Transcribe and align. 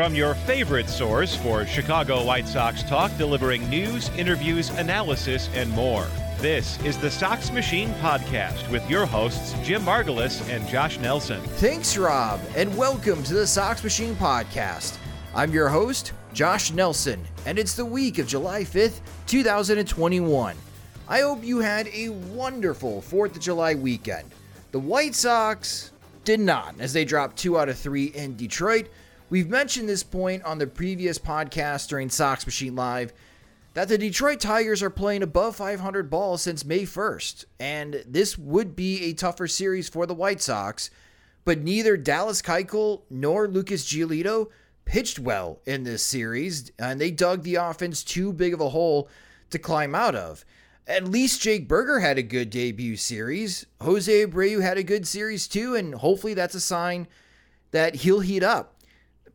From 0.00 0.14
your 0.14 0.34
favorite 0.34 0.88
source 0.88 1.36
for 1.36 1.66
Chicago 1.66 2.24
White 2.24 2.48
Sox 2.48 2.82
talk, 2.82 3.14
delivering 3.18 3.68
news, 3.68 4.08
interviews, 4.16 4.70
analysis, 4.70 5.50
and 5.52 5.68
more. 5.72 6.06
This 6.38 6.82
is 6.84 6.96
the 6.96 7.10
Sox 7.10 7.52
Machine 7.52 7.90
Podcast 8.00 8.66
with 8.70 8.88
your 8.88 9.04
hosts, 9.04 9.54
Jim 9.62 9.82
Margalus 9.82 10.40
and 10.48 10.66
Josh 10.66 10.98
Nelson. 11.00 11.42
Thanks, 11.42 11.98
Rob, 11.98 12.40
and 12.56 12.74
welcome 12.78 13.22
to 13.24 13.34
the 13.34 13.46
Sox 13.46 13.84
Machine 13.84 14.14
Podcast. 14.14 14.96
I'm 15.34 15.52
your 15.52 15.68
host, 15.68 16.14
Josh 16.32 16.72
Nelson, 16.72 17.22
and 17.44 17.58
it's 17.58 17.74
the 17.74 17.84
week 17.84 18.16
of 18.16 18.26
July 18.26 18.62
5th, 18.62 19.00
2021. 19.26 20.56
I 21.08 21.20
hope 21.20 21.44
you 21.44 21.58
had 21.58 21.88
a 21.88 22.08
wonderful 22.08 23.02
4th 23.02 23.36
of 23.36 23.40
July 23.40 23.74
weekend. 23.74 24.30
The 24.72 24.80
White 24.80 25.14
Sox 25.14 25.92
did 26.24 26.40
not, 26.40 26.74
as 26.78 26.94
they 26.94 27.04
dropped 27.04 27.36
two 27.36 27.58
out 27.58 27.68
of 27.68 27.76
three 27.78 28.06
in 28.06 28.34
Detroit. 28.36 28.88
We've 29.30 29.48
mentioned 29.48 29.88
this 29.88 30.02
point 30.02 30.42
on 30.42 30.58
the 30.58 30.66
previous 30.66 31.16
podcast 31.16 31.86
during 31.86 32.10
Sox 32.10 32.44
Machine 32.44 32.74
Live 32.74 33.12
that 33.74 33.86
the 33.86 33.96
Detroit 33.96 34.40
Tigers 34.40 34.82
are 34.82 34.90
playing 34.90 35.22
above 35.22 35.54
500 35.54 36.10
balls 36.10 36.42
since 36.42 36.64
May 36.64 36.82
1st, 36.82 37.44
and 37.60 38.02
this 38.04 38.36
would 38.36 38.74
be 38.74 39.04
a 39.04 39.12
tougher 39.12 39.46
series 39.46 39.88
for 39.88 40.04
the 40.04 40.14
White 40.14 40.40
Sox. 40.40 40.90
But 41.44 41.60
neither 41.60 41.96
Dallas 41.96 42.42
Keuchel 42.42 43.02
nor 43.08 43.46
Lucas 43.46 43.84
Giolito 43.84 44.48
pitched 44.84 45.20
well 45.20 45.60
in 45.64 45.84
this 45.84 46.04
series, 46.04 46.72
and 46.76 47.00
they 47.00 47.12
dug 47.12 47.44
the 47.44 47.54
offense 47.54 48.02
too 48.02 48.32
big 48.32 48.52
of 48.52 48.60
a 48.60 48.70
hole 48.70 49.08
to 49.50 49.60
climb 49.60 49.94
out 49.94 50.16
of. 50.16 50.44
At 50.88 51.06
least 51.06 51.40
Jake 51.40 51.68
Burger 51.68 52.00
had 52.00 52.18
a 52.18 52.22
good 52.24 52.50
debut 52.50 52.96
series. 52.96 53.64
Jose 53.80 54.26
Abreu 54.26 54.60
had 54.60 54.76
a 54.76 54.82
good 54.82 55.06
series 55.06 55.46
too, 55.46 55.76
and 55.76 55.94
hopefully 55.94 56.34
that's 56.34 56.56
a 56.56 56.60
sign 56.60 57.06
that 57.70 57.94
he'll 57.94 58.18
heat 58.18 58.42
up 58.42 58.74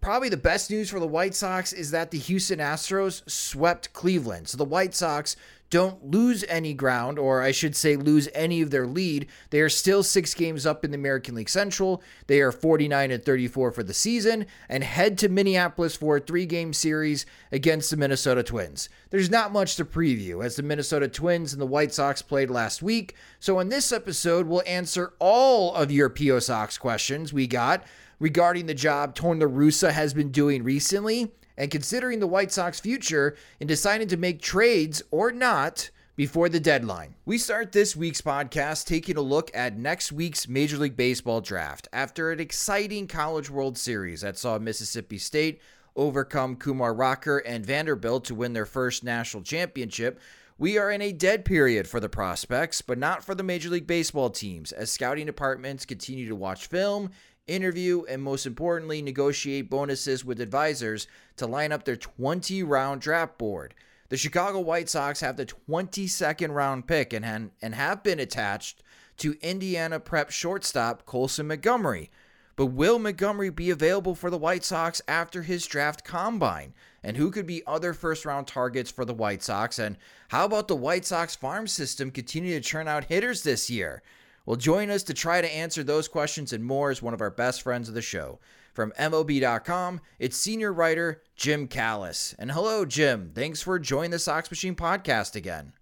probably 0.05 0.29
the 0.29 0.37
best 0.37 0.69
news 0.69 0.91
for 0.91 0.99
the 0.99 1.07
White 1.07 1.33
Sox 1.33 1.73
is 1.73 1.89
that 1.89 2.11
the 2.11 2.19
Houston 2.19 2.59
Astros 2.59 3.27
swept 3.27 3.91
Cleveland. 3.91 4.47
So 4.47 4.55
the 4.55 4.63
White 4.63 4.93
Sox 4.93 5.35
don't 5.71 6.05
lose 6.05 6.45
any 6.47 6.75
ground, 6.75 7.17
or 7.17 7.41
I 7.41 7.49
should 7.49 7.75
say, 7.75 7.95
lose 7.95 8.29
any 8.35 8.61
of 8.61 8.69
their 8.69 8.85
lead. 8.85 9.25
They 9.49 9.61
are 9.61 9.67
still 9.67 10.03
six 10.03 10.35
games 10.35 10.63
up 10.63 10.85
in 10.85 10.91
the 10.91 10.97
American 10.97 11.33
League 11.33 11.49
Central. 11.49 12.03
They 12.27 12.39
are 12.41 12.51
49 12.51 13.09
and 13.09 13.25
34 13.25 13.71
for 13.71 13.81
the 13.81 13.95
season 13.95 14.45
and 14.69 14.83
head 14.83 15.17
to 15.17 15.27
Minneapolis 15.27 15.95
for 15.95 16.17
a 16.17 16.19
three 16.21 16.45
game 16.45 16.71
series 16.71 17.25
against 17.51 17.89
the 17.89 17.97
Minnesota 17.97 18.43
Twins. 18.43 18.89
There's 19.09 19.31
not 19.31 19.51
much 19.51 19.75
to 19.77 19.85
preview 19.85 20.45
as 20.45 20.55
the 20.55 20.61
Minnesota 20.61 21.07
Twins 21.07 21.51
and 21.51 21.59
the 21.59 21.65
White 21.65 21.95
Sox 21.95 22.21
played 22.21 22.51
last 22.51 22.83
week. 22.83 23.15
So, 23.39 23.59
in 23.59 23.69
this 23.69 23.91
episode, 23.91 24.45
we'll 24.45 24.61
answer 24.67 25.13
all 25.17 25.73
of 25.73 25.91
your 25.91 26.09
PO 26.09 26.39
Sox 26.39 26.77
questions 26.77 27.33
we 27.33 27.47
got 27.47 27.83
regarding 28.19 28.65
the 28.65 28.73
job 28.73 29.15
Russa 29.15 29.91
has 29.91 30.13
been 30.13 30.31
doing 30.31 30.63
recently 30.63 31.31
and 31.57 31.71
considering 31.71 32.19
the 32.19 32.27
White 32.27 32.51
Sox 32.51 32.79
future 32.79 33.35
in 33.59 33.67
deciding 33.67 34.07
to 34.09 34.17
make 34.17 34.41
trades 34.41 35.01
or 35.11 35.31
not 35.31 35.89
before 36.15 36.47
the 36.47 36.59
deadline. 36.59 37.15
We 37.25 37.37
start 37.37 37.71
this 37.71 37.95
week's 37.95 38.21
podcast 38.21 38.85
taking 38.85 39.17
a 39.17 39.21
look 39.21 39.51
at 39.53 39.77
next 39.77 40.11
week's 40.11 40.47
Major 40.47 40.77
League 40.77 40.95
Baseball 40.95 41.41
draft 41.41 41.87
after 41.91 42.31
an 42.31 42.39
exciting 42.39 43.07
College 43.07 43.49
World 43.49 43.77
Series 43.77 44.21
that 44.21 44.37
saw 44.37 44.57
Mississippi 44.57 45.17
State 45.17 45.59
overcome 45.95 46.55
Kumar 46.55 46.93
Rocker 46.93 47.39
and 47.39 47.65
Vanderbilt 47.65 48.25
to 48.25 48.35
win 48.35 48.53
their 48.53 48.65
first 48.65 49.03
national 49.03 49.43
championship. 49.43 50.19
We 50.57 50.77
are 50.77 50.89
in 50.89 51.01
a 51.01 51.11
dead 51.11 51.43
period 51.43 51.85
for 51.85 51.99
the 51.99 52.07
prospects, 52.07 52.81
but 52.81 52.97
not 52.97 53.23
for 53.23 53.35
the 53.35 53.43
Major 53.43 53.69
League 53.69 53.87
Baseball 53.87 54.29
teams, 54.29 54.71
as 54.71 54.89
scouting 54.89 55.25
departments 55.25 55.85
continue 55.85 56.29
to 56.29 56.35
watch 56.35 56.67
film 56.67 57.11
interview, 57.47 58.03
and 58.09 58.21
most 58.21 58.45
importantly, 58.45 59.01
negotiate 59.01 59.69
bonuses 59.69 60.25
with 60.25 60.41
advisors 60.41 61.07
to 61.37 61.47
line 61.47 61.71
up 61.71 61.85
their 61.85 61.95
20 61.95 62.63
round 62.63 63.01
draft 63.01 63.37
board. 63.37 63.73
The 64.09 64.17
Chicago 64.17 64.59
White 64.59 64.89
Sox 64.89 65.21
have 65.21 65.37
the 65.37 65.45
22nd 65.45 66.53
round 66.53 66.87
pick 66.87 67.11
and, 67.13 67.51
and 67.61 67.75
have 67.75 68.03
been 68.03 68.19
attached 68.19 68.83
to 69.17 69.37
Indiana 69.41 69.99
prep 69.99 70.29
shortstop 70.29 71.05
Colson 71.05 71.47
Montgomery. 71.47 72.11
But 72.55 72.67
will 72.67 72.99
Montgomery 72.99 73.49
be 73.49 73.69
available 73.69 74.15
for 74.15 74.29
the 74.29 74.37
White 74.37 74.63
Sox 74.63 75.01
after 75.07 75.41
his 75.41 75.65
draft 75.65 76.05
combine? 76.05 76.73
And 77.03 77.17
who 77.17 77.29
could 77.29 77.45
be 77.45 77.63
other 77.67 77.93
first 77.93 78.25
round 78.25 78.47
targets 78.47 78.89
for 78.89 79.03
the 79.05 79.13
White 79.13 79.43
Sox? 79.43 79.77
And 79.77 79.97
how 80.29 80.45
about 80.45 80.67
the 80.67 80.75
White 80.75 81.05
Sox 81.05 81.35
farm 81.35 81.67
system 81.67 82.11
continue 82.11 82.53
to 82.55 82.61
churn 82.61 82.87
out 82.87 83.05
hitters 83.05 83.43
this 83.43 83.69
year? 83.69 84.01
Well, 84.45 84.57
join 84.57 84.89
us 84.89 85.03
to 85.03 85.13
try 85.13 85.41
to 85.41 85.53
answer 85.53 85.83
those 85.83 86.07
questions 86.07 86.53
and 86.53 86.63
more 86.63 86.91
as 86.91 87.01
one 87.01 87.13
of 87.13 87.21
our 87.21 87.31
best 87.31 87.61
friends 87.61 87.89
of 87.89 87.95
the 87.95 88.01
show. 88.01 88.39
From 88.73 88.91
MLB.com, 88.99 90.01
it's 90.19 90.37
senior 90.37 90.71
writer 90.71 91.23
Jim 91.35 91.67
Callis. 91.67 92.35
And 92.37 92.51
hello, 92.51 92.85
Jim. 92.85 93.31
Thanks 93.33 93.61
for 93.61 93.79
joining 93.79 94.11
the 94.11 94.19
Sox 94.19 94.51
Machine 94.51 94.75
podcast 94.75 95.35
again. 95.35 95.73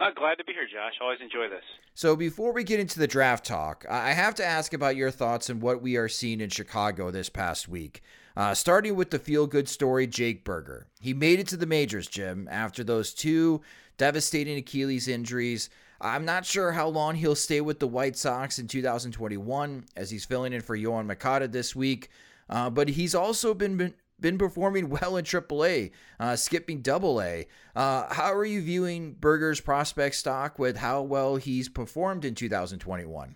Uh, 0.00 0.10
glad 0.14 0.34
to 0.34 0.44
be 0.44 0.52
here, 0.52 0.66
Josh. 0.66 0.94
Always 1.00 1.20
enjoy 1.22 1.48
this. 1.48 1.62
So, 1.94 2.16
before 2.16 2.52
we 2.52 2.64
get 2.64 2.80
into 2.80 2.98
the 2.98 3.06
draft 3.06 3.44
talk, 3.44 3.86
I 3.88 4.12
have 4.12 4.34
to 4.34 4.44
ask 4.44 4.74
about 4.74 4.96
your 4.96 5.12
thoughts 5.12 5.48
on 5.48 5.60
what 5.60 5.80
we 5.80 5.96
are 5.96 6.08
seeing 6.08 6.40
in 6.40 6.50
Chicago 6.50 7.12
this 7.12 7.28
past 7.28 7.68
week. 7.68 8.02
Uh, 8.36 8.52
starting 8.52 8.96
with 8.96 9.10
the 9.10 9.18
feel 9.20 9.46
good 9.46 9.68
story, 9.68 10.08
Jake 10.08 10.44
Burger. 10.44 10.88
He 11.00 11.14
made 11.14 11.38
it 11.38 11.46
to 11.48 11.56
the 11.56 11.66
majors, 11.66 12.08
Jim, 12.08 12.48
after 12.50 12.82
those 12.82 13.14
two 13.14 13.62
devastating 13.96 14.58
Achilles 14.58 15.06
injuries. 15.06 15.70
I'm 16.04 16.26
not 16.26 16.44
sure 16.44 16.72
how 16.72 16.88
long 16.88 17.14
he'll 17.14 17.34
stay 17.34 17.62
with 17.62 17.80
the 17.80 17.88
White 17.88 18.14
Sox 18.14 18.58
in 18.58 18.68
2021 18.68 19.86
as 19.96 20.10
he's 20.10 20.26
filling 20.26 20.52
in 20.52 20.60
for 20.60 20.76
Yoan 20.76 21.06
Moncada 21.06 21.48
this 21.48 21.74
week. 21.74 22.10
Uh, 22.50 22.68
but 22.68 22.90
he's 22.90 23.14
also 23.14 23.54
been, 23.54 23.94
been 24.20 24.36
performing 24.36 24.90
well 24.90 25.16
in 25.16 25.24
AAA, 25.24 25.92
uh, 26.20 26.36
skipping 26.36 26.82
Double 26.82 27.22
A. 27.22 27.46
Uh, 27.74 28.12
how 28.12 28.34
are 28.34 28.44
you 28.44 28.60
viewing 28.60 29.14
Burger's 29.14 29.62
prospect 29.62 30.16
stock 30.16 30.58
with 30.58 30.76
how 30.76 31.00
well 31.00 31.36
he's 31.36 31.70
performed 31.70 32.26
in 32.26 32.34
2021? 32.34 33.34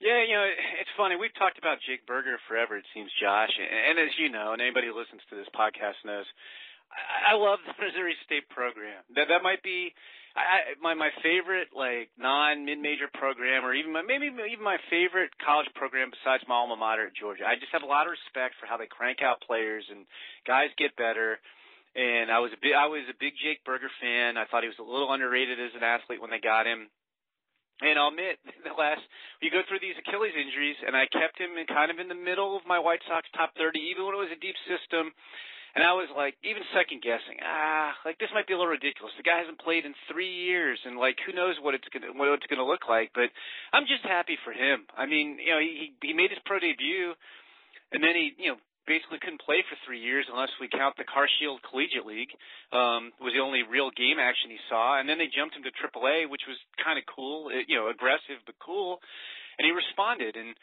Yeah, 0.00 0.22
you 0.26 0.34
know, 0.34 0.48
it's 0.80 0.90
funny. 0.96 1.16
We've 1.16 1.34
talked 1.38 1.58
about 1.58 1.78
Jake 1.86 2.06
Burger 2.06 2.38
forever, 2.48 2.78
it 2.78 2.84
seems, 2.94 3.10
Josh. 3.20 3.50
And 3.60 3.98
as 3.98 4.12
you 4.18 4.30
know, 4.30 4.54
and 4.54 4.62
anybody 4.62 4.86
who 4.86 4.98
listens 4.98 5.20
to 5.28 5.36
this 5.36 5.48
podcast 5.54 6.00
knows, 6.06 6.24
I 7.28 7.34
love 7.36 7.58
the 7.66 7.74
Missouri 7.84 8.16
State 8.24 8.48
program. 8.48 9.04
That 9.16 9.28
that 9.28 9.42
might 9.42 9.62
be 9.62 9.92
I, 10.34 10.74
my 10.82 10.98
my 10.98 11.14
favorite 11.22 11.70
like 11.70 12.10
non 12.18 12.66
mid 12.66 12.82
major 12.82 13.06
program, 13.14 13.62
or 13.62 13.70
even 13.72 13.94
my, 13.94 14.02
maybe 14.02 14.26
even 14.26 14.66
my 14.66 14.82
favorite 14.90 15.30
college 15.38 15.70
program 15.78 16.10
besides 16.10 16.42
my 16.50 16.58
alma 16.58 16.74
mater 16.74 17.06
at 17.06 17.14
Georgia. 17.14 17.46
I 17.46 17.54
just 17.54 17.70
have 17.70 17.86
a 17.86 17.90
lot 17.90 18.10
of 18.10 18.18
respect 18.18 18.58
for 18.58 18.66
how 18.66 18.74
they 18.74 18.90
crank 18.90 19.22
out 19.22 19.46
players 19.46 19.86
and 19.86 20.06
guys 20.42 20.74
get 20.74 20.98
better. 20.98 21.38
And 21.94 22.34
I 22.34 22.42
was 22.42 22.50
a 22.50 22.58
big 22.58 22.74
I 22.74 22.90
was 22.90 23.06
a 23.06 23.14
big 23.14 23.38
Jake 23.38 23.62
Burger 23.62 23.90
fan. 24.02 24.34
I 24.34 24.50
thought 24.50 24.66
he 24.66 24.74
was 24.74 24.82
a 24.82 24.86
little 24.86 25.14
underrated 25.14 25.62
as 25.62 25.70
an 25.78 25.86
athlete 25.86 26.18
when 26.18 26.34
they 26.34 26.42
got 26.42 26.66
him. 26.66 26.90
And 27.78 27.94
I'll 27.98 28.10
admit, 28.10 28.42
the 28.66 28.74
last 28.74 29.06
you 29.38 29.54
go 29.54 29.62
through 29.70 29.86
these 29.86 29.98
Achilles 30.02 30.34
injuries, 30.34 30.78
and 30.82 30.98
I 30.98 31.06
kept 31.14 31.38
him 31.38 31.54
in 31.54 31.70
kind 31.70 31.94
of 31.94 32.02
in 32.02 32.10
the 32.10 32.18
middle 32.18 32.58
of 32.58 32.66
my 32.66 32.82
White 32.82 33.06
Sox 33.06 33.22
top 33.38 33.54
30, 33.54 33.78
even 33.78 34.02
when 34.02 34.18
it 34.18 34.24
was 34.26 34.34
a 34.34 34.42
deep 34.42 34.58
system. 34.66 35.14
And 35.74 35.82
I 35.82 35.90
was 35.98 36.06
like, 36.14 36.38
even 36.46 36.62
second 36.70 37.02
guessing, 37.02 37.42
ah, 37.42 37.98
like 38.06 38.18
this 38.22 38.30
might 38.30 38.46
be 38.46 38.54
a 38.54 38.58
little 38.58 38.70
ridiculous. 38.70 39.10
The 39.18 39.26
guy 39.26 39.42
hasn't 39.42 39.58
played 39.58 39.82
in 39.82 39.90
three 40.06 40.30
years, 40.30 40.78
and 40.86 40.94
like 40.94 41.18
who 41.26 41.34
knows 41.34 41.58
what 41.58 41.74
it's 41.74 41.90
gonna 41.90 42.14
what 42.14 42.30
it's 42.38 42.46
gonna 42.46 42.66
look 42.66 42.86
like. 42.86 43.10
But 43.10 43.34
I'm 43.74 43.90
just 43.90 44.06
happy 44.06 44.38
for 44.46 44.54
him. 44.54 44.86
I 44.94 45.10
mean, 45.10 45.42
you 45.42 45.50
know, 45.50 45.58
he 45.58 45.90
he 45.98 46.14
made 46.14 46.30
his 46.30 46.38
pro 46.46 46.62
debut, 46.62 47.18
and 47.90 47.98
then 47.98 48.14
he 48.14 48.38
you 48.38 48.54
know 48.54 48.58
basically 48.86 49.18
couldn't 49.18 49.42
play 49.42 49.66
for 49.66 49.74
three 49.82 49.98
years 49.98 50.30
unless 50.30 50.54
we 50.60 50.70
count 50.70 50.94
the 50.94 51.08
Car 51.08 51.26
Shield 51.26 51.58
Collegiate 51.66 52.06
League. 52.06 52.30
Um, 52.70 53.10
was 53.18 53.34
the 53.34 53.42
only 53.42 53.66
real 53.66 53.90
game 53.90 54.22
action 54.22 54.54
he 54.54 54.62
saw, 54.70 55.00
and 55.00 55.08
then 55.08 55.18
they 55.18 55.26
jumped 55.26 55.58
him 55.58 55.66
to 55.66 55.74
AAA, 55.74 56.30
which 56.30 56.46
was 56.46 56.56
kind 56.78 57.02
of 57.02 57.04
cool, 57.10 57.50
you 57.50 57.74
know, 57.74 57.90
aggressive 57.90 58.38
but 58.46 58.54
cool, 58.62 59.02
and 59.58 59.66
he 59.66 59.72
responded 59.74 60.36
and 60.36 60.54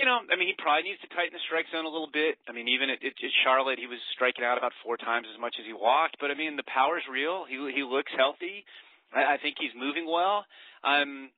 you 0.00 0.08
know, 0.08 0.24
I 0.32 0.40
mean, 0.40 0.48
he 0.48 0.56
probably 0.56 0.88
needs 0.88 1.04
to 1.04 1.12
tighten 1.12 1.36
the 1.36 1.44
strike 1.44 1.68
zone 1.68 1.84
a 1.84 1.92
little 1.92 2.08
bit. 2.08 2.40
I 2.48 2.56
mean, 2.56 2.72
even 2.72 2.88
at, 2.88 3.04
at, 3.04 3.12
Charlotte, 3.44 3.76
he 3.76 3.84
was 3.84 4.00
striking 4.16 4.40
out 4.40 4.56
about 4.56 4.72
four 4.80 4.96
times 4.96 5.28
as 5.28 5.36
much 5.36 5.60
as 5.60 5.68
he 5.68 5.76
walked. 5.76 6.16
But 6.16 6.32
I 6.32 6.34
mean, 6.40 6.56
the 6.56 6.64
power's 6.64 7.04
real. 7.04 7.44
He 7.44 7.60
he 7.76 7.84
looks 7.84 8.08
healthy. 8.16 8.64
I, 9.12 9.36
I 9.36 9.36
think 9.36 9.60
he's 9.60 9.76
moving 9.76 10.08
well. 10.08 10.48
I'm 10.80 11.28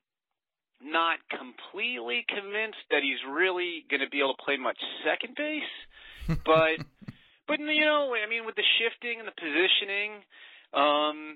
not 0.79 1.19
completely 1.27 2.23
convinced 2.23 2.87
that 2.87 3.03
he's 3.03 3.19
really 3.27 3.83
going 3.91 3.99
to 3.99 4.07
be 4.07 4.23
able 4.23 4.39
to 4.39 4.43
play 4.47 4.55
much 4.55 4.79
second 5.03 5.35
base, 5.35 5.75
but 6.47 6.79
but 7.51 7.59
you 7.59 7.83
know, 7.83 8.15
I 8.15 8.31
mean, 8.31 8.47
with 8.47 8.55
the 8.55 8.67
shifting 8.79 9.19
and 9.19 9.27
the 9.27 9.35
positioning, 9.35 10.23
um, 10.71 11.35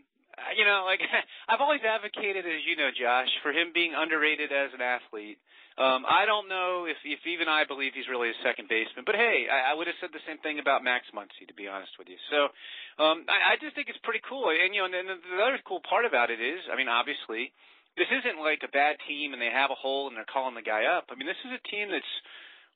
you 0.57 0.65
know, 0.65 0.83
like 0.85 1.01
I've 1.49 1.61
always 1.61 1.81
advocated, 1.81 2.45
as 2.45 2.61
you 2.65 2.75
know, 2.75 2.89
Josh, 2.93 3.29
for 3.41 3.51
him 3.51 3.71
being 3.73 3.93
underrated 3.95 4.51
as 4.51 4.73
an 4.73 4.81
athlete. 4.81 5.37
Um, 5.77 6.09
I 6.09 6.25
don't 6.25 6.49
know 6.49 6.89
if, 6.89 6.97
if 7.05 7.21
even 7.29 7.45
I 7.45 7.61
believe 7.61 7.93
he's 7.93 8.09
really 8.09 8.33
a 8.33 8.39
second 8.41 8.65
baseman, 8.65 9.05
but 9.05 9.13
hey, 9.13 9.45
I, 9.45 9.71
I 9.71 9.77
would 9.77 9.85
have 9.85 9.93
said 10.01 10.09
the 10.09 10.25
same 10.25 10.41
thing 10.41 10.57
about 10.57 10.81
Max 10.81 11.05
Muncy, 11.13 11.45
to 11.45 11.53
be 11.53 11.69
honest 11.69 11.93
with 12.01 12.09
you. 12.09 12.17
So, 12.33 12.49
um, 12.97 13.29
I, 13.29 13.53
I 13.53 13.61
just 13.61 13.77
think 13.77 13.85
it's 13.85 14.01
pretty 14.01 14.25
cool. 14.25 14.49
And 14.49 14.73
you 14.73 14.81
know, 14.81 14.89
and, 14.89 14.97
and 14.97 15.21
the 15.21 15.37
other 15.37 15.61
cool 15.69 15.85
part 15.85 16.09
about 16.09 16.33
it 16.33 16.41
is, 16.41 16.65
I 16.65 16.73
mean, 16.73 16.89
obviously, 16.89 17.53
this 17.93 18.09
isn't 18.09 18.41
like 18.41 18.65
a 18.65 18.73
bad 18.73 18.97
team 19.05 19.37
and 19.37 19.41
they 19.41 19.53
have 19.53 19.69
a 19.69 19.77
hole 19.77 20.09
and 20.09 20.17
they're 20.17 20.25
calling 20.25 20.57
the 20.57 20.65
guy 20.65 20.89
up. 20.89 21.13
I 21.13 21.15
mean, 21.17 21.29
this 21.29 21.37
is 21.45 21.53
a 21.53 21.61
team 21.69 21.93
that's 21.93 22.13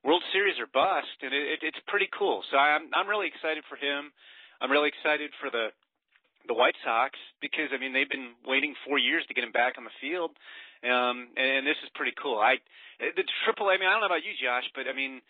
World 0.06 0.22
Series 0.34 0.58
or 0.58 0.66
bust, 0.66 1.14
and 1.22 1.34
it, 1.34 1.58
it, 1.58 1.74
it's 1.74 1.82
pretty 1.90 2.10
cool. 2.14 2.42
So 2.50 2.58
I'm 2.58 2.90
I'm 2.94 3.10
really 3.10 3.30
excited 3.30 3.66
for 3.66 3.78
him. 3.78 4.10
I'm 4.62 4.70
really 4.70 4.94
excited 4.94 5.34
for 5.42 5.50
the 5.50 5.74
the 6.48 6.54
White 6.54 6.76
Sox 6.84 7.18
because 7.42 7.70
I 7.74 7.78
mean 7.78 7.94
they've 7.94 8.10
been 8.10 8.34
waiting 8.46 8.74
four 8.88 8.98
years 8.98 9.24
to 9.28 9.34
get 9.34 9.44
him 9.44 9.52
back 9.52 9.78
on 9.78 9.84
the 9.84 9.96
field, 10.02 10.32
um, 10.84 11.30
and, 11.38 11.62
and 11.62 11.68
this 11.68 11.78
is 11.84 11.90
pretty 11.94 12.14
cool. 12.18 12.40
I 12.40 12.58
the 13.00 13.26
triple. 13.46 13.70
A. 13.70 13.74
I 13.74 13.78
mean, 13.78 13.90
I 13.90 13.98
don't 13.98 14.02
know 14.02 14.14
about 14.14 14.26
you, 14.26 14.34
Josh, 14.38 14.66
but 14.76 14.86
I 14.86 14.94
mean, 14.94 15.22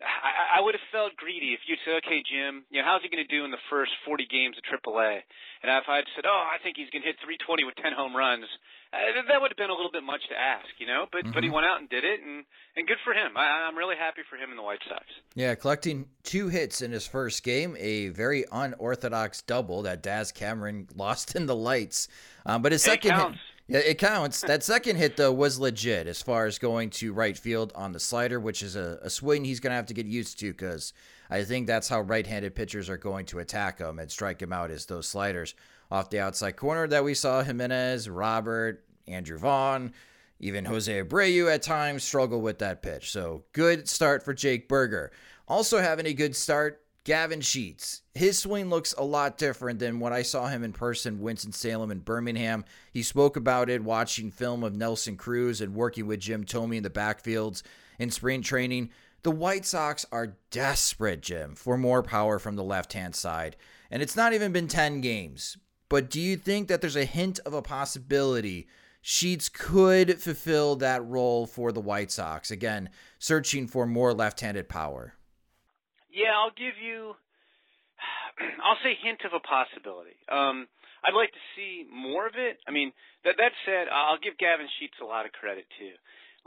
I, 0.00 0.58
I 0.58 0.60
would 0.60 0.74
have 0.74 0.86
felt 0.92 1.16
greedy 1.16 1.56
if 1.56 1.64
you 1.66 1.76
said, 1.84 2.04
"Okay, 2.04 2.20
Jim, 2.20 2.64
you 2.68 2.80
know, 2.80 2.86
how's 2.86 3.02
he 3.02 3.08
going 3.08 3.24
to 3.24 3.32
do 3.32 3.44
in 3.44 3.50
the 3.50 3.62
first 3.70 3.92
40 4.04 4.26
games 4.28 4.56
of 4.58 4.64
AAA?" 4.64 5.24
And 5.62 5.72
if 5.72 5.88
I'd 5.88 6.04
said, 6.14 6.26
"Oh, 6.28 6.44
I 6.52 6.60
think 6.62 6.76
he's 6.76 6.90
going 6.90 7.02
to 7.02 7.08
hit 7.08 7.16
320 7.24 7.64
with 7.64 7.76
10 7.80 7.92
home 7.96 8.12
runs," 8.12 8.44
uh, 8.92 8.98
that 9.28 9.40
would 9.40 9.50
have 9.50 9.56
been 9.56 9.70
a 9.70 9.74
little 9.74 9.90
bit 9.90 10.04
much 10.04 10.22
to 10.28 10.36
ask, 10.36 10.68
you 10.78 10.86
know. 10.86 11.06
But 11.10 11.24
mm-hmm. 11.24 11.32
but 11.32 11.42
he 11.42 11.48
mm-hmm. 11.48 11.64
went 11.64 11.66
out 11.66 11.80
and 11.80 11.88
did 11.88 12.04
it, 12.04 12.20
and 12.20 12.44
and 12.76 12.86
good 12.86 13.00
for 13.04 13.12
him. 13.12 13.36
I, 13.36 13.66
I'm 13.66 13.76
really 13.76 13.96
happy 13.96 14.22
for 14.28 14.36
him 14.36 14.50
in 14.50 14.56
the 14.56 14.62
White 14.62 14.80
Sox. 14.88 15.04
Yeah, 15.34 15.54
collecting 15.54 16.06
two 16.22 16.48
hits 16.48 16.82
in 16.82 16.92
his 16.92 17.06
first 17.06 17.42
game, 17.42 17.76
a 17.78 18.08
very 18.08 18.44
unorthodox 18.52 19.42
double 19.42 19.82
that 19.82 20.02
Daz 20.02 20.32
Cameron 20.32 20.88
lost 20.94 21.34
in 21.34 21.46
the 21.46 21.56
lights. 21.56 22.08
Um, 22.44 22.62
but 22.62 22.72
his 22.72 22.82
second 22.82 23.16
hit, 23.16 23.38
yeah, 23.68 23.78
it 23.78 23.98
counts. 23.98 24.40
That 24.42 24.62
second 24.62 24.96
hit 24.96 25.16
though 25.16 25.32
was 25.32 25.58
legit 25.58 26.06
as 26.06 26.22
far 26.22 26.46
as 26.46 26.58
going 26.58 26.90
to 26.90 27.12
right 27.12 27.36
field 27.36 27.72
on 27.74 27.92
the 27.92 28.00
slider, 28.00 28.38
which 28.38 28.62
is 28.62 28.76
a, 28.76 28.98
a 29.02 29.10
swing 29.10 29.44
he's 29.44 29.60
going 29.60 29.72
to 29.72 29.76
have 29.76 29.86
to 29.86 29.94
get 29.94 30.06
used 30.06 30.38
to 30.40 30.52
because 30.52 30.92
I 31.30 31.42
think 31.42 31.66
that's 31.66 31.88
how 31.88 32.00
right-handed 32.02 32.54
pitchers 32.54 32.88
are 32.88 32.96
going 32.96 33.26
to 33.26 33.40
attack 33.40 33.78
him 33.78 33.98
and 33.98 34.10
strike 34.10 34.40
him 34.40 34.52
out 34.52 34.70
is 34.70 34.86
those 34.86 35.08
sliders 35.08 35.54
off 35.90 36.10
the 36.10 36.20
outside 36.20 36.56
corner 36.56 36.86
that 36.88 37.04
we 37.04 37.14
saw 37.14 37.42
Jimenez, 37.42 38.08
Robert, 38.08 38.84
Andrew 39.08 39.38
Vaughn, 39.38 39.92
even 40.38 40.64
Jose 40.64 41.02
Abreu 41.02 41.52
at 41.52 41.62
times 41.62 42.04
struggle 42.04 42.40
with 42.40 42.58
that 42.58 42.82
pitch. 42.82 43.10
So 43.10 43.44
good 43.52 43.88
start 43.88 44.24
for 44.24 44.34
Jake 44.34 44.68
Burger. 44.68 45.10
Also 45.48 45.78
having 45.78 46.06
a 46.06 46.12
good 46.12 46.36
start 46.36 46.82
Gavin 47.06 47.40
Sheets, 47.40 48.02
his 48.14 48.36
swing 48.36 48.68
looks 48.68 48.92
a 48.98 49.04
lot 49.04 49.38
different 49.38 49.78
than 49.78 50.00
what 50.00 50.12
I 50.12 50.22
saw 50.22 50.48
him 50.48 50.64
in 50.64 50.72
person, 50.72 51.20
Winston-Salem 51.20 51.92
and 51.92 52.04
Birmingham. 52.04 52.64
He 52.92 53.04
spoke 53.04 53.36
about 53.36 53.70
it 53.70 53.84
watching 53.84 54.32
film 54.32 54.64
of 54.64 54.74
Nelson 54.74 55.16
Cruz 55.16 55.60
and 55.60 55.76
working 55.76 56.08
with 56.08 56.18
Jim 56.18 56.44
Thome 56.44 56.76
in 56.78 56.82
the 56.82 56.90
backfields 56.90 57.62
in 58.00 58.10
spring 58.10 58.42
training. 58.42 58.90
The 59.22 59.30
White 59.30 59.64
Sox 59.64 60.04
are 60.10 60.36
desperate, 60.50 61.22
Jim, 61.22 61.54
for 61.54 61.78
more 61.78 62.02
power 62.02 62.40
from 62.40 62.56
the 62.56 62.64
left 62.64 62.92
hand 62.92 63.14
side. 63.14 63.54
And 63.88 64.02
it's 64.02 64.16
not 64.16 64.32
even 64.32 64.50
been 64.50 64.66
10 64.66 65.00
games. 65.00 65.56
But 65.88 66.10
do 66.10 66.20
you 66.20 66.36
think 66.36 66.66
that 66.66 66.80
there's 66.80 66.96
a 66.96 67.04
hint 67.04 67.38
of 67.46 67.54
a 67.54 67.62
possibility 67.62 68.66
Sheets 69.00 69.48
could 69.48 70.20
fulfill 70.20 70.74
that 70.74 71.06
role 71.06 71.46
for 71.46 71.70
the 71.70 71.80
White 71.80 72.10
Sox? 72.10 72.50
Again, 72.50 72.90
searching 73.20 73.68
for 73.68 73.86
more 73.86 74.12
left 74.12 74.40
handed 74.40 74.68
power. 74.68 75.14
Yeah, 76.16 76.32
I'll 76.32 76.56
give 76.56 76.80
you. 76.80 77.12
I'll 78.64 78.80
say 78.80 78.96
hint 79.04 79.20
of 79.28 79.36
a 79.36 79.44
possibility. 79.44 80.16
Um, 80.32 80.64
I'd 81.04 81.12
like 81.12 81.30
to 81.30 81.44
see 81.52 81.84
more 81.92 82.24
of 82.24 82.40
it. 82.40 82.56
I 82.64 82.72
mean, 82.72 82.90
that 83.28 83.36
that 83.36 83.52
said, 83.68 83.92
I'll 83.92 84.18
give 84.18 84.40
Gavin 84.40 84.66
Sheets 84.80 84.96
a 85.04 85.06
lot 85.06 85.28
of 85.28 85.36
credit 85.36 85.68
too. 85.76 85.92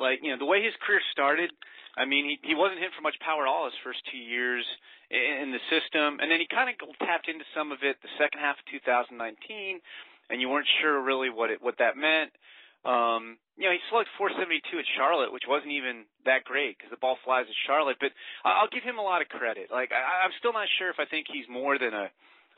Like 0.02 0.26
you 0.26 0.34
know, 0.34 0.42
the 0.42 0.50
way 0.50 0.66
his 0.66 0.74
career 0.82 1.00
started. 1.14 1.54
I 1.94 2.10
mean, 2.10 2.26
he 2.26 2.36
he 2.42 2.56
wasn't 2.58 2.82
hit 2.82 2.98
for 2.98 3.06
much 3.06 3.22
power 3.22 3.46
at 3.46 3.52
all 3.52 3.70
his 3.70 3.78
first 3.86 4.02
two 4.10 4.18
years 4.18 4.66
in 5.14 5.54
the 5.54 5.62
system, 5.70 6.18
and 6.18 6.34
then 6.34 6.42
he 6.42 6.50
kind 6.50 6.70
of 6.70 6.76
tapped 7.06 7.30
into 7.30 7.46
some 7.54 7.70
of 7.70 7.86
it 7.86 7.98
the 8.02 8.14
second 8.18 8.42
half 8.42 8.58
of 8.58 8.66
2019, 8.74 9.18
and 10.30 10.38
you 10.42 10.50
weren't 10.50 10.70
sure 10.82 10.98
really 11.02 11.30
what 11.30 11.54
it 11.54 11.62
what 11.62 11.78
that 11.78 11.94
meant. 11.94 12.34
Um, 12.86 13.38
you 13.60 13.68
know, 13.68 13.76
he 13.76 13.84
slugged 13.92 14.08
472 14.16 14.64
at 14.80 14.88
Charlotte, 14.96 15.36
which 15.36 15.44
wasn't 15.44 15.76
even 15.76 16.08
that 16.24 16.48
great 16.48 16.80
because 16.80 16.96
the 16.96 17.04
ball 17.04 17.20
flies 17.28 17.44
at 17.44 17.60
Charlotte. 17.68 18.00
But 18.00 18.16
I'll 18.48 18.72
give 18.72 18.88
him 18.88 18.96
a 18.96 19.04
lot 19.04 19.20
of 19.20 19.28
credit. 19.28 19.68
Like 19.68 19.92
I, 19.92 20.24
I'm 20.24 20.32
still 20.40 20.56
not 20.56 20.72
sure 20.80 20.88
if 20.88 20.96
I 20.96 21.04
think 21.06 21.28
he's 21.28 21.44
more 21.52 21.76
than 21.76 21.92
a 21.92 22.08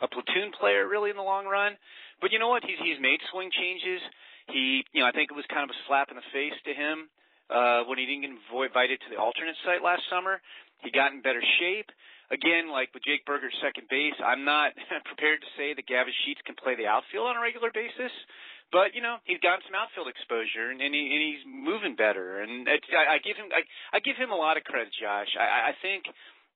a 0.02 0.10
platoon 0.10 0.50
player 0.58 0.90
really 0.90 1.10
in 1.10 1.18
the 1.18 1.26
long 1.26 1.46
run. 1.46 1.78
But 2.22 2.34
you 2.34 2.38
know 2.38 2.50
what? 2.50 2.62
He's 2.62 2.78
he's 2.78 3.02
made 3.02 3.18
swing 3.34 3.50
changes. 3.50 4.02
He, 4.50 4.86
you 4.94 5.02
know, 5.02 5.10
I 5.10 5.14
think 5.14 5.34
it 5.34 5.38
was 5.38 5.46
kind 5.50 5.66
of 5.66 5.74
a 5.74 5.80
slap 5.90 6.10
in 6.10 6.18
the 6.18 6.30
face 6.34 6.58
to 6.66 6.74
him 6.74 7.10
uh, 7.50 7.86
when 7.90 7.98
he 7.98 8.06
didn't 8.06 8.26
get 8.26 8.34
invited 8.34 9.02
to 9.02 9.10
the 9.10 9.18
alternate 9.18 9.58
site 9.66 9.82
last 9.82 10.06
summer. 10.10 10.42
He 10.86 10.90
got 10.90 11.14
in 11.14 11.22
better 11.22 11.42
shape. 11.62 11.90
Again, 12.34 12.72
like 12.72 12.90
with 12.96 13.04
Jake 13.04 13.26
Burger's 13.26 13.54
second 13.62 13.90
base, 13.90 14.16
I'm 14.24 14.46
not 14.46 14.72
prepared 15.10 15.42
to 15.42 15.50
say 15.58 15.74
that 15.74 15.86
Gavin 15.86 16.14
Sheets 16.26 16.42
can 16.46 16.56
play 16.56 16.78
the 16.78 16.88
outfield 16.88 17.28
on 17.28 17.38
a 17.38 17.44
regular 17.44 17.70
basis. 17.74 18.14
But 18.72 18.96
you 18.96 19.04
know 19.04 19.20
he's 19.28 19.44
gotten 19.44 19.62
some 19.68 19.76
outfield 19.76 20.08
exposure 20.08 20.72
and, 20.72 20.80
and, 20.80 20.96
he, 20.96 21.04
and 21.12 21.22
he's 21.22 21.44
moving 21.44 22.00
better. 22.00 22.40
And 22.40 22.68
I, 22.68 22.80
I 22.80 23.18
give 23.20 23.36
him 23.36 23.52
I, 23.52 23.68
I 23.92 24.00
give 24.00 24.16
him 24.16 24.32
a 24.32 24.40
lot 24.40 24.56
of 24.56 24.64
credit, 24.64 24.96
Josh. 24.96 25.32
I, 25.36 25.72
I 25.72 25.74
think 25.84 26.08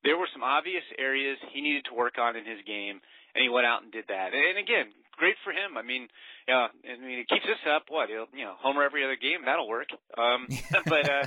there 0.07 0.15
were 0.15 0.29
some 0.31 0.43
obvious 0.43 0.85
areas 0.97 1.37
he 1.51 1.59
needed 1.59 1.85
to 1.91 1.93
work 1.97 2.15
on 2.21 2.37
in 2.37 2.45
his 2.45 2.61
game, 2.63 3.01
and 3.33 3.39
he 3.43 3.49
went 3.49 3.65
out 3.67 3.83
and 3.83 3.91
did 3.91 4.05
that. 4.07 4.31
And 4.31 4.55
again, 4.55 4.93
great 5.17 5.35
for 5.43 5.51
him. 5.51 5.77
I 5.77 5.83
mean, 5.83 6.07
yeah, 6.47 6.67
I 6.69 6.99
mean, 6.99 7.19
it 7.19 7.27
keeps 7.27 7.45
us 7.45 7.63
up. 7.67 7.87
What, 7.89 8.09
he'll, 8.09 8.27
you 8.33 8.45
know, 8.45 8.55
homer 8.59 8.83
every 8.83 9.03
other 9.03 9.17
game. 9.17 9.45
That'll 9.45 9.67
work. 9.67 9.89
Um, 10.17 10.47
but 10.85 11.09
uh, 11.09 11.25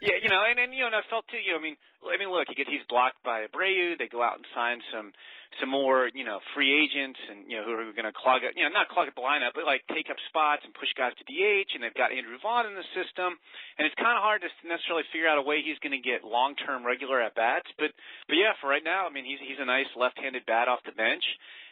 yeah, 0.00 0.18
you 0.22 0.28
know, 0.28 0.42
and 0.44 0.58
and 0.58 0.72
you 0.72 0.80
know, 0.80 0.92
and 0.92 0.96
I 0.96 1.02
felt 1.08 1.26
too. 1.30 1.38
You 1.38 1.52
know, 1.52 1.58
I 1.58 1.62
mean, 1.62 1.76
I 2.04 2.16
mean, 2.18 2.30
look, 2.30 2.48
he 2.48 2.54
gets 2.54 2.70
he's 2.70 2.86
blocked 2.88 3.22
by 3.24 3.46
Abreu. 3.46 3.98
They 3.98 4.08
go 4.08 4.22
out 4.22 4.36
and 4.36 4.46
sign 4.54 4.80
some 4.92 5.12
some 5.56 5.72
more, 5.72 6.12
you 6.12 6.22
know, 6.22 6.38
free 6.54 6.70
agents 6.70 7.18
and, 7.32 7.48
you 7.48 7.56
know, 7.56 7.64
who 7.64 7.72
are 7.72 7.90
going 7.96 8.06
to 8.06 8.14
clog 8.14 8.44
up, 8.44 8.52
you 8.54 8.62
know, 8.62 8.70
not 8.70 8.92
clog 8.92 9.08
up 9.08 9.16
the 9.16 9.24
lineup, 9.24 9.56
but 9.56 9.64
like 9.64 9.82
take 9.88 10.12
up 10.12 10.20
spots 10.28 10.62
and 10.62 10.76
push 10.76 10.92
guys 10.94 11.16
to 11.16 11.24
DH. 11.24 11.72
And 11.74 11.80
they've 11.82 11.96
got 11.96 12.12
Andrew 12.12 12.36
Vaughn 12.38 12.68
in 12.68 12.76
the 12.76 12.86
system. 12.92 13.34
And 13.80 13.88
it's 13.88 13.96
kind 13.96 14.14
of 14.14 14.22
hard 14.22 14.44
to 14.44 14.50
necessarily 14.68 15.08
figure 15.10 15.26
out 15.26 15.40
a 15.40 15.44
way 15.44 15.64
he's 15.64 15.80
going 15.80 15.96
to 15.96 16.04
get 16.04 16.22
long-term 16.22 16.84
regular 16.84 17.24
at 17.24 17.34
bats. 17.34 17.66
But, 17.80 17.96
but 18.28 18.36
yeah, 18.36 18.54
for 18.60 18.68
right 18.68 18.84
now, 18.84 19.08
I 19.08 19.10
mean, 19.10 19.24
he's, 19.24 19.40
he's 19.40 19.58
a 19.58 19.66
nice 19.66 19.88
left-handed 19.96 20.44
bat 20.44 20.68
off 20.68 20.84
the 20.84 20.94
bench. 20.94 21.24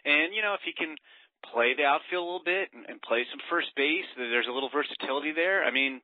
And, 0.09 0.33
you 0.33 0.41
know, 0.41 0.57
if 0.57 0.65
he 0.65 0.73
can 0.73 0.97
play 1.45 1.75
the 1.77 1.85
outfield 1.85 2.23
a 2.23 2.27
little 2.27 2.45
bit 2.45 2.69
and, 2.73 2.85
and 2.89 3.01
play 3.03 3.25
some 3.31 3.41
first 3.51 3.69
base, 3.77 4.05
there's 4.17 4.47
a 4.49 4.53
little 4.53 4.71
versatility 4.71 5.33
there. 5.33 5.65
I 5.65 5.71
mean, 5.71 6.01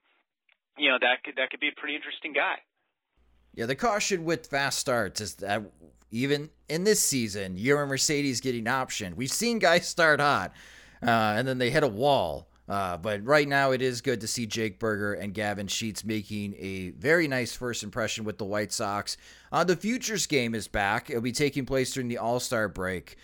you 0.79 0.89
know, 0.89 0.99
that 1.01 1.25
could, 1.25 1.37
that 1.37 1.51
could 1.51 1.61
be 1.61 1.69
a 1.69 1.81
pretty 1.81 1.97
interesting 1.97 2.33
guy. 2.33 2.57
Yeah, 3.55 3.67
the 3.67 3.75
caution 3.75 4.25
with 4.25 4.47
fast 4.47 4.79
starts 4.79 5.21
is 5.21 5.35
that 5.37 5.63
even 6.11 6.51
in 6.69 6.85
this 6.85 7.01
season, 7.01 7.57
a 7.59 7.87
Mercedes 7.87 8.41
getting 8.41 8.65
optioned. 8.65 9.15
We've 9.15 9.31
seen 9.31 9.59
guys 9.59 9.87
start 9.87 10.21
hot 10.21 10.53
uh, 11.03 11.35
and 11.37 11.47
then 11.47 11.59
they 11.59 11.71
hit 11.71 11.83
a 11.83 11.89
wall. 11.89 12.49
Uh, 12.69 12.97
but 12.97 13.25
right 13.25 13.49
now, 13.49 13.73
it 13.73 13.83
is 13.83 14.01
good 14.01 14.21
to 14.21 14.27
see 14.27 14.47
Jake 14.47 14.79
Burger 14.79 15.15
and 15.15 15.35
Gavin 15.35 15.67
Sheets 15.67 16.05
making 16.05 16.55
a 16.59 16.91
very 16.91 17.27
nice 17.27 17.55
first 17.55 17.83
impression 17.83 18.25
with 18.25 18.39
the 18.39 18.45
White 18.45 18.73
Sox. 18.73 19.17
Uh, 19.51 19.65
the 19.65 19.77
Futures 19.77 20.27
game 20.27 20.55
is 20.55 20.69
back. 20.69 21.11
It'll 21.11 21.21
be 21.21 21.33
taking 21.33 21.67
place 21.67 21.93
during 21.93 22.09
the 22.09 22.19
All 22.19 22.41
Star 22.41 22.69
break. 22.69 23.17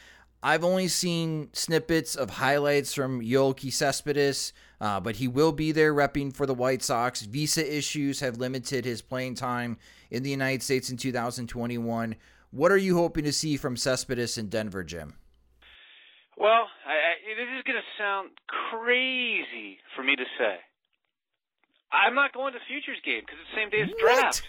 I've 0.43 0.65
only 0.65 0.89
seen 0.89 1.49
snippets 1.53 2.15
of 2.15 2.31
highlights 2.31 2.95
from 2.95 3.21
Yoelqui 3.21 3.73
Cespedes. 3.73 4.53
Uh, 4.81 5.01
but 5.01 5.17
he 5.17 5.27
will 5.27 5.53
be 5.53 5.73
there 5.73 5.93
repping 5.93 6.35
for 6.35 6.47
the 6.47 6.55
White 6.55 6.83
Sox. 6.83 7.23
Visa 7.23 7.77
issues 7.77 8.21
have 8.21 8.39
limited 8.39 8.85
his 8.85 9.03
playing 9.03 9.35
time 9.35 9.77
in 10.11 10.23
the 10.23 10.31
United 10.31 10.63
States 10.63 10.89
in 10.89 10.97
2021. 10.97 12.15
What 12.51 12.73
are 12.73 12.77
you 12.77 12.97
hoping 12.97 13.25
to 13.25 13.33
see 13.33 13.57
from 13.57 13.77
Cespedes 13.77 14.39
in 14.39 14.49
Denver, 14.49 14.85
Jim? 14.85 15.15
Well, 16.37 16.69
I, 16.87 16.93
I, 16.93 17.35
this 17.37 17.49
is 17.59 17.65
going 17.65 17.77
to 17.77 17.89
sound 17.99 18.31
crazy 18.71 19.79
for 19.97 20.05
me 20.05 20.15
to 20.15 20.25
say. 20.39 20.59
I'm 21.91 22.15
not 22.15 22.33
going 22.33 22.53
to 22.53 22.59
the 22.59 22.65
futures 22.69 22.99
game 23.05 23.23
because 23.27 23.39
it's 23.43 23.51
the 23.51 23.61
same 23.61 23.71
day 23.71 23.83
as 23.83 23.89
draft. 23.99 24.43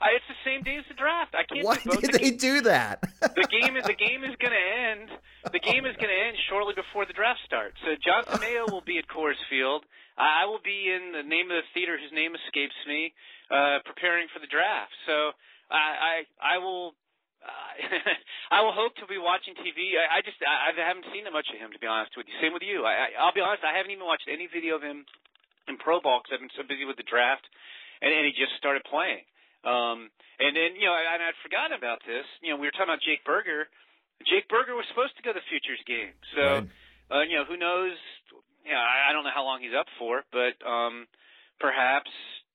I, 0.00 0.12
it's 0.16 0.28
the 0.28 0.40
same 0.44 0.60
day 0.62 0.76
as 0.76 0.84
the 0.88 0.98
draft. 0.98 1.32
I 1.32 1.44
can't. 1.48 1.64
Why 1.64 1.80
do 1.80 1.96
both. 1.96 2.00
did 2.00 2.12
the 2.12 2.18
they 2.18 2.30
do 2.36 2.60
that? 2.68 3.00
the 3.20 3.48
game 3.48 3.76
is 3.76 3.84
the 3.84 3.96
game 3.96 4.24
is 4.24 4.36
going 4.36 4.52
to 4.52 4.66
end. 4.92 5.08
The 5.52 5.62
game 5.62 5.88
is 5.88 5.96
going 5.96 6.12
to 6.12 6.20
end 6.28 6.36
shortly 6.48 6.76
before 6.76 7.08
the 7.08 7.16
draft 7.16 7.40
starts. 7.46 7.80
So 7.80 7.96
Jonathan 7.96 8.40
Mayo 8.40 8.68
will 8.68 8.84
be 8.84 8.98
at 8.98 9.08
Coors 9.08 9.40
Field. 9.48 9.84
I 10.16 10.48
will 10.48 10.60
be 10.60 10.88
in 10.88 11.12
the 11.12 11.24
name 11.24 11.52
of 11.52 11.60
the 11.60 11.68
theater 11.76 11.96
whose 12.00 12.12
name 12.12 12.32
escapes 12.36 12.76
me, 12.88 13.12
uh, 13.52 13.84
preparing 13.84 14.28
for 14.32 14.40
the 14.40 14.48
draft. 14.48 14.92
So 15.08 15.32
I 15.72 16.24
I, 16.40 16.56
I 16.56 16.56
will. 16.60 16.92
Uh, 17.40 18.10
I 18.56 18.64
will 18.64 18.72
hope 18.72 18.96
to 19.00 19.06
be 19.06 19.20
watching 19.20 19.54
TV. 19.60 19.96
I, 19.96 20.18
I 20.18 20.24
just 20.24 20.40
I, 20.44 20.72
I 20.72 20.76
haven't 20.76 21.08
seen 21.12 21.24
that 21.24 21.32
much 21.36 21.48
of 21.52 21.56
him 21.56 21.72
to 21.72 21.80
be 21.80 21.88
honest 21.88 22.16
with 22.16 22.28
you. 22.28 22.36
Same 22.40 22.52
with 22.52 22.64
you. 22.64 22.84
I, 22.84 23.12
I, 23.12 23.22
I'll 23.22 23.36
be 23.36 23.44
honest. 23.44 23.64
I 23.64 23.76
haven't 23.76 23.92
even 23.92 24.04
watched 24.04 24.28
any 24.28 24.48
video 24.48 24.76
of 24.76 24.84
him 24.84 25.08
in 25.68 25.76
pro 25.76 26.00
ball 26.00 26.20
because 26.20 26.36
I've 26.36 26.44
been 26.44 26.56
so 26.56 26.66
busy 26.66 26.84
with 26.84 26.96
the 26.96 27.06
draft, 27.06 27.44
and, 28.00 28.10
and 28.12 28.24
he 28.26 28.32
just 28.32 28.56
started 28.58 28.82
playing. 28.84 29.24
Um, 29.66 30.14
and 30.38 30.54
then, 30.54 30.78
you 30.78 30.86
know, 30.86 30.94
and 30.94 31.20
I'd 31.20 31.34
forgotten 31.42 31.74
about 31.74 31.98
this. 32.06 32.22
You 32.38 32.54
know, 32.54 32.58
we 32.62 32.70
were 32.70 32.74
talking 32.76 32.92
about 32.92 33.02
Jake 33.02 33.26
Burger. 33.26 33.66
Jake 34.22 34.46
Burger 34.46 34.78
was 34.78 34.86
supposed 34.94 35.18
to 35.18 35.22
go 35.26 35.34
to 35.34 35.38
the 35.42 35.46
Futures 35.50 35.82
game. 35.84 36.14
So, 36.38 36.42
right. 36.46 36.70
uh, 37.10 37.24
you 37.26 37.34
know, 37.34 37.44
who 37.44 37.58
knows? 37.58 37.98
You 38.62 38.72
know, 38.72 38.80
I, 38.80 39.10
I 39.10 39.12
don't 39.12 39.26
know 39.26 39.34
how 39.34 39.42
long 39.42 39.60
he's 39.60 39.74
up 39.74 39.90
for, 39.98 40.22
but 40.30 40.54
um, 40.62 41.10
perhaps, 41.58 42.08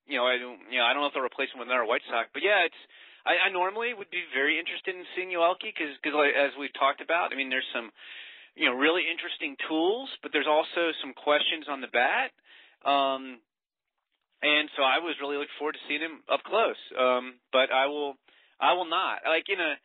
you 0.08 0.16
know, 0.16 0.24
I 0.24 0.40
don't, 0.40 0.60
you 0.72 0.80
know, 0.80 0.88
I 0.88 0.96
don't 0.96 1.04
know 1.04 1.12
if 1.12 1.14
they'll 1.14 1.28
replace 1.28 1.52
him 1.52 1.60
with 1.60 1.68
another 1.68 1.86
White 1.86 2.04
Sox. 2.08 2.32
But 2.32 2.48
yeah, 2.48 2.64
it's. 2.64 2.82
I, 3.22 3.38
I 3.38 3.54
normally 3.54 3.94
would 3.94 4.10
be 4.10 4.26
very 4.34 4.58
interested 4.58 4.98
in 4.98 5.06
seeing 5.14 5.30
Yoelqui 5.30 5.70
because, 5.70 5.94
because 6.02 6.18
like, 6.18 6.34
as 6.34 6.58
we've 6.58 6.74
talked 6.74 7.06
about, 7.06 7.30
I 7.30 7.38
mean, 7.38 7.54
there's 7.54 7.70
some, 7.70 7.94
you 8.58 8.66
know, 8.66 8.74
really 8.74 9.06
interesting 9.06 9.54
tools, 9.70 10.10
but 10.26 10.34
there's 10.34 10.50
also 10.50 10.90
some 11.06 11.14
questions 11.14 11.70
on 11.70 11.86
the 11.86 11.92
bat. 11.94 12.34
Um, 12.82 13.38
and 14.42 14.70
so 14.76 14.82
I 14.82 15.00
was 15.00 15.16
really 15.22 15.38
looking 15.38 15.54
forward 15.58 15.78
to 15.78 15.84
seeing 15.88 16.02
him 16.02 16.26
up 16.32 16.42
close. 16.44 16.80
Um, 16.98 17.38
but 17.54 17.72
I 17.72 17.86
will, 17.88 18.18
I 18.60 18.74
will 18.74 18.90
not. 18.90 19.22
Like 19.26 19.46
in 19.50 19.62
a, 19.62 19.78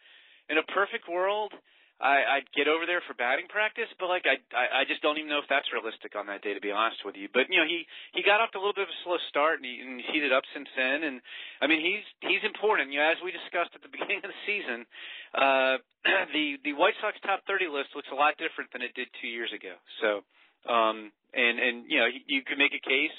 in 0.49 0.57
a 0.57 0.65
perfect 0.73 1.09
world, 1.09 1.53
I, 1.97 2.41
I'd 2.41 2.49
get 2.53 2.69
over 2.69 2.85
there 2.85 3.01
for 3.09 3.17
batting 3.17 3.49
practice, 3.49 3.89
but 3.97 4.13
like 4.13 4.29
I, 4.29 4.37
I, 4.53 4.81
I 4.81 4.83
just 4.85 5.01
don't 5.01 5.17
even 5.17 5.33
know 5.33 5.41
if 5.41 5.49
that's 5.49 5.73
realistic 5.73 6.13
on 6.13 6.29
that 6.29 6.45
day, 6.45 6.53
to 6.53 6.61
be 6.61 6.69
honest 6.69 7.01
with 7.09 7.17
you. 7.17 7.29
But 7.33 7.49
you 7.49 7.57
know, 7.57 7.65
he, 7.65 7.89
he 8.13 8.21
got 8.21 8.45
off 8.45 8.53
to 8.53 8.59
a 8.59 8.61
little 8.61 8.77
bit 8.77 8.85
of 8.85 8.93
a 8.93 9.01
slow 9.01 9.17
start, 9.33 9.61
and, 9.61 9.65
he, 9.65 9.81
and 9.81 9.97
he's 10.01 10.09
heated 10.13 10.29
up 10.29 10.45
since 10.53 10.69
then. 10.77 11.09
And 11.09 11.25
I 11.61 11.69
mean, 11.69 11.81
he's, 11.81 12.05
he's 12.21 12.45
important. 12.45 12.93
You 12.93 13.01
know, 13.01 13.09
as 13.09 13.21
we 13.25 13.33
discussed 13.33 13.73
at 13.73 13.81
the 13.81 13.93
beginning 13.97 14.21
of 14.21 14.29
the 14.29 14.41
season, 14.45 14.85
uh, 15.33 15.81
the, 16.37 16.61
the 16.69 16.77
White 16.77 17.01
Sox 17.01 17.17
top 17.25 17.49
30 17.49 17.73
list 17.73 17.97
looks 17.97 18.13
a 18.13 18.19
lot 18.19 18.37
different 18.37 18.77
than 18.77 18.85
it 18.85 18.93
did 18.93 19.09
two 19.25 19.33
years 19.33 19.53
ago. 19.57 19.81
So, 20.05 20.21
um, 20.69 21.13
and 21.33 21.57
and 21.61 21.77
you 21.89 22.01
know, 22.01 22.09
you 22.09 22.45
could 22.45 22.61
make 22.61 22.77
a 22.77 22.83
case 22.85 23.17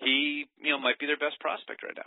he, 0.00 0.46
you 0.60 0.70
know, 0.70 0.78
might 0.78 0.98
be 0.98 1.06
their 1.06 1.16
best 1.16 1.38
prospect 1.40 1.82
right 1.82 1.94
now. 1.96 2.06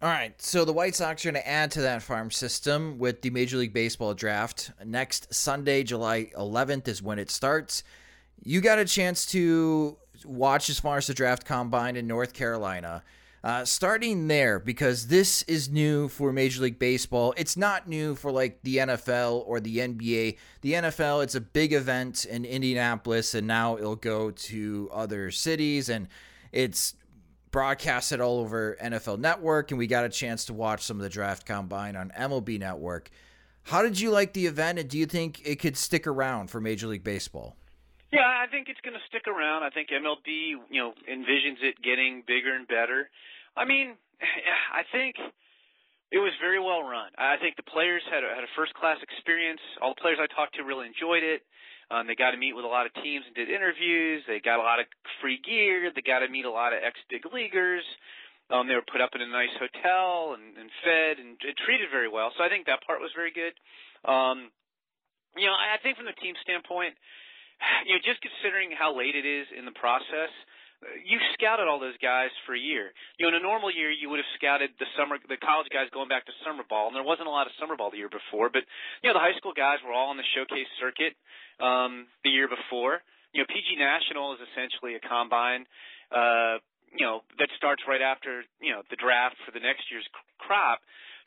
All 0.00 0.08
right, 0.08 0.40
so 0.40 0.64
the 0.64 0.72
White 0.72 0.94
Sox 0.94 1.24
are 1.24 1.32
going 1.32 1.42
to 1.42 1.48
add 1.48 1.72
to 1.72 1.80
that 1.80 2.02
farm 2.02 2.30
system 2.30 2.98
with 2.98 3.20
the 3.22 3.30
Major 3.30 3.56
League 3.56 3.72
Baseball 3.72 4.14
draft. 4.14 4.70
Next 4.84 5.34
Sunday, 5.34 5.82
July 5.82 6.30
11th, 6.38 6.86
is 6.86 7.02
when 7.02 7.18
it 7.18 7.32
starts. 7.32 7.82
You 8.44 8.60
got 8.60 8.78
a 8.78 8.84
chance 8.84 9.26
to 9.32 9.96
watch 10.24 10.70
as 10.70 10.78
far 10.78 10.98
as 10.98 11.08
the 11.08 11.14
draft 11.14 11.44
combine 11.44 11.96
in 11.96 12.06
North 12.06 12.32
Carolina. 12.32 13.02
Uh, 13.42 13.64
starting 13.64 14.28
there, 14.28 14.58
because 14.58 15.08
this 15.08 15.42
is 15.42 15.68
new 15.68 16.06
for 16.06 16.32
Major 16.32 16.62
League 16.62 16.78
Baseball. 16.78 17.34
It's 17.36 17.56
not 17.56 17.88
new 17.88 18.14
for 18.14 18.30
like 18.30 18.62
the 18.62 18.76
NFL 18.76 19.44
or 19.46 19.58
the 19.58 19.78
NBA. 19.78 20.36
The 20.60 20.72
NFL, 20.74 21.24
it's 21.24 21.36
a 21.36 21.40
big 21.40 21.72
event 21.72 22.24
in 22.24 22.44
Indianapolis, 22.44 23.34
and 23.34 23.46
now 23.46 23.76
it'll 23.76 23.96
go 23.96 24.30
to 24.30 24.90
other 24.92 25.30
cities 25.30 25.88
and 25.88 26.08
it's 26.52 26.94
broadcasted 27.50 28.20
all 28.20 28.38
over 28.40 28.76
NFL 28.82 29.18
Network, 29.18 29.70
and 29.70 29.78
we 29.78 29.86
got 29.86 30.04
a 30.04 30.08
chance 30.08 30.44
to 30.46 30.54
watch 30.54 30.82
some 30.82 30.96
of 30.98 31.02
the 31.02 31.08
draft 31.08 31.46
combine 31.46 31.96
on 31.96 32.10
MLB 32.18 32.58
Network. 32.58 33.10
How 33.64 33.82
did 33.82 34.00
you 34.00 34.10
like 34.10 34.32
the 34.32 34.46
event, 34.46 34.78
and 34.78 34.88
do 34.88 34.98
you 34.98 35.06
think 35.06 35.46
it 35.46 35.56
could 35.56 35.76
stick 35.76 36.06
around 36.06 36.48
for 36.48 36.60
Major 36.60 36.86
League 36.86 37.04
Baseball? 37.04 37.56
Yeah, 38.12 38.24
I 38.24 38.46
think 38.50 38.68
it's 38.68 38.80
going 38.80 38.94
to 38.96 39.04
stick 39.08 39.28
around. 39.28 39.62
I 39.62 39.70
think 39.70 39.88
MLB, 39.90 40.56
you 40.70 40.80
know, 40.80 40.94
envisions 41.04 41.60
it 41.60 41.76
getting 41.82 42.22
bigger 42.26 42.54
and 42.54 42.66
better. 42.66 43.10
I 43.56 43.66
mean, 43.66 43.96
I 44.72 44.82
think 44.90 45.16
it 46.10 46.18
was 46.18 46.32
very 46.40 46.58
well 46.58 46.82
run. 46.82 47.10
I 47.18 47.36
think 47.36 47.56
the 47.56 47.68
players 47.68 48.00
had 48.10 48.24
a, 48.24 48.28
had 48.32 48.44
a 48.44 48.52
first 48.56 48.72
class 48.72 48.96
experience. 49.02 49.60
All 49.82 49.92
the 49.92 50.00
players 50.00 50.18
I 50.20 50.26
talked 50.32 50.56
to 50.56 50.64
really 50.64 50.86
enjoyed 50.86 51.22
it. 51.22 51.42
Um, 51.90 52.06
they 52.06 52.14
got 52.14 52.32
to 52.32 52.40
meet 52.40 52.52
with 52.52 52.68
a 52.68 52.70
lot 52.70 52.84
of 52.84 52.92
teams 53.00 53.24
and 53.24 53.34
did 53.34 53.48
interviews. 53.48 54.22
They 54.28 54.40
got 54.44 54.60
a 54.60 54.66
lot 54.66 54.80
of 54.80 54.86
free 55.20 55.40
gear. 55.40 55.88
They 55.88 56.04
got 56.04 56.20
to 56.20 56.28
meet 56.28 56.44
a 56.44 56.52
lot 56.52 56.76
of 56.76 56.84
ex 56.84 57.00
big 57.08 57.24
leaguers. 57.32 57.84
Um, 58.52 58.68
they 58.68 58.76
were 58.76 58.84
put 58.84 59.00
up 59.00 59.12
in 59.12 59.20
a 59.20 59.28
nice 59.28 59.52
hotel 59.60 60.36
and, 60.36 60.56
and 60.56 60.68
fed 60.84 61.20
and, 61.20 61.36
and 61.36 61.56
treated 61.64 61.88
very 61.92 62.08
well. 62.08 62.32
So 62.36 62.44
I 62.44 62.48
think 62.48 62.64
that 62.68 62.84
part 62.84 63.00
was 63.00 63.12
very 63.16 63.32
good. 63.32 63.52
Um, 64.08 64.48
you 65.36 65.48
know, 65.48 65.56
I, 65.56 65.76
I 65.76 65.78
think 65.84 65.96
from 65.96 66.08
the 66.08 66.16
team 66.20 66.32
standpoint, 66.44 66.96
you 67.88 67.96
know, 67.96 68.00
just 68.04 68.20
considering 68.20 68.72
how 68.72 68.96
late 68.96 69.16
it 69.16 69.24
is 69.24 69.48
in 69.52 69.64
the 69.64 69.76
process, 69.76 70.32
you 71.02 71.18
scouted 71.34 71.66
all 71.66 71.82
those 71.82 71.98
guys 71.98 72.30
for 72.46 72.54
a 72.54 72.60
year. 72.60 72.94
You 73.18 73.26
know, 73.26 73.34
in 73.34 73.42
a 73.42 73.44
normal 73.44 73.70
year, 73.70 73.90
you 73.90 74.06
would 74.10 74.22
have 74.22 74.32
scouted 74.38 74.70
the 74.78 74.86
summer, 74.94 75.18
the 75.18 75.40
college 75.40 75.66
guys 75.74 75.90
going 75.90 76.06
back 76.06 76.26
to 76.30 76.34
summer 76.46 76.62
ball, 76.62 76.86
and 76.86 76.94
there 76.94 77.06
wasn't 77.06 77.26
a 77.26 77.34
lot 77.34 77.50
of 77.50 77.52
summer 77.58 77.74
ball 77.74 77.90
the 77.90 77.98
year 77.98 78.12
before. 78.12 78.46
But 78.50 78.62
you 79.02 79.10
know, 79.10 79.18
the 79.18 79.24
high 79.24 79.34
school 79.38 79.52
guys 79.56 79.82
were 79.82 79.90
all 79.90 80.14
on 80.14 80.18
the 80.18 80.28
showcase 80.38 80.70
circuit 80.78 81.18
um, 81.58 82.06
the 82.22 82.30
year 82.30 82.46
before. 82.46 83.02
You 83.34 83.42
know, 83.42 83.48
PG 83.50 83.74
National 83.76 84.38
is 84.38 84.40
essentially 84.54 84.94
a 84.94 85.02
combine. 85.02 85.66
Uh, 86.14 86.62
you 86.94 87.04
know 87.04 87.20
that 87.38 87.48
starts 87.56 87.82
right 87.84 88.00
after 88.00 88.44
you 88.60 88.72
know 88.72 88.80
the 88.88 88.96
draft 88.96 89.36
for 89.44 89.52
the 89.52 89.60
next 89.60 89.90
year's 89.90 90.06
crop. 90.38 90.80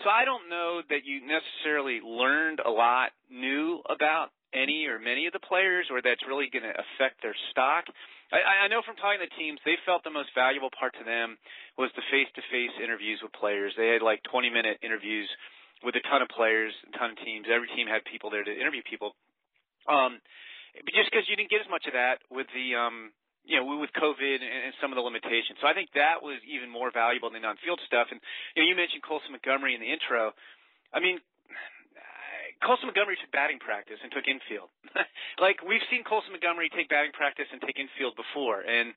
So 0.03 0.09
I 0.09 0.25
don't 0.25 0.49
know 0.49 0.81
that 0.89 1.05
you 1.05 1.21
necessarily 1.21 2.01
learned 2.01 2.59
a 2.65 2.71
lot 2.71 3.13
new 3.29 3.83
about 3.85 4.33
any 4.53 4.87
or 4.87 4.97
many 4.99 5.27
of 5.27 5.33
the 5.33 5.39
players, 5.39 5.87
or 5.91 6.01
that's 6.01 6.21
really 6.27 6.49
going 6.51 6.65
to 6.65 6.73
affect 6.73 7.21
their 7.21 7.35
stock. 7.51 7.85
I, 8.31 8.65
I 8.65 8.67
know 8.71 8.79
from 8.81 8.95
talking 8.95 9.19
to 9.19 9.31
teams, 9.35 9.59
they 9.67 9.75
felt 9.83 10.07
the 10.07 10.13
most 10.13 10.31
valuable 10.31 10.71
part 10.71 10.95
to 10.97 11.03
them 11.03 11.35
was 11.75 11.91
the 11.99 12.05
face-to-face 12.07 12.79
interviews 12.79 13.19
with 13.19 13.35
players. 13.35 13.75
They 13.75 13.91
had 13.91 14.01
like 14.01 14.23
20-minute 14.31 14.79
interviews 14.79 15.27
with 15.83 15.99
a 15.99 16.03
ton 16.07 16.23
of 16.23 16.31
players, 16.31 16.71
a 16.87 16.95
ton 16.95 17.11
of 17.11 17.17
teams. 17.21 17.51
Every 17.51 17.67
team 17.75 17.91
had 17.91 18.07
people 18.07 18.31
there 18.31 18.43
to 18.43 18.53
interview 18.53 18.81
people. 18.87 19.13
Um, 19.89 20.23
but 20.79 20.93
just 20.95 21.11
because 21.11 21.27
you 21.27 21.35
didn't 21.35 21.51
get 21.51 21.59
as 21.59 21.67
much 21.67 21.83
of 21.89 21.93
that 21.99 22.23
with 22.31 22.47
the 22.55 22.79
um, 22.79 23.11
you 23.43 23.57
know, 23.57 23.65
with 23.65 23.89
COVID 23.97 24.37
and 24.39 24.73
some 24.79 24.93
of 24.93 24.97
the 24.97 25.05
limitations. 25.05 25.57
So 25.59 25.65
I 25.65 25.73
think 25.73 25.89
that 25.97 26.21
was 26.21 26.37
even 26.45 26.69
more 26.69 26.93
valuable 26.93 27.33
than 27.33 27.41
the 27.41 27.49
on-field 27.49 27.81
stuff. 27.89 28.13
And 28.13 28.21
you 28.53 28.61
know, 28.61 28.67
you 28.69 28.75
mentioned 28.77 29.01
Colson 29.01 29.33
Montgomery 29.33 29.73
in 29.73 29.81
the 29.81 29.89
intro. 29.89 30.31
I 30.93 31.01
mean, 31.01 31.17
Colson 32.61 32.87
Montgomery 32.87 33.17
took 33.17 33.33
batting 33.33 33.57
practice 33.57 33.97
and 34.05 34.13
took 34.13 34.29
infield. 34.29 34.69
like 35.45 35.61
we've 35.65 35.83
seen 35.89 36.05
Colson 36.05 36.31
Montgomery 36.31 36.69
take 36.69 36.89
batting 36.89 37.11
practice 37.11 37.49
and 37.49 37.61
take 37.61 37.77
infield 37.81 38.13
before, 38.13 38.61
and 38.61 38.93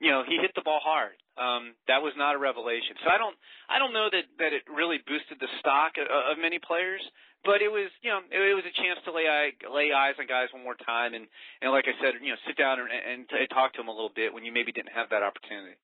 you 0.00 0.10
know 0.10 0.24
he 0.24 0.40
hit 0.40 0.52
the 0.56 0.64
ball 0.64 0.80
hard. 0.80 1.16
Um, 1.36 1.76
that 1.88 2.00
was 2.00 2.16
not 2.16 2.34
a 2.34 2.40
revelation. 2.40 2.96
So 3.04 3.12
I 3.12 3.20
don't 3.20 3.36
I 3.68 3.76
don't 3.76 3.92
know 3.92 4.08
that 4.08 4.24
that 4.40 4.52
it 4.56 4.64
really 4.64 4.98
boosted 5.04 5.36
the 5.40 5.52
stock 5.60 6.00
of, 6.00 6.08
of 6.08 6.40
many 6.40 6.56
players, 6.56 7.04
but 7.44 7.60
it 7.60 7.68
was 7.68 7.92
you 8.00 8.08
know 8.08 8.24
it, 8.32 8.40
it 8.40 8.56
was 8.56 8.64
a 8.64 8.74
chance 8.80 8.98
to 9.04 9.12
lay 9.12 9.28
lay 9.68 9.92
eyes 9.92 10.16
on 10.16 10.24
guys 10.24 10.48
one 10.56 10.64
more 10.64 10.78
time, 10.80 11.12
and 11.12 11.28
and 11.60 11.68
like 11.68 11.84
I 11.84 11.94
said, 12.00 12.16
you 12.24 12.32
know 12.32 12.40
sit 12.48 12.56
down 12.56 12.80
and, 12.80 12.88
and, 12.88 13.28
and 13.28 13.48
talk 13.52 13.76
to 13.76 13.84
them 13.84 13.92
a 13.92 13.94
little 13.94 14.12
bit 14.14 14.32
when 14.32 14.44
you 14.44 14.52
maybe 14.52 14.72
didn't 14.72 14.96
have 14.96 15.12
that 15.12 15.22
opportunity. 15.22 15.76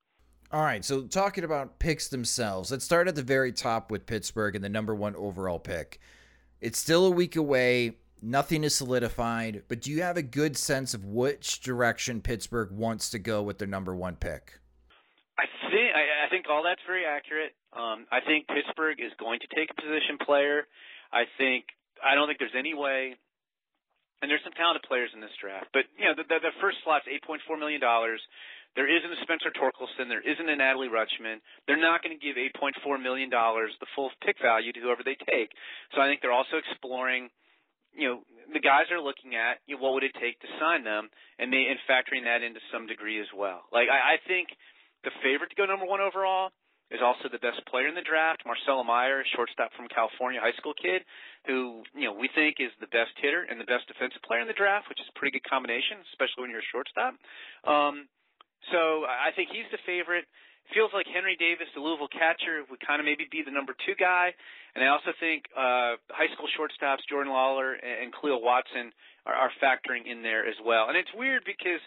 All 0.51 0.65
right, 0.65 0.83
so 0.83 1.03
talking 1.03 1.45
about 1.45 1.79
picks 1.79 2.09
themselves, 2.09 2.71
let's 2.71 2.85
start 2.85 3.07
at 3.07 3.15
the 3.15 3.23
very 3.23 3.53
top 3.53 3.91
with 3.91 4.07
Pittsburgh 4.07 4.57
and 4.57 4.65
the 4.65 4.71
number 4.71 4.95
one 4.95 5.15
overall 5.15 5.59
pick. 5.59 6.01
It's 6.61 6.79
still 6.79 7.07
a 7.07 7.11
week 7.11 7.37
away. 7.37 7.97
Nothing 8.21 8.65
is 8.65 8.75
solidified, 8.75 9.63
but 9.69 9.81
do 9.81 9.93
you 9.93 10.03
have 10.03 10.17
a 10.17 10.23
good 10.23 10.57
sense 10.57 10.93
of 10.93 11.05
which 11.05 11.61
direction 11.61 12.21
Pittsburgh 12.21 12.73
wants 12.73 13.11
to 13.11 13.19
go 13.19 13.43
with 13.43 13.59
their 13.59 13.69
number 13.69 13.95
one 13.95 14.17
pick? 14.17 14.59
I 15.39 15.47
think 15.71 15.95
I, 15.95 16.27
I 16.27 16.29
think 16.29 16.47
all 16.51 16.65
that's 16.65 16.83
very 16.85 17.07
accurate. 17.07 17.55
Um, 17.71 18.07
I 18.11 18.19
think 18.27 18.49
Pittsburgh 18.49 18.99
is 18.99 19.13
going 19.21 19.39
to 19.39 19.49
take 19.55 19.71
a 19.71 19.81
position 19.81 20.19
player. 20.19 20.67
I 21.13 21.31
think 21.39 21.67
I 22.03 22.17
don't 22.17 22.27
think 22.27 22.41
there's 22.41 22.59
any 22.59 22.75
way. 22.75 23.15
And 24.19 24.27
there's 24.27 24.43
some 24.43 24.53
talented 24.59 24.83
players 24.83 25.15
in 25.15 25.23
this 25.23 25.31
draft, 25.39 25.71
but 25.71 25.87
you 25.95 26.11
know 26.11 26.19
the, 26.19 26.27
the, 26.27 26.51
the 26.51 26.55
first 26.59 26.83
slot's 26.83 27.07
8.4 27.07 27.55
million 27.55 27.81
dollars. 27.81 28.19
There 28.77 28.87
isn't 28.87 29.11
a 29.11 29.21
Spencer 29.23 29.51
Torkelson. 29.51 30.09
There 30.09 30.23
isn't 30.23 30.49
an 30.49 30.59
Adley 30.59 30.87
Rutschman. 30.87 31.41
They're 31.67 31.81
not 31.81 32.03
going 32.03 32.15
to 32.15 32.23
give 32.23 32.37
$8.4 32.37 33.03
million 33.03 33.31
the 33.31 33.91
full 33.95 34.11
pick 34.25 34.37
value 34.41 34.73
to 34.73 34.81
whoever 34.81 35.03
they 35.03 35.17
take. 35.19 35.51
So 35.95 36.01
I 36.01 36.07
think 36.07 36.23
they're 36.23 36.37
also 36.37 36.63
exploring, 36.63 37.29
you 37.91 38.09
know, 38.09 38.17
the 38.53 38.61
guys 38.61 38.89
are 38.95 39.01
looking 39.01 39.35
at 39.35 39.61
you 39.67 39.77
know, 39.77 39.83
what 39.83 39.95
would 39.95 40.07
it 40.07 40.15
take 40.17 40.41
to 40.41 40.49
sign 40.61 40.85
them, 40.85 41.11
and 41.39 41.53
they 41.53 41.69
and 41.69 41.81
factoring 41.85 42.25
that 42.25 42.41
into 42.41 42.61
some 42.73 42.87
degree 42.87 43.21
as 43.21 43.29
well. 43.37 43.69
Like 43.73 43.93
I, 43.93 44.15
I 44.15 44.23
think 44.25 44.49
the 45.05 45.13
favorite 45.23 45.51
to 45.53 45.59
go 45.59 45.67
number 45.67 45.85
one 45.85 46.01
overall 46.01 46.51
is 46.89 47.05
also 47.05 47.29
the 47.29 47.43
best 47.45 47.61
player 47.69 47.85
in 47.85 47.95
the 47.95 48.05
draft, 48.05 48.41
Marcelo 48.49 48.81
Meyer, 48.81 49.21
shortstop 49.37 49.69
from 49.77 49.93
California, 49.93 50.41
high 50.41 50.57
school 50.57 50.73
kid, 50.73 51.05
who 51.45 51.85
you 51.93 52.09
know 52.09 52.17
we 52.17 52.33
think 52.33 52.57
is 52.61 52.73
the 52.81 52.89
best 52.89 53.13
hitter 53.21 53.45
and 53.45 53.61
the 53.61 53.69
best 53.69 53.85
defensive 53.89 54.25
player 54.25 54.41
in 54.41 54.49
the 54.49 54.57
draft, 54.57 54.89
which 54.89 55.01
is 55.01 55.09
a 55.09 55.17
pretty 55.19 55.37
good 55.37 55.45
combination, 55.45 56.01
especially 56.17 56.49
when 56.49 56.51
you're 56.51 56.65
a 56.65 56.73
shortstop. 56.73 57.13
Um, 57.69 58.09
so 58.73 59.07
I 59.07 59.31
think 59.35 59.51
he's 59.51 59.69
the 59.71 59.83
favorite. 59.87 60.27
Feels 60.77 60.93
like 60.93 61.09
Henry 61.09 61.33
Davis, 61.41 61.65
the 61.73 61.81
Louisville 61.81 62.13
catcher, 62.13 62.61
would 62.69 62.83
kind 62.85 63.01
of 63.01 63.09
maybe 63.09 63.25
be 63.25 63.41
the 63.41 63.55
number 63.55 63.73
two 63.89 63.97
guy. 63.97 64.37
And 64.77 64.85
I 64.85 64.93
also 64.93 65.17
think 65.17 65.49
uh, 65.57 65.97
high 66.13 66.29
school 66.37 66.45
shortstops 66.53 67.09
Jordan 67.09 67.33
Lawlar 67.33 67.73
and 67.81 68.13
Khalil 68.13 68.45
Watson 68.45 68.93
are, 69.25 69.49
are 69.49 69.53
factoring 69.65 70.05
in 70.05 70.21
there 70.21 70.45
as 70.45 70.61
well. 70.61 70.93
And 70.93 70.97
it's 71.01 71.09
weird 71.17 71.49
because 71.49 71.81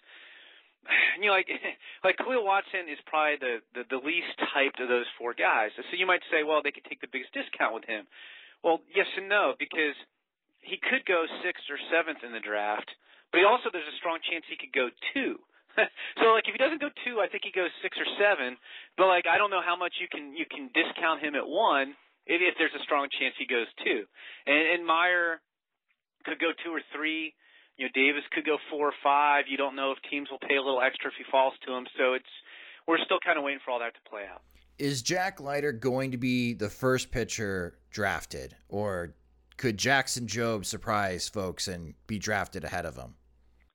you 1.21 1.29
know, 1.29 1.37
like 1.37 1.49
like 2.05 2.17
Khalil 2.17 2.45
Watson 2.45 2.89
is 2.89 2.97
probably 3.05 3.37
the, 3.37 3.55
the 3.77 3.83
the 3.97 4.01
least 4.01 4.37
hyped 4.41 4.81
of 4.81 4.89
those 4.89 5.09
four 5.17 5.33
guys. 5.37 5.69
So 5.77 5.93
you 5.93 6.09
might 6.09 6.25
say, 6.33 6.41
well, 6.41 6.65
they 6.65 6.73
could 6.73 6.85
take 6.89 7.01
the 7.01 7.11
biggest 7.11 7.33
discount 7.37 7.77
with 7.77 7.85
him. 7.85 8.09
Well, 8.63 8.81
yes 8.93 9.09
and 9.17 9.29
no, 9.29 9.53
because 9.57 9.97
he 10.61 10.77
could 10.77 11.05
go 11.05 11.25
sixth 11.41 11.65
or 11.69 11.77
seventh 11.89 12.21
in 12.25 12.33
the 12.33 12.41
draft, 12.41 12.89
but 13.29 13.41
he 13.41 13.45
also 13.45 13.69
there's 13.73 13.89
a 13.89 14.01
strong 14.01 14.21
chance 14.25 14.45
he 14.49 14.57
could 14.57 14.73
go 14.73 14.89
two. 15.13 15.41
so 16.19 16.25
like 16.35 16.47
if 16.47 16.53
he 16.53 16.61
doesn't 16.61 16.81
go 16.81 16.89
two, 17.05 17.19
I 17.19 17.27
think 17.27 17.43
he 17.43 17.51
goes 17.51 17.71
six 17.81 17.97
or 17.97 18.07
seven. 18.19 18.57
But 18.97 19.07
like 19.07 19.25
I 19.25 19.37
don't 19.37 19.51
know 19.51 19.63
how 19.63 19.75
much 19.75 19.99
you 19.99 20.07
can 20.11 20.35
you 20.35 20.45
can 20.45 20.69
discount 20.73 21.23
him 21.23 21.35
at 21.35 21.47
one 21.47 21.95
if, 22.25 22.39
if 22.41 22.55
there's 22.57 22.75
a 22.75 22.83
strong 22.83 23.07
chance 23.11 23.35
he 23.37 23.47
goes 23.47 23.67
two. 23.83 24.05
And, 24.45 24.79
and 24.79 24.81
Meyer 24.85 25.41
could 26.23 26.39
go 26.39 26.51
two 26.63 26.71
or 26.71 26.81
three. 26.95 27.33
You 27.77 27.87
know, 27.87 27.91
Davis 27.95 28.23
could 28.31 28.45
go 28.45 28.57
four 28.69 28.89
or 28.89 28.97
five. 29.03 29.45
You 29.47 29.57
don't 29.57 29.75
know 29.75 29.91
if 29.91 29.97
teams 30.09 30.29
will 30.29 30.43
pay 30.43 30.55
a 30.55 30.61
little 30.61 30.81
extra 30.81 31.09
if 31.09 31.17
he 31.17 31.25
falls 31.31 31.53
to 31.65 31.73
him. 31.73 31.87
So 31.97 32.13
it's 32.13 32.33
we're 32.87 33.01
still 33.05 33.19
kind 33.23 33.37
of 33.37 33.43
waiting 33.43 33.61
for 33.63 33.71
all 33.71 33.79
that 33.79 33.93
to 33.95 34.03
play 34.09 34.23
out. 34.31 34.41
Is 34.77 35.01
Jack 35.01 35.39
Leiter 35.39 35.71
going 35.71 36.11
to 36.11 36.17
be 36.17 36.53
the 36.53 36.69
first 36.69 37.11
pitcher 37.11 37.77
drafted, 37.91 38.55
or 38.67 39.13
could 39.57 39.77
Jackson 39.77 40.25
Jobe 40.25 40.65
surprise 40.65 41.29
folks 41.29 41.67
and 41.67 41.93
be 42.07 42.17
drafted 42.17 42.63
ahead 42.63 42.85
of 42.85 42.95
him? 42.95 43.15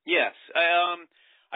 Yes. 0.04 0.34
Um, 0.54 1.06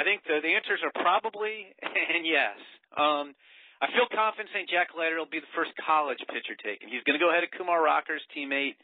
I 0.00 0.02
think 0.02 0.24
the, 0.24 0.40
the 0.40 0.56
answers 0.56 0.80
are 0.80 0.94
probably 0.96 1.68
and 2.16 2.24
yes. 2.24 2.56
Um, 2.96 3.36
I 3.84 3.92
feel 3.92 4.08
confident 4.08 4.48
saying 4.52 4.72
Jack 4.72 4.96
Leiter 4.96 5.20
will 5.20 5.28
be 5.28 5.40
the 5.40 5.52
first 5.52 5.72
college 5.76 6.20
pitcher 6.32 6.56
taken. 6.56 6.88
He's 6.88 7.04
going 7.04 7.20
to 7.20 7.22
go 7.22 7.28
ahead 7.28 7.44
of 7.44 7.52
Kumar 7.52 7.80
Rocker's 7.80 8.24
teammate. 8.32 8.76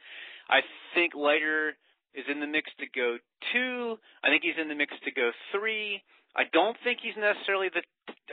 I 0.48 0.60
think 0.92 1.16
Leiter 1.16 1.76
is 2.12 2.24
in 2.28 2.40
the 2.40 2.46
mix 2.48 2.68
to 2.80 2.86
go 2.92 3.16
two. 3.52 3.96
I 4.24 4.28
think 4.28 4.44
he's 4.44 4.56
in 4.60 4.68
the 4.68 4.76
mix 4.76 4.92
to 5.04 5.12
go 5.12 5.32
three. 5.52 6.04
I 6.36 6.44
don't 6.52 6.76
think 6.84 7.00
he's 7.00 7.16
necessarily 7.16 7.72
the. 7.72 7.80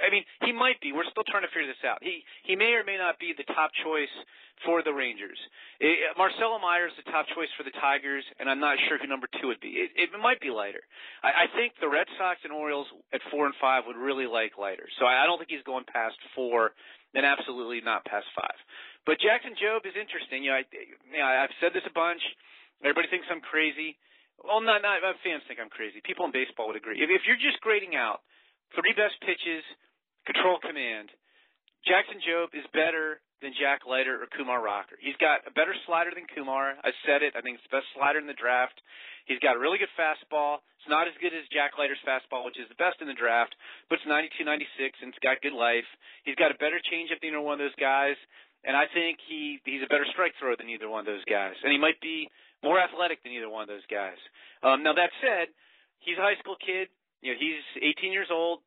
I 0.03 0.11
mean, 0.11 0.27
he 0.43 0.51
might 0.51 0.77
be. 0.83 0.91
We're 0.91 1.07
still 1.07 1.23
trying 1.23 1.47
to 1.47 1.51
figure 1.55 1.71
this 1.71 1.81
out. 1.87 2.03
He 2.03 2.23
he 2.43 2.59
may 2.59 2.75
or 2.75 2.83
may 2.83 2.99
not 2.99 3.17
be 3.17 3.31
the 3.31 3.47
top 3.55 3.71
choice 3.79 4.11
for 4.67 4.83
the 4.83 4.91
Rangers. 4.93 5.39
It, 5.79 6.13
Marcelo 6.19 6.59
Meyer 6.59 6.87
is 6.91 6.95
the 6.99 7.07
top 7.09 7.25
choice 7.31 7.49
for 7.57 7.63
the 7.63 7.73
Tigers, 7.79 8.23
and 8.37 8.51
I'm 8.51 8.59
not 8.59 8.77
sure 8.87 8.99
who 8.99 9.07
number 9.07 9.27
two 9.39 9.47
would 9.47 9.63
be. 9.63 9.81
It, 9.81 9.95
it 9.95 10.09
might 10.19 10.39
be 10.43 10.51
Leiter. 10.51 10.83
I, 11.23 11.47
I 11.47 11.55
think 11.55 11.73
the 11.79 11.89
Red 11.89 12.05
Sox 12.19 12.39
and 12.43 12.53
Orioles 12.53 12.87
at 13.15 13.23
four 13.31 13.47
and 13.47 13.55
five 13.59 13.83
would 13.87 13.97
really 13.97 14.27
like 14.27 14.59
Leiter. 14.59 14.85
So 14.99 15.07
I, 15.07 15.23
I 15.23 15.25
don't 15.25 15.39
think 15.39 15.49
he's 15.49 15.65
going 15.65 15.87
past 15.87 16.19
four, 16.35 16.75
and 17.15 17.25
absolutely 17.25 17.81
not 17.81 18.05
past 18.05 18.27
five. 18.35 18.55
But 19.07 19.19
Jackson 19.19 19.55
Jobe 19.59 19.87
is 19.87 19.95
interesting. 19.95 20.43
You 20.43 20.55
know, 20.55 20.59
I, 20.59 20.63
you 21.11 21.19
know, 21.19 21.27
I've 21.27 21.55
said 21.59 21.71
this 21.73 21.87
a 21.87 21.95
bunch. 21.95 22.21
Everybody 22.83 23.07
thinks 23.07 23.27
I'm 23.31 23.43
crazy. 23.43 23.95
Well, 24.41 24.61
not 24.61 24.81
not 24.81 25.03
fans 25.21 25.45
think 25.47 25.59
I'm 25.61 25.69
crazy. 25.69 26.01
People 26.01 26.25
in 26.25 26.33
baseball 26.33 26.67
would 26.71 26.79
agree. 26.79 26.97
If, 26.99 27.09
if 27.09 27.23
you're 27.29 27.39
just 27.39 27.61
grading 27.61 27.95
out 27.95 28.25
three 28.73 28.93
best 28.97 29.15
pitches, 29.21 29.63
control 30.25 30.57
command, 30.59 31.13
Jackson 31.85 32.19
Jobe 32.23 32.55
is 32.55 32.65
better 32.71 33.19
than 33.43 33.51
Jack 33.59 33.83
Leiter 33.83 34.23
or 34.23 34.31
Kumar 34.31 34.63
Rocker. 34.63 34.95
He's 35.03 35.19
got 35.19 35.43
a 35.43 35.51
better 35.51 35.75
slider 35.83 36.15
than 36.15 36.23
Kumar. 36.31 36.79
I 36.79 36.95
said 37.03 37.19
it. 37.19 37.35
I 37.35 37.43
think 37.43 37.59
it's 37.59 37.67
the 37.67 37.75
best 37.75 37.91
slider 37.91 38.23
in 38.23 38.27
the 38.27 38.39
draft. 38.39 38.79
He's 39.27 39.39
got 39.43 39.55
a 39.55 39.59
really 39.59 39.79
good 39.79 39.91
fastball. 39.99 40.63
It's 40.79 40.87
not 40.87 41.11
as 41.11 41.15
good 41.19 41.35
as 41.35 41.43
Jack 41.51 41.75
Leiter's 41.75 41.99
fastball, 42.07 42.47
which 42.47 42.59
is 42.59 42.67
the 42.71 42.79
best 42.79 43.03
in 43.03 43.07
the 43.07 43.15
draft, 43.15 43.55
but 43.87 43.99
it's 43.99 44.07
92, 44.07 44.43
96, 44.43 44.99
and 45.03 45.11
it's 45.11 45.23
got 45.23 45.43
good 45.43 45.55
life. 45.55 45.87
He's 46.23 46.39
got 46.39 46.51
a 46.51 46.59
better 46.59 46.79
changeup 46.87 47.19
than 47.19 47.35
either 47.35 47.43
one 47.43 47.59
of 47.59 47.63
those 47.63 47.75
guys, 47.79 48.19
and 48.63 48.75
I 48.75 48.87
think 48.91 49.19
he 49.27 49.59
he's 49.63 49.83
a 49.83 49.91
better 49.91 50.07
strike 50.11 50.35
thrower 50.39 50.55
than 50.55 50.71
either 50.71 50.87
one 50.87 51.03
of 51.03 51.09
those 51.11 51.23
guys, 51.27 51.55
and 51.63 51.71
he 51.71 51.79
might 51.79 51.99
be 51.99 52.27
more 52.63 52.79
athletic 52.79 53.21
than 53.21 53.35
either 53.35 53.49
one 53.49 53.61
of 53.61 53.69
those 53.69 53.85
guys. 53.91 54.17
Um, 54.63 54.81
now 54.81 54.95
that 54.95 55.11
said, 55.19 55.51
he's 55.99 56.17
a 56.17 56.23
high 56.23 56.39
school 56.39 56.55
kid. 56.55 56.87
You 57.21 57.35
know, 57.35 57.39
he's 57.39 57.63
18 57.99 58.11
years 58.11 58.31
old. 58.31 58.63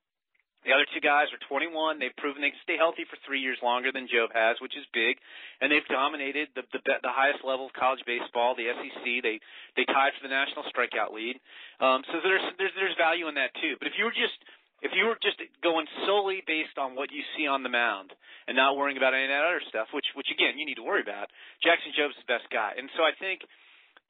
The 0.66 0.74
other 0.74 0.88
two 0.90 0.98
guys 0.98 1.30
are 1.30 1.38
21. 1.46 2.02
They've 2.02 2.14
proven 2.18 2.42
they 2.42 2.50
can 2.50 2.58
stay 2.66 2.74
healthy 2.74 3.06
for 3.06 3.14
three 3.22 3.38
years 3.38 3.54
longer 3.62 3.94
than 3.94 4.10
Jobe 4.10 4.34
has, 4.34 4.58
which 4.58 4.74
is 4.74 4.82
big, 4.90 5.14
and 5.62 5.70
they've 5.70 5.86
dominated 5.86 6.50
the 6.58 6.66
the, 6.74 6.82
the 6.82 7.14
highest 7.14 7.46
level 7.46 7.70
of 7.70 7.72
college 7.78 8.02
baseball, 8.02 8.58
the 8.58 8.66
SEC. 8.74 9.04
They 9.22 9.38
they 9.78 9.86
tied 9.86 10.18
for 10.18 10.26
the 10.26 10.34
national 10.34 10.66
strikeout 10.66 11.14
lead. 11.14 11.38
Um, 11.78 12.02
so 12.10 12.18
there's 12.18 12.42
there's 12.58 12.74
there's 12.74 12.98
value 12.98 13.30
in 13.30 13.38
that 13.38 13.54
too. 13.62 13.78
But 13.78 13.86
if 13.86 13.94
you 13.94 14.10
were 14.10 14.16
just 14.16 14.34
if 14.82 14.90
you 14.90 15.06
were 15.06 15.14
just 15.22 15.38
going 15.62 15.86
solely 16.02 16.42
based 16.50 16.82
on 16.82 16.98
what 16.98 17.14
you 17.14 17.22
see 17.38 17.46
on 17.46 17.62
the 17.62 17.70
mound 17.70 18.10
and 18.50 18.58
not 18.58 18.74
worrying 18.74 18.98
about 18.98 19.14
any 19.14 19.30
of 19.30 19.32
that 19.32 19.46
other 19.46 19.62
stuff, 19.70 19.94
which 19.94 20.10
which 20.18 20.34
again 20.34 20.58
you 20.58 20.66
need 20.66 20.82
to 20.82 20.86
worry 20.86 21.00
about, 21.00 21.30
Jackson 21.62 21.94
Jobe's 21.94 22.18
the 22.18 22.26
best 22.26 22.50
guy. 22.50 22.74
And 22.74 22.90
so 22.98 23.06
I 23.06 23.14
think 23.22 23.46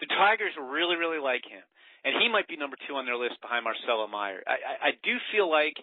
the 0.01 0.07
Tigers 0.07 0.53
really 0.59 0.97
really 0.97 1.21
like 1.21 1.45
him, 1.45 1.63
and 2.05 2.15
he 2.21 2.29
might 2.29 2.49
be 2.49 2.57
number 2.57 2.77
two 2.89 2.95
on 2.97 3.07
their 3.07 3.17
list 3.17 3.41
behind 3.41 3.65
Marcelo 3.65 4.07
Meyer. 4.07 4.43
I 4.47 4.57
I, 4.57 4.75
I 4.89 4.91
do 5.03 5.17
feel 5.33 5.51
like 5.51 5.77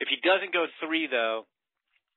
if 0.00 0.08
he 0.08 0.18
doesn't 0.18 0.52
go 0.52 0.66
three, 0.82 1.06
though, 1.06 1.46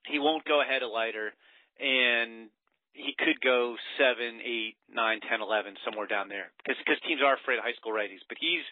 he 0.10 0.18
won't 0.18 0.46
go 0.46 0.62
ahead 0.62 0.82
of 0.82 0.90
Leiter, 0.90 1.34
and 1.78 2.50
he 2.96 3.14
could 3.14 3.38
go 3.44 3.76
seven, 4.00 4.40
eight, 4.42 4.80
nine, 4.88 5.20
ten, 5.28 5.42
eleven, 5.42 5.76
somewhere 5.84 6.08
down 6.08 6.30
there, 6.32 6.50
because 6.64 6.80
because 6.82 6.98
teams 7.06 7.22
are 7.22 7.36
afraid 7.36 7.60
of 7.60 7.68
high 7.68 7.78
school 7.78 7.94
righties. 7.94 8.24
But 8.26 8.40
he's 8.40 8.64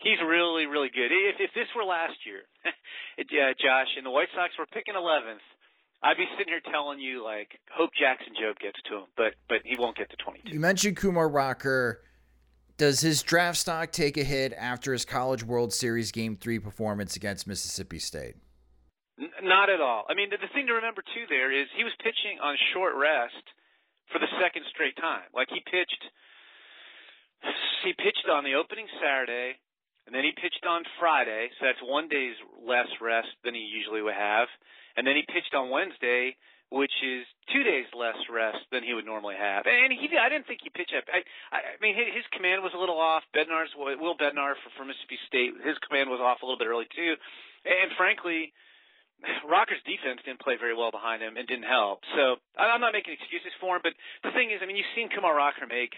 he's 0.00 0.20
really 0.22 0.66
really 0.66 0.90
good. 0.94 1.10
If 1.10 1.42
if 1.42 1.52
this 1.52 1.68
were 1.74 1.84
last 1.84 2.16
year, 2.24 2.46
it, 3.20 3.28
uh, 3.28 3.52
Josh, 3.58 3.92
and 3.98 4.06
the 4.06 4.14
White 4.14 4.32
Sox 4.32 4.54
were 4.56 4.70
picking 4.70 4.94
eleventh. 4.94 5.44
I'd 6.04 6.18
be 6.18 6.26
sitting 6.36 6.52
here 6.52 6.60
telling 6.70 7.00
you 7.00 7.24
like, 7.24 7.58
hope 7.72 7.90
Jackson 7.98 8.34
Jobe 8.36 8.58
gets 8.60 8.76
to 8.90 8.98
him, 8.98 9.04
but 9.16 9.32
but 9.48 9.64
he 9.64 9.74
won't 9.78 9.96
get 9.96 10.10
to 10.10 10.16
22. 10.16 10.52
You 10.52 10.60
mentioned 10.60 10.98
Kumar 10.98 11.28
Rocker. 11.28 12.02
Does 12.76 13.00
his 13.00 13.22
draft 13.22 13.56
stock 13.56 13.90
take 13.90 14.16
a 14.18 14.24
hit 14.24 14.52
after 14.52 14.92
his 14.92 15.04
College 15.04 15.42
World 15.44 15.72
Series 15.72 16.12
Game 16.12 16.36
Three 16.36 16.58
performance 16.58 17.16
against 17.16 17.46
Mississippi 17.46 17.98
State? 17.98 18.34
N- 19.18 19.30
not 19.42 19.70
at 19.70 19.80
all. 19.80 20.04
I 20.08 20.14
mean, 20.14 20.28
the, 20.28 20.36
the 20.36 20.52
thing 20.52 20.66
to 20.66 20.74
remember 20.74 21.00
too 21.00 21.24
there 21.30 21.50
is 21.50 21.68
he 21.76 21.84
was 21.84 21.94
pitching 22.02 22.36
on 22.42 22.56
short 22.74 22.94
rest 23.00 23.46
for 24.12 24.18
the 24.18 24.28
second 24.42 24.64
straight 24.68 24.96
time. 25.00 25.24
Like 25.32 25.48
he 25.48 25.62
pitched, 25.64 26.04
he 27.84 27.94
pitched 27.96 28.28
on 28.28 28.44
the 28.44 28.60
opening 28.60 28.86
Saturday, 29.00 29.56
and 30.04 30.12
then 30.12 30.24
he 30.24 30.32
pitched 30.36 30.66
on 30.68 30.82
Friday. 31.00 31.48
So 31.56 31.64
that's 31.64 31.80
one 31.80 32.08
day's 32.08 32.36
less 32.60 32.90
rest 33.00 33.32
than 33.44 33.54
he 33.54 33.64
usually 33.64 34.02
would 34.02 34.18
have, 34.18 34.48
and 34.96 35.06
then 35.06 35.16
he 35.16 35.24
pitched 35.26 35.54
on 35.54 35.70
Wednesday, 35.70 36.36
which 36.70 36.94
is 37.04 37.22
two 37.52 37.62
days 37.62 37.86
less 37.94 38.18
rest 38.32 38.62
than 38.72 38.82
he 38.82 38.94
would 38.94 39.06
normally 39.06 39.36
have. 39.38 39.66
And 39.66 39.92
he, 39.92 40.10
I 40.18 40.28
didn't 40.28 40.46
think 40.50 40.60
he 40.62 40.70
pitched 40.70 40.94
up. 40.96 41.04
I, 41.06 41.22
I 41.54 41.78
mean, 41.78 41.94
his 41.94 42.26
command 42.34 42.62
was 42.62 42.74
a 42.74 42.80
little 42.80 42.98
off. 42.98 43.22
Bednar's, 43.30 43.70
Will 43.76 44.16
Bednar 44.18 44.58
for 44.74 44.84
Mississippi 44.84 45.18
State, 45.28 45.54
his 45.62 45.78
command 45.86 46.10
was 46.10 46.18
off 46.18 46.42
a 46.42 46.46
little 46.46 46.58
bit 46.58 46.66
early 46.66 46.88
too. 46.90 47.14
And 47.62 47.94
frankly, 47.94 48.52
Rocker's 49.46 49.80
defense 49.86 50.20
didn't 50.24 50.42
play 50.42 50.56
very 50.58 50.74
well 50.74 50.90
behind 50.90 51.22
him 51.22 51.36
and 51.36 51.46
didn't 51.46 51.68
help. 51.68 52.02
So 52.16 52.36
I'm 52.58 52.80
not 52.80 52.92
making 52.92 53.14
excuses 53.14 53.54
for 53.60 53.76
him, 53.76 53.82
but 53.86 53.94
the 54.26 54.34
thing 54.34 54.50
is, 54.50 54.60
I 54.60 54.66
mean, 54.66 54.76
you've 54.76 54.94
seen 54.98 55.08
Kumar 55.08 55.34
Rocker 55.34 55.66
make. 55.70 55.94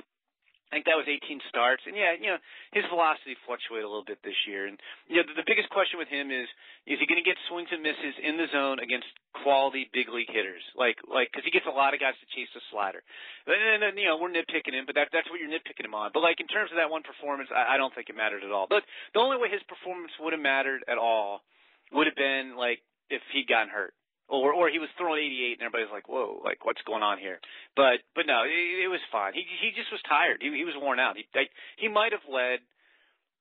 I 0.75 0.83
think 0.83 0.91
that 0.91 0.99
was 0.99 1.07
18 1.07 1.39
starts, 1.47 1.87
and 1.87 1.95
yeah, 1.95 2.19
you 2.19 2.27
know, 2.27 2.43
his 2.75 2.83
velocity 2.91 3.39
fluctuated 3.47 3.87
a 3.87 3.91
little 3.91 4.05
bit 4.05 4.19
this 4.27 4.37
year. 4.51 4.67
And 4.67 4.75
you 5.07 5.23
know, 5.23 5.25
the, 5.31 5.39
the 5.39 5.47
biggest 5.47 5.71
question 5.71 5.95
with 5.95 6.11
him 6.11 6.35
is, 6.35 6.51
is 6.91 6.99
he 6.99 7.07
going 7.07 7.23
to 7.23 7.27
get 7.27 7.39
swings 7.47 7.71
and 7.71 7.87
misses 7.87 8.19
in 8.19 8.35
the 8.35 8.51
zone 8.51 8.83
against 8.83 9.07
quality 9.47 9.87
big 9.95 10.11
league 10.11 10.27
hitters? 10.27 10.67
Like, 10.75 10.99
like, 11.07 11.31
because 11.31 11.47
he 11.47 11.55
gets 11.55 11.71
a 11.71 11.75
lot 11.75 11.95
of 11.95 12.03
guys 12.03 12.19
to 12.19 12.27
chase 12.35 12.51
the 12.51 12.59
slider. 12.75 12.99
And 13.47 13.79
then, 13.79 13.95
you 13.95 14.11
know, 14.11 14.19
we're 14.19 14.35
nitpicking 14.35 14.75
him, 14.75 14.91
but 14.91 14.99
that, 14.99 15.15
that's 15.15 15.31
what 15.31 15.39
you're 15.39 15.53
nitpicking 15.53 15.87
him 15.87 15.95
on. 15.95 16.11
But 16.11 16.27
like 16.27 16.43
in 16.43 16.51
terms 16.51 16.75
of 16.75 16.83
that 16.83 16.91
one 16.91 17.07
performance, 17.07 17.47
I, 17.55 17.75
I 17.75 17.77
don't 17.79 17.95
think 17.95 18.11
it 18.11 18.19
mattered 18.19 18.43
at 18.43 18.51
all. 18.51 18.67
But 18.67 18.83
the 19.15 19.23
only 19.23 19.39
way 19.39 19.47
his 19.47 19.63
performance 19.71 20.19
would 20.19 20.35
have 20.35 20.43
mattered 20.43 20.83
at 20.91 20.99
all 20.99 21.47
would 21.95 22.11
have 22.11 22.19
been 22.19 22.59
like 22.59 22.83
if 23.07 23.23
he'd 23.31 23.47
gotten 23.47 23.71
hurt. 23.71 23.95
Or 24.29 24.53
or 24.53 24.69
he 24.69 24.79
was 24.83 24.91
throwing 24.99 25.23
88 25.23 25.59
and 25.59 25.67
everybody's 25.67 25.93
like, 25.95 26.09
"Whoa, 26.09 26.43
like 26.43 26.65
what's 26.67 26.83
going 26.83 27.03
on 27.03 27.19
here?" 27.19 27.39
But 27.79 28.03
but 28.15 28.27
no, 28.27 28.43
it, 28.43 28.85
it 28.85 28.91
was 28.91 29.01
fine. 29.13 29.35
He 29.35 29.47
he 29.63 29.71
just 29.71 29.93
was 29.95 30.03
tired. 30.09 30.43
He 30.43 30.51
he 30.51 30.67
was 30.67 30.75
worn 30.75 30.99
out. 30.99 31.15
He 31.17 31.25
I, 31.35 31.47
he 31.79 31.87
might 31.87 32.11
have 32.11 32.27
led 32.27 32.59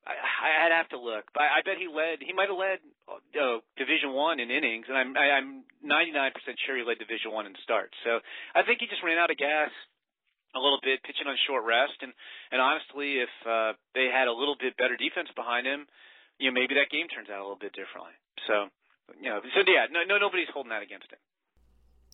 I, 0.06 0.70
I'd 0.70 0.76
have 0.78 0.90
to 0.94 1.02
look, 1.02 1.26
but 1.34 1.42
I 1.42 1.66
bet 1.66 1.82
he 1.82 1.90
led. 1.90 2.22
He 2.22 2.34
might 2.34 2.54
have 2.54 2.62
led 2.62 2.78
uh, 3.10 3.58
Division 3.78 4.14
One 4.14 4.38
in 4.38 4.54
innings, 4.54 4.86
and 4.86 4.94
I'm 4.94 5.18
I, 5.18 5.42
I'm 5.42 5.66
99% 5.82 6.30
sure 6.66 6.78
he 6.78 6.86
led 6.86 7.02
Division 7.02 7.34
One 7.34 7.50
in 7.50 7.58
starts. 7.66 7.98
So 8.06 8.22
I 8.54 8.62
think 8.62 8.78
he 8.82 8.86
just 8.86 9.02
ran 9.02 9.18
out 9.18 9.34
of 9.34 9.38
gas. 9.42 9.74
a 10.56 10.62
little 10.62 10.80
bit, 10.82 11.02
pitching 11.04 11.28
on 11.28 11.36
short 11.50 11.66
rest, 11.66 11.98
and 12.06 12.14
and 12.54 12.62
honestly, 12.62 13.20
if 13.20 13.34
uh, 13.44 13.74
they 13.98 14.08
had 14.14 14.30
a 14.30 14.36
little 14.36 14.56
bit 14.56 14.78
better 14.78 14.96
defense 14.96 15.28
behind 15.36 15.66
him, 15.66 15.90
you 16.38 16.48
know, 16.50 16.56
maybe 16.56 16.78
that 16.78 16.94
game 16.94 17.10
turns 17.10 17.28
out 17.34 17.42
a 17.42 17.46
little 17.46 17.60
bit 17.60 17.74
differently. 17.74 18.14
So, 18.48 18.70
you 19.22 19.30
know, 19.30 19.40
so 19.54 19.62
yeah, 19.68 19.86
no, 19.92 20.04
no, 20.08 20.18
nobody's 20.18 20.48
holding 20.54 20.70
that 20.70 20.84
against 20.84 21.12
him. 21.12 21.20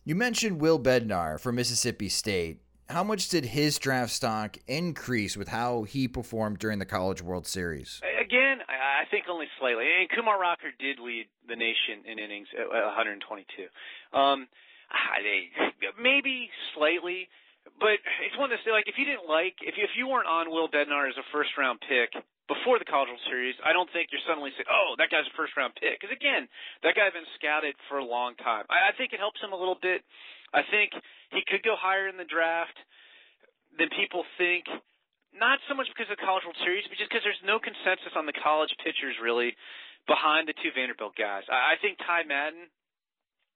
You 0.04 0.14
mentioned 0.14 0.60
Will 0.60 0.80
Bednar 0.80 1.38
from 1.38 1.54
Mississippi 1.56 2.08
State. 2.08 2.60
How 2.88 3.04
much 3.04 3.28
did 3.28 3.46
his 3.46 3.78
draft 3.78 4.12
stock 4.12 4.58
increase 4.66 5.36
with 5.36 5.48
how 5.48 5.84
he 5.84 6.08
performed 6.08 6.58
during 6.58 6.78
the 6.78 6.84
College 6.84 7.22
World 7.22 7.46
Series? 7.46 8.00
Again, 8.20 8.58
I 8.68 9.04
think 9.10 9.26
only 9.30 9.46
slightly. 9.58 9.86
And 9.86 10.10
Kumar 10.10 10.38
Rocker 10.38 10.70
did 10.78 10.98
lead 10.98 11.26
the 11.48 11.56
nation 11.56 12.04
in 12.04 12.18
innings 12.18 12.48
at 12.58 12.68
122. 12.68 13.66
Um, 14.12 14.48
maybe 16.02 16.50
slightly, 16.74 17.28
but 17.78 18.02
it's 18.26 18.36
one 18.38 18.50
of 18.52 18.58
those 18.58 18.72
like 18.72 18.86
if 18.86 18.98
you 18.98 19.06
didn't 19.06 19.28
like 19.28 19.54
if 19.62 19.78
you, 19.78 19.84
if 19.84 19.94
you 19.96 20.08
weren't 20.08 20.26
on 20.26 20.50
Will 20.50 20.68
Bednar 20.68 21.08
as 21.08 21.16
a 21.16 21.26
first 21.32 21.50
round 21.56 21.80
pick 21.80 22.10
before 22.50 22.78
the 22.78 22.88
College 22.88 23.08
World 23.10 23.26
Series, 23.30 23.54
I 23.62 23.70
don't 23.70 23.88
think 23.94 24.10
you're 24.10 24.24
suddenly 24.26 24.50
saying, 24.54 24.66
"Oh, 24.70 24.94
that 24.98 25.10
guy's 25.10 25.26
a 25.26 25.34
first 25.38 25.54
round 25.56 25.74
pick." 25.78 26.00
Because 26.00 26.14
again, 26.14 26.48
that 26.82 26.94
guy's 26.94 27.14
been 27.14 27.28
scouted 27.38 27.74
for 27.88 27.98
a 27.98 28.06
long 28.06 28.34
time. 28.36 28.66
I, 28.70 28.90
I 28.90 28.92
think 28.98 29.12
it 29.12 29.22
helps 29.22 29.38
him 29.40 29.52
a 29.54 29.58
little 29.58 29.78
bit. 29.78 30.02
I 30.52 30.62
think 30.66 30.92
he 31.30 31.42
could 31.46 31.62
go 31.62 31.76
higher 31.78 32.08
in 32.08 32.16
the 32.16 32.28
draft 32.28 32.76
than 33.78 33.88
people 33.94 34.24
think. 34.36 34.66
Not 35.32 35.64
so 35.64 35.72
much 35.72 35.88
because 35.88 36.12
of 36.12 36.20
the 36.20 36.26
College 36.28 36.44
World 36.44 36.60
Series, 36.60 36.84
but 36.92 37.00
just 37.00 37.08
because 37.08 37.24
there's 37.24 37.40
no 37.40 37.56
consensus 37.56 38.12
on 38.12 38.28
the 38.28 38.36
college 38.36 38.68
pitchers 38.84 39.16
really 39.16 39.56
behind 40.04 40.44
the 40.44 40.52
two 40.60 40.68
Vanderbilt 40.76 41.16
guys. 41.16 41.48
I, 41.48 41.72
I 41.72 41.74
think 41.80 41.96
Ty 42.04 42.28
Madden 42.28 42.68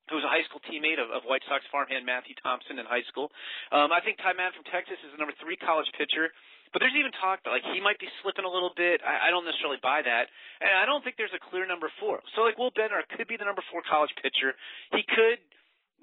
who 0.09 0.15
was 0.15 0.27
a 0.27 0.31
high 0.31 0.47
school 0.47 0.63
teammate 0.71 1.03
of, 1.03 1.11
of 1.11 1.27
White 1.27 1.43
Sox 1.51 1.67
farmhand 1.71 2.07
Matthew 2.07 2.39
Thompson 2.39 2.79
in 2.79 2.87
high 2.87 3.03
school. 3.11 3.31
Um, 3.75 3.91
I 3.91 3.99
think 4.03 4.23
Ty 4.23 4.39
Madden 4.39 4.55
from 4.55 4.67
Texas 4.71 4.99
is 5.03 5.11
the 5.11 5.19
number 5.19 5.35
three 5.43 5.59
college 5.59 5.91
pitcher. 5.99 6.31
But 6.77 6.85
there's 6.85 7.01
even 7.01 7.17
talk 7.25 7.41
that 7.49 7.57
like 7.57 7.65
he 7.73 7.81
might 7.81 7.97
be 7.97 8.05
slipping 8.21 8.45
a 8.45 8.53
little 8.53 8.69
bit. 8.77 9.01
I, 9.01 9.29
I 9.29 9.29
don't 9.33 9.49
necessarily 9.49 9.81
buy 9.81 10.05
that, 10.05 10.29
and 10.61 10.69
I 10.77 10.85
don't 10.85 11.01
think 11.01 11.17
there's 11.17 11.33
a 11.33 11.41
clear 11.41 11.65
number 11.65 11.89
four. 11.97 12.21
So 12.37 12.45
like 12.45 12.61
Will 12.61 12.69
Bednar 12.69 13.01
could 13.17 13.25
be 13.25 13.41
the 13.41 13.49
number 13.49 13.65
four 13.73 13.81
college 13.81 14.13
pitcher. 14.21 14.53
He 14.93 15.01
could. 15.09 15.41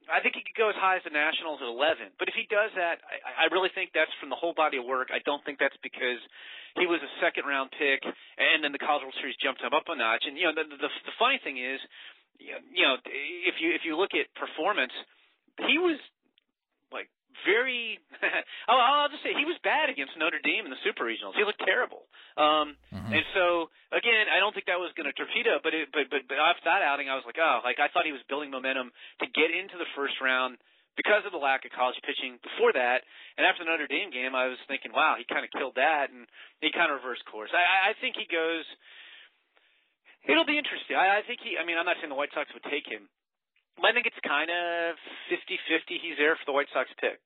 I 0.09 0.17
think 0.25 0.33
he 0.33 0.41
could 0.41 0.57
go 0.57 0.73
as 0.73 0.77
high 0.81 0.97
as 0.97 1.05
the 1.05 1.13
Nationals 1.13 1.61
at 1.61 1.69
11. 1.69 2.17
But 2.17 2.25
if 2.25 2.33
he 2.33 2.49
does 2.49 2.73
that, 2.73 3.05
I, 3.05 3.45
I 3.45 3.53
really 3.53 3.69
think 3.77 3.93
that's 3.93 4.11
from 4.17 4.33
the 4.33 4.35
whole 4.35 4.57
body 4.57 4.81
of 4.81 4.83
work. 4.89 5.13
I 5.13 5.21
don't 5.23 5.45
think 5.45 5.61
that's 5.61 5.77
because 5.85 6.19
he 6.73 6.89
was 6.89 6.99
a 7.05 7.11
second 7.21 7.45
round 7.45 7.69
pick 7.71 8.01
and 8.03 8.65
then 8.65 8.73
the 8.73 8.81
College 8.81 9.05
World 9.05 9.15
Series 9.21 9.37
jumped 9.39 9.61
him 9.61 9.71
up 9.71 9.85
a 9.87 9.95
notch. 9.95 10.25
And 10.25 10.35
you 10.35 10.49
know, 10.49 10.57
the, 10.57 10.65
the, 10.73 10.89
the 10.89 11.15
funny 11.21 11.37
thing 11.39 11.55
is, 11.55 11.79
you 12.41 12.83
know, 12.83 12.97
if 13.05 13.61
you 13.61 13.71
if 13.77 13.85
you 13.85 13.93
look 13.93 14.11
at 14.11 14.27
performance, 14.35 14.91
he 15.69 15.77
was 15.77 16.01
like 16.91 17.07
very. 17.45 17.99
I'll, 18.69 18.79
I'll 18.79 19.11
just 19.11 19.25
say 19.25 19.33
he 19.33 19.45
was 19.45 19.57
bad 19.65 19.89
against 19.89 20.13
Notre 20.15 20.41
Dame 20.41 20.65
in 20.65 20.71
the 20.71 20.81
Super 20.85 21.05
Regionals. 21.05 21.33
He 21.33 21.43
looked 21.43 21.61
terrible. 21.65 22.05
Um, 22.37 22.77
mm-hmm. 22.93 23.13
And 23.13 23.25
so 23.33 23.73
again, 23.93 24.29
I 24.29 24.37
don't 24.37 24.53
think 24.53 24.69
that 24.69 24.77
was 24.77 24.93
going 24.93 25.09
to 25.09 25.15
torpedo. 25.15 25.59
But 25.61 25.73
it, 25.73 25.89
but 25.89 26.09
but 26.13 26.25
but 26.29 26.37
after 26.37 26.69
that 26.69 26.85
outing, 26.85 27.09
I 27.09 27.17
was 27.17 27.25
like, 27.25 27.41
oh, 27.41 27.61
like 27.65 27.81
I 27.81 27.89
thought 27.89 28.07
he 28.07 28.15
was 28.15 28.23
building 28.29 28.53
momentum 28.53 28.93
to 29.21 29.27
get 29.33 29.49
into 29.49 29.77
the 29.81 29.89
first 29.97 30.17
round 30.21 30.61
because 30.93 31.25
of 31.25 31.33
the 31.33 31.41
lack 31.41 31.65
of 31.65 31.73
college 31.73 31.97
pitching 32.05 32.37
before 32.45 32.69
that. 32.77 33.01
And 33.37 33.43
after 33.49 33.65
the 33.65 33.69
Notre 33.73 33.89
Dame 33.89 34.13
game, 34.13 34.37
I 34.37 34.45
was 34.45 34.61
thinking, 34.69 34.93
wow, 34.93 35.17
he 35.17 35.25
kind 35.25 35.41
of 35.41 35.49
killed 35.49 35.73
that, 35.81 36.13
and 36.13 36.29
he 36.61 36.69
kind 36.69 36.93
of 36.93 37.01
reversed 37.01 37.25
course. 37.25 37.49
I, 37.49 37.89
I 37.89 37.97
think 37.97 38.13
he 38.13 38.29
goes 38.29 38.61
It'll 40.23 40.47
be 40.47 40.55
interesting. 40.55 40.95
I, 40.95 41.19
I 41.19 41.21
think 41.27 41.43
he. 41.43 41.59
I 41.59 41.67
mean, 41.67 41.75
I'm 41.75 41.85
not 41.85 41.99
saying 41.99 42.07
the 42.07 42.15
White 42.15 42.31
Sox 42.31 42.47
would 42.55 42.63
take 42.71 42.87
him. 42.87 43.11
I 43.79 43.91
think 43.91 44.05
it's 44.05 44.15
kind 44.25 44.49
of 44.49 44.95
50-50. 45.31 45.99
He's 46.01 46.17
there 46.17 46.35
for 46.35 46.43
the 46.45 46.53
White 46.53 46.67
Sox 46.73 46.89
pick, 46.99 47.19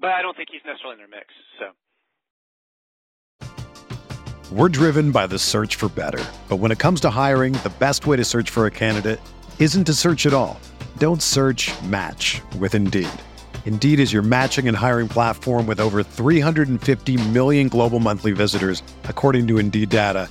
but 0.00 0.10
I 0.10 0.22
don't 0.22 0.36
think 0.36 0.48
he's 0.50 0.62
necessarily 0.64 0.94
in 0.94 0.98
their 0.98 1.08
mix. 1.08 1.26
So. 1.58 1.66
We're 4.50 4.70
driven 4.70 5.12
by 5.12 5.26
the 5.26 5.38
search 5.38 5.76
for 5.76 5.90
better, 5.90 6.24
but 6.48 6.56
when 6.56 6.72
it 6.72 6.78
comes 6.78 7.00
to 7.02 7.10
hiring, 7.10 7.52
the 7.52 7.72
best 7.78 8.06
way 8.06 8.16
to 8.16 8.24
search 8.24 8.48
for 8.48 8.66
a 8.66 8.70
candidate 8.70 9.20
isn't 9.58 9.84
to 9.84 9.92
search 9.92 10.24
at 10.24 10.32
all. 10.32 10.58
Don't 10.96 11.20
search. 11.20 11.70
Match 11.82 12.40
with 12.58 12.74
Indeed. 12.74 13.08
Indeed 13.66 14.00
is 14.00 14.14
your 14.14 14.22
matching 14.22 14.66
and 14.66 14.74
hiring 14.74 15.08
platform 15.08 15.66
with 15.66 15.78
over 15.78 16.02
350 16.02 17.28
million 17.28 17.68
global 17.68 18.00
monthly 18.00 18.32
visitors, 18.32 18.82
according 19.04 19.46
to 19.48 19.58
Indeed 19.58 19.90
data 19.90 20.30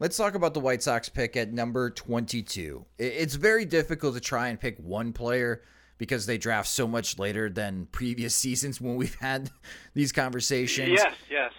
Let's 0.00 0.16
talk 0.16 0.36
about 0.36 0.54
the 0.54 0.60
White 0.60 0.80
Sox 0.80 1.08
pick 1.08 1.36
at 1.36 1.52
number 1.52 1.90
22. 1.90 2.86
It's 2.98 3.34
very 3.34 3.64
difficult 3.64 4.14
to 4.14 4.20
try 4.20 4.46
and 4.46 4.60
pick 4.60 4.78
one 4.78 5.12
player 5.12 5.62
because 5.98 6.26
they 6.26 6.38
draft 6.38 6.68
so 6.68 6.86
much 6.86 7.18
later 7.18 7.50
than 7.50 7.88
previous 7.90 8.34
seasons 8.44 8.80
when 8.80 8.94
we've 8.94 9.16
had 9.16 9.50
these 9.94 10.12
conversations. 10.12 10.90
Yes, 10.90 11.14
yes. 11.28 11.52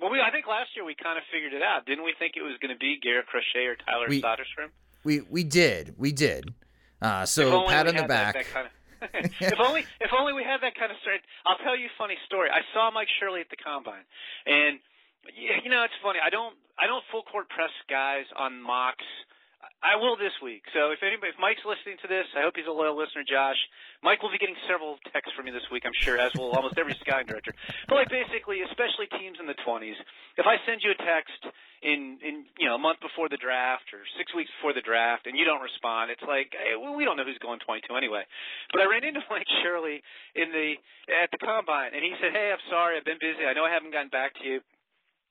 Well, 0.00 0.10
we, 0.10 0.20
I 0.20 0.30
think 0.30 0.46
last 0.46 0.70
year 0.74 0.86
we 0.86 0.96
kind 0.96 1.18
of 1.18 1.24
figured 1.30 1.52
it 1.52 1.62
out. 1.62 1.84
Didn't 1.84 2.04
we 2.04 2.14
think 2.18 2.32
it 2.36 2.42
was 2.42 2.56
going 2.62 2.72
to 2.72 2.78
be 2.78 2.98
Garrett 3.00 3.26
Crochet 3.26 3.66
or 3.66 3.76
Tyler 3.76 4.06
we, 4.08 4.22
Soderstrom? 4.22 4.72
We 5.04 5.20
we 5.20 5.44
did. 5.44 5.94
We 5.98 6.12
did. 6.12 6.54
Uh, 7.00 7.26
so 7.26 7.66
pat 7.68 7.86
on 7.86 7.94
the 7.94 8.04
back. 8.04 8.34
That, 8.34 8.46
that 8.46 8.54
kind 8.54 8.66
of, 8.66 8.72
if 9.52 9.60
only 9.60 9.84
if 10.00 10.10
only 10.16 10.32
we 10.32 10.42
had 10.42 10.58
that 10.62 10.74
kind 10.74 10.90
of 10.90 10.98
strength. 11.02 11.24
I'll 11.46 11.58
tell 11.58 11.76
you 11.76 11.86
a 11.86 11.96
funny 11.98 12.16
story. 12.26 12.48
I 12.50 12.62
saw 12.72 12.90
Mike 12.90 13.08
Shirley 13.20 13.40
at 13.40 13.50
the 13.50 13.56
combine, 13.56 14.02
and 14.46 14.80
you 15.36 15.70
know 15.70 15.84
it's 15.84 15.94
funny. 16.02 16.18
I 16.24 16.30
don't 16.30 16.56
I 16.82 16.90
don't 16.90 17.06
full 17.14 17.22
court 17.22 17.46
press 17.46 17.70
guys 17.86 18.26
on 18.34 18.58
mocks. 18.58 19.06
I 19.82 19.94
will 19.94 20.18
this 20.18 20.34
week. 20.42 20.66
So 20.74 20.90
if 20.90 20.98
anybody, 21.02 21.30
if 21.30 21.38
Mike's 21.38 21.62
listening 21.62 21.94
to 22.02 22.08
this, 22.10 22.26
I 22.34 22.42
hope 22.42 22.58
he's 22.58 22.66
a 22.66 22.74
loyal 22.74 22.98
listener. 22.98 23.22
Josh, 23.22 23.58
Mike 24.02 24.18
will 24.18 24.34
be 24.34 24.38
getting 24.38 24.58
several 24.66 24.98
texts 25.14 25.30
from 25.34 25.46
me 25.46 25.54
this 25.54 25.66
week. 25.70 25.86
I'm 25.86 25.94
sure, 25.94 26.18
as 26.18 26.34
will 26.34 26.50
almost 26.54 26.74
every 26.78 26.98
scouting 27.02 27.30
director. 27.30 27.54
But 27.86 28.02
like 28.02 28.10
basically, 28.10 28.66
especially 28.66 29.06
teams 29.14 29.38
in 29.38 29.46
the 29.46 29.58
20s, 29.62 29.94
if 30.38 30.46
I 30.46 30.58
send 30.66 30.82
you 30.82 30.90
a 30.90 30.98
text 30.98 31.38
in 31.86 32.18
in 32.18 32.46
you 32.58 32.66
know 32.66 32.78
a 32.78 32.82
month 32.82 32.98
before 32.98 33.30
the 33.30 33.38
draft 33.38 33.90
or 33.94 34.02
six 34.18 34.34
weeks 34.34 34.50
before 34.58 34.74
the 34.74 34.82
draft 34.82 35.30
and 35.30 35.38
you 35.38 35.46
don't 35.46 35.62
respond, 35.62 36.10
it's 36.10 36.26
like 36.26 36.50
hey, 36.50 36.74
well, 36.74 36.98
we 36.98 37.06
don't 37.06 37.14
know 37.14 37.26
who's 37.26 37.38
going 37.42 37.62
22 37.62 37.94
anyway. 37.94 38.26
But 38.74 38.82
I 38.82 38.90
ran 38.90 39.06
into 39.06 39.22
Mike 39.30 39.46
Shirley 39.62 40.02
in 40.34 40.50
the 40.50 40.82
at 41.14 41.30
the 41.30 41.38
combine, 41.38 41.94
and 41.94 42.02
he 42.02 42.14
said, 42.18 42.34
"Hey, 42.34 42.50
I'm 42.50 42.62
sorry, 42.70 42.98
I've 42.98 43.06
been 43.06 43.22
busy. 43.22 43.46
I 43.46 43.54
know 43.54 43.62
I 43.66 43.70
haven't 43.70 43.94
gotten 43.94 44.10
back 44.10 44.34
to 44.42 44.46
you." 44.46 44.58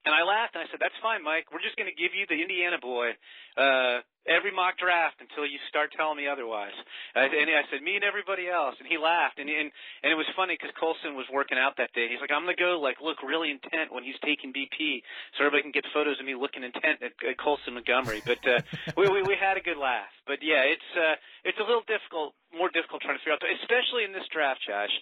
And 0.02 0.16
I 0.18 0.26
laughed 0.26 0.58
and 0.58 0.66
I 0.66 0.68
said, 0.74 0.82
"That's 0.82 0.98
fine, 0.98 1.22
Mike. 1.22 1.54
We're 1.54 1.62
just 1.62 1.78
going 1.78 1.90
to 1.90 1.94
give 1.94 2.18
you 2.18 2.26
the 2.26 2.42
Indiana 2.42 2.82
boy 2.82 3.14
uh, 3.54 4.02
every 4.26 4.50
mock 4.50 4.82
draft 4.82 5.22
until 5.22 5.46
you 5.46 5.62
start 5.70 5.94
telling 5.94 6.18
me 6.18 6.26
otherwise." 6.26 6.74
I, 7.14 7.30
and 7.30 7.50
I 7.54 7.62
said, 7.70 7.86
"Me 7.86 7.94
and 7.94 8.04
everybody 8.04 8.50
else." 8.50 8.74
And 8.82 8.90
he 8.90 8.98
laughed, 8.98 9.38
and 9.38 9.46
and, 9.46 9.70
and 10.02 10.10
it 10.10 10.18
was 10.18 10.26
funny 10.34 10.58
because 10.58 10.74
Colson 10.74 11.14
was 11.14 11.30
working 11.30 11.62
out 11.62 11.78
that 11.78 11.94
day. 11.94 12.10
He's 12.10 12.18
like, 12.18 12.34
"I'm 12.34 12.50
going 12.50 12.58
to 12.58 12.62
go 12.62 12.82
like 12.82 12.98
look 12.98 13.22
really 13.22 13.54
intent 13.54 13.94
when 13.94 14.02
he's 14.02 14.18
taking 14.26 14.50
BP, 14.50 15.06
so 15.38 15.46
everybody 15.46 15.70
can 15.70 15.76
get 15.76 15.86
photos 15.94 16.18
of 16.18 16.26
me 16.26 16.34
looking 16.34 16.66
intent 16.66 17.06
at, 17.06 17.14
at 17.22 17.38
Colson 17.38 17.78
Montgomery." 17.78 18.26
But 18.26 18.42
uh, 18.42 18.66
we, 18.98 19.06
we 19.06 19.22
we 19.22 19.38
had 19.38 19.62
a 19.62 19.64
good 19.64 19.78
laugh. 19.78 20.10
But 20.26 20.42
yeah, 20.42 20.66
it's 20.66 20.90
uh, 20.98 21.14
it's 21.46 21.62
a 21.62 21.66
little 21.66 21.86
difficult, 21.86 22.34
more 22.50 22.74
difficult 22.74 23.06
trying 23.06 23.18
to 23.18 23.22
figure 23.22 23.38
out, 23.38 23.46
especially 23.62 24.02
in 24.02 24.18
this 24.18 24.26
draft, 24.34 24.66
Josh 24.66 24.98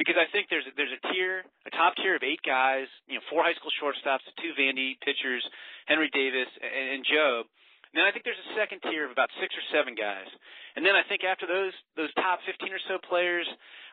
because 0.00 0.16
I 0.16 0.24
think 0.32 0.48
there's 0.48 0.64
there's 0.80 0.96
a 0.96 1.02
tier, 1.12 1.44
a 1.68 1.72
top 1.76 1.92
tier 2.00 2.16
of 2.16 2.24
eight 2.24 2.40
guys, 2.40 2.88
you 3.04 3.20
know, 3.20 3.24
four 3.28 3.44
high 3.44 3.52
school 3.60 3.68
shortstops, 3.76 4.24
two 4.40 4.56
Vandy 4.56 4.96
pitchers, 5.04 5.44
Henry 5.84 6.08
Davis, 6.08 6.48
and, 6.64 6.96
and 6.96 7.00
Jobe. 7.04 7.44
And 7.92 8.00
then 8.00 8.06
I 8.08 8.14
think 8.14 8.24
there's 8.24 8.40
a 8.40 8.56
second 8.56 8.80
tier 8.88 9.04
of 9.04 9.12
about 9.12 9.28
six 9.44 9.52
or 9.52 9.64
seven 9.76 9.92
guys. 9.92 10.30
And 10.72 10.86
then 10.86 10.96
I 10.96 11.04
think 11.04 11.20
after 11.20 11.44
those 11.44 11.76
those 12.00 12.08
top 12.16 12.40
15 12.48 12.72
or 12.72 12.80
so 12.88 12.96
players, 13.04 13.44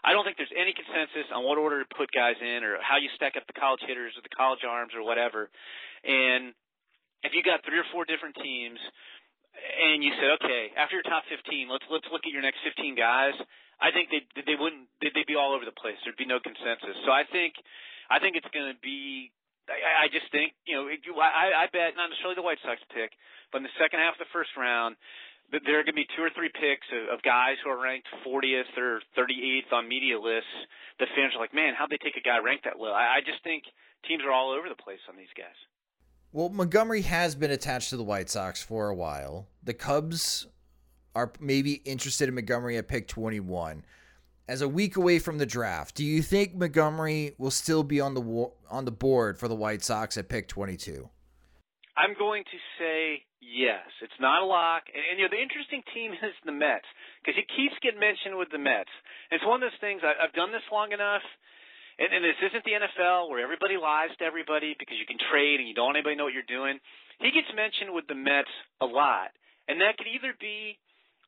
I 0.08 0.16
don't 0.16 0.24
think 0.24 0.40
there's 0.40 0.54
any 0.56 0.72
consensus 0.72 1.28
on 1.36 1.44
what 1.44 1.60
order 1.60 1.84
to 1.84 1.90
put 1.92 2.08
guys 2.16 2.40
in 2.40 2.64
or 2.64 2.80
how 2.80 2.96
you 2.96 3.12
stack 3.20 3.36
up 3.36 3.44
the 3.44 3.60
college 3.60 3.84
hitters 3.84 4.16
or 4.16 4.24
the 4.24 4.32
college 4.32 4.64
arms 4.64 4.96
or 4.96 5.04
whatever. 5.04 5.52
And 6.08 6.56
if 7.28 7.36
you 7.36 7.44
got 7.44 7.68
three 7.68 7.84
or 7.84 7.90
four 7.92 8.08
different 8.08 8.40
teams 8.40 8.80
and 9.58 10.04
you 10.06 10.14
said, 10.18 10.38
okay, 10.42 10.74
after 10.78 10.96
your 10.98 11.08
top 11.08 11.26
15, 11.30 11.70
let's 11.70 11.86
let's 11.90 12.08
look 12.14 12.26
at 12.26 12.34
your 12.34 12.46
next 12.46 12.62
15 12.64 12.94
guys. 12.94 13.34
I 13.78 13.94
think 13.94 14.10
they 14.10 14.22
they 14.46 14.58
wouldn't 14.58 14.90
they'd 15.02 15.14
be 15.26 15.38
all 15.38 15.54
over 15.54 15.66
the 15.66 15.76
place. 15.76 15.98
There'd 16.06 16.18
be 16.18 16.30
no 16.30 16.42
consensus. 16.42 16.98
So 17.06 17.12
I 17.14 17.26
think 17.30 17.54
I 18.10 18.18
think 18.18 18.38
it's 18.38 18.50
going 18.54 18.74
to 18.74 18.80
be. 18.82 19.32
I, 19.68 20.06
I 20.06 20.14
just 20.14 20.30
think 20.32 20.54
you 20.66 20.78
know 20.78 20.86
I, 21.20 21.66
I 21.66 21.72
bet 21.74 21.94
not 21.98 22.10
necessarily 22.10 22.38
the 22.38 22.46
White 22.46 22.62
Sox 22.66 22.82
pick, 22.94 23.14
but 23.52 23.62
in 23.62 23.66
the 23.68 23.78
second 23.78 24.02
half 24.02 24.18
of 24.18 24.22
the 24.24 24.32
first 24.34 24.54
round, 24.58 24.98
there 25.52 25.80
are 25.80 25.86
going 25.86 25.96
to 25.96 26.02
be 26.04 26.10
two 26.18 26.24
or 26.24 26.34
three 26.34 26.52
picks 26.52 26.88
of, 26.92 27.18
of 27.18 27.18
guys 27.24 27.56
who 27.64 27.70
are 27.70 27.80
ranked 27.80 28.08
40th 28.26 28.74
or 28.76 29.00
38th 29.16 29.72
on 29.72 29.88
media 29.88 30.20
lists. 30.20 30.52
The 31.00 31.08
fans 31.16 31.38
are 31.38 31.42
like, 31.42 31.54
man, 31.54 31.72
how'd 31.78 31.94
they 31.94 32.02
take 32.02 32.18
a 32.18 32.26
guy 32.26 32.42
ranked 32.44 32.66
that 32.66 32.82
low? 32.82 32.92
I, 32.92 33.20
I 33.20 33.20
just 33.24 33.40
think 33.46 33.64
teams 34.04 34.24
are 34.28 34.34
all 34.34 34.52
over 34.52 34.68
the 34.68 34.80
place 34.80 35.02
on 35.08 35.16
these 35.16 35.32
guys. 35.38 35.56
Well, 36.38 36.50
Montgomery 36.50 37.02
has 37.02 37.34
been 37.34 37.50
attached 37.50 37.90
to 37.90 37.98
the 37.98 38.04
White 38.04 38.30
Sox 38.30 38.62
for 38.62 38.90
a 38.90 38.94
while. 38.94 39.48
The 39.64 39.74
Cubs 39.74 40.46
are 41.16 41.34
maybe 41.40 41.82
interested 41.82 42.30
in 42.30 42.36
Montgomery 42.36 42.78
at 42.78 42.88
pick 42.88 43.08
21. 43.08 43.84
As 44.48 44.62
a 44.62 44.68
week 44.68 44.98
away 44.98 45.18
from 45.18 45.40
the 45.40 45.48
draft, 45.48 45.96
do 45.96 46.06
you 46.06 46.22
think 46.22 46.54
Montgomery 46.54 47.34
will 47.40 47.50
still 47.50 47.82
be 47.82 48.00
on 48.00 48.14
the 48.14 48.52
on 48.70 48.86
the 48.86 48.92
board 48.92 49.40
for 49.40 49.48
the 49.48 49.56
White 49.56 49.84
Sox 49.84 50.16
at 50.16 50.30
pick 50.30 50.48
22? 50.48 51.10
I'm 51.98 52.14
going 52.20 52.44
to 52.44 52.58
say 52.78 53.26
yes. 53.42 53.90
It's 54.04 54.22
not 54.22 54.44
a 54.44 54.46
lock, 54.46 54.84
and, 54.94 55.02
and 55.10 55.18
you 55.18 55.26
know 55.26 55.34
the 55.34 55.42
interesting 55.42 55.82
team 55.92 56.12
is 56.22 56.38
the 56.46 56.52
Mets 56.52 56.86
because 57.26 57.34
he 57.34 57.50
keeps 57.50 57.74
getting 57.82 58.00
mentioned 58.00 58.38
with 58.38 58.50
the 58.52 58.62
Mets. 58.62 58.94
It's 59.32 59.44
one 59.44 59.64
of 59.64 59.72
those 59.72 59.82
things. 59.82 60.02
I, 60.06 60.14
I've 60.22 60.34
done 60.34 60.52
this 60.52 60.70
long 60.72 60.92
enough, 60.92 61.26
and, 61.98 62.14
and 62.14 62.22
this 62.24 62.38
isn't 62.46 62.64
the 62.64 62.78
NFL 62.78 63.30
where 63.30 63.42
everybody 63.42 63.78
lies 63.78 64.14
to 64.20 64.26
everybody 64.26 64.76
because 64.78 64.98
you 64.98 65.06
can 65.10 65.18
trade 65.30 65.60
and 65.60 65.68
you 65.68 65.74
don't 65.74 65.94
want 65.94 65.98
anybody 65.98 66.16
know 66.16 66.30
what 66.30 66.38
you're 66.38 66.46
doing. 66.46 66.78
He 67.20 67.34
gets 67.34 67.50
mentioned 67.58 67.94
with 67.94 68.06
the 68.06 68.16
Mets 68.18 68.54
a 68.82 68.86
lot, 68.86 69.34
and 69.68 69.82
that 69.82 69.98
could 69.98 70.06
either 70.06 70.38
be 70.38 70.78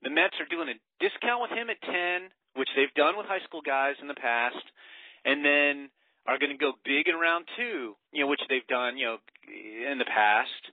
the 0.05 0.13
Mets 0.13 0.37
are 0.37 0.47
doing 0.47 0.69
a 0.69 0.77
discount 1.01 1.41
with 1.41 1.51
him 1.51 1.73
at 1.73 1.81
10, 1.81 2.29
which 2.55 2.69
they've 2.77 2.93
done 2.93 3.17
with 3.17 3.25
high 3.25 3.43
school 3.49 3.65
guys 3.65 3.97
in 4.01 4.07
the 4.07 4.17
past, 4.17 4.61
and 5.25 5.43
then 5.43 5.89
are 6.29 6.37
going 6.37 6.53
to 6.53 6.61
go 6.61 6.77
big 6.85 7.09
in 7.09 7.17
round 7.17 7.49
two, 7.57 7.97
you 8.13 8.21
know, 8.21 8.29
which 8.29 8.43
they've 8.47 8.67
done, 8.69 8.97
you 8.97 9.05
know, 9.09 9.17
in 9.49 9.97
the 9.97 10.05
past. 10.05 10.63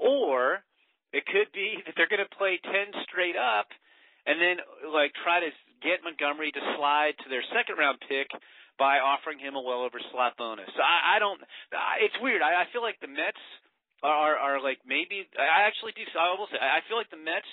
Or 0.00 0.64
it 1.12 1.28
could 1.28 1.52
be 1.52 1.76
that 1.84 1.94
they're 1.94 2.10
going 2.10 2.24
to 2.24 2.36
play 2.36 2.58
10 2.64 2.72
straight 3.04 3.36
up 3.36 3.68
and 4.26 4.40
then 4.40 4.56
like 4.90 5.12
try 5.22 5.40
to 5.40 5.52
get 5.84 6.02
Montgomery 6.02 6.50
to 6.52 6.62
slide 6.76 7.14
to 7.22 7.28
their 7.28 7.44
second 7.52 7.76
round 7.76 8.00
pick 8.08 8.32
by 8.78 8.98
offering 8.98 9.38
him 9.38 9.54
a 9.54 9.62
well 9.62 9.82
over 9.86 10.00
slot 10.10 10.36
bonus. 10.36 10.70
I, 10.78 11.16
I 11.16 11.18
don't. 11.18 11.40
It's 12.02 12.16
weird. 12.20 12.42
I, 12.42 12.62
I 12.62 12.72
feel 12.72 12.82
like 12.82 12.98
the 13.00 13.10
Mets 13.10 13.40
are, 14.02 14.36
are 14.36 14.58
like 14.62 14.78
maybe. 14.86 15.26
I 15.38 15.66
actually 15.66 15.92
do. 15.96 16.02
I 16.18 16.34
will 16.38 16.48
say. 16.50 16.58
I 16.58 16.82
feel 16.88 16.98
like 16.98 17.10
the 17.10 17.20
Mets 17.20 17.48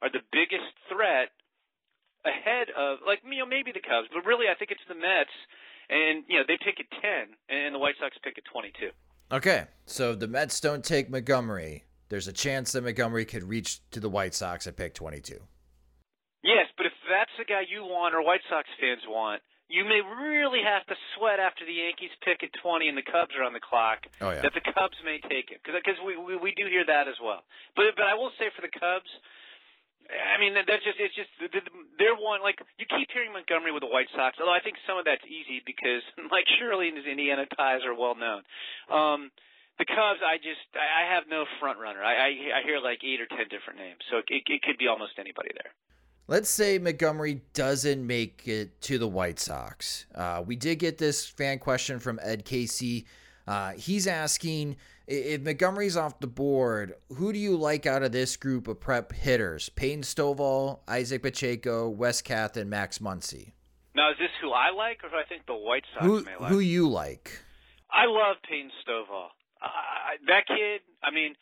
are 0.00 0.10
the 0.10 0.22
biggest 0.30 0.70
threat 0.90 1.30
ahead 2.24 2.70
of 2.78 3.02
like 3.06 3.20
you 3.26 3.38
know 3.42 3.46
maybe 3.46 3.72
the 3.74 3.82
Cubs, 3.82 4.08
but 4.12 4.24
really 4.26 4.46
I 4.46 4.54
think 4.54 4.70
it's 4.70 4.86
the 4.88 4.94
Mets, 4.98 5.34
and 5.90 6.24
you 6.28 6.38
know 6.38 6.44
they 6.46 6.58
pick 6.58 6.78
at 6.78 6.90
ten, 7.02 7.34
and 7.50 7.74
the 7.74 7.82
White 7.82 7.98
Sox 7.98 8.16
pick 8.22 8.38
at 8.38 8.44
twenty-two. 8.46 8.90
Okay, 9.30 9.66
so 9.86 10.14
the 10.14 10.28
Mets 10.28 10.60
don't 10.60 10.84
take 10.84 11.10
Montgomery. 11.10 11.84
There's 12.08 12.28
a 12.28 12.32
chance 12.32 12.72
that 12.72 12.84
Montgomery 12.84 13.24
could 13.24 13.42
reach 13.44 13.80
to 13.90 14.00
the 14.00 14.10
White 14.10 14.34
Sox 14.34 14.66
at 14.66 14.76
pick 14.76 14.94
twenty-two. 14.94 15.40
Yes, 16.42 16.66
but 16.76 16.86
if 16.86 16.92
that's 17.08 17.30
the 17.38 17.46
guy 17.46 17.62
you 17.70 17.82
want 17.82 18.14
or 18.14 18.22
White 18.22 18.42
Sox 18.50 18.68
fans 18.80 19.02
want, 19.06 19.42
you 19.72 19.88
may 19.88 20.04
really 20.04 20.60
have 20.60 20.84
to 20.92 20.96
sweat 21.16 21.40
after 21.40 21.64
the 21.64 21.72
Yankees 21.72 22.12
pick 22.20 22.44
at 22.44 22.52
20 22.60 22.92
and 22.92 22.96
the 22.96 23.08
Cubs 23.08 23.32
are 23.32 23.42
on 23.42 23.56
the 23.56 23.64
clock. 23.64 24.04
Oh, 24.20 24.28
yeah. 24.28 24.44
That 24.44 24.52
the 24.52 24.60
Cubs 24.60 25.00
may 25.00 25.16
take 25.24 25.48
it 25.48 25.64
because 25.64 25.96
we, 26.04 26.12
we 26.20 26.36
we 26.36 26.52
do 26.52 26.68
hear 26.68 26.84
that 26.84 27.08
as 27.08 27.16
well. 27.16 27.40
But 27.72 27.96
but 27.96 28.04
I 28.04 28.12
will 28.12 28.30
say 28.36 28.52
for 28.52 28.60
the 28.60 28.68
Cubs, 28.68 29.08
I 30.12 30.36
mean, 30.36 30.52
that's 30.52 30.84
just 30.84 31.00
it's 31.00 31.16
just 31.16 31.32
they're 31.96 32.14
one 32.20 32.44
like 32.44 32.60
you 32.76 32.84
keep 32.84 33.08
hearing 33.16 33.32
Montgomery 33.32 33.72
with 33.72 33.80
the 33.80 33.88
White 33.88 34.12
Sox. 34.12 34.36
Although 34.36 34.52
I 34.52 34.60
think 34.60 34.76
some 34.84 35.00
of 35.00 35.08
that's 35.08 35.24
easy 35.24 35.64
because 35.64 36.04
Mike 36.32 36.46
Shirley 36.60 36.92
and 36.92 37.00
his 37.00 37.08
Indiana 37.08 37.48
ties 37.56 37.80
are 37.88 37.96
well 37.96 38.14
known. 38.14 38.44
Um, 38.92 39.32
the 39.80 39.88
Cubs, 39.88 40.20
I 40.20 40.36
just 40.36 40.68
I 40.76 41.16
have 41.16 41.32
no 41.32 41.48
front 41.64 41.80
runner. 41.80 42.04
I 42.04 42.28
I, 42.28 42.60
I 42.60 42.62
hear 42.68 42.76
like 42.76 43.00
eight 43.00 43.24
or 43.24 43.28
ten 43.32 43.48
different 43.48 43.80
names, 43.80 44.04
so 44.12 44.20
it, 44.20 44.28
it 44.28 44.60
could 44.60 44.76
be 44.76 44.84
almost 44.84 45.16
anybody 45.16 45.56
there. 45.56 45.72
Let's 46.28 46.48
say 46.48 46.78
Montgomery 46.78 47.42
doesn't 47.52 48.06
make 48.06 48.46
it 48.46 48.80
to 48.82 48.98
the 48.98 49.08
White 49.08 49.38
Sox. 49.38 50.06
Uh, 50.14 50.42
we 50.46 50.56
did 50.56 50.78
get 50.78 50.98
this 50.98 51.26
fan 51.26 51.58
question 51.58 51.98
from 51.98 52.20
Ed 52.22 52.44
Casey. 52.44 53.06
Uh, 53.46 53.72
he's 53.72 54.06
asking 54.06 54.76
if 55.08 55.42
Montgomery's 55.42 55.96
off 55.96 56.20
the 56.20 56.28
board, 56.28 56.94
who 57.16 57.32
do 57.32 57.38
you 57.38 57.56
like 57.56 57.86
out 57.86 58.02
of 58.02 58.12
this 58.12 58.36
group 58.36 58.68
of 58.68 58.80
prep 58.80 59.12
hitters? 59.12 59.68
Peyton 59.70 60.02
Stovall, 60.02 60.78
Izaac 60.86 61.22
Pacheco, 61.22 61.88
Wes 61.88 62.22
Kath, 62.22 62.56
and 62.56 62.70
Max 62.70 62.98
Muncy. 62.98 63.52
Now, 63.94 64.10
is 64.12 64.16
this 64.18 64.30
who 64.40 64.52
I 64.52 64.70
like, 64.70 65.00
or 65.02 65.14
I 65.14 65.24
think 65.28 65.46
the 65.46 65.54
White 65.54 65.84
Sox 65.92 66.06
who, 66.06 66.22
may 66.22 66.36
like? 66.40 66.50
Who 66.50 66.60
you 66.60 66.88
like? 66.88 67.40
I 67.90 68.06
love 68.06 68.36
Peyton 68.48 68.70
Stovall. 68.86 69.26
Uh, 69.60 69.68
that 70.28 70.46
kid, 70.46 70.80
I 71.02 71.10
mean, 71.10 71.34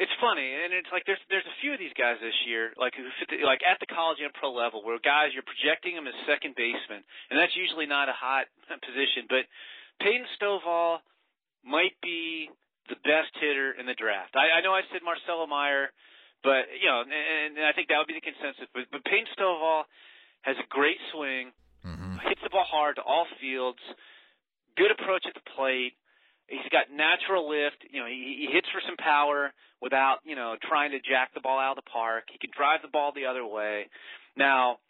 it's 0.00 0.16
funny, 0.16 0.48
and 0.48 0.72
it's 0.72 0.88
like 0.88 1.04
there's 1.04 1.20
there's 1.28 1.44
a 1.44 1.56
few 1.60 1.76
of 1.76 1.78
these 1.78 1.92
guys 1.92 2.16
this 2.24 2.34
year, 2.48 2.72
like 2.80 2.96
who 2.96 3.04
fit 3.20 3.28
the, 3.28 3.44
like 3.44 3.60
at 3.60 3.76
the 3.84 3.90
college 3.92 4.16
and 4.24 4.32
pro 4.32 4.48
level, 4.48 4.80
where 4.80 4.96
guys 4.96 5.36
you're 5.36 5.44
projecting 5.44 5.92
them 5.92 6.08
as 6.08 6.16
second 6.24 6.56
baseman, 6.56 7.04
and 7.28 7.36
that's 7.36 7.52
usually 7.52 7.84
not 7.84 8.08
a 8.08 8.16
hot 8.16 8.48
position. 8.88 9.28
But 9.28 9.44
Peyton 10.00 10.24
Stovall 10.40 11.04
might 11.60 11.92
be 12.00 12.48
the 12.88 12.96
best 13.04 13.28
hitter 13.36 13.76
in 13.76 13.84
the 13.84 13.92
draft. 13.92 14.32
I, 14.32 14.58
I 14.58 14.64
know 14.64 14.72
I 14.72 14.88
said 14.88 15.04
Marcelo 15.04 15.44
Meyer, 15.44 15.92
but 16.40 16.72
you 16.80 16.88
know, 16.88 17.04
and, 17.04 17.60
and 17.60 17.66
I 17.68 17.76
think 17.76 17.92
that 17.92 18.00
would 18.00 18.08
be 18.08 18.16
the 18.16 18.24
consensus. 18.24 18.72
But, 18.72 18.88
but 18.88 19.04
Peyton 19.04 19.28
Stovall 19.36 19.84
has 20.48 20.56
a 20.56 20.66
great 20.72 20.96
swing, 21.12 21.52
mm-hmm. 21.84 22.24
hits 22.24 22.40
the 22.40 22.48
ball 22.48 22.64
hard 22.64 22.96
to 22.96 23.04
all 23.04 23.28
fields, 23.36 23.84
good 24.80 24.88
approach 24.96 25.28
at 25.28 25.36
the 25.36 25.44
plate. 25.52 25.92
He's 26.50 26.66
got 26.74 26.90
natural 26.90 27.46
lift. 27.46 27.86
You 27.90 28.02
know, 28.02 28.10
he, 28.10 28.42
he 28.42 28.46
hits 28.50 28.66
for 28.74 28.82
some 28.82 28.98
power 28.98 29.54
without 29.80 30.18
you 30.26 30.34
know 30.34 30.56
trying 30.66 30.90
to 30.90 30.98
jack 30.98 31.30
the 31.32 31.40
ball 31.40 31.58
out 31.58 31.78
of 31.78 31.84
the 31.84 31.90
park. 31.90 32.26
He 32.32 32.38
can 32.38 32.50
drive 32.50 32.82
the 32.82 32.90
ball 32.90 33.12
the 33.14 33.30
other 33.30 33.46
way. 33.46 33.86
Now, 34.36 34.82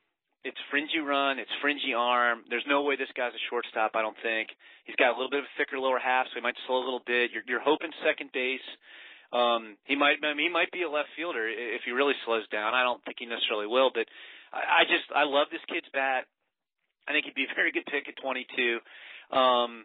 it's 0.42 0.56
fringy 0.70 1.04
run, 1.04 1.38
it's 1.38 1.52
fringy 1.60 1.92
arm. 1.92 2.48
There's 2.48 2.64
no 2.66 2.82
way 2.82 2.96
this 2.96 3.12
guy's 3.12 3.36
a 3.36 3.44
shortstop. 3.52 3.92
I 3.92 4.00
don't 4.00 4.16
think 4.24 4.48
he's 4.84 4.96
got 4.96 5.12
a 5.12 5.16
little 5.16 5.28
bit 5.28 5.44
of 5.44 5.48
a 5.52 5.54
thicker 5.60 5.78
lower 5.78 6.00
half, 6.00 6.26
so 6.32 6.40
he 6.40 6.40
might 6.40 6.56
slow 6.66 6.80
a 6.80 6.86
little 6.86 7.04
bit. 7.04 7.30
You're, 7.32 7.44
you're 7.46 7.60
hoping 7.60 7.92
second 8.00 8.32
base. 8.32 8.64
Um, 9.32 9.76
he 9.84 9.94
might 9.94 10.18
I 10.24 10.34
mean, 10.34 10.48
he 10.48 10.52
might 10.52 10.72
be 10.72 10.82
a 10.82 10.90
left 10.90 11.12
fielder 11.14 11.46
if 11.46 11.84
he 11.84 11.92
really 11.92 12.16
slows 12.24 12.48
down. 12.48 12.74
I 12.74 12.82
don't 12.82 13.04
think 13.04 13.20
he 13.20 13.26
necessarily 13.26 13.68
will, 13.68 13.92
but 13.92 14.08
I, 14.52 14.82
I 14.82 14.82
just 14.88 15.06
I 15.14 15.28
love 15.28 15.52
this 15.52 15.62
kid's 15.68 15.86
bat. 15.92 16.24
I 17.06 17.12
think 17.12 17.26
he'd 17.26 17.36
be 17.36 17.44
a 17.44 17.54
very 17.54 17.70
good 17.70 17.86
pick 17.86 18.08
at 18.08 18.16
22. 18.16 18.80
Um, 19.36 19.84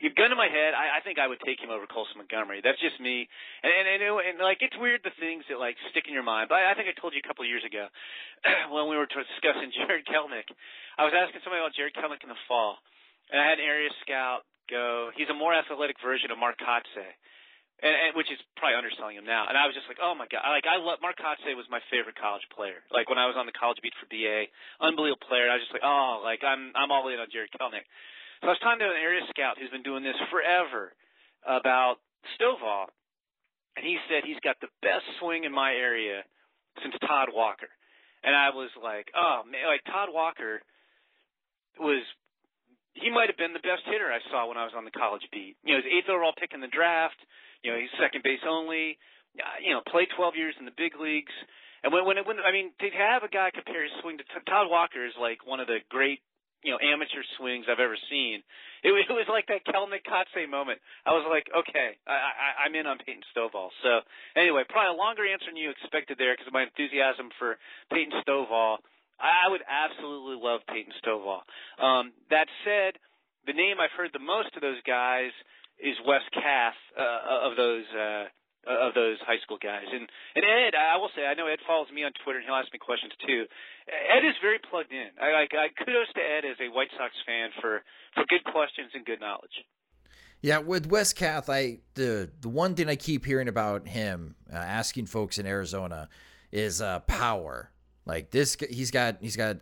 you've 0.00 0.14
gun 0.14 0.30
to 0.30 0.38
my 0.38 0.48
head. 0.48 0.74
I, 0.74 0.98
I 0.98 1.00
think 1.04 1.18
I 1.18 1.26
would 1.26 1.40
take 1.44 1.60
him 1.60 1.70
over 1.70 1.86
Colson 1.86 2.18
Montgomery. 2.18 2.60
That's 2.64 2.80
just 2.80 2.98
me. 3.00 3.28
And 3.62 3.72
and, 3.72 3.86
and, 4.00 4.02
and 4.02 4.36
like 4.40 4.60
it's 4.60 4.76
weird 4.76 5.04
the 5.04 5.14
things 5.20 5.44
that 5.48 5.58
like 5.58 5.76
stick 5.90 6.06
in 6.08 6.14
your 6.14 6.26
mind. 6.26 6.48
But 6.48 6.64
I, 6.64 6.72
I 6.72 6.74
think 6.74 6.88
I 6.90 6.94
told 6.96 7.12
you 7.12 7.22
a 7.22 7.26
couple 7.26 7.44
of 7.44 7.50
years 7.50 7.64
ago 7.64 7.86
when 8.74 8.88
we 8.88 8.96
were 8.96 9.08
discussing 9.08 9.70
Jarred 9.78 10.06
Kelenic. 10.08 10.48
I 10.96 11.04
was 11.04 11.14
asking 11.14 11.42
somebody 11.42 11.62
about 11.62 11.76
Jarred 11.76 11.94
Kelenic 11.94 12.24
in 12.24 12.30
the 12.30 12.40
fall, 12.46 12.80
and 13.30 13.38
I 13.40 13.44
had 13.44 13.58
an 13.60 13.66
area 13.66 13.90
scout 14.04 14.44
go. 14.70 15.10
He's 15.16 15.28
a 15.28 15.36
more 15.36 15.52
athletic 15.52 16.00
version 16.00 16.30
of 16.30 16.38
Mark 16.40 16.56
Kotsay. 16.60 17.12
And, 17.82 17.90
and 17.90 18.10
which 18.14 18.30
is 18.30 18.38
probably 18.54 18.78
underselling 18.78 19.18
him 19.18 19.26
now. 19.26 19.50
And 19.50 19.58
I 19.58 19.66
was 19.66 19.74
just 19.74 19.90
like, 19.90 19.98
oh 19.98 20.14
my 20.14 20.30
god, 20.30 20.46
like 20.46 20.62
I 20.62 20.78
love 20.78 21.02
Mark 21.02 21.18
Kotsay 21.18 21.58
was 21.58 21.66
my 21.68 21.82
favorite 21.90 22.14
college 22.14 22.46
player. 22.54 22.80
Like 22.88 23.10
when 23.10 23.18
I 23.18 23.26
was 23.26 23.34
on 23.34 23.50
the 23.50 23.52
college 23.52 23.82
beat 23.82 23.92
for 23.98 24.06
BA, 24.06 24.46
unbelievable 24.78 25.26
player. 25.26 25.50
And 25.50 25.52
I 25.52 25.58
was 25.58 25.66
just 25.66 25.74
like, 25.74 25.84
oh, 25.84 26.22
like 26.22 26.46
I'm 26.46 26.70
I'm 26.78 26.94
all 26.94 27.10
in 27.10 27.18
on 27.18 27.26
Jarred 27.34 27.50
Kelenic. 27.50 27.84
So 28.44 28.52
I 28.52 28.60
was 28.60 28.60
talking 28.60 28.84
to 28.84 28.92
an 28.92 29.00
area 29.00 29.24
scout 29.32 29.56
who's 29.56 29.72
been 29.72 29.80
doing 29.80 30.04
this 30.04 30.20
forever, 30.28 30.92
about 31.48 31.96
Stovall, 32.36 32.92
and 33.72 33.84
he 33.84 33.96
said 34.04 34.24
he's 34.24 34.40
got 34.44 34.60
the 34.60 34.68
best 34.84 35.04
swing 35.16 35.44
in 35.44 35.52
my 35.52 35.72
area 35.72 36.24
since 36.84 36.92
Todd 37.08 37.32
Walker. 37.32 37.72
And 38.20 38.36
I 38.36 38.52
was 38.52 38.68
like, 38.76 39.08
oh 39.16 39.48
man, 39.48 39.64
like 39.64 39.80
Todd 39.88 40.08
Walker 40.12 40.60
was 41.80 42.04
he 42.92 43.08
might 43.08 43.32
have 43.32 43.40
been 43.40 43.56
the 43.56 43.64
best 43.64 43.88
hitter 43.88 44.12
I 44.12 44.20
saw 44.28 44.44
when 44.44 44.60
I 44.60 44.68
was 44.68 44.76
on 44.76 44.84
the 44.84 44.92
college 44.92 45.24
beat. 45.32 45.56
You 45.64 45.74
know, 45.74 45.80
he's 45.80 46.04
eighth 46.04 46.12
overall 46.12 46.36
pick 46.36 46.52
in 46.52 46.60
the 46.60 46.68
draft. 46.68 47.18
You 47.64 47.72
know, 47.72 47.80
he's 47.80 47.92
second 47.96 48.20
base 48.24 48.44
only. 48.44 49.00
You 49.64 49.72
know, 49.72 49.80
played 49.88 50.12
12 50.16 50.36
years 50.36 50.54
in 50.60 50.68
the 50.68 50.76
big 50.76 51.00
leagues. 51.00 51.32
And 51.80 51.92
when 51.92 52.04
when, 52.04 52.20
when 52.28 52.44
I 52.44 52.52
mean 52.52 52.76
to 52.76 52.88
have 52.92 53.24
a 53.24 53.32
guy 53.32 53.56
compare 53.56 53.84
his 53.84 53.92
swing 54.04 54.20
to 54.20 54.24
Todd 54.44 54.68
Walker 54.68 55.04
is 55.04 55.16
like 55.16 55.44
one 55.44 55.60
of 55.60 55.66
the 55.66 55.80
great 55.88 56.20
you 56.64 56.72
know 56.72 56.80
amateur 56.80 57.22
swings 57.36 57.68
I've 57.68 57.78
ever 57.78 57.96
seen. 58.10 58.40
It, 58.82 58.90
it 58.90 59.12
was 59.12 59.28
like 59.28 59.46
that 59.52 59.62
Kelenic 59.68 60.08
Kotsay 60.08 60.48
moment. 60.48 60.80
I 61.04 61.12
was 61.12 61.28
like, 61.28 61.46
okay, 61.52 62.00
I, 62.08 62.16
I, 62.16 62.48
I'm 62.66 62.74
in 62.74 62.88
on 62.88 62.98
Peyton 62.98 63.22
Stovall. 63.30 63.68
So 63.84 64.00
anyway, 64.34 64.64
probably 64.68 64.96
a 64.96 64.98
longer 64.98 65.28
answer 65.28 65.52
than 65.52 65.60
you 65.60 65.70
expected 65.70 66.16
there 66.16 66.32
because 66.32 66.48
of 66.48 66.56
my 66.56 66.64
enthusiasm 66.64 67.28
for 67.38 67.60
Peyton 67.92 68.16
Stovall. 68.24 68.80
I 69.20 69.46
would 69.46 69.62
absolutely 69.62 70.40
love 70.40 70.66
Peyton 70.66 70.92
Stovall. 71.04 71.44
Um, 71.78 72.12
that 72.34 72.48
said, 72.64 72.98
the 73.46 73.52
name 73.54 73.76
I've 73.78 73.94
heard 73.94 74.10
the 74.12 74.24
most 74.24 74.56
of 74.56 74.62
those 74.64 74.80
guys 74.88 75.30
is 75.78 75.94
Wes 76.08 76.24
Kath 76.32 76.80
uh, 76.98 77.48
of 77.48 77.56
those. 77.56 77.84
Uh, 77.92 78.24
uh, 78.66 78.88
of 78.88 78.94
those 78.94 79.18
high 79.22 79.38
school 79.44 79.58
guys. 79.60 79.86
And 79.92 80.08
and 80.34 80.44
Ed, 80.44 80.74
I 80.74 80.96
will 80.96 81.10
say, 81.14 81.26
I 81.26 81.34
know 81.34 81.46
Ed 81.46 81.60
follows 81.66 81.88
me 81.92 82.04
on 82.04 82.12
Twitter 82.24 82.38
and 82.38 82.46
he'll 82.46 82.58
ask 82.58 82.72
me 82.72 82.78
questions 82.78 83.12
too. 83.26 83.46
Ed 83.88 84.24
is 84.26 84.34
very 84.40 84.58
plugged 84.58 84.92
in. 84.92 85.12
I 85.20 85.46
I 85.46 85.68
kudos 85.78 86.12
to 86.14 86.22
Ed 86.22 86.44
as 86.44 86.56
a 86.60 86.72
White 86.72 86.90
Sox 86.96 87.12
fan 87.26 87.50
for 87.60 87.82
for 88.14 88.24
good 88.28 88.44
questions 88.44 88.90
and 88.94 89.04
good 89.04 89.20
knowledge. 89.20 89.64
Yeah, 90.44 90.58
with 90.58 90.86
Wes 90.86 91.12
Kath, 91.12 91.48
I 91.48 91.78
the 91.94 92.30
the 92.40 92.48
one 92.48 92.74
thing 92.74 92.88
I 92.88 92.96
keep 92.96 93.24
hearing 93.24 93.48
about 93.48 93.88
him 93.88 94.36
uh, 94.52 94.56
asking 94.56 95.06
folks 95.06 95.38
in 95.38 95.46
Arizona 95.46 96.08
is 96.52 96.82
uh, 96.82 97.00
power. 97.00 97.70
Like 98.04 98.30
this, 98.30 98.56
he's 98.68 98.90
got 98.90 99.16
he's 99.20 99.36
got 99.36 99.58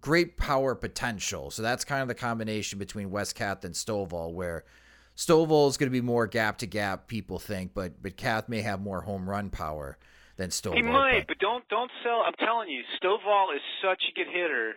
great 0.00 0.36
power 0.36 0.74
potential. 0.74 1.50
So 1.50 1.62
that's 1.62 1.84
kind 1.84 2.02
of 2.02 2.08
the 2.08 2.14
combination 2.14 2.78
between 2.78 3.10
Wes 3.10 3.32
Kath 3.32 3.64
and 3.64 3.74
Stovall, 3.74 4.32
where 4.32 4.64
Stovall 5.16 5.68
is 5.68 5.76
going 5.76 5.90
to 5.90 5.92
be 5.92 6.00
more 6.00 6.26
gap 6.26 6.58
to 6.58 6.66
gap, 6.66 7.06
people 7.06 7.38
think, 7.38 7.72
but 7.74 8.02
but 8.02 8.16
Kath 8.16 8.48
may 8.48 8.62
have 8.62 8.80
more 8.80 9.02
home 9.02 9.28
run 9.28 9.50
power 9.50 9.96
than 10.36 10.50
Stovall. 10.50 10.74
He 10.74 10.82
might, 10.82 11.26
but, 11.26 11.28
but 11.28 11.38
don't 11.38 11.68
don't 11.68 11.90
sell. 12.02 12.22
I'm 12.26 12.34
telling 12.38 12.68
you, 12.68 12.82
Stovall 13.00 13.54
is 13.54 13.62
such 13.82 14.02
a 14.10 14.12
good 14.14 14.26
hitter. 14.26 14.74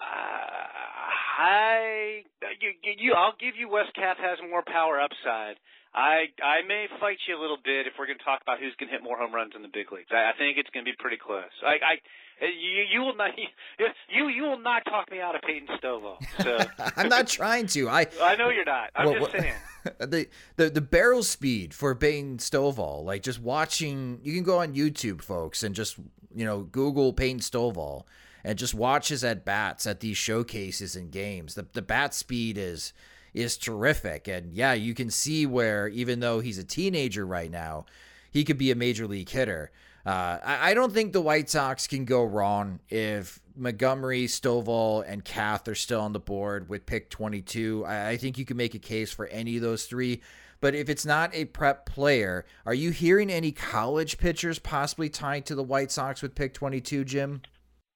Uh, 0.00 0.72
I 1.38 2.24
you, 2.60 2.72
you 2.98 3.12
I'll 3.14 3.36
give 3.38 3.56
you 3.58 3.68
Wes 3.68 3.86
Kath 3.94 4.16
has 4.18 4.38
more 4.48 4.62
power 4.66 5.00
upside. 5.00 5.56
I 5.94 6.32
I 6.42 6.64
may 6.66 6.86
fight 6.98 7.18
you 7.28 7.38
a 7.38 7.40
little 7.40 7.58
bit 7.62 7.86
if 7.86 7.94
we're 7.98 8.06
going 8.06 8.18
to 8.18 8.24
talk 8.24 8.40
about 8.40 8.58
who's 8.58 8.74
going 8.80 8.88
to 8.88 8.96
hit 8.96 9.04
more 9.04 9.18
home 9.18 9.34
runs 9.34 9.52
in 9.54 9.60
the 9.60 9.72
big 9.72 9.92
leagues. 9.92 10.08
I, 10.10 10.32
I 10.32 10.34
think 10.38 10.56
it's 10.56 10.70
going 10.70 10.84
to 10.84 10.90
be 10.90 10.96
pretty 10.96 11.18
close. 11.20 11.52
I, 11.60 11.76
I 11.76 11.94
you, 12.48 12.84
you 12.92 13.00
will 13.00 13.16
not 13.16 13.30
you 14.08 14.28
you 14.28 14.42
will 14.42 14.58
not 14.58 14.84
talk 14.84 15.10
me 15.10 15.20
out 15.20 15.34
of 15.34 15.42
Peyton 15.42 15.68
Stovall. 15.82 16.16
So 16.42 16.58
I'm 16.96 17.08
not 17.08 17.26
trying 17.26 17.66
to. 17.68 17.88
I 17.88 18.06
I 18.22 18.36
know 18.36 18.50
you're 18.50 18.64
not. 18.64 18.90
I'm 18.94 19.06
well, 19.06 19.18
just 19.20 19.32
saying. 19.32 19.54
The, 19.98 20.28
the 20.56 20.70
the 20.70 20.80
barrel 20.80 21.22
speed 21.22 21.74
for 21.74 21.94
Peyton 21.94 22.38
Stovall, 22.38 23.04
like 23.04 23.22
just 23.22 23.40
watching, 23.40 24.20
you 24.22 24.32
can 24.32 24.44
go 24.44 24.58
on 24.58 24.74
YouTube, 24.74 25.22
folks, 25.22 25.62
and 25.62 25.74
just 25.74 25.98
you 26.34 26.44
know 26.44 26.62
Google 26.62 27.12
Peyton 27.12 27.40
Stovall 27.40 28.04
and 28.44 28.58
just 28.58 28.74
watch 28.74 29.08
his 29.08 29.24
at 29.24 29.44
bats 29.44 29.86
at 29.86 30.00
these 30.00 30.16
showcases 30.16 30.96
and 30.96 31.10
games. 31.10 31.54
The 31.54 31.66
the 31.72 31.82
bat 31.82 32.14
speed 32.14 32.58
is 32.58 32.92
is 33.34 33.56
terrific, 33.56 34.28
and 34.28 34.52
yeah, 34.52 34.72
you 34.72 34.94
can 34.94 35.10
see 35.10 35.46
where 35.46 35.88
even 35.88 36.20
though 36.20 36.40
he's 36.40 36.58
a 36.58 36.64
teenager 36.64 37.26
right 37.26 37.50
now, 37.50 37.86
he 38.30 38.44
could 38.44 38.58
be 38.58 38.70
a 38.70 38.76
major 38.76 39.06
league 39.06 39.28
hitter. 39.28 39.70
Uh, 40.04 40.38
I, 40.42 40.70
I, 40.70 40.74
don't 40.74 40.92
think 40.92 41.12
the 41.12 41.20
White 41.20 41.48
Sox 41.48 41.86
can 41.86 42.04
go 42.04 42.24
wrong 42.24 42.80
if 42.88 43.40
Montgomery, 43.54 44.24
Stovall, 44.26 45.04
and 45.06 45.24
Kath 45.24 45.68
are 45.68 45.76
still 45.76 46.00
on 46.00 46.12
the 46.12 46.18
board 46.18 46.68
with 46.68 46.86
pick 46.86 47.08
22. 47.08 47.84
I, 47.86 48.08
I 48.08 48.16
think 48.16 48.36
you 48.36 48.44
can 48.44 48.56
make 48.56 48.74
a 48.74 48.80
case 48.80 49.12
for 49.12 49.26
any 49.28 49.56
of 49.56 49.62
those 49.62 49.86
three. 49.86 50.20
But 50.60 50.74
if 50.74 50.88
it's 50.88 51.06
not 51.06 51.34
a 51.34 51.44
prep 51.44 51.86
player, 51.86 52.44
are 52.66 52.74
you 52.74 52.90
hearing 52.90 53.30
any 53.30 53.52
college 53.52 54.18
pitchers 54.18 54.58
possibly 54.58 55.08
tied 55.08 55.46
to 55.46 55.54
the 55.54 55.62
White 55.62 55.92
Sox 55.92 56.20
with 56.20 56.34
pick 56.34 56.54
22, 56.54 57.04
Jim? 57.04 57.42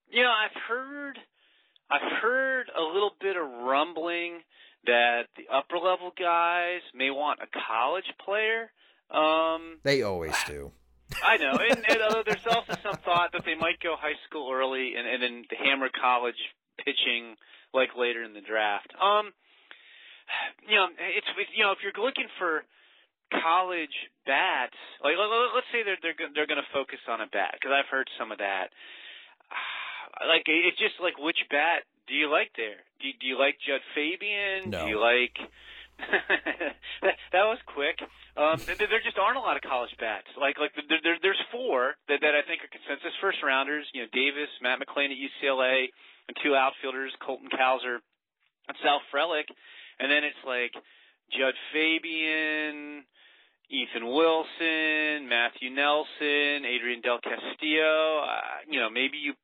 You 0.08 0.22
know, 0.22 0.30
I've 0.30 0.62
heard, 0.68 1.18
I've 1.90 2.22
heard 2.22 2.66
a 2.76 2.82
little 2.82 3.12
bit 3.20 3.36
of 3.36 3.48
rumbling 3.64 4.42
that 4.84 5.22
the 5.36 5.44
upper 5.52 5.76
level 5.76 6.12
guys 6.18 6.80
may 6.94 7.10
want 7.10 7.40
a 7.40 7.46
college 7.68 8.12
player. 8.24 8.70
Um, 9.10 9.78
they 9.82 10.02
always 10.02 10.36
do. 10.46 10.72
I 11.22 11.36
know, 11.36 11.54
and, 11.54 11.84
and 11.86 12.00
uh, 12.02 12.22
there's 12.26 12.46
also 12.46 12.74
some 12.82 12.98
thought 13.04 13.30
that 13.32 13.44
they 13.44 13.54
might 13.54 13.78
go 13.80 13.94
high 13.98 14.18
school 14.28 14.50
early 14.52 14.94
and, 14.96 15.06
and 15.06 15.22
then 15.22 15.44
hammer 15.54 15.88
college 15.88 16.38
pitching 16.78 17.36
like 17.72 17.94
later 17.96 18.22
in 18.22 18.34
the 18.34 18.42
draft. 18.42 18.92
Um, 19.00 19.30
you 20.66 20.74
know, 20.74 20.88
it's 20.98 21.26
you 21.54 21.62
know 21.62 21.72
if 21.72 21.78
you're 21.82 21.94
looking 21.94 22.26
for 22.38 22.64
college 23.30 23.94
bats, 24.26 24.76
like 25.02 25.14
let's 25.18 25.70
say 25.70 25.82
they're 25.82 25.98
they're 26.02 26.18
they're 26.34 26.50
going 26.50 26.62
to 26.62 26.74
focus 26.74 27.00
on 27.06 27.20
a 27.20 27.30
bat 27.30 27.54
because 27.54 27.74
I've 27.74 27.90
heard 27.90 28.08
some 28.18 28.32
of 28.32 28.38
that. 28.38 28.70
Like 30.16 30.48
it's 30.48 30.80
just 30.80 30.96
like 30.96 31.20
which 31.20 31.36
bat 31.52 31.84
do 32.08 32.14
you 32.14 32.32
like 32.32 32.48
there? 32.56 32.80
Do 33.04 33.06
do 33.20 33.26
you 33.28 33.36
like 33.36 33.60
Jud 33.60 33.84
Fabian? 33.92 34.72
No. 34.72 34.84
Do 34.84 34.88
you 34.88 34.96
like 34.96 35.36
that, 37.32 37.46
was 37.48 37.59
quick. 37.66 37.96
Um, 38.37 38.61
there 38.66 39.00
just 39.02 39.18
aren't 39.18 39.37
a 39.37 39.40
lot 39.40 39.56
of 39.56 39.62
college 39.62 39.94
bats. 39.98 40.28
Like 40.37 40.59
like 40.59 40.72
there, 40.76 41.00
there, 41.02 41.18
there's 41.22 41.42
four 41.50 41.96
that, 42.09 42.20
that 42.20 42.35
I 42.37 42.44
think 42.44 42.61
are 42.61 42.72
consensus 42.72 43.16
first 43.20 43.38
rounders. 43.42 43.88
You 43.94 44.02
know, 44.04 44.09
Davis, 44.12 44.52
Matt 44.61 44.78
McLain 44.78 45.09
at 45.09 45.18
UCLA, 45.18 45.88
and 46.28 46.37
two 46.42 46.54
outfielders, 46.54 47.12
Colton 47.24 47.48
Cowser 47.48 48.04
and 48.68 48.76
Sal 48.82 49.00
Frelick. 49.12 49.48
And 49.98 50.11
then 50.11 50.24
it's 50.24 50.42
like 50.44 50.72
Jud 51.32 51.54
Fabian, 51.72 53.04
Ethan 53.70 54.06
Wilson, 54.06 55.26
Matheu 55.26 55.72
Nelson, 55.72 56.66
Adrian 56.66 57.00
Del 57.00 57.18
Castillo. 57.20 58.20
Uh, 58.22 58.62
you 58.68 58.80
know, 58.80 58.90
maybe 58.90 59.18
you 59.18 59.35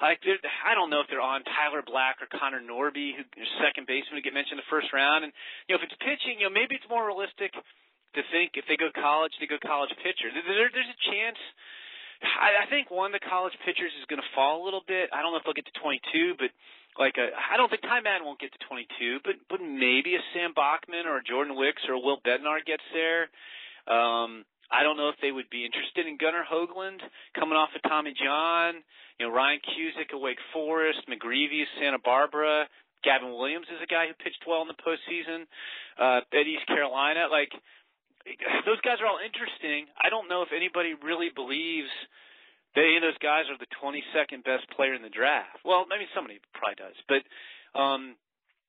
like 0.00 0.22
I 0.22 0.74
don't 0.74 0.90
know 0.90 1.00
if 1.00 1.08
they're 1.10 1.22
on 1.22 1.42
Tyler 1.44 1.82
Black 1.82 2.18
or 2.22 2.28
Connor 2.30 2.62
Norby, 2.62 3.14
who 3.16 3.22
second 3.62 3.86
baseman, 3.86 4.18
to 4.18 4.24
get 4.24 4.34
mentioned 4.34 4.58
in 4.58 4.64
the 4.64 4.72
first 4.72 4.92
round. 4.92 5.24
And 5.24 5.32
you 5.66 5.74
know, 5.74 5.82
if 5.82 5.86
it's 5.86 5.98
pitching, 5.98 6.38
you 6.42 6.46
know, 6.46 6.54
maybe 6.54 6.78
it's 6.78 6.88
more 6.88 7.06
realistic 7.06 7.52
to 7.52 8.22
think 8.30 8.54
if 8.54 8.68
they 8.68 8.76
go 8.76 8.92
college, 8.92 9.32
they 9.40 9.48
go 9.48 9.58
college 9.62 9.92
pitcher. 10.04 10.28
There, 10.30 10.68
there's 10.68 10.92
a 10.92 11.00
chance. 11.10 11.40
I, 12.22 12.62
I 12.62 12.70
think 12.70 12.90
one 12.90 13.10
of 13.10 13.18
the 13.18 13.26
college 13.26 13.56
pitchers 13.66 13.90
is 13.98 14.06
going 14.06 14.22
to 14.22 14.30
fall 14.34 14.62
a 14.62 14.64
little 14.64 14.84
bit. 14.86 15.10
I 15.10 15.22
don't 15.22 15.34
know 15.34 15.42
if 15.42 15.44
they'll 15.44 15.58
get 15.58 15.66
to 15.66 15.78
22, 15.82 16.38
but 16.38 16.54
like 16.94 17.18
a, 17.18 17.34
I 17.34 17.56
don't 17.56 17.66
think 17.66 17.82
Ty 17.82 18.04
Madden 18.04 18.22
won't 18.22 18.38
get 18.38 18.52
to 18.52 18.62
22, 18.68 19.26
but 19.26 19.36
but 19.48 19.58
maybe 19.58 20.14
a 20.14 20.22
Sam 20.36 20.52
Bachman 20.54 21.08
or 21.08 21.18
a 21.18 21.24
Jordan 21.24 21.56
Wicks 21.56 21.82
or 21.88 21.96
a 21.96 22.02
Will 22.02 22.20
Bednar 22.20 22.62
gets 22.62 22.84
there. 22.92 23.32
Um, 23.88 24.44
I 24.70 24.82
don't 24.82 24.96
know 24.96 25.08
if 25.08 25.16
they 25.20 25.32
would 25.32 25.50
be 25.50 25.64
interested 25.64 26.06
in 26.06 26.16
Gunnar 26.16 26.44
Hoglund 26.44 27.00
coming 27.34 27.56
off 27.56 27.70
of 27.74 27.82
Tommy 27.88 28.14
John. 28.16 28.80
You 29.18 29.28
know, 29.28 29.32
Ryan 29.34 29.60
Cusick 29.60 30.14
of 30.14 30.20
Wake 30.20 30.40
Forest, 30.52 31.00
McGreevy 31.08 31.64
Santa 31.78 31.98
Barbara. 31.98 32.68
Gavin 33.04 33.34
Williams 33.34 33.66
is 33.66 33.82
a 33.82 33.90
guy 33.90 34.06
who 34.06 34.14
pitched 34.14 34.46
well 34.46 34.62
in 34.62 34.70
the 34.70 34.78
postseason 34.78 35.50
uh, 35.98 36.22
at 36.22 36.46
East 36.46 36.66
Carolina. 36.66 37.26
Like 37.30 37.50
those 38.64 38.80
guys 38.86 39.02
are 39.02 39.06
all 39.10 39.18
interesting. 39.18 39.90
I 39.98 40.08
don't 40.08 40.30
know 40.30 40.42
if 40.42 40.54
anybody 40.54 40.94
really 40.94 41.28
believes 41.34 41.90
that 42.74 42.86
any 42.86 42.96
of 42.96 43.04
those 43.04 43.18
guys 43.18 43.50
are 43.50 43.58
the 43.58 43.68
22nd 43.76 44.46
best 44.46 44.70
player 44.72 44.94
in 44.94 45.02
the 45.02 45.12
draft. 45.12 45.60
Well, 45.64 45.84
maybe 45.90 46.06
somebody 46.14 46.40
probably 46.54 46.78
does, 46.78 46.96
but 47.10 47.22
um, 47.76 48.16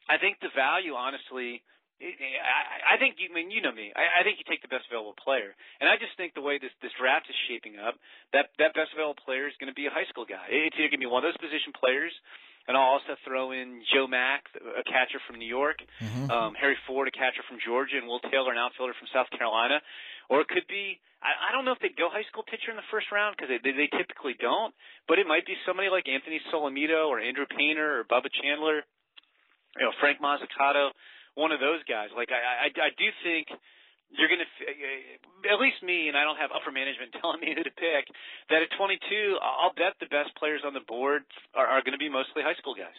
I 0.09 0.17
think 0.17 0.41
the 0.41 0.51
value, 0.51 0.93
honestly, 0.97 1.63
I, 2.01 2.95
I 2.95 2.95
think 2.97 3.21
you 3.21 3.29
I 3.29 3.33
mean 3.33 3.51
you 3.51 3.61
know 3.61 3.71
me. 3.71 3.93
I, 3.93 4.21
I 4.21 4.27
think 4.27 4.39
you 4.41 4.45
take 4.47 4.61
the 4.61 4.71
best 4.71 4.89
available 4.89 5.15
player, 5.17 5.53
and 5.81 5.87
I 5.87 5.97
just 5.97 6.15
think 6.15 6.33
the 6.33 6.45
way 6.45 6.57
this 6.57 6.73
this 6.81 6.93
draft 6.95 7.29
is 7.29 7.37
shaping 7.49 7.77
up, 7.77 7.95
that 8.33 8.53
that 8.57 8.73
best 8.73 8.93
available 8.93 9.19
player 9.21 9.47
is 9.47 9.55
going 9.61 9.71
to 9.71 9.77
be 9.77 9.87
a 9.87 9.93
high 9.93 10.07
school 10.09 10.25
guy. 10.25 10.47
It's 10.49 10.75
either 10.79 10.89
going 10.89 11.01
to 11.01 11.07
be 11.07 11.11
one 11.11 11.23
of 11.23 11.29
those 11.31 11.39
position 11.39 11.71
players 11.75 12.13
and 12.67 12.77
I'll 12.77 12.95
also 12.95 13.19
throw 13.27 13.51
in 13.51 13.83
Joe 13.91 14.07
Mack, 14.07 14.47
a 14.55 14.83
catcher 14.87 15.19
from 15.27 15.35
New 15.35 15.47
York, 15.47 15.83
mm-hmm. 15.99 16.31
um, 16.31 16.55
Harry 16.55 16.79
Ford, 16.87 17.07
a 17.07 17.11
catcher 17.11 17.43
from 17.47 17.59
Georgia, 17.59 17.99
and 17.99 18.07
Will 18.07 18.23
Taylor, 18.23 18.55
an 18.55 18.57
outfielder 18.57 18.95
from 18.95 19.11
South 19.11 19.27
Carolina. 19.35 19.83
Or 20.31 20.39
it 20.39 20.47
could 20.47 20.63
be, 20.71 20.99
I, 21.19 21.35
I 21.35 21.51
don't 21.51 21.67
know 21.67 21.75
if 21.75 21.83
they'd 21.83 21.99
go 21.99 22.07
high 22.07 22.23
school 22.31 22.47
pitcher 22.47 22.71
in 22.71 22.79
the 22.79 22.87
first 22.87 23.11
round 23.11 23.35
because 23.35 23.51
they, 23.51 23.59
they, 23.59 23.75
they 23.75 23.89
typically 23.91 24.39
don't, 24.39 24.71
but 25.11 25.19
it 25.19 25.27
might 25.27 25.43
be 25.43 25.59
somebody 25.67 25.91
like 25.91 26.07
Anthony 26.07 26.39
Solometo 26.47 27.11
or 27.11 27.19
Andrew 27.19 27.47
Painter 27.51 27.99
or 27.99 28.07
Bubba 28.07 28.31
Chandler, 28.31 28.87
you 29.75 29.83
know, 29.83 29.91
Frank 29.99 30.23
Mozzicato, 30.23 30.95
one 31.35 31.51
of 31.51 31.59
those 31.59 31.81
guys. 31.89 32.09
Like 32.15 32.29
I, 32.29 32.67
I, 32.67 32.67
I 32.69 32.91
do 32.97 33.07
think 33.25 33.49
you're 34.13 34.29
going 34.29 34.45
to, 34.45 34.49
eh, 34.69 35.17
at 35.49 35.57
least 35.57 35.81
me, 35.81 36.07
and 36.07 36.15
I 36.17 36.23
don't 36.23 36.37
have 36.37 36.53
upper 36.53 36.69
management 36.69 37.13
telling 37.21 37.41
me 37.41 37.53
who 37.57 37.63
to 37.65 37.73
pick, 37.73 38.05
that 38.49 38.61
at 38.61 38.69
22, 38.77 39.41
I'll 39.41 39.73
bet 39.73 39.97
the 39.97 40.09
best 40.09 40.33
players 40.37 40.61
on 40.61 40.73
the 40.73 40.85
board 40.85 41.25
are, 41.57 41.65
are 41.65 41.81
going 41.81 41.97
to 41.97 42.01
be 42.01 42.09
mostly 42.09 42.45
high 42.45 42.57
school 42.61 42.77
guys. 42.77 42.97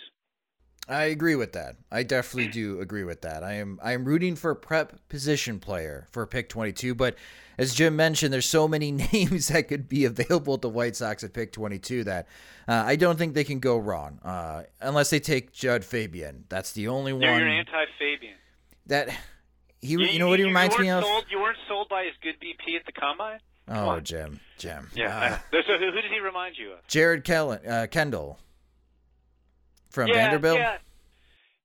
I 0.88 1.04
agree 1.04 1.34
with 1.34 1.52
that. 1.54 1.76
I 1.90 2.02
definitely 2.02 2.50
do 2.50 2.80
agree 2.80 3.04
with 3.04 3.22
that. 3.22 3.42
I 3.42 3.54
am 3.54 3.78
I 3.82 3.92
am 3.92 4.04
rooting 4.04 4.36
for 4.36 4.50
a 4.50 4.56
prep 4.56 5.08
position 5.08 5.58
player 5.58 6.06
for 6.10 6.26
pick 6.26 6.48
22, 6.48 6.94
but 6.94 7.16
as 7.56 7.74
Jim 7.74 7.96
mentioned, 7.96 8.32
there's 8.32 8.44
so 8.46 8.68
many 8.68 8.90
names 9.12 9.48
that 9.48 9.68
could 9.68 9.88
be 9.88 10.04
available 10.04 10.54
at 10.54 10.60
the 10.60 10.68
White 10.68 10.96
Sox 10.96 11.24
at 11.24 11.32
pick 11.32 11.52
22 11.52 12.04
that 12.04 12.26
uh, 12.68 12.82
I 12.86 12.96
don't 12.96 13.16
think 13.16 13.34
they 13.34 13.44
can 13.44 13.60
go 13.60 13.78
wrong 13.78 14.18
uh, 14.24 14.64
unless 14.80 15.10
they 15.10 15.20
take 15.20 15.52
Jud 15.52 15.84
Fabian. 15.84 16.44
That's 16.48 16.72
the 16.72 16.88
only 16.88 17.12
one 17.12 17.22
you're 17.22 17.30
anti-Fabian. 17.48 18.34
that 18.86 19.08
he. 19.80 19.92
You, 19.92 20.18
know 20.18 20.28
what 20.28 20.38
he 20.38 20.44
reminds 20.44 20.74
you 20.76 20.82
me 20.82 20.88
weren't 20.88 21.04
of? 21.04 21.10
Sold, 21.10 21.24
you 21.30 21.38
weren't 21.40 21.58
sold 21.68 21.88
by 21.88 22.04
his 22.04 22.14
good 22.22 22.34
BP 22.40 22.76
at 22.76 22.84
the 22.86 22.92
combine. 22.92 23.38
Come 23.68 23.76
Oh, 23.78 23.88
on. 23.90 24.04
Jim, 24.04 24.40
Jim. 24.58 24.90
Yeah. 24.94 25.38
Uh, 25.52 25.56
so 25.66 25.78
who, 25.78 25.86
who 25.86 26.00
does 26.02 26.10
he 26.10 26.20
remind 26.20 26.56
you 26.58 26.72
of? 26.72 26.86
Jared 26.88 27.24
Kellen, 27.24 27.66
uh, 27.66 27.86
Kendall 27.90 28.38
from 29.94 30.10
yeah, 30.10 30.34
Vanderbilt. 30.34 30.58
Yeah. 30.58 30.82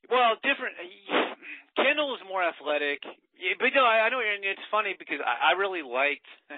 Well, 0.09 0.37
different. 0.45 0.77
Kendall 1.75 2.13
is 2.13 2.21
more 2.29 2.45
athletic, 2.45 3.01
but 3.01 3.73
no, 3.73 3.81
I, 3.81 4.05
I 4.05 4.07
know. 4.13 4.21
And 4.21 4.45
it's 4.45 4.63
funny 4.69 4.93
because 4.93 5.17
I, 5.21 5.53
I 5.53 5.57
really 5.57 5.81
liked, 5.81 6.29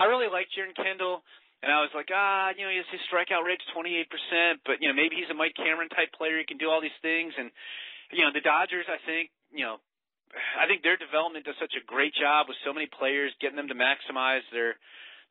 I 0.00 0.06
really 0.06 0.30
liked 0.30 0.54
Jeren 0.54 0.74
Kendall, 0.78 1.26
and 1.62 1.74
I 1.74 1.82
was 1.82 1.90
like, 1.94 2.10
ah, 2.14 2.54
you 2.54 2.62
know, 2.62 2.70
his, 2.70 2.86
his 2.94 3.02
strikeout 3.10 3.42
rate's 3.42 3.66
28 3.74 4.06
percent, 4.06 4.54
but 4.62 4.78
you 4.78 4.86
know, 4.86 4.96
maybe 4.96 5.18
he's 5.18 5.30
a 5.30 5.38
Mike 5.38 5.58
Cameron 5.58 5.90
type 5.90 6.14
player. 6.14 6.38
He 6.38 6.46
can 6.46 6.62
do 6.62 6.70
all 6.70 6.78
these 6.78 6.94
things, 7.02 7.34
and 7.34 7.50
you 8.14 8.22
know, 8.22 8.30
the 8.30 8.44
Dodgers, 8.44 8.86
I 8.86 9.02
think, 9.02 9.34
you 9.50 9.66
know. 9.66 9.82
I 10.36 10.66
think 10.66 10.82
their 10.82 10.98
development 10.98 11.46
does 11.46 11.56
such 11.56 11.72
a 11.78 11.86
great 11.86 12.12
job 12.12 12.50
with 12.50 12.58
so 12.66 12.74
many 12.74 12.90
players, 12.90 13.30
getting 13.40 13.56
them 13.56 13.70
to 13.70 13.78
maximize 13.78 14.44
their 14.50 14.74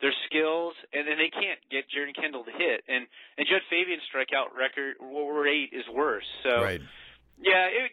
their 0.02 0.14
skills, 0.28 0.74
and 0.92 1.08
then 1.08 1.16
they 1.18 1.32
can't 1.32 1.60
get 1.72 1.88
Jeren 1.88 2.16
Kendall 2.16 2.44
to 2.44 2.52
hit. 2.52 2.84
And 2.88 3.08
and 3.38 3.48
Jud 3.48 3.62
Fabian's 3.70 4.04
strikeout 4.12 4.52
record 4.56 4.96
rate 5.00 5.72
is 5.72 5.88
worse. 5.94 6.28
So 6.44 6.62
Right. 6.64 6.82
yeah, 7.40 7.68
it 7.72 7.92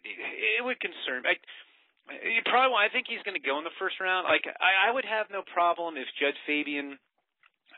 it 0.59 0.63
would 0.65 0.81
concern. 0.81 1.23
I, 1.27 1.39
you 2.27 2.43
probably 2.45 2.79
I 2.83 2.91
think 2.91 3.07
he's 3.09 3.23
going 3.23 3.39
to 3.39 3.45
go 3.47 3.59
in 3.59 3.65
the 3.65 3.75
first 3.79 4.01
round. 4.01 4.27
Like 4.27 4.43
I, 4.47 4.91
I 4.91 4.93
would 4.93 5.05
have 5.07 5.31
no 5.31 5.43
problem 5.55 5.97
if 5.97 6.07
Jud 6.19 6.35
Fabian. 6.47 6.99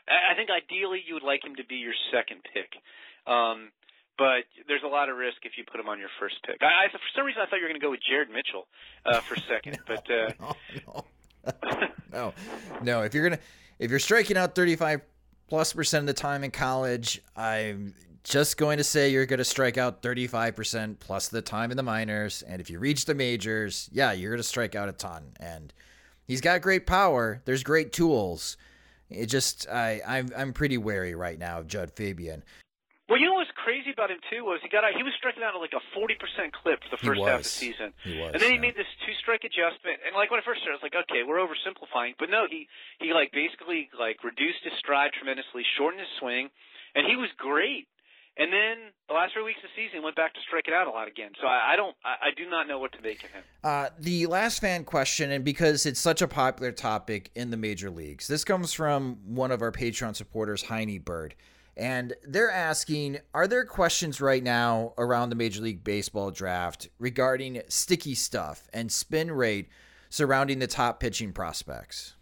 I 0.09 0.33
I 0.33 0.35
think 0.35 0.49
ideally 0.49 1.01
you 1.05 1.13
would 1.13 1.23
like 1.27 1.45
him 1.45 1.55
to 1.61 1.65
be 1.65 1.75
your 1.77 1.93
second 2.11 2.41
pick. 2.49 2.69
Um, 3.29 3.69
but 4.17 4.47
there's 4.67 4.83
a 4.83 4.87
lot 4.87 5.09
of 5.09 5.17
risk 5.17 5.37
if 5.43 5.53
you 5.57 5.65
put 5.69 5.79
him 5.79 5.89
on 5.89 5.99
your 5.99 6.09
first 6.19 6.35
pick. 6.45 6.57
I, 6.61 6.87
I 6.87 6.91
for 6.91 6.99
some 7.15 7.25
reason 7.25 7.41
I 7.41 7.49
thought 7.49 7.57
you 7.57 7.63
were 7.63 7.69
going 7.69 7.81
to 7.81 7.85
go 7.85 7.91
with 7.91 8.01
Jared 8.07 8.29
Mitchell 8.29 8.65
uh, 9.05 9.21
for 9.21 9.35
second, 9.35 9.77
but 9.85 10.05
uh, 10.09 10.31
no, 10.39 10.55
no, 10.87 11.05
no, 12.11 12.33
no. 12.81 13.01
If 13.01 13.13
you're 13.13 13.27
gonna, 13.29 13.41
if 13.79 13.89
you're 13.89 13.99
striking 13.99 14.37
out 14.37 14.55
35 14.55 15.01
plus 15.47 15.73
percent 15.73 16.03
of 16.03 16.07
the 16.07 16.19
time 16.21 16.43
in 16.43 16.51
college, 16.51 17.21
I'm 17.35 17.93
just 18.23 18.57
going 18.57 18.77
to 18.77 18.83
say 18.83 19.09
you're 19.09 19.25
going 19.25 19.37
to 19.37 19.45
strike 19.45 19.77
out 19.77 20.01
35 20.01 20.55
percent 20.55 20.99
plus 20.99 21.27
the 21.27 21.41
time 21.41 21.71
in 21.71 21.77
the 21.77 21.83
minors. 21.83 22.41
And 22.41 22.61
if 22.61 22.69
you 22.69 22.79
reach 22.79 23.05
the 23.05 23.15
majors, 23.15 23.89
yeah, 23.91 24.11
you're 24.11 24.31
going 24.31 24.41
to 24.41 24.43
strike 24.43 24.75
out 24.75 24.89
a 24.89 24.93
ton. 24.93 25.33
And 25.39 25.73
he's 26.25 26.41
got 26.41 26.61
great 26.61 26.87
power. 26.87 27.41
There's 27.45 27.63
great 27.63 27.93
tools. 27.93 28.57
It 29.09 29.27
just, 29.27 29.69
I, 29.69 30.01
I'm, 30.07 30.29
I'm 30.35 30.53
pretty 30.53 30.79
wary 30.79 31.13
right 31.13 31.37
now 31.37 31.59
of 31.59 31.67
Jud 31.67 31.91
Fabian. 31.91 32.43
Well, 33.07 33.19
you 33.19 33.27
know 33.27 33.35
about 33.95 34.11
him 34.11 34.19
too 34.27 34.43
was 34.43 34.59
he 34.59 34.67
got 34.67 34.83
out. 34.83 34.91
He 34.91 35.01
was 35.07 35.15
striking 35.15 35.39
out 35.41 35.55
at 35.55 35.61
like 35.63 35.71
a 35.71 35.83
forty 35.95 36.19
percent 36.19 36.51
clip 36.51 36.83
for 36.83 36.91
the 36.91 36.99
first 36.99 37.23
half 37.23 37.39
of 37.39 37.47
the 37.47 37.55
season, 37.55 37.95
He 38.03 38.19
was, 38.19 38.35
and 38.35 38.43
then 38.43 38.51
he 38.51 38.59
yeah. 38.59 38.67
made 38.67 38.75
this 38.75 38.91
two 39.07 39.15
strike 39.23 39.47
adjustment. 39.47 40.03
And 40.03 40.11
like 40.13 40.29
when 40.29 40.39
I 40.39 40.43
first 40.43 40.59
started, 40.61 40.77
I 40.77 40.83
was 40.83 40.87
like, 40.91 40.99
okay, 41.07 41.23
we're 41.23 41.39
oversimplifying, 41.39 42.19
but 42.19 42.27
no, 42.27 42.43
he 42.51 42.67
he 42.99 43.15
like 43.15 43.31
basically 43.31 43.87
like 43.95 44.19
reduced 44.27 44.67
his 44.67 44.75
stride 44.77 45.15
tremendously, 45.15 45.63
shortened 45.79 46.03
his 46.03 46.11
swing, 46.19 46.51
and 46.93 47.07
he 47.07 47.15
was 47.15 47.31
great. 47.39 47.87
And 48.37 48.51
then 48.51 48.91
the 49.07 49.13
last 49.13 49.31
three 49.31 49.43
weeks 49.43 49.59
of 49.63 49.69
the 49.71 49.81
season, 49.81 49.99
he 49.99 50.03
went 50.03 50.17
back 50.17 50.33
to 50.33 50.41
striking 50.45 50.73
out 50.73 50.87
a 50.87 50.89
lot 50.89 51.07
again. 51.07 51.31
So 51.39 51.47
I, 51.47 51.71
I 51.71 51.75
don't, 51.77 51.95
I, 52.03 52.27
I 52.27 52.29
do 52.35 52.49
not 52.49 52.67
know 52.67 52.79
what 52.79 52.91
to 52.91 53.01
make 53.01 53.23
of 53.23 53.29
him. 53.31 53.43
Uh, 53.63 53.87
the 53.97 54.27
last 54.27 54.59
fan 54.59 54.83
question, 54.83 55.31
and 55.31 55.45
because 55.45 55.85
it's 55.85 56.01
such 56.01 56.21
a 56.21 56.27
popular 56.27 56.73
topic 56.73 57.31
in 57.33 57.49
the 57.49 57.55
major 57.55 57.89
leagues, 57.89 58.27
this 58.27 58.43
comes 58.43 58.73
from 58.73 59.19
one 59.25 59.51
of 59.51 59.61
our 59.61 59.71
Patreon 59.71 60.17
supporters, 60.17 60.63
Heine 60.63 60.99
Bird. 60.99 61.33
And 61.77 62.13
they're 62.23 62.51
asking 62.51 63.19
Are 63.33 63.47
there 63.47 63.65
questions 63.65 64.21
right 64.21 64.43
now 64.43 64.93
around 64.97 65.29
the 65.29 65.35
Major 65.35 65.61
League 65.61 65.83
Baseball 65.83 66.31
draft 66.31 66.89
regarding 66.99 67.61
sticky 67.67 68.15
stuff 68.15 68.67
and 68.73 68.91
spin 68.91 69.31
rate 69.31 69.69
surrounding 70.09 70.59
the 70.59 70.67
top 70.67 70.99
pitching 70.99 71.33
prospects? 71.33 72.15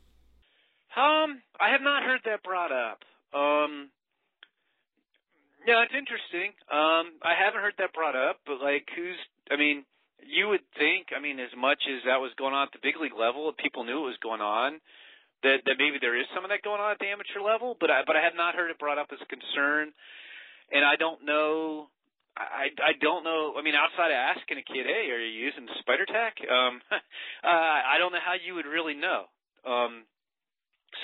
Um, 0.96 1.42
I 1.60 1.72
have 1.72 1.82
not 1.82 2.04
heard 2.04 2.22
that 2.26 2.44
brought 2.44 2.72
up. 2.72 3.00
Um, 3.34 3.90
yeah, 5.66 5.84
it's 5.84 5.94
interesting. 5.98 6.54
Um, 6.72 7.18
I 7.24 7.34
haven't 7.38 7.62
heard 7.62 7.74
that 7.78 7.94
brought 7.94 8.16
up, 8.16 8.40
but 8.46 8.62
like, 8.62 8.88
who's? 8.96 9.18
I 9.50 9.58
mean, 9.58 9.86
you 10.26 10.50
would 10.50 10.66
think. 10.78 11.08
I 11.16 11.22
mean, 11.22 11.40
as 11.40 11.52
much 11.58 11.84
as 11.88 12.04
that 12.06 12.22
was 12.22 12.32
going 12.38 12.54
on 12.54 12.68
at 12.68 12.74
the 12.74 12.84
big 12.84 13.00
league 13.00 13.18
level, 13.18 13.52
people 13.58 13.84
knew 13.84 14.06
it 14.06 14.12
was 14.14 14.22
going 14.22 14.42
on, 14.42 14.80
that 15.44 15.64
that 15.68 15.78
maybe 15.78 16.00
there 16.00 16.16
is 16.18 16.26
some 16.34 16.44
of 16.44 16.50
that 16.50 16.64
going 16.64 16.82
on 16.82 16.92
at 16.92 17.00
the 17.00 17.12
amateur 17.12 17.44
level. 17.44 17.76
But 17.80 17.92
I 17.92 18.02
but 18.08 18.16
I 18.16 18.24
have 18.24 18.36
not 18.36 18.56
heard 18.56 18.72
it 18.72 18.80
brought 18.80 18.98
up 18.98 19.12
as 19.12 19.20
a 19.22 19.30
concern, 19.30 19.92
and 20.72 20.84
I 20.84 20.96
don't 20.96 21.24
know. 21.24 21.88
I 22.36 22.74
I 22.82 22.98
don't 22.98 23.24
know. 23.24 23.54
I 23.60 23.62
mean, 23.62 23.76
outside 23.76 24.10
of 24.10 24.18
asking 24.18 24.58
a 24.58 24.66
kid, 24.66 24.88
"Hey, 24.88 25.12
are 25.12 25.22
you 25.22 25.30
using 25.30 25.68
Spider 25.80 26.08
Tack?" 26.08 26.40
Um, 26.42 26.82
uh, 26.92 27.80
I 27.94 28.00
don't 28.00 28.12
know 28.12 28.24
how 28.24 28.34
you 28.40 28.56
would 28.56 28.66
really 28.66 28.96
know. 28.96 29.30
Um, 29.64 30.08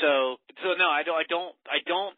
so 0.02 0.38
so 0.64 0.74
no, 0.78 0.90
I 0.90 1.04
don't 1.04 1.18
I 1.18 1.28
don't 1.30 1.54
I 1.68 1.80
don't 1.86 2.16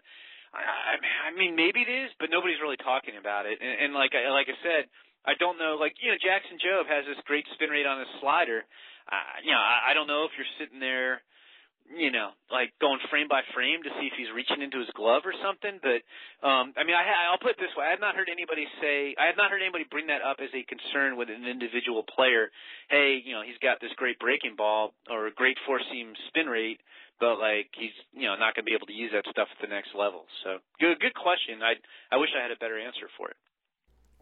I, 0.53 0.95
I 1.27 1.29
mean 1.35 1.55
maybe 1.55 1.81
it 1.81 1.91
is, 1.91 2.11
but 2.19 2.29
nobody's 2.31 2.59
really 2.61 2.79
talking 2.79 3.15
about 3.19 3.45
it. 3.47 3.59
And, 3.59 3.87
and 3.87 3.89
like 3.93 4.11
I 4.15 4.31
like 4.31 4.47
I 4.47 4.57
said, 4.63 4.87
I 5.25 5.33
don't 5.39 5.57
know. 5.57 5.75
Like 5.79 5.95
you 5.99 6.11
know, 6.11 6.19
Jackson 6.19 6.59
Jobe 6.59 6.87
has 6.87 7.03
this 7.07 7.19
great 7.25 7.45
spin 7.55 7.69
rate 7.69 7.87
on 7.87 7.99
his 7.99 8.11
slider. 8.19 8.63
Uh, 9.11 9.43
you 9.43 9.51
know, 9.51 9.59
I, 9.59 9.91
I 9.91 9.93
don't 9.93 10.07
know 10.07 10.23
if 10.23 10.31
you're 10.37 10.55
sitting 10.59 10.79
there, 10.79 11.23
you 11.97 12.11
know, 12.11 12.31
like 12.51 12.71
going 12.79 12.99
frame 13.09 13.27
by 13.27 13.41
frame 13.53 13.83
to 13.83 13.91
see 13.99 14.07
if 14.07 14.15
he's 14.15 14.31
reaching 14.33 14.61
into 14.61 14.79
his 14.79 14.89
glove 14.95 15.23
or 15.25 15.33
something. 15.43 15.79
But 15.83 16.01
um, 16.45 16.73
I 16.75 16.83
mean, 16.87 16.95
I 16.95 17.03
I'll 17.31 17.41
put 17.41 17.57
it 17.57 17.61
this 17.61 17.73
way: 17.75 17.85
I 17.85 17.91
have 17.91 18.03
not 18.03 18.15
heard 18.15 18.29
anybody 18.31 18.65
say, 18.79 19.15
I 19.19 19.27
have 19.27 19.37
not 19.37 19.51
heard 19.51 19.61
anybody 19.61 19.85
bring 19.89 20.07
that 20.07 20.23
up 20.23 20.39
as 20.39 20.51
a 20.55 20.63
concern 20.67 21.17
with 21.17 21.29
an 21.29 21.47
individual 21.47 22.03
player. 22.03 22.51
Hey, 22.89 23.19
you 23.23 23.33
know, 23.33 23.43
he's 23.43 23.59
got 23.59 23.79
this 23.79 23.91
great 23.95 24.19
breaking 24.19 24.55
ball 24.55 24.93
or 25.09 25.27
a 25.27 25.33
great 25.33 25.57
four 25.65 25.79
seam 25.91 26.13
spin 26.29 26.47
rate 26.47 26.79
but 27.21 27.37
like 27.37 27.69
he's 27.77 27.93
you 28.17 28.25
know 28.25 28.33
not 28.35 28.57
going 28.57 28.65
to 28.65 28.69
be 28.69 28.73
able 28.73 28.89
to 28.89 28.97
use 28.97 29.13
that 29.13 29.23
stuff 29.29 29.47
at 29.53 29.61
the 29.61 29.69
next 29.69 29.93
level. 29.93 30.25
So 30.43 30.57
good 30.81 30.97
good 30.99 31.13
question. 31.13 31.61
I 31.61 31.77
I 32.09 32.17
wish 32.17 32.33
I 32.33 32.41
had 32.41 32.49
a 32.49 32.57
better 32.57 32.81
answer 32.81 33.05
for 33.15 33.29
it. 33.29 33.37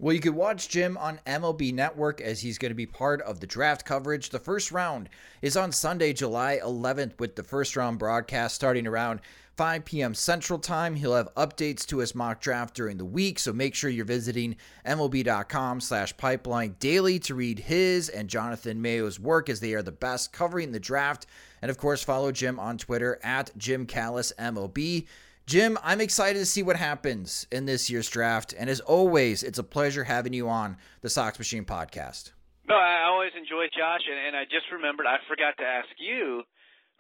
Well, 0.02 0.14
you 0.14 0.22
could 0.22 0.34
watch 0.34 0.70
Jim 0.70 0.98
on 0.98 1.20
MLB 1.28 1.74
Network 1.74 2.22
as 2.22 2.40
he's 2.40 2.58
going 2.58 2.72
to 2.72 2.76
be 2.76 2.86
part 2.86 3.22
of 3.24 3.42
the 3.42 3.48
draft 3.48 3.84
coverage. 3.84 4.30
The 4.30 4.40
first 4.40 4.72
round 4.72 5.10
is 5.42 5.58
on 5.58 5.74
Sunday, 5.74 6.14
July 6.14 6.58
11th, 6.64 7.20
with 7.20 7.36
the 7.36 7.44
first 7.44 7.76
round 7.76 8.00
broadcast 8.00 8.56
starting 8.56 8.88
around 8.88 9.20
5 9.58 9.84
p.m. 9.84 10.14
Central 10.14 10.58
Time. 10.58 10.96
He'll 10.96 11.16
have 11.16 11.36
updates 11.36 11.86
to 11.88 11.98
his 11.98 12.16
mock 12.16 12.40
draft 12.40 12.76
during 12.76 12.96
the 12.96 13.04
week, 13.04 13.40
so 13.40 13.52
make 13.52 13.76
sure 13.76 13.90
you're 13.90 14.06
visiting 14.06 14.56
MLB.com 14.86 15.82
slash 15.82 16.16
pipeline 16.16 16.78
daily 16.80 17.20
to 17.20 17.36
read 17.36 17.60
his 17.60 18.08
and 18.08 18.30
Jonathan 18.30 18.82
Mayo's 18.82 19.20
work 19.20 19.50
as 19.50 19.60
they 19.60 19.74
are 19.74 19.82
the 19.82 19.92
best 19.92 20.32
covering 20.32 20.72
the 20.72 20.80
draft. 20.80 21.26
And 21.62 21.70
of 21.70 21.78
course, 21.78 22.02
follow 22.02 22.32
Jim 22.32 22.58
on 22.58 22.78
Twitter 22.78 23.20
at 23.22 23.52
Jim 23.58 23.86
Callis 23.86 24.32
MLB. 24.40 25.08
Jim, 25.50 25.80
I'm 25.84 26.00
excited 26.00 26.38
to 26.38 26.46
see 26.46 26.62
what 26.62 26.76
happens 26.76 27.48
in 27.52 27.66
this 27.66 27.90
year's 27.90 28.08
draft. 28.08 28.54
And 28.56 28.70
as 28.70 28.82
always, 28.82 29.42
it's 29.42 29.58
a 29.58 29.64
pleasure 29.64 30.04
having 30.04 30.32
you 30.32 30.48
on 30.48 30.78
the 31.02 31.10
Sox 31.10 31.40
Machine 31.40 31.66
podcast. 31.66 32.34
No, 32.68 32.76
I 32.76 33.06
always 33.10 33.32
enjoy 33.36 33.64
it, 33.64 33.72
Josh, 33.76 34.02
and, 34.08 34.28
and 34.28 34.36
I 34.38 34.44
just 34.44 34.72
remembered 34.72 35.08
I 35.08 35.18
forgot 35.28 35.56
to 35.58 35.64
ask 35.64 35.88
you, 35.98 36.44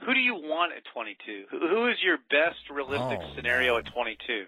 who 0.03 0.15
do 0.15 0.19
you 0.19 0.33
want 0.33 0.71
at 0.75 0.81
22? 0.91 1.43
Who, 1.51 1.59
who 1.59 1.87
is 1.89 1.97
your 2.03 2.17
best 2.31 2.57
realistic 2.73 3.19
Oh, 3.21 3.35
scenario 3.35 3.75
man. 3.75 3.85
at 3.85 3.93
22? 3.93 4.45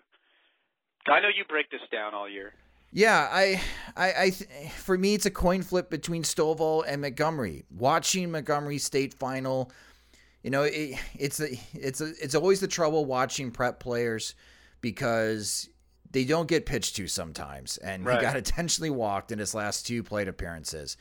I 1.08 1.20
know 1.20 1.28
you 1.28 1.46
break 1.48 1.70
this 1.70 1.82
down 1.92 2.16
all 2.16 2.28
year. 2.28 2.54
Yeah, 2.92 3.30
I, 3.32 3.62
I, 3.96 4.14
I, 4.20 4.30
th- 4.32 4.72
for 4.80 4.98
me, 4.98 5.14
it's 5.14 5.28
a 5.28 5.32
coin 5.32 5.62
flip 5.62 5.92
between 5.92 6.24
Stovall 6.24 6.84
and 6.88 7.02
Montgomery. 7.02 7.66
Watching 7.70 8.32
Montgomery 8.32 8.80
State 8.80 9.14
Final, 9.14 9.72
you 10.44 10.50
know, 10.50 10.64
it, 10.64 10.98
it's 11.18 11.40
a, 11.40 11.48
it's 11.74 12.02
a, 12.02 12.08
it's 12.22 12.36
always 12.36 12.60
the 12.60 12.68
trouble 12.68 13.06
watching 13.06 13.52
prep 13.52 13.80
players 13.80 14.36
because 14.82 15.70
they 16.12 16.26
don't 16.26 16.48
get 16.48 16.66
pitched 16.66 16.96
to 16.98 17.08
sometimes, 17.08 17.78
and 17.78 18.06
Right. 18.06 18.18
he 18.20 18.22
got 18.26 18.36
intentionally 18.36 18.90
walked 18.90 19.32
in 19.32 19.40
his 19.40 19.54
last 19.56 19.86
two 19.88 20.04
plate 20.04 20.28
appearances. 20.28 20.98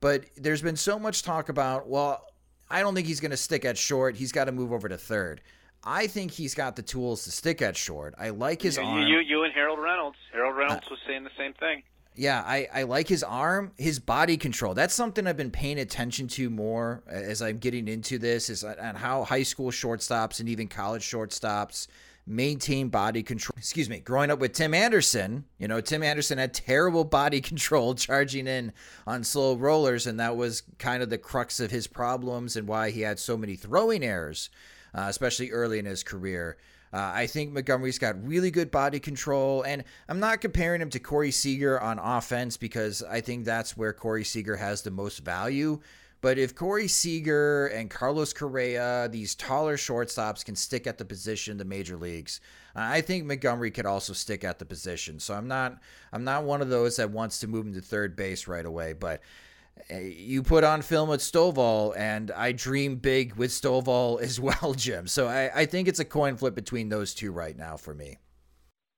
But 0.00 0.26
there's 0.36 0.62
been 0.62 0.76
so 0.76 0.98
much 0.98 1.22
talk 1.22 1.48
about, 1.48 1.88
well, 1.88 2.24
I 2.70 2.80
don't 2.80 2.94
think 2.94 3.06
he's 3.06 3.20
going 3.20 3.30
to 3.30 3.36
stick 3.36 3.64
at 3.64 3.76
short. 3.76 4.16
He's 4.16 4.32
got 4.32 4.44
to 4.46 4.52
move 4.52 4.72
over 4.72 4.88
to 4.88 4.96
third. 4.98 5.40
I 5.82 6.06
think 6.06 6.30
he's 6.30 6.54
got 6.54 6.76
the 6.76 6.82
tools 6.82 7.24
to 7.24 7.30
stick 7.30 7.60
at 7.60 7.76
short. 7.76 8.14
I 8.18 8.30
like 8.30 8.62
his 8.62 8.76
you, 8.78 8.82
arm. 8.82 9.06
you, 9.06 9.18
you 9.18 9.42
and 9.44 9.52
Harold 9.52 9.78
Reynolds. 9.78 10.16
Harold 10.32 10.54
uh, 10.54 10.58
Reynolds 10.58 10.88
was 10.90 10.98
saying 11.06 11.24
the 11.24 11.30
same 11.36 11.52
thing. 11.54 11.82
Yeah, 12.16 12.42
I, 12.46 12.68
I 12.72 12.82
like 12.84 13.08
his 13.08 13.24
arm, 13.24 13.72
his 13.76 13.98
body 13.98 14.36
control. 14.36 14.72
That's 14.72 14.94
something 14.94 15.26
I've 15.26 15.36
been 15.36 15.50
paying 15.50 15.80
attention 15.80 16.28
to 16.28 16.48
more 16.48 17.02
as 17.08 17.42
I'm 17.42 17.58
getting 17.58 17.88
into 17.88 18.18
this 18.18 18.48
is 18.48 18.62
on 18.62 18.94
how 18.94 19.24
high 19.24 19.42
school 19.42 19.72
shortstops 19.72 20.38
and 20.38 20.48
even 20.48 20.68
college 20.68 21.02
shortstops 21.02 21.88
maintain 22.26 22.88
body 22.88 23.22
control. 23.22 23.54
Excuse 23.56 23.90
me, 23.90 23.98
growing 23.98 24.30
up 24.30 24.38
with 24.38 24.52
Tim 24.52 24.74
Anderson, 24.74 25.44
you 25.58 25.68
know, 25.68 25.80
Tim 25.80 26.02
Anderson 26.02 26.38
had 26.38 26.54
terrible 26.54 27.04
body 27.04 27.40
control 27.42 27.94
charging 27.94 28.46
in 28.46 28.72
on 29.06 29.24
slow 29.24 29.56
rollers, 29.56 30.06
and 30.06 30.20
that 30.20 30.36
was 30.36 30.62
kind 30.78 31.02
of 31.02 31.10
the 31.10 31.18
crux 31.18 31.60
of 31.60 31.70
his 31.70 31.86
problems 31.86 32.56
and 32.56 32.68
why 32.68 32.90
he 32.90 33.02
had 33.02 33.18
so 33.18 33.36
many 33.36 33.56
throwing 33.56 34.04
errors, 34.04 34.50
uh, 34.94 35.06
especially 35.08 35.50
early 35.50 35.78
in 35.78 35.84
his 35.84 36.02
career. 36.02 36.56
Uh, 36.94 37.10
I 37.12 37.26
think 37.26 37.52
Montgomery's 37.52 37.98
got 37.98 38.24
really 38.24 38.52
good 38.52 38.70
body 38.70 39.00
control, 39.00 39.62
and 39.62 39.82
I'm 40.08 40.20
not 40.20 40.40
comparing 40.40 40.80
him 40.80 40.90
to 40.90 41.00
Corey 41.00 41.32
Seager 41.32 41.80
on 41.80 41.98
offense 41.98 42.56
because 42.56 43.02
I 43.02 43.20
think 43.20 43.44
that's 43.44 43.76
where 43.76 43.92
Corey 43.92 44.22
Seager 44.22 44.54
has 44.54 44.82
the 44.82 44.92
most 44.92 45.24
value. 45.24 45.80
But 46.20 46.38
if 46.38 46.54
Corey 46.54 46.86
Seager 46.86 47.66
and 47.66 47.90
Carlos 47.90 48.32
Correa, 48.32 49.08
these 49.10 49.34
taller 49.34 49.76
shortstops, 49.76 50.44
can 50.44 50.54
stick 50.54 50.86
at 50.86 50.96
the 50.96 51.04
position 51.04 51.50
in 51.50 51.58
the 51.58 51.64
major 51.64 51.96
leagues, 51.96 52.40
I 52.76 53.00
think 53.00 53.24
Montgomery 53.24 53.72
could 53.72 53.86
also 53.86 54.12
stick 54.12 54.44
at 54.44 54.60
the 54.60 54.64
position. 54.64 55.18
So 55.18 55.34
I'm 55.34 55.48
not 55.48 55.80
I'm 56.12 56.22
not 56.22 56.44
one 56.44 56.62
of 56.62 56.70
those 56.70 56.96
that 56.96 57.10
wants 57.10 57.40
to 57.40 57.48
move 57.48 57.66
him 57.66 57.74
to 57.74 57.80
third 57.80 58.14
base 58.14 58.46
right 58.46 58.64
away. 58.64 58.92
But 58.92 59.20
you 59.90 60.42
put 60.42 60.64
on 60.64 60.82
film 60.82 61.08
with 61.08 61.20
Stovall, 61.20 61.96
and 61.96 62.30
I 62.30 62.52
dream 62.52 62.96
big 62.96 63.34
with 63.34 63.50
Stovall 63.50 64.20
as 64.22 64.40
well, 64.40 64.74
Jim. 64.74 65.06
So 65.06 65.28
I, 65.28 65.50
I 65.54 65.66
think 65.66 65.88
it's 65.88 66.00
a 66.00 66.04
coin 66.04 66.36
flip 66.36 66.54
between 66.54 66.88
those 66.88 67.14
two 67.14 67.32
right 67.32 67.56
now 67.56 67.76
for 67.76 67.94
me. 67.94 68.18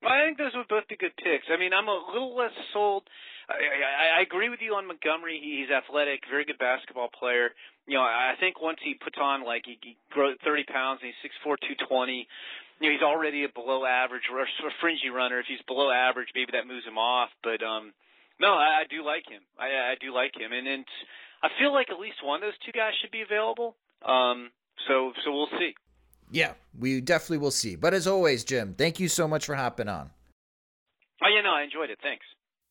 I 0.07 0.24
think 0.24 0.39
those 0.39 0.53
would 0.55 0.68
both 0.68 0.87
be 0.89 0.97
good 0.97 1.16
picks. 1.16 1.47
I 1.53 1.59
mean, 1.59 1.72
I'm 1.72 1.89
a 1.89 2.01
little 2.12 2.37
less 2.37 2.53
sold 2.72 3.05
I, 3.49 3.55
I, 3.55 4.18
I 4.18 4.20
agree 4.22 4.49
with 4.49 4.61
you 4.61 4.74
on 4.74 4.87
Montgomery. 4.87 5.39
He's 5.39 5.70
athletic, 5.70 6.22
very 6.29 6.45
good 6.45 6.59
basketball 6.59 7.09
player. 7.09 7.55
You 7.87 7.95
know, 7.95 8.03
I 8.03 8.35
think 8.41 8.61
once 8.61 8.79
he 8.83 8.95
puts 8.95 9.16
on 9.20 9.45
like 9.45 9.62
he, 9.64 9.79
he 9.83 9.97
grows 10.11 10.37
30 10.45 10.64
pounds, 10.64 11.01
and 11.03 11.09
he's 11.14 11.20
six 11.22 11.35
four, 11.45 11.57
two 11.57 11.79
twenty. 11.87 12.27
You 12.81 12.91
know, 12.91 12.93
he's 12.93 13.07
already 13.07 13.45
a 13.45 13.49
below 13.49 13.87
average 13.87 14.27
or 14.31 14.43
a 14.43 14.74
fringy 14.83 15.09
runner. 15.09 15.39
If 15.39 15.47
he's 15.47 15.62
below 15.66 15.91
average, 15.91 16.29
maybe 16.35 16.53
that 16.53 16.66
moves 16.66 16.85
him 16.85 16.99
off. 16.99 17.31
But 17.43 17.62
um, 17.62 17.95
no, 18.41 18.49
I, 18.49 18.82
I 18.82 18.84
do 18.91 19.05
like 19.05 19.24
him. 19.28 19.43
I, 19.59 19.93
I 19.93 19.95
do 20.01 20.12
like 20.14 20.32
him, 20.39 20.53
and 20.53 20.66
and 20.66 20.84
I 21.43 21.49
feel 21.59 21.72
like 21.72 21.91
at 21.91 21.99
least 21.99 22.16
one 22.24 22.43
of 22.43 22.43
those 22.43 22.59
two 22.64 22.72
guys 22.72 22.93
should 23.01 23.11
be 23.11 23.22
available. 23.22 23.76
Um, 24.05 24.51
so 24.89 25.12
so 25.24 25.32
we'll 25.32 25.49
see. 25.59 25.74
Yeah, 26.30 26.53
we 26.78 27.01
definitely 27.01 27.39
will 27.39 27.51
see. 27.51 27.76
But 27.76 27.95
as 27.95 28.07
always, 28.07 28.45
Jim, 28.45 28.74
thank 28.76 28.99
you 28.99 29.09
so 29.09 29.28
much 29.28 29.47
for 29.47 29.55
hopping 29.55 29.89
on. 29.89 30.11
Oh 31.22 31.28
yeah, 31.28 31.43
no, 31.43 31.51
I 31.51 31.62
enjoyed 31.62 31.91
it. 31.91 31.99
Thanks. 32.03 32.24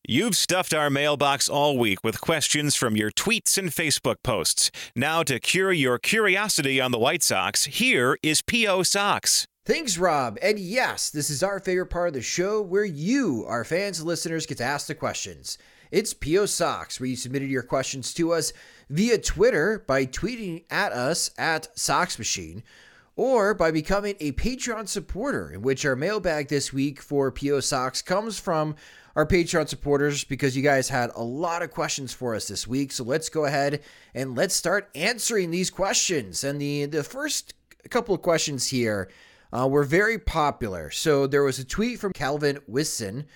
You've 0.08 0.36
stuffed 0.36 0.72
our 0.72 0.88
mailbox 0.88 1.48
all 1.48 1.76
week 1.76 2.04
with 2.04 2.20
questions 2.20 2.76
from 2.76 2.96
your 2.96 3.10
tweets 3.10 3.58
and 3.58 3.70
Facebook 3.70 4.22
posts. 4.22 4.70
Now, 4.94 5.24
to 5.24 5.40
cure 5.40 5.72
your 5.72 5.98
curiosity 5.98 6.80
on 6.80 6.92
the 6.92 6.98
White 6.98 7.24
Sox, 7.24 7.64
here 7.64 8.16
is 8.22 8.40
P.O. 8.40 8.84
Sox. 8.84 9.48
Thanks, 9.66 9.98
Rob. 9.98 10.38
And 10.42 10.60
yes, 10.60 11.10
this 11.10 11.28
is 11.28 11.42
our 11.42 11.58
favorite 11.58 11.86
part 11.86 12.06
of 12.06 12.14
the 12.14 12.22
show 12.22 12.62
where 12.62 12.84
you, 12.84 13.44
our 13.48 13.64
fans 13.64 13.98
and 13.98 14.06
listeners, 14.06 14.46
get 14.46 14.58
to 14.58 14.64
ask 14.64 14.86
the 14.86 14.94
questions. 14.94 15.58
It's 15.90 16.14
P.O. 16.14 16.46
Sox, 16.46 17.00
where 17.00 17.08
you 17.08 17.16
submitted 17.16 17.50
your 17.50 17.64
questions 17.64 18.14
to 18.14 18.32
us 18.32 18.52
via 18.88 19.18
Twitter 19.18 19.82
by 19.84 20.06
tweeting 20.06 20.62
at 20.70 20.92
us 20.92 21.32
at 21.36 21.76
Sox 21.76 22.16
Machine 22.16 22.62
or 23.16 23.54
by 23.54 23.72
becoming 23.72 24.14
a 24.20 24.30
Patreon 24.32 24.86
supporter, 24.86 25.50
in 25.50 25.62
which 25.62 25.84
our 25.84 25.96
mailbag 25.96 26.46
this 26.46 26.72
week 26.72 27.02
for 27.02 27.32
PO 27.32 27.58
Sox 27.58 28.02
comes 28.02 28.38
from 28.38 28.76
our 29.16 29.26
Patreon 29.26 29.68
supporters 29.68 30.22
because 30.22 30.56
you 30.56 30.62
guys 30.62 30.90
had 30.90 31.10
a 31.16 31.24
lot 31.24 31.62
of 31.62 31.72
questions 31.72 32.12
for 32.12 32.36
us 32.36 32.46
this 32.46 32.68
week. 32.68 32.92
So 32.92 33.02
let's 33.02 33.28
go 33.28 33.46
ahead 33.46 33.82
and 34.14 34.36
let's 34.36 34.54
start 34.54 34.90
answering 34.94 35.50
these 35.50 35.70
questions. 35.70 36.44
And 36.44 36.60
the 36.60 36.86
the 36.86 37.02
first 37.02 37.54
couple 37.90 38.14
of 38.14 38.22
questions 38.22 38.68
here 38.68 39.08
uh, 39.56 39.66
were 39.66 39.84
very 39.84 40.18
popular. 40.18 40.90
So 40.90 41.26
there 41.26 41.42
was 41.42 41.58
a 41.58 41.64
tweet 41.64 41.98
from 41.98 42.12
Calvin 42.12 42.58
Wisson 42.66 43.26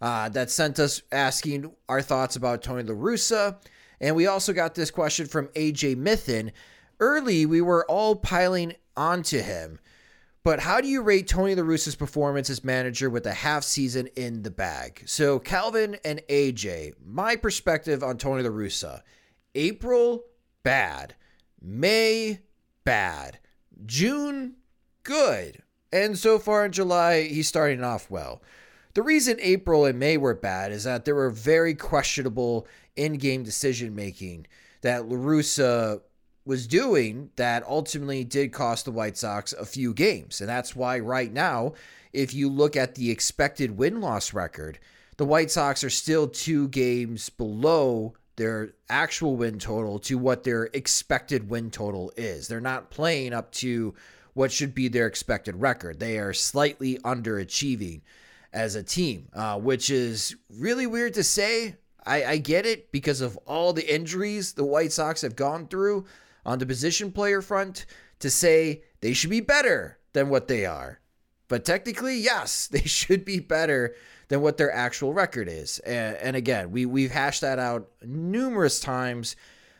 uh, 0.00 0.28
that 0.30 0.50
sent 0.50 0.78
us 0.78 1.02
asking 1.10 1.72
our 1.88 2.02
thoughts 2.02 2.36
about 2.36 2.62
Tony 2.62 2.82
La 2.82 2.94
Russa. 2.94 3.56
And 4.00 4.14
we 4.14 4.26
also 4.26 4.52
got 4.52 4.74
this 4.74 4.90
question 4.90 5.26
from 5.26 5.48
AJ 5.48 5.96
Mithin. 5.96 6.52
Early, 7.00 7.46
we 7.46 7.60
were 7.60 7.84
all 7.90 8.16
piling 8.16 8.74
onto 8.96 9.40
him 9.40 9.78
but 10.46 10.60
how 10.60 10.80
do 10.80 10.86
you 10.86 11.02
rate 11.02 11.26
Tony 11.26 11.56
La 11.56 11.64
Russa's 11.64 11.96
performance 11.96 12.50
as 12.50 12.62
manager 12.62 13.10
with 13.10 13.26
a 13.26 13.34
half 13.34 13.64
season 13.64 14.06
in 14.14 14.44
the 14.44 14.50
bag? 14.52 15.02
So, 15.04 15.40
Calvin 15.40 15.96
and 16.04 16.22
AJ, 16.30 16.92
my 17.04 17.34
perspective 17.34 18.04
on 18.04 18.16
Tony 18.16 18.44
La 18.44 18.50
Russa 18.50 19.02
April, 19.56 20.22
bad. 20.62 21.16
May, 21.60 22.42
bad. 22.84 23.40
June, 23.86 24.55
good. 25.06 25.62
And 25.92 26.18
so 26.18 26.38
far 26.38 26.66
in 26.66 26.72
July, 26.72 27.22
he's 27.22 27.48
starting 27.48 27.82
off 27.82 28.10
well. 28.10 28.42
The 28.94 29.02
reason 29.02 29.36
April 29.40 29.84
and 29.84 29.98
May 29.98 30.16
were 30.16 30.34
bad 30.34 30.72
is 30.72 30.84
that 30.84 31.04
there 31.04 31.14
were 31.14 31.30
very 31.30 31.74
questionable 31.74 32.66
in 32.96 33.14
game 33.14 33.42
decision 33.44 33.94
making 33.94 34.46
that 34.82 35.08
La 35.08 35.16
Russa 35.16 36.00
was 36.44 36.66
doing 36.66 37.30
that 37.36 37.64
ultimately 37.66 38.24
did 38.24 38.52
cost 38.52 38.84
the 38.84 38.90
White 38.90 39.16
Sox 39.16 39.52
a 39.52 39.64
few 39.64 39.94
games. 39.94 40.40
And 40.40 40.48
that's 40.48 40.74
why 40.74 40.98
right 40.98 41.32
now, 41.32 41.74
if 42.12 42.34
you 42.34 42.48
look 42.48 42.76
at 42.76 42.94
the 42.94 43.10
expected 43.10 43.76
win 43.76 44.00
loss 44.00 44.32
record, 44.32 44.78
the 45.18 45.24
White 45.24 45.50
Sox 45.50 45.84
are 45.84 45.90
still 45.90 46.28
two 46.28 46.68
games 46.68 47.28
below 47.30 48.14
their 48.36 48.74
actual 48.88 49.36
win 49.36 49.58
total 49.58 49.98
to 50.00 50.18
what 50.18 50.44
their 50.44 50.64
expected 50.72 51.48
win 51.48 51.70
total 51.70 52.12
is. 52.16 52.48
They're 52.48 52.60
not 52.60 52.90
playing 52.90 53.32
up 53.32 53.50
to 53.52 53.94
what 54.36 54.52
should 54.52 54.74
be 54.74 54.86
their 54.86 55.06
expected 55.06 55.58
record. 55.58 55.98
They 55.98 56.18
are 56.18 56.34
slightly 56.34 56.98
underachieving 56.98 58.02
as 58.52 58.74
a 58.74 58.82
team, 58.82 59.28
uh, 59.32 59.58
which 59.58 59.88
is 59.88 60.36
really 60.50 60.86
weird 60.86 61.14
to 61.14 61.24
say. 61.24 61.76
I, 62.04 62.24
I 62.24 62.36
get 62.36 62.66
it 62.66 62.92
because 62.92 63.22
of 63.22 63.38
all 63.46 63.72
the 63.72 63.92
injuries 63.92 64.52
the 64.52 64.62
White 64.62 64.92
Sox 64.92 65.22
have 65.22 65.36
gone 65.36 65.68
through 65.68 66.04
on 66.44 66.58
the 66.58 66.66
position 66.66 67.12
player 67.12 67.40
front 67.40 67.86
to 68.18 68.28
say 68.28 68.82
they 69.00 69.14
should 69.14 69.30
be 69.30 69.40
better 69.40 69.96
than 70.12 70.28
what 70.28 70.48
they 70.48 70.66
are. 70.66 71.00
But 71.48 71.64
technically, 71.64 72.18
yes, 72.18 72.66
they 72.70 72.82
should 72.82 73.24
be 73.24 73.40
better 73.40 73.96
than 74.28 74.42
what 74.42 74.58
their 74.58 74.70
actual 74.70 75.14
record 75.14 75.48
is. 75.48 75.78
And, 75.78 76.14
and 76.16 76.36
again, 76.36 76.72
we 76.72 76.84
we've 76.84 77.10
hashed 77.10 77.40
that 77.40 77.58
out 77.58 77.88
numerous 78.02 78.80
times 78.80 79.34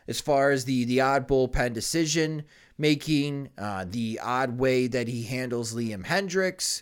as 0.07 0.19
far 0.19 0.49
as 0.49 0.65
the 0.65 0.83
the 0.85 1.01
odd 1.01 1.27
bullpen 1.27 1.73
decision 1.73 2.43
making, 2.77 3.49
uh, 3.57 3.85
the 3.89 4.19
odd 4.21 4.59
way 4.59 4.87
that 4.87 5.07
he 5.07 5.23
handles 5.23 5.73
Liam 5.73 6.05
Hendriks. 6.05 6.81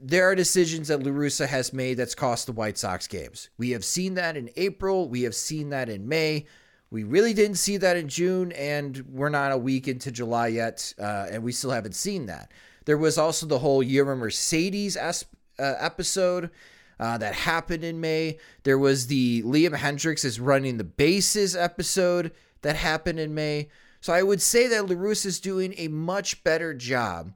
There 0.00 0.28
are 0.30 0.34
decisions 0.34 0.88
that 0.88 1.02
La 1.02 1.10
Russa 1.10 1.46
has 1.46 1.72
made 1.72 1.94
that's 1.94 2.14
cost 2.14 2.46
the 2.46 2.52
White 2.52 2.78
Sox 2.78 3.06
games. 3.06 3.48
We 3.56 3.70
have 3.70 3.84
seen 3.84 4.14
that 4.14 4.36
in 4.36 4.50
April. 4.56 5.08
We 5.08 5.22
have 5.22 5.34
seen 5.34 5.70
that 5.70 5.88
in 5.88 6.08
May. 6.08 6.46
We 6.90 7.02
really 7.02 7.34
didn't 7.34 7.56
see 7.56 7.78
that 7.78 7.96
in 7.96 8.08
June, 8.08 8.52
and 8.52 9.04
we're 9.10 9.28
not 9.28 9.52
a 9.52 9.58
week 9.58 9.88
into 9.88 10.12
July 10.12 10.48
yet, 10.48 10.94
uh, 11.00 11.26
and 11.30 11.42
we 11.42 11.50
still 11.52 11.72
haven't 11.72 11.94
seen 11.94 12.26
that. 12.26 12.52
There 12.84 12.98
was 12.98 13.18
also 13.18 13.46
the 13.46 13.58
whole 13.58 13.82
Yermin 13.82 14.18
Mercedes 14.18 14.96
uh, 14.96 15.12
episode 15.58 16.50
uh, 17.00 17.18
that 17.18 17.34
happened 17.34 17.82
in 17.82 18.00
May. 18.00 18.38
There 18.62 18.78
was 18.78 19.08
the 19.08 19.42
Liam 19.42 19.74
Hendriks 19.74 20.24
is 20.24 20.38
running 20.38 20.76
the 20.76 20.84
bases 20.84 21.56
episode 21.56 22.32
that 22.62 22.76
happened 22.76 23.18
in 23.18 23.34
May. 23.34 23.68
So 24.00 24.12
I 24.12 24.22
would 24.22 24.42
say 24.42 24.68
that 24.68 24.88
La 24.88 24.94
Russa 24.94 25.26
is 25.26 25.40
doing 25.40 25.74
a 25.76 25.88
much 25.88 26.44
better 26.44 26.74
job 26.74 27.32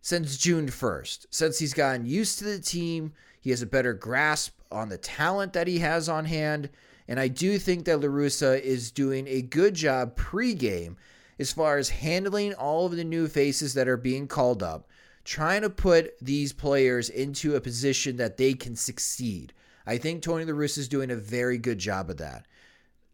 since 0.00 0.36
June 0.36 0.68
1st. 0.68 1.26
Since 1.30 1.58
he's 1.58 1.74
gotten 1.74 2.06
used 2.06 2.38
to 2.38 2.44
the 2.44 2.58
team, 2.58 3.12
he 3.40 3.50
has 3.50 3.62
a 3.62 3.66
better 3.66 3.92
grasp 3.92 4.58
on 4.70 4.88
the 4.88 4.98
talent 4.98 5.52
that 5.52 5.66
he 5.66 5.80
has 5.80 6.08
on 6.08 6.24
hand 6.24 6.70
and 7.10 7.18
I 7.18 7.26
do 7.26 7.58
think 7.58 7.86
that 7.86 8.00
La 8.00 8.06
Russa 8.06 8.60
is 8.60 8.92
doing 8.92 9.26
a 9.26 9.42
good 9.42 9.74
job 9.74 10.16
pregame 10.16 10.94
as 11.40 11.52
far 11.52 11.76
as 11.76 11.88
handling 11.88 12.54
all 12.54 12.86
of 12.86 12.92
the 12.92 13.02
new 13.02 13.26
faces 13.26 13.74
that 13.74 13.88
are 13.88 13.96
being 13.96 14.28
called 14.28 14.62
up, 14.62 14.88
trying 15.24 15.62
to 15.62 15.70
put 15.70 16.16
these 16.20 16.52
players 16.52 17.10
into 17.10 17.56
a 17.56 17.60
position 17.60 18.16
that 18.18 18.36
they 18.36 18.54
can 18.54 18.76
succeed. 18.76 19.52
I 19.84 19.98
think 19.98 20.22
Tony 20.22 20.44
La 20.44 20.52
Russa 20.52 20.78
is 20.78 20.88
doing 20.88 21.10
a 21.10 21.16
very 21.16 21.58
good 21.58 21.78
job 21.78 22.10
of 22.10 22.18
that. 22.18 22.46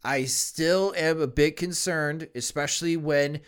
I 0.03 0.25
still 0.25 0.93
am 0.95 1.21
a 1.21 1.27
bit 1.27 1.57
concerned, 1.57 2.29
especially 2.35 2.97
when 2.97 3.41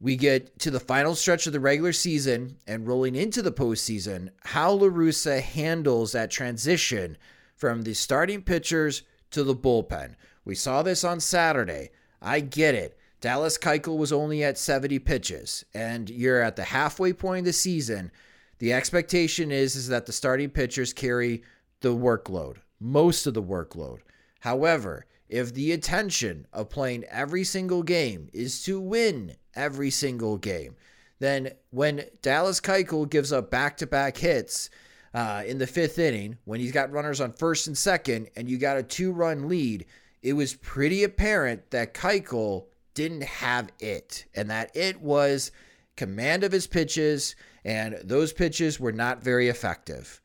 we 0.00 0.16
get 0.16 0.58
to 0.60 0.70
the 0.70 0.80
final 0.80 1.14
stretch 1.14 1.46
of 1.46 1.52
the 1.52 1.60
regular 1.60 1.92
season 1.92 2.56
and 2.66 2.86
rolling 2.86 3.14
into 3.14 3.42
the 3.42 3.52
postseason, 3.52 4.30
how 4.44 4.72
La 4.72 4.88
Russa 4.88 5.40
handles 5.40 6.12
that 6.12 6.30
transition 6.30 7.16
from 7.56 7.82
the 7.82 7.94
starting 7.94 8.42
pitchers 8.42 9.02
to 9.30 9.44
the 9.44 9.54
bullpen. 9.54 10.14
We 10.44 10.54
saw 10.54 10.82
this 10.82 11.04
on 11.04 11.20
Saturday. 11.20 11.90
I 12.20 12.40
get 12.40 12.74
it. 12.74 12.98
Dallas 13.20 13.56
Keuchel 13.56 13.96
was 13.96 14.12
only 14.12 14.44
at 14.44 14.58
70 14.58 14.98
pitches, 14.98 15.64
and 15.72 16.10
you're 16.10 16.42
at 16.42 16.56
the 16.56 16.64
halfway 16.64 17.14
point 17.14 17.40
of 17.40 17.44
the 17.46 17.52
season. 17.54 18.10
The 18.58 18.74
expectation 18.74 19.50
is, 19.50 19.76
is 19.76 19.88
that 19.88 20.04
the 20.04 20.12
starting 20.12 20.50
pitchers 20.50 20.92
carry 20.92 21.42
the 21.80 21.94
workload, 21.94 22.58
most 22.78 23.26
of 23.26 23.32
the 23.32 23.42
workload. 23.42 24.00
However, 24.40 25.06
if 25.34 25.52
the 25.52 25.72
intention 25.72 26.46
of 26.52 26.70
playing 26.70 27.02
every 27.10 27.42
single 27.42 27.82
game 27.82 28.28
is 28.32 28.62
to 28.62 28.78
win 28.78 29.34
every 29.56 29.90
single 29.90 30.36
game, 30.36 30.76
then 31.18 31.50
when 31.70 32.04
Dallas 32.22 32.60
Keuchel 32.60 33.10
gives 33.10 33.32
up 33.32 33.50
back-to-back 33.50 34.16
hits 34.16 34.70
uh, 35.12 35.42
in 35.44 35.58
the 35.58 35.66
fifth 35.66 35.98
inning, 35.98 36.38
when 36.44 36.60
he's 36.60 36.70
got 36.70 36.92
runners 36.92 37.20
on 37.20 37.32
first 37.32 37.66
and 37.66 37.76
second, 37.76 38.28
and 38.36 38.48
you 38.48 38.58
got 38.58 38.76
a 38.76 38.82
two-run 38.84 39.48
lead, 39.48 39.86
it 40.22 40.34
was 40.34 40.54
pretty 40.54 41.02
apparent 41.02 41.68
that 41.72 41.94
Keuchel 41.94 42.66
didn't 42.94 43.24
have 43.24 43.70
it, 43.80 44.26
and 44.36 44.48
that 44.50 44.70
it 44.76 45.00
was 45.00 45.50
command 45.96 46.44
of 46.44 46.52
his 46.52 46.68
pitches, 46.68 47.34
and 47.64 47.98
those 48.04 48.32
pitches 48.32 48.78
were 48.78 48.92
not 48.92 49.20
very 49.20 49.48
effective. 49.48 50.20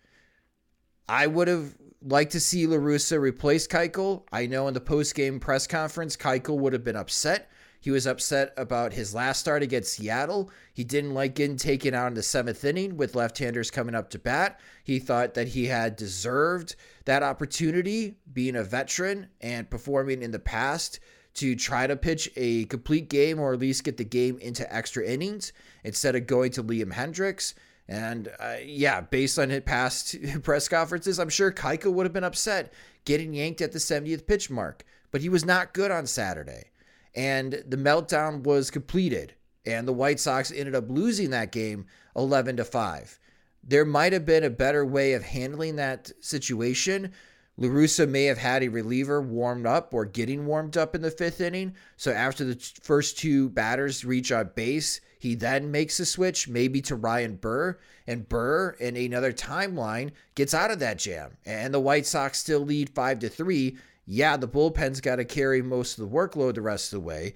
I 1.07 1.25
would 1.25 1.47
have 1.47 1.73
liked 2.01 2.31
to 2.31 2.39
see 2.39 2.65
La 2.65 2.77
Russa 2.77 3.19
replace 3.19 3.67
Keuchel. 3.67 4.23
I 4.31 4.45
know 4.45 4.67
in 4.67 4.73
the 4.73 4.81
post-game 4.81 5.39
press 5.39 5.67
conference, 5.67 6.15
Keuchel 6.15 6.57
would 6.57 6.73
have 6.73 6.83
been 6.83 6.95
upset 6.95 7.49
he 7.81 7.91
was 7.91 8.05
upset 8.05 8.53
about 8.57 8.93
his 8.93 9.15
last 9.15 9.39
start 9.39 9.63
against 9.63 9.93
Seattle. 9.93 10.51
He 10.73 10.83
didn't 10.83 11.13
like 11.13 11.35
getting 11.35 11.55
taken 11.55 11.93
out 11.93 12.07
in 12.07 12.13
the 12.13 12.23
seventh 12.23 12.63
inning 12.65 12.97
with 12.97 13.15
left 13.15 13.37
handers 13.37 13.71
coming 13.71 13.95
up 13.95 14.09
to 14.09 14.19
bat. 14.19 14.59
He 14.83 14.99
thought 14.99 15.33
that 15.35 15.49
he 15.49 15.67
had 15.67 15.95
deserved 15.95 16.75
that 17.05 17.23
opportunity, 17.23 18.17
being 18.31 18.57
a 18.57 18.63
veteran 18.63 19.27
and 19.39 19.69
performing 19.69 20.21
in 20.21 20.31
the 20.31 20.39
past, 20.39 20.99
to 21.35 21.55
try 21.55 21.87
to 21.87 21.95
pitch 21.95 22.29
a 22.35 22.65
complete 22.65 23.09
game 23.09 23.39
or 23.39 23.53
at 23.53 23.59
least 23.59 23.85
get 23.85 23.95
the 23.95 24.03
game 24.03 24.37
into 24.39 24.73
extra 24.73 25.05
innings 25.05 25.53
instead 25.85 26.15
of 26.15 26.27
going 26.27 26.51
to 26.51 26.63
Liam 26.63 26.91
Hendriks. 26.91 27.53
And 27.89 28.31
uh, 28.39 28.57
yeah, 28.63 29.01
based 29.01 29.39
on 29.39 29.49
his 29.49 29.61
past 29.61 30.15
press 30.43 30.69
conferences, 30.69 31.19
I'm 31.19 31.29
sure 31.29 31.51
Keuchel 31.51 31.91
would 31.93 32.05
have 32.05 32.13
been 32.13 32.23
upset 32.23 32.71
getting 33.03 33.33
yanked 33.33 33.61
at 33.61 33.71
the 33.71 33.79
70th 33.79 34.27
pitch 34.27 34.49
mark. 34.49 34.85
But 35.11 35.21
he 35.21 35.29
was 35.29 35.43
not 35.43 35.73
good 35.73 35.89
on 35.89 36.05
Saturday 36.05 36.69
and 37.15 37.63
the 37.67 37.77
meltdown 37.77 38.43
was 38.43 38.69
completed 38.69 39.33
and 39.65 39.87
the 39.87 39.93
White 39.93 40.19
Sox 40.19 40.51
ended 40.51 40.75
up 40.75 40.87
losing 40.87 41.31
that 41.31 41.51
game 41.51 41.87
11 42.15 42.57
to 42.57 42.63
5. 42.63 43.19
There 43.63 43.85
might 43.85 44.13
have 44.13 44.25
been 44.25 44.43
a 44.43 44.51
better 44.51 44.85
way 44.85 45.13
of 45.13 45.23
handling 45.23 45.75
that 45.77 46.11
situation. 46.21 47.11
La 47.57 47.67
Russa 47.67 48.07
may 48.07 48.25
have 48.25 48.37
had 48.37 48.63
a 48.63 48.69
reliever 48.69 49.19
warmed 49.19 49.65
up 49.65 49.93
or 49.93 50.05
getting 50.05 50.45
warmed 50.45 50.77
up 50.77 50.93
in 50.93 51.01
the 51.01 51.11
fifth 51.11 51.41
inning. 51.41 51.75
So 51.97 52.11
after 52.11 52.45
the 52.45 52.55
first 52.81 53.17
two 53.17 53.49
batters 53.49 54.05
reach 54.05 54.31
on 54.31 54.51
base, 54.55 55.01
he 55.19 55.35
then 55.35 55.69
makes 55.69 55.99
a 55.99 56.05
switch, 56.05 56.47
maybe 56.47 56.81
to 56.81 56.95
Ryan 56.95 57.35
Burr. 57.35 57.77
And 58.07 58.27
Burr, 58.27 58.71
in 58.79 58.97
another 58.97 59.31
timeline, 59.31 60.11
gets 60.33 60.55
out 60.55 60.71
of 60.71 60.79
that 60.79 60.97
jam. 60.97 61.37
And 61.45 61.73
the 61.73 61.79
White 61.79 62.07
Sox 62.07 62.39
still 62.39 62.61
lead 62.61 62.89
5 62.89 63.19
to 63.19 63.29
3 63.29 63.77
yeah, 64.11 64.37
the 64.37 64.47
bullpen's 64.47 65.01
got 65.01 65.17
to 65.17 65.23
carry 65.23 65.61
most 65.61 65.99
of 65.99 66.09
the 66.09 66.15
workload 66.15 66.55
the 66.55 66.63
rest 66.63 66.91
of 66.91 66.99
the 66.99 67.05
way. 67.05 67.35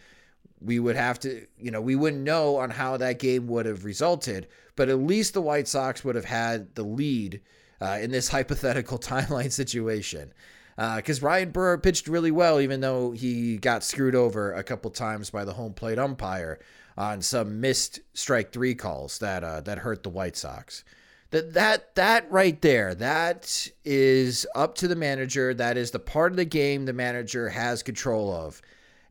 We 0.59 0.79
would 0.79 0.95
have 0.95 1.19
to, 1.19 1.45
you 1.55 1.69
know, 1.69 1.81
we 1.81 1.95
wouldn't 1.95 2.23
know 2.23 2.55
on 2.55 2.71
how 2.71 2.97
that 2.97 3.19
game 3.19 3.45
would 3.47 3.67
have 3.67 3.85
resulted, 3.85 4.47
but 4.75 4.89
at 4.89 4.97
least 4.97 5.35
the 5.35 5.41
White 5.41 5.67
Sox 5.67 6.03
would 6.03 6.15
have 6.15 6.25
had 6.25 6.73
the 6.73 6.81
lead 6.81 7.41
uh, 7.79 7.99
in 8.01 8.09
this 8.09 8.27
hypothetical 8.29 8.97
timeline 8.97 9.51
situation. 9.51 10.33
Because 10.75 11.21
uh, 11.21 11.27
Ryan 11.27 11.51
Burr 11.51 11.77
pitched 11.77 12.07
really 12.07 12.31
well, 12.31 12.59
even 12.59 12.81
though 12.81 13.11
he 13.11 13.57
got 13.57 13.83
screwed 13.83 14.15
over 14.15 14.51
a 14.53 14.63
couple 14.63 14.89
times 14.89 15.29
by 15.29 15.45
the 15.45 15.53
home 15.53 15.73
plate 15.73 15.99
umpire 15.99 16.57
on 16.97 17.21
some 17.21 17.59
missed 17.59 17.99
strike 18.13 18.51
three 18.51 18.75
calls 18.75 19.19
that 19.19 19.43
uh, 19.43 19.61
that 19.61 19.79
hurt 19.79 20.03
the 20.03 20.09
White 20.09 20.35
Sox. 20.35 20.83
That 21.31 21.53
that 21.53 21.95
that 21.95 22.31
right 22.31 22.61
there 22.61 22.93
that 22.95 23.67
is 23.83 24.45
up 24.55 24.75
to 24.75 24.87
the 24.87 24.95
manager. 24.95 25.53
That 25.53 25.77
is 25.77 25.91
the 25.91 25.99
part 25.99 26.31
of 26.31 26.37
the 26.37 26.45
game 26.45 26.85
the 26.85 26.93
manager 26.93 27.49
has 27.49 27.81
control 27.81 28.31
of. 28.31 28.61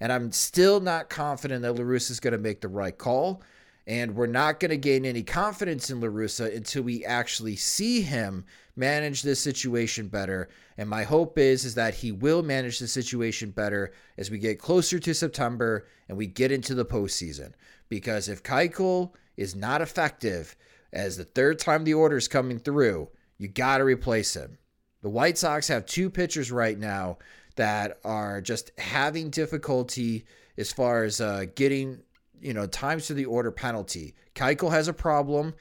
And 0.01 0.13
i'm 0.13 0.33
still 0.33 0.81
not 0.81 1.11
confident 1.11 1.63
that 1.63 1.75
La 1.75 1.83
Russa 1.83 2.11
is 2.11 2.21
going 2.21 2.33
to 2.33 2.39
make 2.39 2.61
the 2.61 2.69
right 2.69 2.97
call. 2.97 3.43
And 3.89 4.15
we're 4.15 4.27
not 4.27 4.61
going 4.61 4.71
to 4.71 4.77
gain 4.77 5.05
any 5.05 5.25
confidence 5.25 5.91
in 5.91 6.01
La 6.01 6.07
Russa 6.07 6.55
until 6.57 6.85
we 6.85 7.05
actually 7.05 7.57
see 7.57 8.03
him 8.03 8.45
manage 8.77 9.23
this 9.23 9.41
situation 9.41 10.07
better. 10.07 10.49
And 10.79 10.89
my 10.89 11.03
hope 11.03 11.39
is 11.39 11.65
is 11.65 11.75
that 11.75 11.95
he 11.95 12.13
will 12.13 12.43
manage 12.43 12.79
the 12.79 12.87
situation 12.87 13.51
better 13.51 13.93
as 14.17 14.31
we 14.31 14.39
get 14.39 14.59
closer 14.59 14.99
to 15.01 15.15
september 15.15 15.87
and 16.09 16.17
we 16.17 16.27
get 16.27 16.53
into 16.53 16.75
the 16.75 16.85
postseason 16.85 17.53
because 17.93 18.27
if 18.27 18.43
Keuchel 18.43 19.13
is 19.37 19.55
not 19.55 19.83
effective 19.83 20.57
as 20.95 21.19
the 21.19 21.25
third 21.25 21.59
time 21.59 21.85
the 21.85 21.93
order 21.93 22.17
is 22.17 22.27
coming 22.27 22.59
through, 22.59 23.11
you 23.37 23.49
got 23.49 23.79
to 23.79 23.85
replace 23.85 24.33
him. 24.33 24.57
The 25.03 25.11
White 25.11 25.37
Sox 25.37 25.69
have 25.69 25.85
two 25.85 26.09
pitchers 26.09 26.51
right 26.51 26.79
now 26.79 27.19
that 27.57 27.99
are 28.03 28.41
just 28.41 28.71
having 28.79 29.29
difficulty 29.29 30.25
as 30.57 30.73
far 30.73 31.05
as 31.05 31.21
uh, 31.21 31.45
getting, 31.55 31.99
you 32.41 32.55
know, 32.55 32.67
times 32.67 33.09
to 33.09 33.15
the 33.15 33.27
order 33.27 33.51
penalty. 33.51 34.15
Keuchel 34.35 34.71
has 34.71 34.89
a 34.89 34.95
problem 34.95 35.53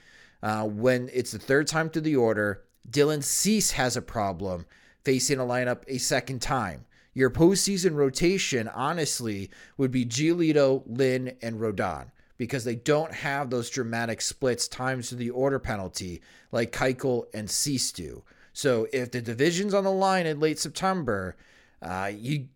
uh, 0.41 0.63
when 0.63 1.09
it's 1.11 1.33
the 1.33 1.37
third 1.37 1.67
time 1.67 1.89
to 1.89 1.99
the 1.99 2.15
order. 2.15 2.63
Dylan 2.89 3.23
Cease 3.23 3.71
has 3.71 3.97
a 3.97 4.01
problem 4.01 4.65
facing 5.03 5.39
a 5.39 5.43
lineup 5.43 5.83
a 5.89 5.97
second 5.97 6.41
time. 6.41 6.85
Your 7.13 7.29
postseason 7.29 7.95
rotation, 7.95 8.69
honestly, 8.69 9.49
would 9.75 9.91
be 9.91 10.05
Giolito, 10.05 10.83
Lynn, 10.85 11.35
and 11.41 11.59
Rodon 11.59 12.05
because 12.41 12.63
they 12.63 12.73
don't 12.73 13.13
have 13.13 13.51
those 13.51 13.69
dramatic 13.69 14.19
splits 14.19 14.67
times 14.67 15.09
to 15.09 15.15
the 15.15 15.29
order 15.29 15.59
penalty 15.59 16.19
like 16.51 16.71
Keuchel 16.71 17.25
and 17.35 17.47
Cease 17.47 17.91
do. 17.91 18.23
So 18.51 18.87
if 18.91 19.11
the 19.11 19.21
division's 19.21 19.75
on 19.75 19.83
the 19.83 19.91
line 19.91 20.25
in 20.25 20.39
late 20.39 20.57
September, 20.57 21.37
uh, 21.83 22.09
you 22.11 22.47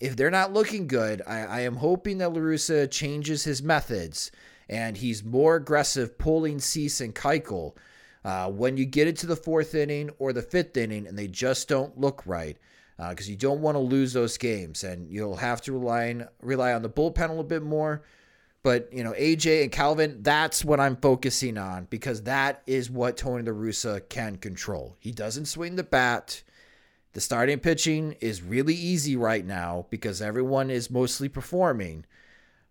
if 0.00 0.16
they're 0.16 0.28
not 0.28 0.52
looking 0.52 0.88
good, 0.88 1.22
I, 1.24 1.38
I 1.42 1.60
am 1.60 1.76
hoping 1.76 2.18
that 2.18 2.32
La 2.32 2.40
Russa 2.40 2.90
changes 2.90 3.44
his 3.44 3.62
methods 3.62 4.32
and 4.68 4.96
he's 4.96 5.22
more 5.22 5.54
aggressive 5.54 6.18
pulling 6.18 6.58
Cease 6.58 7.00
and 7.00 7.14
Keuchel 7.14 7.76
uh, 8.24 8.50
when 8.50 8.76
you 8.76 8.86
get 8.86 9.06
into 9.06 9.28
the 9.28 9.36
fourth 9.36 9.76
inning 9.76 10.10
or 10.18 10.32
the 10.32 10.42
fifth 10.42 10.76
inning 10.76 11.06
and 11.06 11.16
they 11.16 11.28
just 11.28 11.68
don't 11.68 11.96
look 11.96 12.24
right 12.26 12.58
because 12.96 13.28
uh, 13.28 13.30
you 13.30 13.36
don't 13.36 13.60
want 13.60 13.76
to 13.76 13.78
lose 13.78 14.12
those 14.12 14.36
games 14.36 14.82
and 14.82 15.08
you'll 15.08 15.36
have 15.36 15.62
to 15.62 15.72
rely 15.72 16.10
on, 16.10 16.28
rely 16.40 16.72
on 16.72 16.82
the 16.82 16.90
bullpen 16.90 17.26
a 17.26 17.28
little 17.28 17.44
bit 17.44 17.62
more 17.62 18.02
but 18.62 18.92
you 18.92 19.02
know, 19.02 19.12
AJ 19.12 19.62
and 19.62 19.72
Calvin, 19.72 20.22
that's 20.22 20.64
what 20.64 20.78
I'm 20.78 20.96
focusing 20.96 21.58
on 21.58 21.86
because 21.90 22.22
that 22.22 22.62
is 22.66 22.90
what 22.90 23.16
Tony 23.16 23.42
La 23.42 23.52
Russa 23.52 24.08
can 24.08 24.36
control. 24.36 24.96
He 25.00 25.10
doesn't 25.10 25.46
swing 25.46 25.76
the 25.76 25.82
bat. 25.82 26.42
The 27.12 27.20
starting 27.20 27.58
pitching 27.58 28.16
is 28.20 28.42
really 28.42 28.74
easy 28.74 29.16
right 29.16 29.44
now 29.44 29.86
because 29.90 30.22
everyone 30.22 30.70
is 30.70 30.90
mostly 30.90 31.28
performing. 31.28 32.06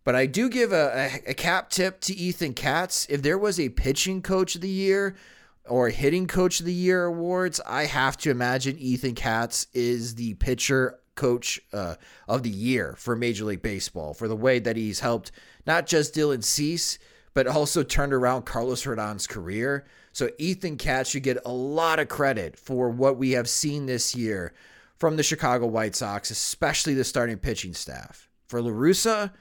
But 0.04 0.16
I 0.16 0.26
do 0.26 0.50
give 0.50 0.72
a, 0.72 1.12
a, 1.28 1.32
a 1.32 1.34
cap 1.34 1.70
tip 1.70 2.00
to 2.02 2.14
Ethan 2.14 2.54
Katz. 2.54 3.06
If 3.10 3.22
there 3.22 3.38
was 3.38 3.60
a 3.60 3.70
pitching 3.70 4.22
coach 4.22 4.56
of 4.56 4.62
the 4.62 4.70
year 4.70 5.16
or 5.68 5.90
hitting 5.90 6.26
coach 6.26 6.60
of 6.60 6.66
the 6.66 6.74
year 6.74 7.06
awards, 7.06 7.62
I 7.68 7.86
have 7.86 8.18
to 8.18 8.32
imagine 8.32 8.80
Ethan 8.80 9.14
Katz 9.14 9.68
is 9.74 10.16
the 10.16 10.34
pitcher 10.36 11.01
coach 11.16 11.60
uh, 11.74 11.96
of 12.28 12.44
the 12.44 12.50
year 12.50 12.96
for 12.98 13.16
Major 13.16 13.46
League 13.46 13.62
Baseball 13.62 14.14
for 14.14 14.28
the 14.28 14.36
way 14.36 14.60
that 14.60 14.78
he's 14.78 15.00
helped 15.00 15.32
not 15.66 15.86
just 15.86 16.16
Dylan 16.16 16.44
Cease, 16.44 16.98
but 17.34 17.48
also 17.48 17.84
turned 17.84 18.14
around 18.14 18.46
Carlos 18.46 18.86
Rodon's 18.86 19.28
career. 19.28 19.86
So 20.14 20.30
Ethan 20.38 20.78
Katz 20.78 21.12
should 21.12 21.24
get 21.24 21.38
a 21.46 21.52
lot 21.52 22.00
of 22.00 22.10
credit 22.10 22.58
for 22.58 22.90
what 22.90 23.18
we 23.18 23.32
have 23.32 23.48
seen 23.48 23.86
this 23.86 24.16
year 24.16 24.54
from 24.98 25.16
the 25.16 25.24
Chicago 25.24 25.66
White 25.66 25.96
Sox, 25.96 26.30
especially 26.30 26.94
the 26.94 27.04
starting 27.04 27.38
pitching 27.38 27.74
staff. 27.74 28.30
For 28.48 28.62
La 28.62 28.72
Russa, 28.72 29.32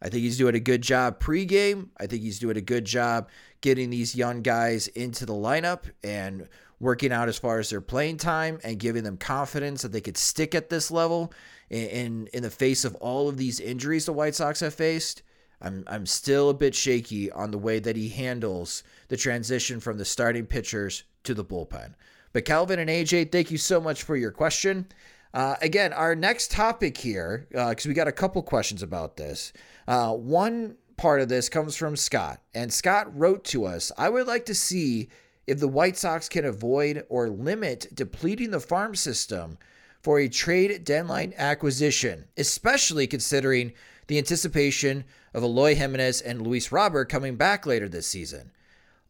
I 0.00 0.08
think 0.08 0.22
he's 0.22 0.38
doing 0.38 0.54
a 0.54 0.60
good 0.60 0.82
job 0.82 1.18
pregame. 1.18 1.88
I 1.98 2.06
think 2.06 2.22
he's 2.22 2.38
doing 2.38 2.56
a 2.56 2.62
good 2.62 2.84
job 2.84 3.28
getting 3.60 3.90
these 3.90 4.14
young 4.14 4.42
guys 4.42 4.86
into 4.88 5.26
the 5.26 5.32
lineup 5.32 5.84
and 6.04 6.48
working 6.80 7.12
out 7.12 7.28
as 7.28 7.38
far 7.38 7.58
as 7.58 7.70
their 7.70 7.80
playing 7.80 8.16
time 8.16 8.58
and 8.62 8.78
giving 8.78 9.02
them 9.02 9.16
confidence 9.16 9.82
that 9.82 9.92
they 9.92 10.00
could 10.00 10.16
stick 10.16 10.54
at 10.54 10.70
this 10.70 10.90
level 10.90 11.32
in 11.70 12.28
in, 12.32 12.42
the 12.42 12.50
face 12.50 12.84
of 12.84 12.94
all 12.96 13.28
of 13.28 13.36
these 13.36 13.60
injuries 13.60 14.06
the 14.06 14.12
White 14.12 14.34
Sox 14.34 14.60
have 14.60 14.74
faced. 14.74 15.22
I'm 15.60 15.84
I'm 15.86 16.06
still 16.06 16.50
a 16.50 16.54
bit 16.54 16.74
shaky 16.74 17.30
on 17.30 17.50
the 17.50 17.58
way 17.58 17.78
that 17.78 17.96
he 17.96 18.08
handles 18.08 18.82
the 19.08 19.16
transition 19.16 19.80
from 19.80 19.98
the 19.98 20.04
starting 20.04 20.46
pitchers 20.46 21.04
to 21.24 21.34
the 21.34 21.44
bullpen. 21.44 21.94
But 22.32 22.44
Calvin 22.44 22.78
and 22.78 22.90
AJ, 22.90 23.32
thank 23.32 23.50
you 23.50 23.58
so 23.58 23.80
much 23.80 24.02
for 24.02 24.16
your 24.16 24.30
question. 24.30 24.86
Uh, 25.34 25.56
again, 25.60 25.92
our 25.92 26.14
next 26.14 26.50
topic 26.50 26.96
here, 26.96 27.46
because 27.50 27.86
uh, 27.86 27.88
we 27.88 27.94
got 27.94 28.08
a 28.08 28.12
couple 28.12 28.42
questions 28.42 28.82
about 28.82 29.16
this. 29.16 29.52
Uh, 29.86 30.12
one 30.14 30.76
part 30.96 31.20
of 31.20 31.28
this 31.28 31.48
comes 31.48 31.76
from 31.76 31.96
Scott, 31.96 32.40
and 32.54 32.72
Scott 32.72 33.16
wrote 33.16 33.44
to 33.44 33.64
us 33.64 33.92
I 33.98 34.08
would 34.08 34.26
like 34.26 34.46
to 34.46 34.54
see 34.54 35.08
if 35.48 35.58
the 35.58 35.66
White 35.66 35.96
Sox 35.96 36.28
can 36.28 36.44
avoid 36.44 37.06
or 37.08 37.30
limit 37.30 37.86
depleting 37.94 38.50
the 38.50 38.60
farm 38.60 38.94
system 38.94 39.56
for 40.02 40.18
a 40.18 40.28
trade 40.28 40.84
deadline 40.84 41.32
acquisition, 41.38 42.26
especially 42.36 43.06
considering 43.06 43.72
the 44.08 44.18
anticipation 44.18 45.04
of 45.32 45.42
Eloy 45.42 45.74
Jimenez 45.74 46.20
and 46.20 46.42
Luis 46.42 46.70
Robert 46.70 47.08
coming 47.08 47.36
back 47.36 47.64
later 47.64 47.88
this 47.88 48.06
season. 48.06 48.50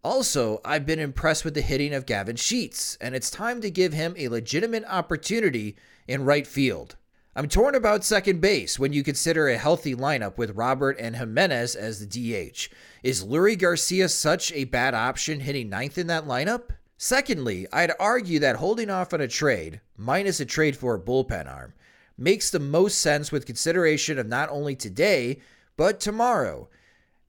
Also, 0.05 0.61
I've 0.65 0.87
been 0.87 1.01
impressed 1.01 1.45
with 1.45 1.55
the 1.55 1.61
hitting 1.61 1.93
of 1.93 2.07
Gavin 2.07 2.37
Sheets, 2.37 2.97
and 3.01 3.17
it's 3.17 3.31
time 3.31 3.61
to 3.61 3.71
give 3.71 3.93
him 3.93 4.15
a 4.17 4.29
legitimate 4.29 4.85
opportunity 4.87 5.77
in 6.07 6.25
right 6.25 6.47
field. 6.47 6.95
I'm 7.35 7.49
torn 7.49 7.75
about 7.75 8.05
second 8.05 8.41
base 8.41 8.79
when 8.79 8.93
you 8.93 9.03
consider 9.03 9.49
a 9.49 9.59
healthy 9.59 9.97
lineup 9.97 10.39
with 10.39 10.57
Robert 10.57 10.97
and 11.01 11.17
Jimenez 11.17 11.75
as 11.75 11.99
the 11.99 12.07
DH. 12.07 12.69
Is 13.03 13.25
Leury 13.25 13.57
Garcia 13.57 14.09
such 14.09 14.51
a 14.53 14.65
bad 14.65 14.93
option 14.93 15.41
hitting 15.41 15.69
ninth 15.69 15.99
in 15.99 16.09
that 16.09 16.27
lineup? 16.27 16.71
Secondly, 16.97 17.67
I'd 17.73 17.93
argue 18.01 18.41
that 18.41 18.57
holding 18.57 18.91
off 18.91 19.15
on 19.15 19.21
a 19.21 19.29
trade, 19.29 19.81
minus 19.97 20.41
a 20.41 20.45
trade 20.45 20.77
for 20.77 20.97
a 20.97 21.01
bullpen 21.01 21.49
arm, 21.49 21.75
makes 22.17 22.51
the 22.51 22.59
most 22.59 22.99
sense 22.99 23.31
with 23.31 23.47
consideration 23.47 24.19
of 24.19 24.27
not 24.27 24.51
only 24.51 24.75
today, 24.75 25.39
but 25.77 26.01
tomorrow. 26.01 26.69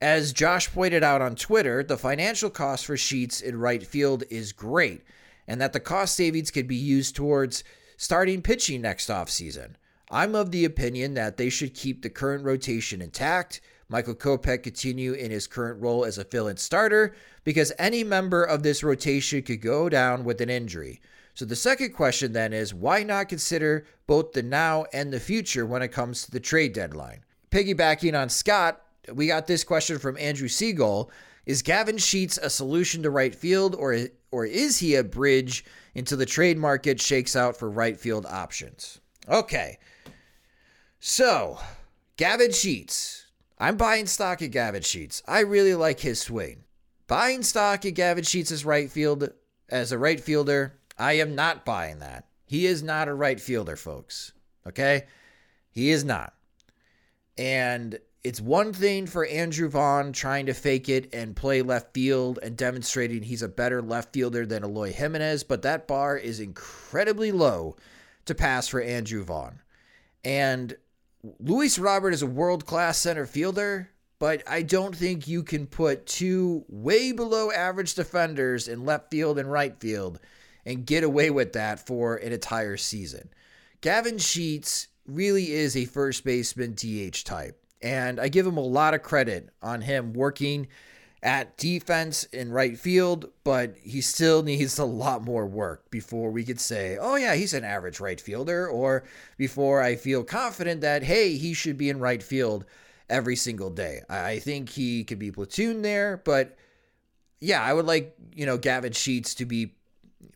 As 0.01 0.34
Josh 0.34 0.72
pointed 0.72 1.03
out 1.03 1.22
on 1.22 1.36
Twitter, 1.36 1.84
the 1.84 1.97
financial 1.97 2.49
cost 2.49 2.88
for 2.88 2.97
Sheets 2.97 3.39
in 3.39 3.59
right 3.59 3.86
field 3.86 4.24
is 4.32 4.53
great, 4.53 5.03
and 5.47 5.61
that 5.61 5.74
the 5.74 5.80
cost 5.80 6.15
savings 6.15 6.49
could 6.49 6.67
be 6.67 6.76
used 6.76 7.15
towards 7.15 7.63
starting 7.95 8.41
pitching 8.41 8.82
next 8.82 9.09
offseason. 9.09 9.76
I'm 10.09 10.34
of 10.34 10.49
the 10.49 10.65
opinion 10.65 11.13
that 11.13 11.38
they 11.38 11.49
should 11.49 11.76
keep 11.76 12.01
the 12.01 12.09
current 12.09 12.43
rotation 12.43 13.03
intact, 13.03 13.61
Michael 13.89 14.15
Kopech 14.15 14.63
continue 14.63 15.13
in 15.13 15.31
his 15.31 15.47
current 15.47 15.81
role 15.81 16.05
as 16.05 16.19
a 16.19 16.23
fill 16.23 16.47
in 16.47 16.57
starter, 16.57 17.15
because 17.43 17.73
any 17.79 18.03
member 18.03 18.43
of 18.43 18.61
this 18.61 18.83
rotation 18.83 19.41
could 19.41 19.61
go 19.61 19.89
down 19.89 20.23
with 20.23 20.41
an 20.41 20.49
injury. 20.49 21.01
So 21.33 21.45
the 21.45 21.55
second 21.55 21.93
question 21.93 22.31
then 22.31 22.53
is 22.53 22.73
why 22.73 23.01
not 23.01 23.29
consider 23.29 23.85
both 24.07 24.33
the 24.33 24.43
now 24.43 24.85
and 24.93 25.11
the 25.11 25.19
future 25.19 25.65
when 25.65 25.81
it 25.81 25.87
comes 25.87 26.23
to 26.23 26.31
the 26.31 26.39
trade 26.39 26.73
deadline? 26.73 27.23
Piggybacking 27.49 28.19
on 28.19 28.29
Scott, 28.29 28.81
we 29.13 29.27
got 29.27 29.47
this 29.47 29.63
question 29.63 29.97
from 29.97 30.17
Andrew 30.17 30.47
Siegel. 30.47 31.09
Is 31.45 31.63
Gavin 31.63 31.97
Sheets 31.97 32.37
a 32.37 32.49
solution 32.49 33.01
to 33.03 33.09
right 33.09 33.33
field, 33.33 33.73
or, 33.73 33.97
or 34.31 34.45
is 34.45 34.77
he 34.77 34.95
a 34.95 35.03
bridge 35.03 35.65
until 35.95 36.17
the 36.17 36.25
trade 36.27 36.59
market 36.59 37.01
shakes 37.01 37.35
out 37.35 37.57
for 37.57 37.71
right 37.71 37.97
field 37.97 38.27
options? 38.27 39.01
Okay. 39.27 39.79
So, 40.99 41.57
Gavin 42.17 42.51
Sheets. 42.51 43.18
I'm 43.60 43.76
buying 43.76 44.07
stock 44.07 44.41
at 44.41 44.51
Gavin 44.51 44.84
Sheets. 44.84 45.22
I 45.28 45.41
really 45.41 45.76
like 45.76 45.99
his 45.99 46.22
swing. 46.22 46.64
Buying 47.07 47.43
stock 47.43 47.86
at 47.86 47.95
Gavin 47.95 48.24
Sheets 48.24 48.51
as 48.51 48.64
right 48.64 48.89
field 48.89 49.30
as 49.68 49.91
a 49.91 49.97
right 49.97 50.20
fielder, 50.20 50.80
I 50.97 51.14
am 51.14 51.36
not 51.36 51.66
buying 51.66 51.99
that. 51.99 52.26
He 52.45 52.66
is 52.66 52.82
not 52.82 53.07
a 53.07 53.14
right 53.14 53.39
fielder, 53.39 53.76
folks. 53.76 54.32
Okay? 54.66 55.05
He 55.72 55.89
is 55.89 56.03
not. 56.03 56.34
And 57.38 57.99
it's 58.24 58.41
one 58.41 58.74
thing 58.74 59.07
for 59.07 59.26
Andrew 59.26 59.70
Vaughn 59.70 60.12
trying 60.12 60.45
to 60.47 60.53
fake 60.53 60.89
it 60.89 61.14
and 61.14 61.36
play 61.36 61.62
left 61.62 61.93
field 61.93 62.39
and 62.41 62.57
demonstrating 62.57 63.24
he's 63.24 63.41
a 63.41 63.47
better 63.47 63.82
left 63.82 64.14
fielder 64.14 64.45
than 64.45 64.64
Eloy 64.64 64.91
Jimenez, 64.91 65.43
but 65.43 65.62
that 65.62 65.88
bar 65.88 66.18
is 66.18 66.39
incredibly 66.39 67.32
low 67.32 67.76
to 68.26 68.36
pass 68.36 68.68
for 68.68 68.82
Andrew 68.82 69.24
Vaughn. 69.24 69.62
And 70.24 70.76
Luis 71.39 71.78
Robert 71.78 72.13
is 72.13 72.22
a 72.22 72.28
world 72.28 72.65
class 72.65 72.97
center 72.97 73.26
fielder, 73.26 73.89
but 74.20 74.41
I 74.47 74.61
don't 74.61 74.95
think 74.95 75.28
you 75.28 75.43
can 75.43 75.67
put 75.67 76.05
two 76.05 76.63
way 76.70 77.11
below 77.11 77.51
average 77.51 77.93
defenders 77.93 78.67
in 78.67 78.86
left 78.86 79.11
field 79.11 79.38
and 79.38 79.51
right 79.51 79.78
field 79.80 80.20
and 80.65 80.86
get 80.86 81.03
away 81.03 81.30
with 81.30 81.53
that 81.53 81.86
for 81.86 82.15
an 82.15 82.32
entire 82.32 82.78
season. 82.78 83.30
Gavin 83.82 84.17
Sheets 84.17 84.88
really 85.05 85.51
is 85.51 85.76
a 85.76 85.86
first 85.86 86.24
baseman 86.24 86.74
DH 86.74 87.24
type. 87.26 87.61
And 87.82 88.20
I 88.20 88.28
give 88.28 88.45
him 88.45 88.57
a 88.57 88.61
lot 88.61 88.93
of 88.93 89.03
credit 89.03 89.49
on 89.61 89.82
him 89.82 90.13
working 90.13 90.67
at 91.22 91.57
defense 91.57 92.24
in 92.26 92.51
right 92.51 92.78
field, 92.78 93.30
but 93.43 93.76
he 93.82 93.99
still 93.99 94.41
needs 94.41 94.80
a 94.80 94.86
lot 94.86 95.22
more 95.22 95.45
work 95.45 95.89
before 95.91 96.32
we 96.32 96.45
could 96.45 96.59
say, 96.59 96.97
oh, 96.99 97.15
yeah, 97.15 97.36
he's 97.36 97.53
an 97.53 97.65
average 97.65 97.99
right 97.99 98.22
fielder, 98.22 98.67
or 98.67 99.03
before 99.38 99.82
I 99.82 99.95
feel 99.95 100.24
confident 100.24 100.82
that, 100.82 101.03
hey, 101.03 101.36
he 101.36 101.53
should 101.53 101.78
be 101.78 101.89
in 101.89 101.99
right 101.99 102.24
field 102.24 102.65
every 103.09 103.36
single 103.36 103.70
day. 103.70 104.01
I 104.09 104.39
think 104.39 104.70
he 104.70 105.03
could 105.03 105.20
be 105.20 105.32
platoon 105.32 105.82
there, 105.82 106.22
but 106.24 106.55
yeah, 107.41 107.61
I 107.61 107.74
would 107.74 107.86
like, 107.86 108.15
you 108.34 108.45
know, 108.45 108.57
Gavin 108.57 108.93
Sheets 108.93 109.36
to 109.36 109.45
be 109.45 109.74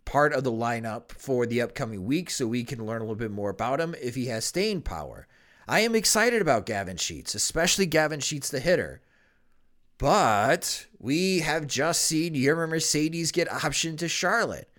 part 0.06 0.34
of 0.34 0.44
the 0.44 0.52
lineup 0.52 1.12
for 1.12 1.46
the 1.46 1.62
upcoming 1.62 2.06
week 2.06 2.30
so 2.30 2.46
we 2.46 2.64
can 2.64 2.86
learn 2.86 3.02
a 3.02 3.06
little 3.06 3.16
bit 3.16 3.32
more 3.32 3.50
about 3.50 3.80
him 3.80 3.96
if 4.02 4.16
he 4.16 4.26
has 4.26 4.44
staying 4.44 4.82
power. 4.82 5.28
I 5.66 5.80
am 5.80 5.96
excited 5.96 6.42
about 6.42 6.66
Gavin 6.66 6.98
Sheets, 6.98 7.36
especially 7.36 7.86
Gavin 7.86 8.20
Sheets, 8.20 8.50
the 8.50 8.60
hitter. 8.60 9.02
But 9.98 10.88
we 11.00 11.40
have 11.40 11.68
just 11.68 12.04
seen 12.04 12.34
Yermin 12.34 12.70
Mercedes 12.70 13.32
get 13.32 13.48
optioned 13.48 14.00
to 14.00 14.08
Charlotte. 14.08 14.70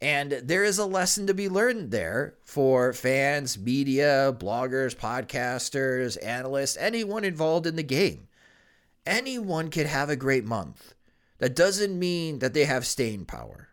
And 0.00 0.32
there 0.44 0.62
is 0.62 0.78
a 0.78 0.84
lesson 0.84 1.26
to 1.26 1.34
be 1.34 1.48
learned 1.48 1.90
there 1.90 2.34
for 2.44 2.92
fans, 2.92 3.58
media, 3.58 4.34
bloggers, 4.38 4.94
podcasters, 4.94 6.16
analysts, 6.24 6.76
anyone 6.78 7.24
involved 7.24 7.66
in 7.66 7.76
the 7.76 7.82
game. 7.82 8.28
Anyone 9.04 9.70
can 9.70 9.86
have 9.86 10.10
a 10.10 10.16
great 10.16 10.44
month. 10.44 10.94
That 11.38 11.56
doesn't 11.56 11.98
mean 11.98 12.40
that 12.40 12.54
they 12.54 12.64
have 12.64 12.86
staying 12.86 13.24
power. 13.24 13.68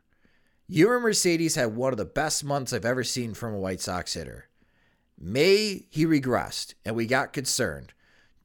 Yermin 0.70 1.02
Mercedes 1.02 1.56
had 1.56 1.76
one 1.76 1.94
of 1.94 1.98
the 1.98 2.06
best 2.06 2.44
months 2.44 2.74
I've 2.74 2.86
ever 2.86 3.04
seen 3.04 3.34
from 3.34 3.54
a 3.54 3.60
White 3.60 3.82
Sox 3.82 4.14
hitter. 4.14 4.50
May, 5.20 5.86
he 5.90 6.06
regressed, 6.06 6.74
and 6.84 6.96
we 6.96 7.06
got 7.06 7.34
concerned. 7.34 7.94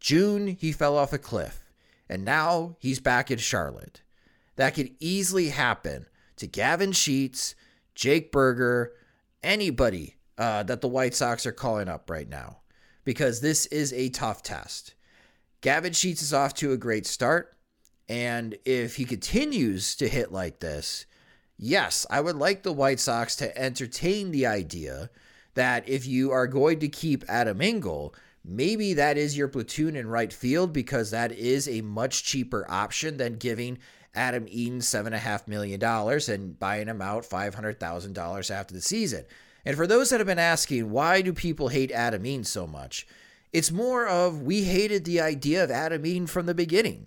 June, 0.01 0.47
he 0.49 0.73
fell 0.73 0.97
off 0.97 1.13
a 1.13 1.19
cliff, 1.19 1.60
and 2.11 2.25
now 2.25 2.77
he's 2.81 2.99
back 2.99 3.31
in 3.31 3.39
Charlotte. 3.39 4.03
That 4.57 4.75
could 4.75 4.91
easily 4.99 5.51
happen 5.51 6.07
to 6.37 6.49
Gavin 6.49 6.91
Sheets, 6.91 7.55
Jake 7.95 8.33
Burger, 8.33 8.93
anybody 9.45 10.17
uh, 10.37 10.65
that 10.65 10.81
the 10.81 10.89
White 10.89 11.15
Sox 11.15 11.47
are 11.47 11.53
calling 11.53 11.89
up 11.89 12.11
right 12.11 12.29
now, 12.29 12.59
because 13.05 13.41
this 13.41 13.67
is 13.67 13.93
a 13.93 14.09
tough 14.09 14.43
test. 14.43 14.95
Gavin 15.61 15.93
Sheets 15.93 16.21
is 16.21 16.35
off 16.35 16.53
to 16.55 16.73
a 16.73 16.77
great 16.77 17.07
start, 17.07 17.57
and 18.09 18.57
if 18.65 18.97
he 18.97 19.05
continues 19.05 19.95
to 19.95 20.09
hit 20.09 20.33
like 20.33 20.59
this, 20.59 21.07
yes, 21.57 22.07
I 22.11 22.21
would 22.21 22.37
like 22.37 22.65
the 22.65 22.73
White 22.73 22.99
Sox 22.99 23.37
to 23.37 23.57
entertain 23.57 24.33
the 24.33 24.47
idea 24.47 25.11
that 25.55 25.89
if 25.89 26.07
you 26.07 26.33
are 26.33 26.49
going 26.49 26.81
to 26.81 26.89
keep 26.89 27.25
Adam 27.29 27.61
Engel, 27.61 28.15
maybe 28.45 28.95
that 28.95 29.17
is 29.17 29.37
your 29.37 29.49
platoon 29.49 29.97
in 29.97 30.09
right 30.09 30.33
field 30.33 30.73
because 30.73 31.11
that 31.11 31.33
is 31.33 31.69
a 31.69 31.81
much 31.81 32.25
cheaper 32.25 32.67
option 32.69 33.17
than 33.17 33.35
giving 33.37 33.79
Adam 34.15 34.47
Eaton 34.49 34.81
$7.5 34.81 35.47
million 35.47 35.83
and 35.83 36.59
buying 36.59 36.89
him 36.89 37.01
out 37.01 37.25
$500,000 37.25 38.51
after 38.51 38.75
the 38.75 38.81
season. 38.81 39.25
And 39.65 39.77
for 39.77 39.87
those 39.87 40.11
that 40.11 40.21
have 40.21 40.27
been 40.27 40.39
asking, 40.39 40.91
why 40.91 41.23
do 41.23 41.33
people 41.33 41.69
hate 41.69 41.93
Adam 41.93 42.25
Eaton 42.27 42.45
so 42.45 42.67
much? 42.67 43.07
It's 43.53 43.71
more 43.71 44.07
of 44.07 44.43
we 44.43 44.63
hated 44.63 45.05
the 45.05 45.21
idea 45.21 45.63
of 45.63 45.71
Adam 45.71 46.07
Eaton 46.07 46.27
from 46.27 46.47
the 46.47 46.55
beginning. 46.55 47.07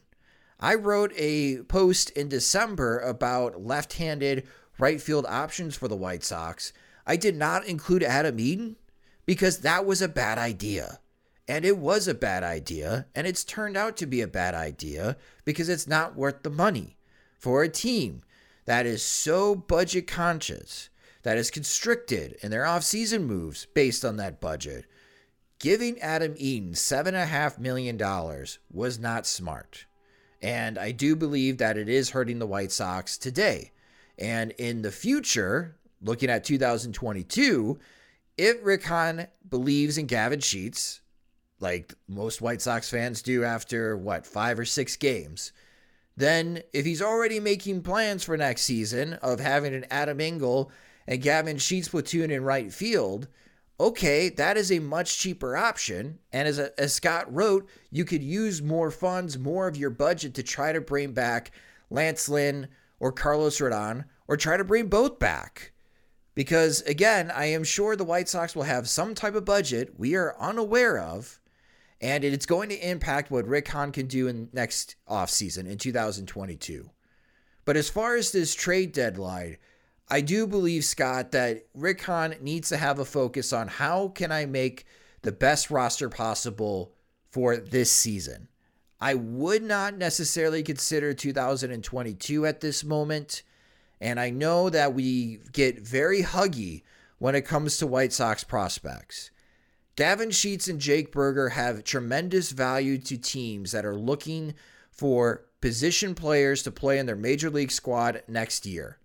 I 0.59 0.75
wrote 0.75 1.11
a 1.17 1.63
post 1.63 2.09
in 2.11 2.29
December 2.29 2.99
about 2.99 3.61
left 3.61 3.93
handed 3.93 4.47
right 4.77 5.01
field 5.01 5.25
options 5.27 5.75
for 5.75 5.87
the 5.87 5.95
White 5.95 6.23
Sox 6.23 6.73
I 7.05 7.15
did 7.15 7.35
not 7.35 7.65
include 7.65 8.03
Adam 8.03 8.39
Eaton 8.39 8.77
because 9.25 9.59
that 9.59 9.85
was 9.85 10.01
a 10.01 10.07
bad 10.07 10.37
idea. 10.37 10.99
And 11.47 11.65
it 11.65 11.77
was 11.77 12.07
a 12.07 12.13
bad 12.13 12.43
idea, 12.43 13.07
and 13.13 13.27
it's 13.27 13.43
turned 13.43 13.75
out 13.75 13.97
to 13.97 14.05
be 14.05 14.21
a 14.21 14.27
bad 14.27 14.53
idea 14.53 15.17
because 15.43 15.67
it's 15.67 15.87
not 15.87 16.15
worth 16.15 16.43
the 16.43 16.49
money 16.49 16.95
for 17.37 17.63
a 17.63 17.69
team 17.69 18.21
that 18.65 18.85
is 18.85 19.03
so 19.03 19.53
budget 19.53 20.07
conscious, 20.07 20.89
that 21.23 21.37
is 21.37 21.51
constricted 21.51 22.37
in 22.41 22.51
their 22.51 22.63
offseason 22.63 23.23
moves 23.23 23.65
based 23.73 24.05
on 24.05 24.17
that 24.17 24.39
budget. 24.39 24.85
Giving 25.59 25.99
Adam 25.99 26.33
Eaton 26.37 26.73
$7.5 26.73 27.59
million 27.59 27.97
was 28.71 28.99
not 28.99 29.27
smart. 29.27 29.85
And 30.41 30.77
I 30.77 30.91
do 30.91 31.15
believe 31.15 31.57
that 31.57 31.77
it 31.77 31.87
is 31.87 32.09
hurting 32.09 32.39
the 32.39 32.47
White 32.47 32.71
Sox 32.71 33.17
today. 33.17 33.71
And 34.17 34.51
in 34.51 34.81
the 34.81 34.91
future, 34.91 35.77
looking 36.01 36.29
at 36.29 36.43
2022, 36.43 37.79
if 38.37 38.57
Rick 38.61 38.83
Hahn 38.83 39.27
believes 39.49 39.97
in 39.97 40.05
Gavin 40.05 40.41
Sheets, 40.41 41.01
like 41.63 41.95
most 42.07 42.41
White 42.41 42.61
Sox 42.61 42.89
fans 42.91 43.23
do 43.23 43.43
after 43.43 43.97
what, 43.97 44.27
five 44.27 44.59
or 44.59 44.65
six 44.65 44.95
games, 44.95 45.51
then 46.15 46.61
if 46.73 46.85
he's 46.85 47.01
already 47.01 47.39
making 47.39 47.81
plans 47.81 48.23
for 48.23 48.37
next 48.37 48.61
season 48.61 49.13
of 49.13 49.39
having 49.39 49.73
an 49.73 49.85
Adam 49.89 50.21
Engel 50.21 50.71
and 51.07 51.21
Gavin 51.21 51.57
Sheets 51.57 51.87
platoon 51.87 52.29
in 52.29 52.43
right 52.43 52.71
field, 52.71 53.27
okay, 53.79 54.29
that 54.29 54.57
is 54.57 54.71
a 54.71 54.79
much 54.79 55.17
cheaper 55.17 55.57
option. 55.57 56.19
And 56.31 56.47
as, 56.47 56.59
a, 56.59 56.79
as 56.79 56.93
Scott 56.93 57.33
wrote, 57.33 57.67
you 57.89 58.05
could 58.05 58.21
use 58.21 58.61
more 58.61 58.91
funds, 58.91 59.39
more 59.39 59.67
of 59.67 59.77
your 59.77 59.89
budget 59.89 60.35
to 60.35 60.43
try 60.43 60.71
to 60.71 60.81
bring 60.81 61.13
back 61.13 61.51
Lance 61.89 62.29
Lynn 62.29 62.67
or 62.99 63.11
Carlos 63.11 63.59
Rodon 63.59 64.05
or 64.27 64.37
try 64.37 64.57
to 64.57 64.63
bring 64.63 64.87
both 64.87 65.17
back. 65.17 65.71
Because 66.35 66.81
again, 66.81 67.31
I 67.31 67.45
am 67.45 67.63
sure 67.63 67.95
the 67.95 68.03
White 68.03 68.29
Sox 68.29 68.55
will 68.55 68.63
have 68.63 68.89
some 68.89 69.13
type 69.15 69.35
of 69.35 69.45
budget 69.45 69.93
we 69.97 70.15
are 70.15 70.35
unaware 70.39 70.99
of, 70.99 71.39
and 72.03 72.25
it's 72.25 72.45
going 72.45 72.67
to 72.67 72.89
impact 72.89 73.31
what 73.31 73.47
Rick 73.47 73.69
Hahn 73.69 73.93
can 73.93 74.07
do 74.07 74.27
in 74.27 74.49
next 74.51 74.97
offseason 75.09 75.69
in 75.69 75.77
2022. 75.77 76.89
But 77.63 77.77
as 77.77 77.89
far 77.89 78.17
as 78.17 78.33
this 78.33 78.53
trade 78.53 78.91
deadline, 78.91 79.55
I 80.09 80.19
do 80.19 80.45
believe, 80.45 80.83
Scott, 80.83 81.31
that 81.31 81.65
Rick 81.73 82.01
Hahn 82.01 82.35
needs 82.41 82.67
to 82.69 82.77
have 82.77 82.99
a 82.99 83.05
focus 83.05 83.53
on 83.53 83.69
how 83.69 84.09
can 84.09 84.33
I 84.33 84.45
make 84.45 84.85
the 85.21 85.31
best 85.31 85.71
roster 85.71 86.09
possible 86.09 86.93
for 87.31 87.55
this 87.55 87.89
season. 87.89 88.49
I 88.99 89.13
would 89.13 89.63
not 89.63 89.97
necessarily 89.97 90.61
consider 90.61 91.13
2022 91.13 92.45
at 92.45 92.59
this 92.59 92.83
moment. 92.83 93.43
And 94.01 94.19
I 94.19 94.29
know 94.29 94.69
that 94.69 94.93
we 94.93 95.39
get 95.53 95.79
very 95.79 96.21
huggy 96.21 96.83
when 97.19 97.33
it 97.33 97.45
comes 97.45 97.77
to 97.77 97.87
White 97.87 98.11
Sox 98.11 98.43
prospects. 98.43 99.31
Gavin 99.95 100.31
Sheets 100.31 100.67
and 100.67 100.79
Jake 100.79 101.11
Burger 101.11 101.49
have 101.49 101.83
tremendous 101.83 102.51
value 102.51 102.97
to 102.97 103.17
teams 103.17 103.71
that 103.73 103.85
are 103.85 103.95
looking 103.95 104.55
for 104.89 105.45
position 105.61 106.15
players 106.15 106.63
to 106.63 106.71
play 106.71 106.97
in 106.97 107.05
their 107.05 107.15
major 107.15 107.49
league 107.49 107.71
squad 107.71 108.23
next 108.27 108.65
year. 108.65 108.97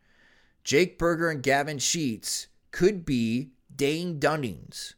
Jake 0.65 0.99
Burger 0.99 1.31
and 1.31 1.43
Gavin 1.43 1.79
Sheets 1.79 2.47
could 2.71 3.05
be 3.05 3.51
Dane 3.75 4.19
Dunnings. 4.19 4.95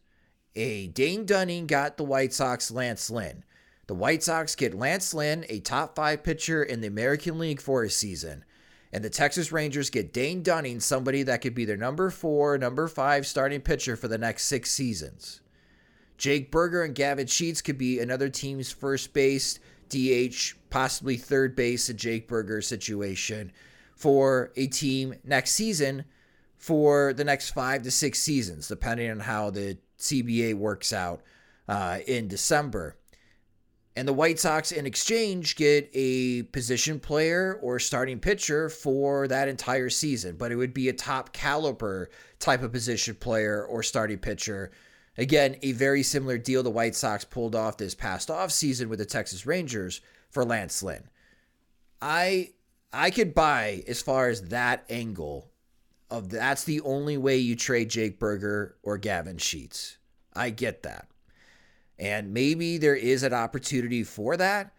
A 0.54 0.86
Dane 0.88 1.26
Dunning 1.26 1.66
got 1.66 1.96
the 1.96 2.04
White 2.04 2.32
Sox 2.32 2.70
Lance 2.70 3.10
Lynn. 3.10 3.44
The 3.88 3.94
White 3.94 4.22
Sox 4.22 4.54
get 4.54 4.74
Lance 4.74 5.12
Lynn, 5.12 5.44
a 5.48 5.58
top 5.58 5.96
five 5.96 6.22
pitcher 6.22 6.62
in 6.62 6.80
the 6.80 6.86
American 6.86 7.38
League 7.38 7.60
for 7.60 7.82
a 7.82 7.90
season. 7.90 8.44
And 8.92 9.04
the 9.04 9.10
Texas 9.10 9.50
Rangers 9.50 9.90
get 9.90 10.12
Dane 10.12 10.42
Dunning, 10.42 10.78
somebody 10.78 11.24
that 11.24 11.40
could 11.40 11.54
be 11.54 11.64
their 11.64 11.76
number 11.76 12.10
four, 12.10 12.58
number 12.58 12.86
five 12.86 13.26
starting 13.26 13.60
pitcher 13.60 13.96
for 13.96 14.06
the 14.06 14.18
next 14.18 14.44
six 14.44 14.70
seasons. 14.70 15.40
Jake 16.20 16.50
Burger 16.50 16.84
and 16.84 16.94
Gavin 16.94 17.26
Sheets 17.26 17.62
could 17.62 17.78
be 17.78 17.98
another 17.98 18.28
team's 18.28 18.70
first 18.70 19.14
base, 19.14 19.58
DH, 19.88 20.52
possibly 20.68 21.16
third 21.16 21.56
base, 21.56 21.88
a 21.88 21.94
Jake 21.94 22.28
Burger 22.28 22.60
situation 22.60 23.50
for 23.96 24.52
a 24.54 24.66
team 24.66 25.14
next 25.24 25.52
season 25.52 26.04
for 26.58 27.14
the 27.14 27.24
next 27.24 27.52
five 27.52 27.82
to 27.84 27.90
six 27.90 28.20
seasons, 28.20 28.68
depending 28.68 29.10
on 29.10 29.20
how 29.20 29.48
the 29.48 29.78
CBA 29.98 30.54
works 30.54 30.92
out 30.92 31.22
uh, 31.68 32.00
in 32.06 32.28
December. 32.28 32.96
And 33.96 34.06
the 34.06 34.12
White 34.12 34.38
Sox, 34.38 34.72
in 34.72 34.84
exchange, 34.84 35.56
get 35.56 35.88
a 35.94 36.42
position 36.42 37.00
player 37.00 37.58
or 37.62 37.78
starting 37.78 38.20
pitcher 38.20 38.68
for 38.68 39.26
that 39.28 39.48
entire 39.48 39.88
season, 39.88 40.36
but 40.36 40.52
it 40.52 40.56
would 40.56 40.74
be 40.74 40.90
a 40.90 40.92
top 40.92 41.32
caliber 41.32 42.10
type 42.38 42.62
of 42.62 42.72
position 42.72 43.14
player 43.14 43.64
or 43.64 43.82
starting 43.82 44.18
pitcher. 44.18 44.70
Again, 45.20 45.56
a 45.60 45.72
very 45.72 46.02
similar 46.02 46.38
deal 46.38 46.62
the 46.62 46.70
White 46.70 46.96
Sox 46.96 47.26
pulled 47.26 47.54
off 47.54 47.76
this 47.76 47.94
past 47.94 48.30
offseason 48.30 48.86
with 48.86 49.00
the 49.00 49.04
Texas 49.04 49.44
Rangers 49.44 50.00
for 50.30 50.46
Lance 50.46 50.82
Lynn. 50.82 51.10
I 52.00 52.52
I 52.90 53.10
could 53.10 53.34
buy 53.34 53.84
as 53.86 54.00
far 54.00 54.30
as 54.30 54.48
that 54.48 54.86
angle 54.88 55.50
of 56.10 56.30
that's 56.30 56.64
the 56.64 56.80
only 56.80 57.18
way 57.18 57.36
you 57.36 57.54
trade 57.54 57.90
Jake 57.90 58.18
Burger 58.18 58.76
or 58.82 58.96
Gavin 58.96 59.36
Sheets. 59.36 59.98
I 60.34 60.48
get 60.48 60.84
that. 60.84 61.08
And 61.98 62.32
maybe 62.32 62.78
there 62.78 62.96
is 62.96 63.22
an 63.22 63.34
opportunity 63.34 64.04
for 64.04 64.38
that. 64.38 64.72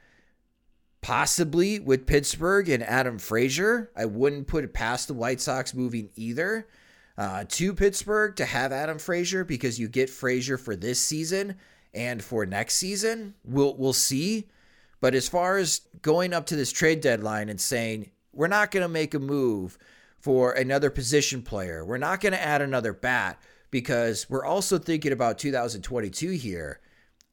Possibly 1.02 1.80
with 1.80 2.08
Pittsburgh 2.08 2.68
and 2.68 2.82
Adam 2.82 3.20
Frazier. 3.20 3.92
I 3.96 4.06
wouldn't 4.06 4.48
put 4.48 4.64
it 4.64 4.74
past 4.74 5.08
the 5.08 5.14
White 5.14 5.40
Sox 5.40 5.76
moving 5.76 6.10
either 6.16 6.68
uh, 7.18 7.46
to 7.48 7.74
Pittsburgh 7.74 8.36
to 8.36 8.46
have 8.46 8.72
Adam 8.72 8.98
Frazier 8.98 9.44
because 9.44 9.80
you 9.80 9.88
get 9.88 10.10
Frazier 10.10 10.58
for 10.58 10.76
this 10.76 11.00
season 11.00 11.56
and 11.94 12.24
for 12.24 12.46
next 12.46 12.76
season. 12.76 13.36
We'll 13.44 13.76
we'll 13.76 13.94
see. 13.94 14.48
But 15.00 15.16
as 15.16 15.28
far 15.28 15.58
as 15.58 15.82
going 16.02 16.34
up 16.34 16.46
to 16.48 16.56
this 16.56 16.72
trade 16.72 17.02
deadline 17.02 17.50
and 17.50 17.60
saying 17.60 18.12
we're 18.34 18.48
not 18.48 18.72
going 18.72 18.84
to 18.84 18.90
make 18.90 19.14
a 19.14 19.20
move 19.20 19.78
for 20.20 20.52
another 20.52 20.90
position 20.90 21.42
player, 21.42 21.84
we're 21.84 21.98
not 21.98 22.22
going 22.22 22.34
to 22.34 22.42
add 22.42 22.62
another 22.62 22.94
bat 22.94 23.42
because 23.72 24.30
we're 24.30 24.46
also 24.46 24.78
thinking 24.78 25.12
about 25.12 25.40
2022 25.40 26.32
here. 26.32 26.80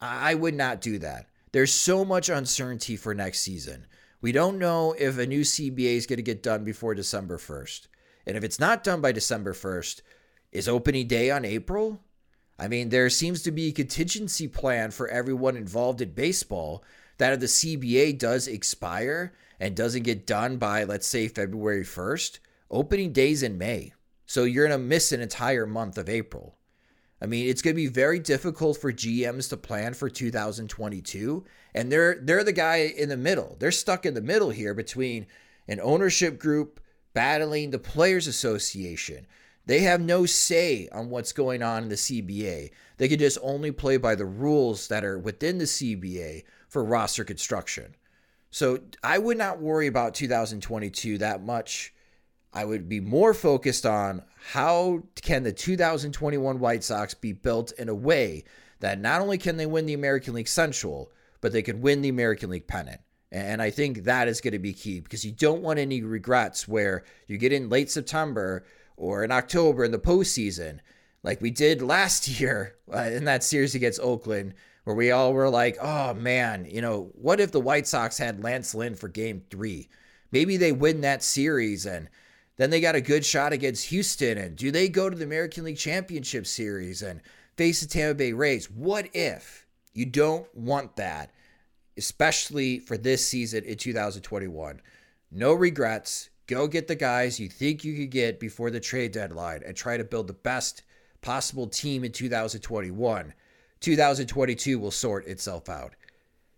I 0.01 0.33
would 0.33 0.55
not 0.55 0.81
do 0.81 0.97
that. 0.99 1.27
There's 1.51 1.73
so 1.73 2.05
much 2.05 2.29
uncertainty 2.29 2.95
for 2.95 3.13
next 3.13 3.41
season. 3.41 3.85
We 4.21 4.31
don't 4.31 4.59
know 4.59 4.95
if 4.97 5.17
a 5.17 5.25
new 5.25 5.41
CBA 5.41 5.95
is 5.95 6.05
going 6.05 6.17
to 6.17 6.23
get 6.23 6.43
done 6.43 6.63
before 6.63 6.95
December 6.95 7.37
1st. 7.37 7.87
And 8.29 8.37
if 8.37 8.43
it's 8.43 8.59
not 8.59 8.83
done 8.83 9.01
by 9.01 9.11
December 9.11 9.53
1st, 9.53 10.01
is 10.51 10.67
opening 10.67 11.07
day 11.07 11.31
on 11.31 11.45
April? 11.45 11.99
I 12.59 12.67
mean, 12.67 12.89
there 12.89 13.09
seems 13.09 13.41
to 13.41 13.51
be 13.51 13.69
a 13.69 13.71
contingency 13.71 14.47
plan 14.47 14.91
for 14.91 15.07
everyone 15.07 15.57
involved 15.57 15.99
in 15.99 16.11
baseball 16.11 16.83
that 17.17 17.33
if 17.33 17.39
the 17.39 17.47
CBA 17.47 18.19
does 18.19 18.47
expire 18.47 19.33
and 19.59 19.75
doesn't 19.75 20.03
get 20.03 20.27
done 20.27 20.57
by, 20.57 20.83
let's 20.83 21.07
say, 21.07 21.27
February 21.27 21.83
1st, 21.83 22.37
opening 22.69 23.13
days 23.13 23.41
in 23.41 23.57
May. 23.57 23.93
So 24.27 24.43
you're 24.43 24.67
going 24.67 24.79
to 24.79 24.85
miss 24.85 25.11
an 25.11 25.21
entire 25.21 25.65
month 25.65 25.97
of 25.97 26.07
April. 26.07 26.55
I 27.19 27.25
mean, 27.25 27.49
it's 27.49 27.63
going 27.63 27.75
to 27.75 27.81
be 27.81 27.87
very 27.87 28.19
difficult 28.19 28.77
for 28.77 28.93
GMs 28.93 29.49
to 29.49 29.57
plan 29.57 29.95
for 29.95 30.07
2022, 30.07 31.45
and 31.73 31.91
they're 31.91 32.19
they're 32.21 32.43
the 32.43 32.53
guy 32.53 32.93
in 32.95 33.09
the 33.09 33.17
middle. 33.17 33.57
They're 33.59 33.71
stuck 33.71 34.05
in 34.05 34.13
the 34.13 34.21
middle 34.21 34.51
here 34.51 34.75
between 34.75 35.25
an 35.67 35.79
ownership 35.81 36.37
group 36.37 36.79
battling 37.19 37.69
the 37.69 37.77
players 37.77 38.27
association. 38.27 39.27
They 39.65 39.81
have 39.81 39.99
no 39.99 40.25
say 40.25 40.87
on 40.93 41.09
what's 41.09 41.33
going 41.33 41.61
on 41.61 41.83
in 41.83 41.89
the 41.89 41.95
CBA. 41.95 42.71
They 42.95 43.07
can 43.09 43.19
just 43.19 43.37
only 43.41 43.73
play 43.73 43.97
by 43.97 44.15
the 44.15 44.25
rules 44.25 44.87
that 44.87 45.03
are 45.03 45.19
within 45.19 45.57
the 45.57 45.65
CBA 45.65 46.43
for 46.69 46.81
roster 46.81 47.25
construction. 47.25 47.97
So 48.51 48.79
I 49.03 49.17
would 49.17 49.37
not 49.37 49.59
worry 49.59 49.87
about 49.87 50.15
2022 50.15 51.17
that 51.17 51.43
much. 51.43 51.93
I 52.53 52.63
would 52.63 52.87
be 52.87 53.01
more 53.01 53.33
focused 53.33 53.85
on 53.85 54.23
how 54.53 55.03
can 55.21 55.43
the 55.43 55.51
2021 55.51 56.57
White 56.57 56.85
Sox 56.85 57.13
be 57.13 57.33
built 57.33 57.73
in 57.73 57.89
a 57.89 57.93
way 57.93 58.45
that 58.79 59.01
not 59.01 59.19
only 59.19 59.37
can 59.37 59.57
they 59.57 59.65
win 59.65 59.85
the 59.85 59.93
American 59.93 60.35
League 60.35 60.47
Central, 60.47 61.11
but 61.41 61.51
they 61.51 61.63
can 61.63 61.81
win 61.81 62.01
the 62.01 62.07
American 62.07 62.49
League 62.49 62.67
pennant. 62.67 63.01
And 63.31 63.61
I 63.61 63.69
think 63.69 64.03
that 64.03 64.27
is 64.27 64.41
going 64.41 64.53
to 64.53 64.59
be 64.59 64.73
key 64.73 64.99
because 64.99 65.23
you 65.23 65.31
don't 65.31 65.61
want 65.61 65.79
any 65.79 66.01
regrets 66.01 66.67
where 66.67 67.03
you 67.27 67.37
get 67.37 67.53
in 67.53 67.69
late 67.69 67.91
September 67.91 68.65
or 68.97 69.23
in 69.23 69.31
October 69.31 69.83
in 69.83 69.91
the 69.91 69.99
postseason, 69.99 70.79
like 71.21 71.41
we 71.41 71.51
did 71.51 71.81
last 71.81 72.27
year 72.39 72.75
uh, 72.93 73.01
in 73.01 73.25
that 73.25 73.43
series 73.43 73.75
against 73.75 73.99
Oakland, 74.01 74.55
where 74.83 74.95
we 74.95 75.11
all 75.11 75.33
were 75.33 75.49
like, 75.49 75.77
oh 75.81 76.13
man, 76.15 76.65
you 76.69 76.81
know, 76.81 77.11
what 77.13 77.39
if 77.39 77.51
the 77.51 77.59
White 77.59 77.87
Sox 77.87 78.17
had 78.17 78.43
Lance 78.43 78.73
Lynn 78.73 78.95
for 78.95 79.07
game 79.07 79.43
three? 79.51 79.89
Maybe 80.31 80.57
they 80.57 80.71
win 80.71 81.01
that 81.01 81.23
series 81.23 81.85
and 81.85 82.09
then 82.57 82.71
they 82.71 82.81
got 82.81 82.95
a 82.95 83.01
good 83.01 83.25
shot 83.25 83.53
against 83.53 83.85
Houston. 83.87 84.37
And 84.37 84.55
do 84.55 84.69
they 84.69 84.89
go 84.89 85.09
to 85.09 85.15
the 85.15 85.23
American 85.23 85.63
League 85.63 85.77
Championship 85.77 86.45
Series 86.45 87.01
and 87.01 87.21
face 87.55 87.81
the 87.81 87.87
Tampa 87.87 88.15
Bay 88.15 88.33
Rays? 88.33 88.69
What 88.69 89.07
if 89.13 89.65
you 89.93 90.05
don't 90.05 90.53
want 90.53 90.97
that, 90.97 91.31
especially 91.99 92.79
for 92.79 92.97
this 92.97 93.25
season 93.25 93.63
in 93.65 93.77
2021? 93.77 94.81
No 95.31 95.53
regrets. 95.53 96.31
Go 96.47 96.67
get 96.67 96.87
the 96.87 96.95
guys 96.95 97.39
you 97.39 97.47
think 97.47 97.83
you 97.83 97.95
could 97.95 98.09
get 98.09 98.39
before 98.39 98.71
the 98.71 98.79
trade 98.79 99.11
deadline 99.11 99.61
and 99.63 99.77
try 99.77 99.97
to 99.97 100.03
build 100.03 100.25
the 100.25 100.33
best 100.33 100.81
possible 101.21 101.67
team 101.67 102.03
in 102.03 102.11
2021. 102.11 103.33
2022 103.79 104.79
will 104.79 104.89
sort 104.89 105.27
itself 105.27 105.69
out. 105.69 105.93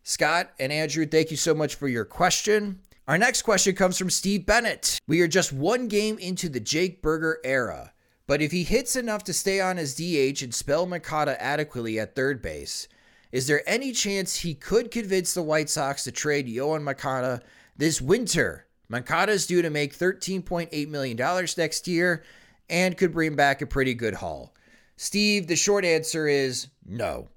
Scott 0.04 0.52
and 0.60 0.72
Andrew, 0.72 1.06
thank 1.06 1.30
you 1.30 1.38
so 1.38 1.54
much 1.54 1.76
for 1.76 1.88
your 1.88 2.06
question. 2.06 2.80
Our 3.08 3.18
next 3.18 3.42
question 3.42 3.76
comes 3.76 3.98
from 3.98 4.10
Steve 4.10 4.46
Bennett. 4.46 4.98
We 5.08 5.22
are 5.22 5.28
just 5.28 5.52
one 5.52 5.88
game 5.88 6.18
into 6.18 6.48
the 6.48 6.60
Jake 6.60 7.02
Burger 7.02 7.40
era, 7.44 7.92
but 8.28 8.42
if 8.42 8.52
he 8.52 8.64
hits 8.64 8.96
enough 8.96 9.24
to 9.26 9.34
stay 9.34 9.60
on 9.60 9.78
as 9.78 9.96
DH 9.96 10.42
and 10.42 10.56
spell 10.56 10.86
Moncada 10.86 11.42
adequately 11.42 12.00
at 12.00 12.16
third 12.16 12.42
base, 12.42 12.88
is 13.32 13.48
there 13.48 13.64
any 13.66 13.92
chance 13.92 14.36
he 14.36 14.54
could 14.54 14.92
convince 14.92 15.34
the 15.34 15.42
White 15.42 15.70
Sox 15.70 16.04
to 16.04 16.12
trade 16.12 16.48
Yoan 16.48 16.84
Moncada 16.84 17.42
this 17.78 18.02
winter? 18.02 18.68
Moncada 18.90 19.32
is 19.32 19.48
due 19.48 19.62
to 19.62 19.70
make 19.70 19.98
$13.8 19.98 20.90
million 20.90 21.48
next 21.58 21.88
year 21.88 22.24
and 22.70 22.98
could 22.98 23.14
bring 23.14 23.36
back 23.36 23.62
a 23.62 23.66
pretty 23.66 23.94
good 23.94 24.16
haul. 24.16 24.54
Steve, 24.98 25.48
the 25.48 25.56
short 25.56 25.86
answer 25.86 26.28
is 26.28 26.68
no. 26.86 27.30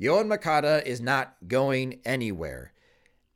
Yoan 0.00 0.26
Moncada 0.26 0.86
is 0.88 1.00
not 1.00 1.36
going 1.46 2.00
anywhere. 2.04 2.72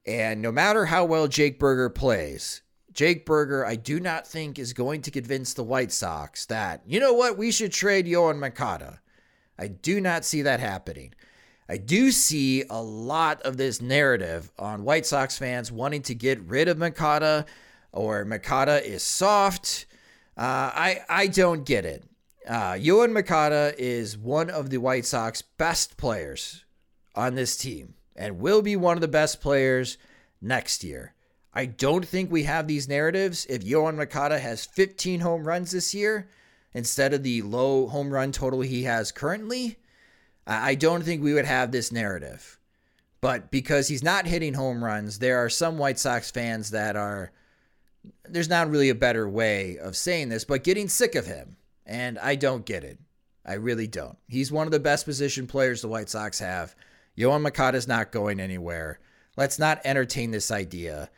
And 0.06 0.40
no 0.40 0.50
matter 0.50 0.86
how 0.86 1.04
well 1.04 1.28
Jake 1.28 1.58
Burger 1.58 1.90
plays, 1.90 2.62
Jake 2.92 3.26
Burger, 3.26 3.66
I 3.66 3.76
do 3.76 4.00
not 4.00 4.26
think 4.26 4.58
is 4.58 4.72
going 4.72 5.02
to 5.02 5.10
convince 5.10 5.52
the 5.52 5.62
White 5.62 5.92
Sox 5.92 6.46
that, 6.46 6.82
you 6.86 6.98
know 6.98 7.12
what, 7.12 7.36
we 7.36 7.52
should 7.52 7.72
trade 7.72 8.06
Yoan 8.06 8.38
Moncada. 8.38 9.00
I 9.58 9.68
do 9.68 10.00
not 10.00 10.24
see 10.24 10.42
that 10.42 10.60
happening. 10.60 11.14
I 11.68 11.78
do 11.78 12.12
see 12.12 12.64
a 12.70 12.80
lot 12.80 13.42
of 13.42 13.56
this 13.56 13.80
narrative 13.80 14.52
on 14.58 14.84
White 14.84 15.06
Sox 15.06 15.36
fans 15.36 15.72
wanting 15.72 16.02
to 16.02 16.14
get 16.14 16.40
rid 16.42 16.68
of 16.68 16.78
Moncada 16.78 17.44
or 17.92 18.24
Moncada 18.24 18.84
is 18.86 19.02
soft. 19.02 19.86
Uh, 20.36 20.70
I, 20.72 21.00
I 21.08 21.26
don't 21.26 21.64
get 21.64 21.84
it. 21.84 22.04
Uh, 22.46 22.74
Yoan 22.74 23.12
Moncada 23.12 23.74
is 23.78 24.16
one 24.16 24.50
of 24.50 24.70
the 24.70 24.78
White 24.78 25.06
Sox 25.06 25.42
best 25.42 25.96
players 25.96 26.64
on 27.16 27.34
this 27.34 27.56
team 27.56 27.94
and 28.14 28.38
will 28.38 28.62
be 28.62 28.76
one 28.76 28.96
of 28.96 29.00
the 29.00 29.08
best 29.08 29.40
players 29.40 29.98
next 30.40 30.84
year. 30.84 31.14
I 31.52 31.66
don't 31.66 32.06
think 32.06 32.30
we 32.30 32.44
have 32.44 32.68
these 32.68 32.88
narratives 32.88 33.46
if 33.46 33.64
Yoan 33.64 33.96
Moncada 33.96 34.38
has 34.38 34.66
15 34.66 35.20
home 35.20 35.44
runs 35.44 35.72
this 35.72 35.94
year 35.94 36.28
instead 36.74 37.12
of 37.12 37.22
the 37.22 37.42
low 37.42 37.88
home 37.88 38.10
run 38.10 38.30
total 38.30 38.60
he 38.60 38.84
has 38.84 39.10
currently. 39.10 39.78
I 40.46 40.74
don't 40.74 41.02
think 41.02 41.22
we 41.22 41.34
would 41.34 41.44
have 41.44 41.72
this 41.72 41.90
narrative. 41.90 42.58
But 43.20 43.50
because 43.50 43.88
he's 43.88 44.04
not 44.04 44.26
hitting 44.26 44.54
home 44.54 44.84
runs, 44.84 45.18
there 45.18 45.38
are 45.38 45.48
some 45.48 45.78
White 45.78 45.98
Sox 45.98 46.30
fans 46.30 46.70
that 46.70 46.94
are, 46.96 47.32
there's 48.28 48.48
not 48.48 48.70
really 48.70 48.88
a 48.88 48.94
better 48.94 49.28
way 49.28 49.78
of 49.78 49.96
saying 49.96 50.28
this, 50.28 50.44
but 50.44 50.62
getting 50.62 50.88
sick 50.88 51.14
of 51.14 51.26
him. 51.26 51.56
And 51.84 52.18
I 52.18 52.36
don't 52.36 52.66
get 52.66 52.84
it. 52.84 52.98
I 53.44 53.54
really 53.54 53.86
don't. 53.86 54.18
He's 54.28 54.52
one 54.52 54.66
of 54.66 54.72
the 54.72 54.80
best 54.80 55.04
position 55.04 55.46
players 55.46 55.80
the 55.80 55.88
White 55.88 56.08
Sox 56.08 56.38
have. 56.40 56.74
Yoan 57.16 57.74
is 57.74 57.88
not 57.88 58.12
going 58.12 58.40
anywhere. 58.40 58.98
Let's 59.36 59.58
not 59.58 59.80
entertain 59.84 60.30
this 60.30 60.50
idea. 60.50 61.10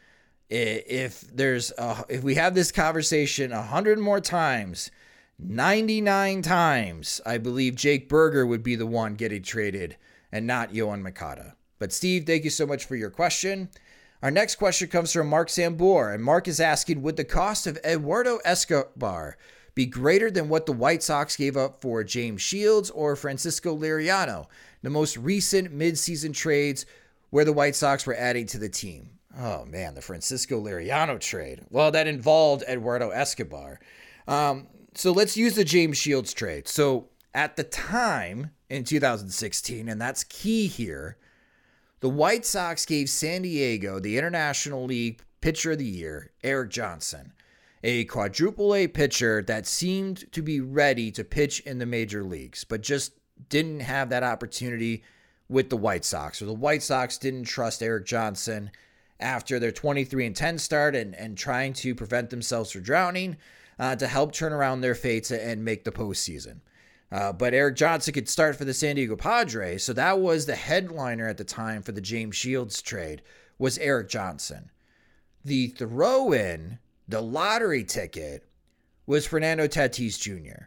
If 0.49 1.21
there's 1.35 1.73
a, 1.77 2.05
if 2.09 2.23
we 2.23 2.37
have 2.37 2.55
this 2.55 2.73
conversation 2.73 3.53
a 3.53 3.63
hundred 3.63 3.99
more 3.99 4.21
times, 4.21 4.91
99 5.39 6.43
times, 6.43 7.21
I 7.25 7.39
believe 7.39 7.77
Jake 7.77 8.09
Burger 8.09 8.45
would 8.45 8.63
be 8.63 8.75
the 8.75 8.87
one 8.87 9.15
getting 9.15 9.43
traded 9.43 9.97
and 10.33 10.47
not 10.47 10.73
Yoan 10.73 11.01
Moncada. 11.03 11.55
But 11.79 11.93
Steve, 11.93 12.27
thank 12.27 12.43
you 12.43 12.51
so 12.51 12.67
much 12.67 12.87
for 12.87 12.97
your 12.97 13.11
question. 13.11 13.69
Our 14.21 14.33
next 14.33 14.57
question 14.57 14.89
comes 14.89 15.13
from 15.13 15.29
Mark 15.29 15.49
Sambor, 15.49 16.13
and 16.13 16.25
Mark 16.25 16.49
is 16.49 16.59
asking 16.59 17.03
Would 17.03 17.17
the 17.17 17.25
cost 17.25 17.69
of 17.69 17.79
Eduardo 17.85 18.41
Escobar 18.45 19.39
be 19.77 19.87
greater 19.87 20.29
than 20.29 20.49
what 20.49 20.67
the 20.67 20.73
White 20.73 21.05
Sox 21.05 21.37
gave 21.37 21.57
up 21.57 21.81
for 21.81 22.03
James 22.03 22.43
Shields 22.43 22.91
or 22.91 23.15
Francisco 23.15 23.77
Liriano, 23.77 24.49
the 24.83 24.91
most 24.91 25.17
recent 25.17 25.73
midseason 25.73 26.35
trades 26.35 26.85
where 27.31 27.45
the 27.45 27.53
White 27.53 27.77
Sox 27.77 28.07
were 28.07 28.17
adding 28.17 28.47
to 28.47 28.59
the 28.59 28.69
team? 28.69 29.11
Oh 29.39 29.65
man, 29.67 29.95
the 29.95 30.03
Francisco 30.03 30.61
Liriano 30.61 31.21
trade. 31.21 31.61
Well, 31.71 31.93
that 31.93 32.09
involved 32.09 32.65
Eduardo 32.69 33.11
Escobar. 33.11 33.79
Um, 34.27 34.67
so 34.99 35.13
let's 35.13 35.37
use 35.37 35.55
the 35.55 35.65
James 35.65 35.97
Shields 35.97 36.35
trade. 36.35 36.67
So 36.67 37.09
at 37.33 37.55
the 37.55 37.63
time 37.63 38.51
in 38.69 38.83
2016, 38.83 39.89
and 39.89 40.01
that's 40.01 40.25
key 40.25 40.67
here, 40.67 41.17
the 42.01 42.09
White 42.09 42.45
Sox 42.45 42.85
gave 42.85 43.09
San 43.09 43.43
Diego 43.43 44.01
the 44.01 44.19
International 44.19 44.85
League 44.85 45.23
Pitcher 45.41 45.73
of 45.73 45.79
the 45.79 45.85
Year, 45.85 46.33
Erik 46.43 46.71
Johnson, 46.71 47.33
a 47.85 48.07
quadruple 48.07 48.75
A 48.75 48.89
pitcher 48.89 49.41
that 49.43 49.69
seemed 49.69 50.31
to 50.33 50.43
be 50.43 50.61
ready 50.61 51.13
to 51.13 51.23
pitch 51.23 51.61
in 51.61 51.79
the 51.79 51.87
major 51.87 52.25
leagues, 52.25 52.65
but 52.65 52.81
just 52.81 53.13
didn't 53.49 53.81
have 53.81 54.09
that 54.09 54.25
opportunity 54.25 55.05
with 55.49 55.71
the 55.71 55.77
White 55.77 56.05
Sox. 56.05 56.43
Or 56.43 56.47
the 56.47 56.53
White 56.53 56.83
Sox 56.83 57.19
didn't 57.19 57.45
trust 57.45 57.85
Erik 57.85 58.05
Johnson 58.05 58.73
after 59.21 59.61
their 59.61 59.71
23 59.71 60.27
and 60.27 60.35
10 60.35 60.59
start 60.59 60.97
and, 60.97 61.15
and 61.15 61.39
trying 61.39 61.73
to 61.75 61.95
prevent 61.95 62.31
themselves 62.31 62.73
from 62.73 62.83
drowning 62.83 63.37
uh, 63.79 63.97
to 63.97 64.07
help 64.07 64.33
turn 64.33 64.53
around 64.53 64.81
their 64.81 64.95
fates 64.95 65.31
and 65.31 65.65
make 65.65 65.85
the 65.85 65.93
postseason. 65.93 66.61
Uh, 67.11 67.33
but 67.33 67.55
Erik 67.55 67.77
Johnson 67.77 68.13
could 68.13 68.29
start 68.29 68.57
for 68.57 68.65
the 68.65 68.75
San 68.75 68.97
Diego 68.97 69.17
Padres, 69.17 69.83
so 69.83 69.93
that 69.95 70.19
was 70.19 70.45
the 70.45 70.57
headliner 70.57 71.27
at 71.27 71.39
the 71.39 71.45
time 71.45 71.83
for 71.83 71.93
the 71.93 72.01
James 72.01 72.37
Shields 72.37 72.83
trade 72.83 73.23
was 73.59 73.79
Erik 73.79 74.09
Johnson. 74.09 74.71
The 75.45 75.69
throw-in, 75.69 76.79
the 77.09 77.23
lottery 77.23 77.85
ticket, 77.85 78.45
was 79.07 79.27
Fernando 79.27 79.67
Tatis 79.67 80.19
Jr. 80.19 80.67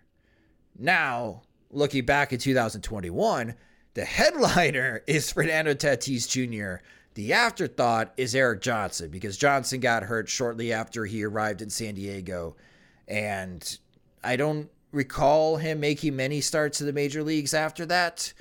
Now, 0.78 1.44
looking 1.70 2.06
back 2.06 2.34
in 2.34 2.40
2021, 2.40 3.56
the 3.94 4.06
headliner 4.06 5.04
is 5.08 5.32
Fernando 5.32 5.76
Tatis 5.76 6.28
Jr. 6.28 6.84
The 7.14 7.34
afterthought 7.34 8.14
is 8.18 8.34
Erik 8.34 8.62
Johnson 8.62 9.12
because 9.12 9.38
Johnson 9.38 9.80
got 9.80 10.04
hurt 10.04 10.28
shortly 10.28 10.74
after 10.74 11.06
he 11.06 11.24
arrived 11.24 11.62
in 11.62 11.70
San 11.70 11.96
Diego, 11.96 12.56
and 13.08 13.78
I 14.24 14.36
don't 14.36 14.70
recall 14.92 15.58
him 15.58 15.80
making 15.80 16.16
many 16.16 16.42
starts 16.42 16.82
in 16.82 16.88
the 16.88 16.94
major 16.94 17.24
leagues 17.24 17.54
after 17.54 17.86
that. 17.88 18.34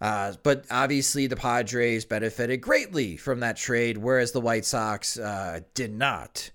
Uh, 0.00 0.34
but 0.42 0.66
obviously, 0.70 1.26
the 1.26 1.36
Padres 1.36 2.04
benefited 2.04 2.60
greatly 2.60 3.16
from 3.16 3.40
that 3.40 3.56
trade, 3.56 3.96
whereas 3.96 4.32
the 4.32 4.40
White 4.40 4.66
Sox 4.66 5.18
uh, 5.18 5.60
did 5.74 5.94
not. 5.94 6.50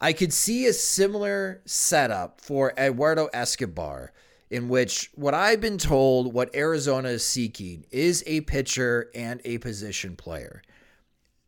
I 0.00 0.12
could 0.12 0.32
see 0.32 0.66
a 0.66 0.72
similar 0.72 1.62
setup 1.64 2.40
for 2.40 2.74
Eduardo 2.76 3.28
Escobar, 3.32 4.12
in 4.50 4.68
which 4.68 5.10
what 5.14 5.32
I've 5.32 5.60
been 5.60 5.78
told, 5.78 6.34
what 6.34 6.54
Arizona 6.54 7.08
is 7.10 7.24
seeking, 7.24 7.86
is 7.90 8.22
a 8.26 8.42
pitcher 8.42 9.10
and 9.14 9.40
a 9.44 9.58
position 9.58 10.16
player. 10.16 10.60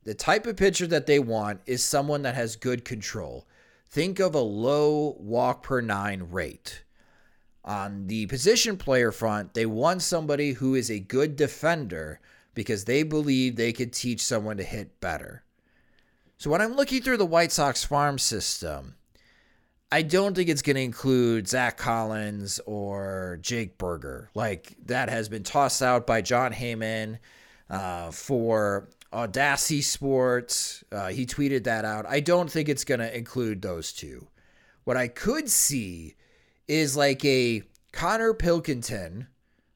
The 0.05 0.15
type 0.15 0.47
of 0.47 0.57
pitcher 0.57 0.87
that 0.87 1.07
they 1.07 1.19
want 1.19 1.61
is 1.67 1.85
someone 1.85 2.23
that 2.23 2.37
has 2.37 2.57
good 2.57 2.85
control. 2.85 3.47
Think 3.91 4.21
of 4.21 4.35
a 4.35 4.41
low 4.41 5.17
walk 5.19 5.63
per 5.63 5.81
nine 5.81 6.29
rate. 6.31 6.85
On 7.65 8.07
the 8.07 8.27
position 8.27 8.77
player 8.77 9.13
front, 9.13 9.55
they 9.55 9.67
want 9.67 10.03
somebody 10.03 10.53
who 10.53 10.75
is 10.75 10.91
a 10.91 10.99
good 10.99 11.37
defender 11.37 12.21
because 12.55 12.85
they 12.85 13.03
believe 13.03 13.57
they 13.57 13.73
could 13.73 13.93
teach 13.93 14.21
someone 14.21 14.57
to 14.57 14.63
hit 14.63 15.01
better. 15.01 15.43
So 16.39 16.51
when 16.51 16.61
I'm 16.61 16.77
looking 16.77 17.03
through 17.03 17.17
the 17.17 17.27
White 17.27 17.53
Sox 17.53 17.85
farm 17.85 18.19
system, 18.19 18.95
I 19.91 20.03
don't 20.03 20.35
think 20.35 20.49
it's 20.49 20.63
going 20.63 20.77
to 20.77 20.83
include 20.83 21.49
Zack 21.49 21.79
Collins 21.79 22.61
or 22.67 23.39
Jake 23.41 23.79
Burger. 23.79 24.31
Like 24.35 24.77
that 24.87 25.09
has 25.09 25.29
been 25.29 25.43
tossed 25.43 25.83
out 25.83 26.07
by 26.07 26.21
Jon 26.21 26.53
Heyman 26.53 27.19
uh, 27.71 28.11
for 28.11 28.89
Audacy 29.13 29.83
Sports. 29.83 30.85
Uh, 30.93 31.09
he 31.09 31.27
tweeted 31.27 31.65
that 31.65 31.85
out. 31.85 32.07
I 32.07 32.21
don't 32.21 32.51
think 32.51 32.69
it's 32.69 32.85
going 32.85 33.01
to 33.01 33.17
include 33.17 33.63
those 33.63 33.93
two. 33.93 34.29
What 34.85 34.97
I 34.97 35.09
could 35.09 35.49
see 35.49 36.15
is 36.67 36.97
like 36.97 37.25
a 37.25 37.63
Konnor 37.93 38.35
Pilkington 38.35 39.29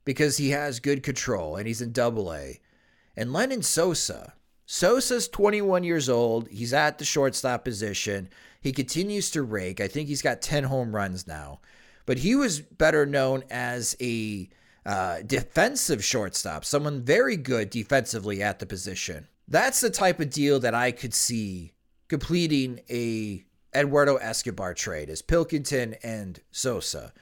because 0.05 0.37
he 0.37 0.51
has 0.51 0.81
good 0.81 1.03
control 1.03 1.57
and 1.57 1.67
he's 1.67 1.81
in 1.81 1.93
double 1.93 2.33
A. 2.33 2.61
And 3.17 3.31
Lenyn 3.31 3.65
Sosa. 3.65 4.35
Sosa's 4.67 5.29
21 5.29 5.85
years 5.85 6.09
old. 6.09 6.49
He's 6.49 6.73
at 6.73 6.99
the 6.99 7.05
shortstop 7.05 7.65
position. 7.65 8.29
He 8.61 8.73
continues 8.73 9.31
to 9.33 9.43
rake. 9.43 9.81
I 9.81 9.89
think 9.89 10.09
he's 10.09 10.23
got 10.23 10.41
10 10.41 10.65
home 10.65 10.95
runs 10.95 11.27
now. 11.27 11.61
But 12.07 12.19
he 12.19 12.35
was 12.35 12.61
better 12.61 13.07
known 13.07 13.45
as 13.51 13.97
a 14.01 14.49
uh, 14.85 15.23
defensive 15.27 16.05
shortstop, 16.05 16.65
someone 16.65 17.03
very 17.03 17.37
good 17.37 17.71
defensively 17.71 18.43
at 18.43 18.59
the 18.59 18.67
position. 18.67 19.29
That's 19.49 19.81
the 19.81 19.91
type 19.91 20.21
of 20.21 20.31
deal 20.31 20.61
that 20.61 20.75
I 20.75 20.93
could 20.93 21.15
see 21.15 21.73
completing 22.09 22.81
a 22.91 23.45
Eduardo 23.75 24.17
Escobar 24.17 24.75
trade 24.75 25.09
is 25.09 25.23
Pilkington 25.23 25.95
and 26.03 26.41
Sosa. 26.51 27.13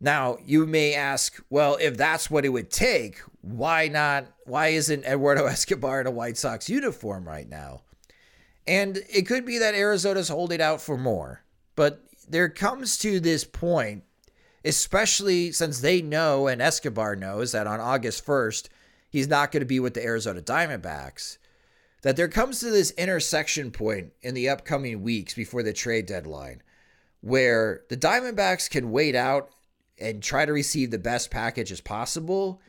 Now, 0.00 0.38
you 0.44 0.66
may 0.66 0.94
ask, 0.94 1.42
well, 1.50 1.76
if 1.80 1.96
that's 1.96 2.30
what 2.30 2.44
it 2.44 2.50
would 2.50 2.70
take, 2.70 3.20
why 3.40 3.88
not? 3.88 4.26
Why 4.44 4.68
isn't 4.68 5.04
Eduardo 5.04 5.46
Escobar 5.46 6.00
in 6.00 6.06
a 6.06 6.12
White 6.12 6.36
Sox 6.36 6.68
uniform 6.68 7.26
right 7.26 7.48
now? 7.48 7.82
And 8.66 8.98
it 9.12 9.26
could 9.26 9.44
be 9.44 9.58
that 9.58 9.74
Arizona's 9.74 10.28
holding 10.28 10.60
out 10.60 10.80
for 10.80 10.98
more. 10.98 11.42
But 11.74 12.02
there 12.28 12.48
comes 12.48 12.98
to 12.98 13.18
this 13.18 13.44
point, 13.44 14.04
especially 14.64 15.52
since 15.52 15.80
they 15.80 16.02
know 16.02 16.46
and 16.46 16.60
Escobar 16.60 17.16
knows 17.16 17.52
that 17.52 17.66
on 17.66 17.80
August 17.80 18.24
1st, 18.26 18.68
he's 19.10 19.28
not 19.28 19.52
going 19.52 19.60
to 19.60 19.66
be 19.66 19.80
with 19.80 19.94
the 19.94 20.04
Arizona 20.04 20.40
Diamondbacks 20.40 21.38
that 22.02 22.16
there 22.16 22.28
comes 22.28 22.60
to 22.60 22.70
this 22.70 22.92
intersection 22.92 23.70
point 23.70 24.12
in 24.22 24.34
the 24.34 24.48
upcoming 24.48 25.02
weeks 25.02 25.34
before 25.34 25.62
the 25.62 25.72
trade 25.72 26.06
deadline 26.06 26.62
where 27.20 27.82
the 27.88 27.96
Diamondbacks 27.96 28.70
can 28.70 28.90
wait 28.90 29.14
out 29.14 29.50
and 29.98 30.22
try 30.22 30.44
to 30.44 30.52
receive 30.52 30.90
the 30.90 30.98
best 30.98 31.30
package 31.30 31.72
as 31.72 31.80
possible. 31.80 32.60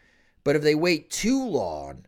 But 0.44 0.56
if 0.56 0.64
they 0.64 0.76
wait 0.76 1.12
too 1.12 1.46
long, 1.46 2.06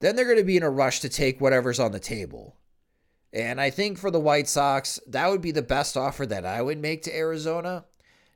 then 0.00 0.16
they're 0.16 0.24
going 0.24 0.38
to 0.38 0.44
be 0.44 0.56
in 0.56 0.62
a 0.62 0.70
rush 0.70 1.00
to 1.00 1.08
take 1.08 1.40
whatever's 1.40 1.78
on 1.78 1.92
the 1.92 2.00
table. 2.00 2.56
And 3.32 3.60
I 3.60 3.70
think 3.70 3.98
for 3.98 4.10
the 4.10 4.20
White 4.20 4.48
Sox, 4.48 5.00
that 5.06 5.28
would 5.28 5.40
be 5.40 5.52
the 5.52 5.62
best 5.62 5.96
offer 5.96 6.26
that 6.26 6.44
I 6.44 6.62
would 6.62 6.78
make 6.78 7.02
to 7.02 7.16
Arizona 7.16 7.84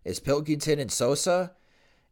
is 0.07 0.21
Pilkington 0.21 0.79
and 0.79 0.91
Sosa. 0.91 1.53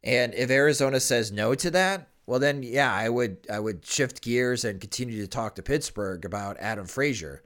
And 0.03 0.35
if 0.35 0.51
Arizona 0.51 0.99
says 0.99 1.31
no 1.31 1.55
to 1.55 1.71
that, 1.71 2.09
well 2.27 2.39
then 2.39 2.61
yeah, 2.61 2.93
I 2.93 3.09
would 3.09 3.37
I 3.51 3.59
would 3.59 3.85
shift 3.85 4.21
gears 4.21 4.65
and 4.65 4.81
continue 4.81 5.21
to 5.21 5.27
talk 5.27 5.55
to 5.55 5.63
Pittsburgh 5.63 6.25
about 6.25 6.57
Adam 6.59 6.85
Frazier 6.85 7.41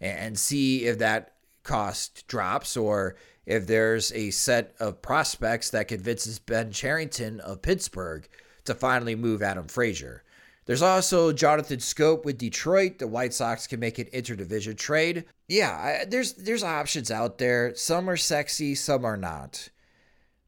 and 0.00 0.38
see 0.38 0.84
if 0.84 0.98
that 0.98 1.32
cost 1.62 2.28
drops 2.28 2.76
or 2.76 3.16
if 3.46 3.66
there's 3.66 4.12
a 4.12 4.30
set 4.30 4.74
of 4.78 5.02
prospects 5.02 5.70
that 5.70 5.88
convinces 5.88 6.38
Ben 6.38 6.70
Cherington 6.70 7.40
of 7.40 7.62
Pittsburgh 7.62 8.28
to 8.64 8.74
finally 8.74 9.14
move 9.14 9.42
Adam 9.42 9.66
Frazier. 9.66 10.22
There's 10.66 10.82
also 10.82 11.32
Jonathan 11.32 11.78
Schoop 11.78 12.24
with 12.24 12.38
Detroit. 12.38 12.98
The 12.98 13.06
White 13.06 13.34
Sox 13.34 13.66
can 13.66 13.80
make 13.80 13.98
an 13.98 14.06
interdivision 14.06 14.76
trade. 14.76 15.24
Yeah, 15.46 15.72
I, 15.72 16.04
there's 16.06 16.32
there's 16.34 16.62
options 16.62 17.10
out 17.10 17.38
there. 17.38 17.74
Some 17.74 18.08
are 18.08 18.16
sexy, 18.16 18.74
some 18.74 19.04
are 19.04 19.18
not. 19.18 19.68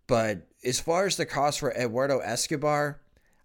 But 0.06 0.46
as 0.64 0.80
far 0.80 1.06
as 1.06 1.16
the 1.16 1.26
cost 1.26 1.60
for 1.60 1.72
Eduardo 1.72 2.18
Escobar, 2.18 3.00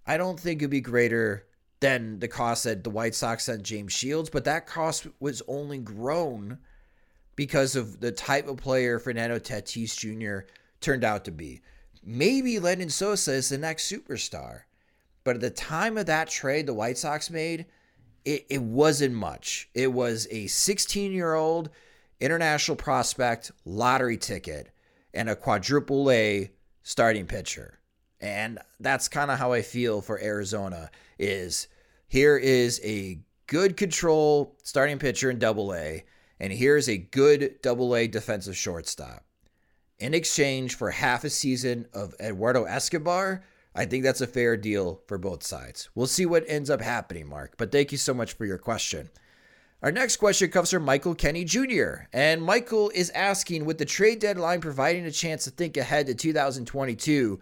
I 0.05 0.17
don't 0.17 0.39
think 0.39 0.61
it'd 0.61 0.71
be 0.71 0.81
greater 0.81 1.47
than 1.79 2.19
the 2.19 2.27
cost 2.27 2.63
that 2.65 2.83
the 2.83 2.89
White 2.89 3.15
Sox 3.15 3.45
sent 3.45 3.63
James 3.63 3.93
Shields, 3.93 4.29
but 4.29 4.45
that 4.45 4.67
cost 4.67 5.07
was 5.19 5.41
only 5.47 5.79
grown 5.79 6.59
because 7.35 7.75
of 7.75 7.99
the 7.99 8.11
type 8.11 8.47
of 8.47 8.57
player 8.57 8.99
Fernando 8.99 9.39
Tatis 9.39 9.95
Jr. 9.97 10.47
turned 10.79 11.03
out 11.03 11.25
to 11.25 11.31
be. 11.31 11.61
Maybe 12.03 12.59
Lenyn 12.59 12.91
Sosa 12.91 13.33
is 13.33 13.49
the 13.49 13.57
next 13.57 13.91
superstar. 13.91 14.61
But 15.23 15.35
at 15.35 15.41
the 15.41 15.49
time 15.51 15.97
of 15.97 16.07
that 16.07 16.29
trade 16.29 16.65
the 16.65 16.73
White 16.73 16.97
Sox 16.97 17.29
made, 17.29 17.67
it, 18.25 18.45
it 18.49 18.61
wasn't 18.61 19.13
much. 19.13 19.69
It 19.73 19.93
was 19.93 20.27
a 20.31 20.47
16 20.47 21.11
year 21.11 21.33
old 21.33 21.69
international 22.19 22.77
prospect 22.77 23.51
lottery 23.65 24.17
ticket 24.17 24.70
and 25.13 25.29
a 25.29 25.35
quadruple 25.35 26.09
A 26.11 26.51
starting 26.83 27.25
pitcher. 27.25 27.79
And 28.19 28.59
that's 28.79 29.07
kind 29.07 29.31
of 29.31 29.39
how 29.39 29.51
I 29.51 29.61
feel 29.61 30.01
for 30.01 30.21
Arizona 30.21 30.91
is 31.17 31.67
here 32.07 32.37
is 32.37 32.79
a 32.83 33.19
good 33.47 33.77
control 33.77 34.57
starting 34.63 34.99
pitcher 34.99 35.29
in 35.29 35.39
double 35.39 35.73
A 35.73 36.03
and 36.41 36.51
here's 36.51 36.89
a 36.89 36.97
good 36.97 37.61
double 37.61 37.95
A 37.95 38.07
defensive 38.07 38.57
shortstop. 38.57 39.23
In 39.99 40.15
exchange 40.15 40.75
for 40.75 40.89
half 40.89 41.23
a 41.23 41.29
season 41.29 41.85
of 41.93 42.15
Eduardo 42.19 42.63
Escobar, 42.63 43.43
I 43.75 43.85
think 43.85 44.03
that's 44.03 44.21
a 44.21 44.27
fair 44.27 44.57
deal 44.57 45.03
for 45.07 45.19
both 45.19 45.43
sides. 45.43 45.89
We'll 45.93 46.07
see 46.07 46.25
what 46.25 46.43
ends 46.47 46.71
up 46.71 46.81
happening, 46.81 47.27
Mark, 47.27 47.53
but 47.57 47.71
thank 47.71 47.91
you 47.91 47.97
so 47.99 48.15
much 48.15 48.33
for 48.33 48.45
your 48.45 48.57
question. 48.57 49.11
Our 49.81 49.91
next 49.91 50.17
question 50.17 50.51
comes 50.51 50.69
from 50.69 50.85
Michael 50.85 51.15
Kenny 51.15 51.43
Jr. 51.43 52.03
And 52.13 52.43
Michael 52.43 52.91
is 52.93 53.09
asking 53.11 53.65
with 53.65 53.79
the 53.79 53.85
trade 53.85 54.19
deadline 54.19 54.61
providing 54.61 55.05
a 55.05 55.11
chance 55.11 55.45
to 55.45 55.49
think 55.49 55.75
ahead 55.75 56.05
to 56.05 56.13
2022, 56.13 57.39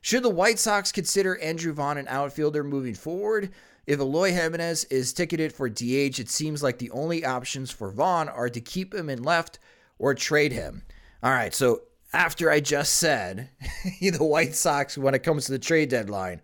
should 0.00 0.22
the 0.22 0.30
White 0.30 0.60
Sox 0.60 0.92
consider 0.92 1.36
Andrew 1.38 1.72
Vaughn 1.72 1.98
an 1.98 2.06
outfielder 2.06 2.62
moving 2.62 2.94
forward? 2.94 3.50
If 3.88 3.98
Eloy 3.98 4.30
Jimenez 4.30 4.84
is 4.84 5.12
ticketed 5.12 5.52
for 5.52 5.68
DH, 5.68 6.20
it 6.20 6.28
seems 6.28 6.62
like 6.62 6.78
the 6.78 6.92
only 6.92 7.24
options 7.24 7.72
for 7.72 7.90
Vaughn 7.90 8.28
are 8.28 8.48
to 8.48 8.60
keep 8.60 8.94
him 8.94 9.10
in 9.10 9.24
left 9.24 9.58
or 9.98 10.14
trade 10.14 10.52
him. 10.52 10.84
All 11.24 11.32
right, 11.32 11.52
so 11.52 11.82
after 12.12 12.52
I 12.52 12.60
just 12.60 12.94
said 12.94 13.50
the 14.00 14.16
White 14.18 14.54
Sox, 14.54 14.96
when 14.96 15.14
it 15.14 15.24
comes 15.24 15.46
to 15.46 15.52
the 15.52 15.58
trade 15.58 15.88
deadline, 15.88 16.40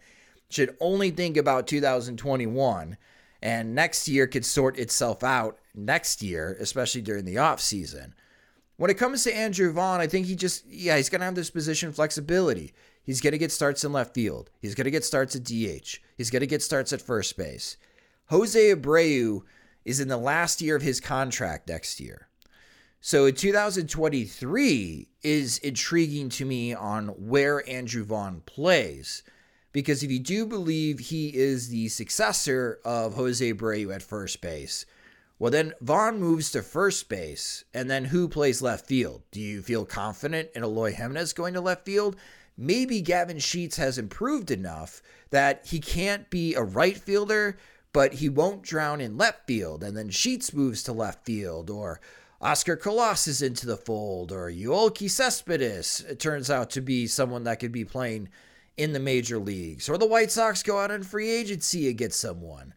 should 0.50 0.76
only 0.80 1.12
think 1.12 1.36
about 1.36 1.68
2021 1.68 2.96
and 3.42 3.74
next 3.74 4.08
year 4.08 4.26
could 4.26 4.44
sort 4.44 4.78
itself 4.78 5.22
out 5.22 5.58
next 5.74 6.22
year, 6.22 6.56
especially 6.60 7.02
during 7.02 7.24
the 7.24 7.36
offseason. 7.36 8.12
When 8.76 8.90
it 8.90 8.98
comes 8.98 9.24
to 9.24 9.34
Andrew 9.34 9.72
Vaughn, 9.72 10.00
I 10.00 10.06
think 10.06 10.26
he 10.26 10.36
just, 10.36 10.66
yeah, 10.66 10.96
he's 10.96 11.08
going 11.08 11.20
to 11.20 11.24
have 11.24 11.34
this 11.34 11.50
position 11.50 11.92
flexibility. 11.92 12.74
He's 13.02 13.20
going 13.20 13.32
to 13.32 13.38
get 13.38 13.52
starts 13.52 13.84
in 13.84 13.92
left 13.92 14.14
field. 14.14 14.50
He's 14.60 14.74
going 14.74 14.84
to 14.84 14.90
get 14.90 15.04
starts 15.04 15.36
at 15.36 15.44
DH. 15.44 15.98
He's 16.16 16.30
going 16.30 16.40
to 16.40 16.46
get 16.46 16.62
starts 16.62 16.92
at 16.92 17.00
first 17.00 17.36
base. 17.36 17.76
Jose 18.26 18.58
Abreu 18.74 19.42
is 19.84 20.00
in 20.00 20.08
the 20.08 20.16
last 20.16 20.60
year 20.60 20.76
of 20.76 20.82
his 20.82 21.00
contract 21.00 21.68
next 21.68 22.00
year. 22.00 22.28
So 23.00 23.30
2023 23.30 25.08
is 25.22 25.58
intriguing 25.58 26.28
to 26.30 26.44
me 26.44 26.74
on 26.74 27.08
where 27.10 27.66
Andrew 27.68 28.02
Vaughn 28.02 28.42
plays. 28.46 29.22
Because 29.76 30.02
if 30.02 30.10
you 30.10 30.20
do 30.20 30.46
believe 30.46 30.98
he 30.98 31.36
is 31.36 31.68
the 31.68 31.88
successor 31.88 32.80
of 32.82 33.12
Jose 33.12 33.52
Abreu 33.52 33.94
at 33.94 34.02
first 34.02 34.40
base, 34.40 34.86
well, 35.38 35.50
then 35.50 35.74
Vaughn 35.82 36.18
moves 36.18 36.50
to 36.52 36.62
first 36.62 37.10
base, 37.10 37.62
and 37.74 37.90
then 37.90 38.06
who 38.06 38.26
plays 38.26 38.62
left 38.62 38.86
field? 38.86 39.20
Do 39.30 39.38
you 39.38 39.60
feel 39.60 39.84
confident 39.84 40.48
in 40.54 40.62
Eloy 40.62 40.94
Jimenez 40.94 41.34
going 41.34 41.52
to 41.52 41.60
left 41.60 41.84
field? 41.84 42.16
Maybe 42.56 43.02
Gavin 43.02 43.38
Sheets 43.38 43.76
has 43.76 43.98
improved 43.98 44.50
enough 44.50 45.02
that 45.28 45.66
he 45.66 45.78
can't 45.78 46.30
be 46.30 46.54
a 46.54 46.62
right 46.62 46.96
fielder, 46.96 47.58
but 47.92 48.14
he 48.14 48.30
won't 48.30 48.62
drown 48.62 49.02
in 49.02 49.18
left 49.18 49.46
field, 49.46 49.84
and 49.84 49.94
then 49.94 50.08
Sheets 50.08 50.54
moves 50.54 50.84
to 50.84 50.94
left 50.94 51.26
field, 51.26 51.68
or 51.68 52.00
Oscar 52.40 52.76
Colas 52.76 53.26
is 53.26 53.42
into 53.42 53.66
the 53.66 53.76
fold, 53.76 54.32
or 54.32 54.50
Yoelqui 54.50 55.10
Cespedes 55.10 56.02
turns 56.18 56.48
out 56.48 56.70
to 56.70 56.80
be 56.80 57.06
someone 57.06 57.44
that 57.44 57.60
could 57.60 57.72
be 57.72 57.84
playing 57.84 58.30
in 58.76 58.92
the 58.92 59.00
major 59.00 59.38
leagues, 59.38 59.88
or 59.88 59.96
the 59.96 60.06
White 60.06 60.30
Sox 60.30 60.62
go 60.62 60.78
out 60.78 60.90
on 60.90 61.02
free 61.02 61.30
agency 61.30 61.88
and 61.88 61.98
get 61.98 62.12
someone. 62.12 62.74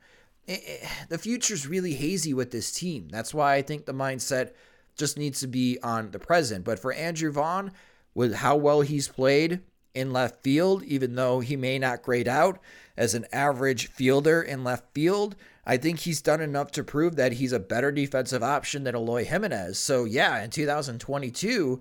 The 1.10 1.18
future's 1.18 1.68
really 1.68 1.94
hazy 1.94 2.34
with 2.34 2.52
this 2.52 2.72
team. 2.72 3.08
That's 3.10 3.34
why 3.34 3.56
I 3.56 3.62
think 3.62 3.86
the 3.86 3.94
mindset 3.94 4.52
just 4.96 5.18
needs 5.18 5.40
to 5.42 5.48
be 5.48 5.78
on 5.84 6.12
the 6.12 6.20
present. 6.20 6.66
But 6.66 6.80
for 6.80 6.94
Andrew 6.94 7.32
Vaughn, 7.32 7.72
with 8.16 8.36
how 8.36 8.56
well 8.56 8.82
he's 8.82 9.08
played 9.08 9.62
in 9.94 10.14
left 10.14 10.44
field, 10.44 10.84
even 10.84 11.16
though 11.16 11.40
he 11.40 11.56
may 11.56 11.78
not 11.78 12.02
grade 12.02 12.28
out 12.28 12.60
as 12.98 13.14
an 13.14 13.26
average 13.32 13.88
fielder 13.88 14.42
in 14.42 14.64
left 14.64 14.94
field, 14.94 15.36
I 15.66 15.78
think 15.78 16.00
he's 16.00 16.22
done 16.22 16.42
enough 16.42 16.72
to 16.72 16.84
prove 16.84 17.16
that 17.16 17.34
he's 17.34 17.52
a 17.52 17.60
better 17.60 17.92
defensive 17.92 18.42
option 18.42 18.84
than 18.84 18.96
Eloy 18.96 19.26
Jimenez. 19.26 19.78
So, 19.78 20.06
yeah, 20.06 20.44
in 20.44 20.50
2022, 20.50 21.80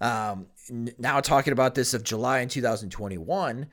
um, 0.00 0.46
now 0.70 1.20
talking 1.20 1.52
about 1.52 1.74
this 1.74 1.94
of 1.94 2.04
July 2.04 2.40
in 2.40 2.48
2021, 2.48 3.66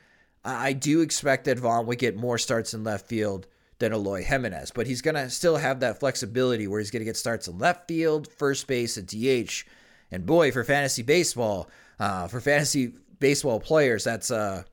I 0.43 0.73
do 0.73 1.01
expect 1.01 1.45
that 1.45 1.59
Vaughn 1.59 1.87
would 1.87 1.97
get 1.97 2.15
more 2.15 2.37
starts 2.37 2.73
in 2.73 2.83
left 2.83 3.07
field 3.07 3.47
than 3.79 3.93
Eloy 3.93 4.23
Jimenez, 4.23 4.71
but 4.71 4.87
he's 4.87 5.01
going 5.01 5.15
to 5.15 5.29
still 5.29 5.57
have 5.57 5.79
that 5.81 5.99
flexibility 5.99 6.67
where 6.67 6.79
he's 6.79 6.91
going 6.91 7.01
to 7.01 7.05
get 7.05 7.17
starts 7.17 7.47
in 7.47 7.57
left 7.57 7.87
field, 7.87 8.31
first 8.31 8.67
base, 8.67 8.97
and 8.97 9.07
DH. 9.07 9.63
And 10.11 10.25
boy, 10.25 10.51
for 10.51 10.63
fantasy 10.63 11.01
baseball, 11.01 11.69
uh, 11.99 12.27
for 12.27 12.39
fantasy 12.39 12.93
baseball 13.19 13.59
players, 13.59 14.03
that's 14.03 14.31
uh, 14.31 14.63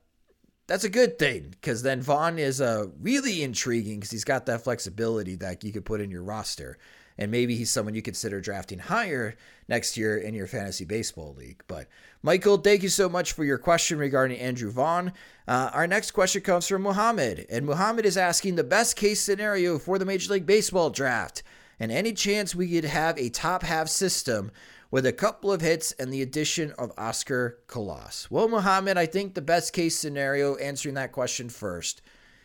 that's 0.67 0.83
a 0.83 0.89
good 0.89 1.19
thing 1.19 1.49
because 1.49 1.81
then 1.81 2.01
Vaughn 2.01 2.39
is 2.39 2.61
uh, 2.61 2.87
really 3.01 3.43
intriguing 3.43 3.99
because 3.99 4.11
he's 4.11 4.23
got 4.23 4.45
that 4.45 4.63
flexibility 4.63 5.35
that 5.35 5.63
you 5.63 5.71
could 5.71 5.85
put 5.85 5.99
in 5.99 6.11
your 6.11 6.23
roster 6.23 6.77
and 7.17 7.31
maybe 7.31 7.55
he's 7.55 7.69
someone 7.69 7.93
you 7.93 8.01
consider 8.01 8.41
drafting 8.41 8.79
higher 8.79 9.35
next 9.67 9.97
year 9.97 10.17
in 10.17 10.33
your 10.33 10.47
fantasy 10.47 10.85
baseball 10.85 11.35
league. 11.37 11.63
But 11.67 11.87
Michael, 12.21 12.57
thank 12.57 12.83
you 12.83 12.89
so 12.89 13.09
much 13.09 13.33
for 13.33 13.43
your 13.43 13.57
question 13.57 13.97
regarding 13.97 14.39
Andrew 14.39 14.71
Vaughn. 14.71 15.13
Uh, 15.47 15.69
our 15.73 15.87
next 15.87 16.11
question 16.11 16.41
comes 16.41 16.67
from 16.67 16.81
Muhammad, 16.81 17.45
and 17.49 17.65
Muhammad 17.65 18.05
is 18.05 18.17
asking 18.17 18.55
the 18.55 18.63
best 18.63 18.95
case 18.95 19.21
scenario 19.21 19.77
for 19.77 19.99
the 19.99 20.05
Major 20.05 20.33
League 20.33 20.45
Baseball 20.45 20.89
draft, 20.89 21.43
and 21.79 21.91
any 21.91 22.13
chance 22.13 22.55
we 22.55 22.69
could 22.69 22.85
have 22.85 23.17
a 23.17 23.29
top 23.29 23.63
half 23.63 23.87
system 23.89 24.51
with 24.93 25.07
a 25.07 25.11
couple 25.11 25.51
of 25.51 25.61
hits 25.61 25.91
and 25.93 26.13
the 26.13 26.21
addition 26.21 26.71
of 26.77 26.91
Oscar 26.99 27.57
Colas. 27.65 28.29
Well, 28.29 28.47
Muhammad, 28.47 28.95
I 28.95 29.07
think 29.07 29.33
the 29.33 29.41
best 29.41 29.73
case 29.73 29.97
scenario, 29.97 30.55
answering 30.57 30.93
that 30.95 31.11
question 31.11 31.49
first, 31.49 32.03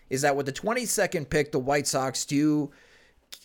is 0.09 0.23
that 0.23 0.35
with 0.35 0.47
the 0.47 0.53
22nd 0.53 1.29
pick, 1.29 1.53
the 1.53 1.59
White 1.59 1.87
Sox 1.87 2.25
do 2.25 2.71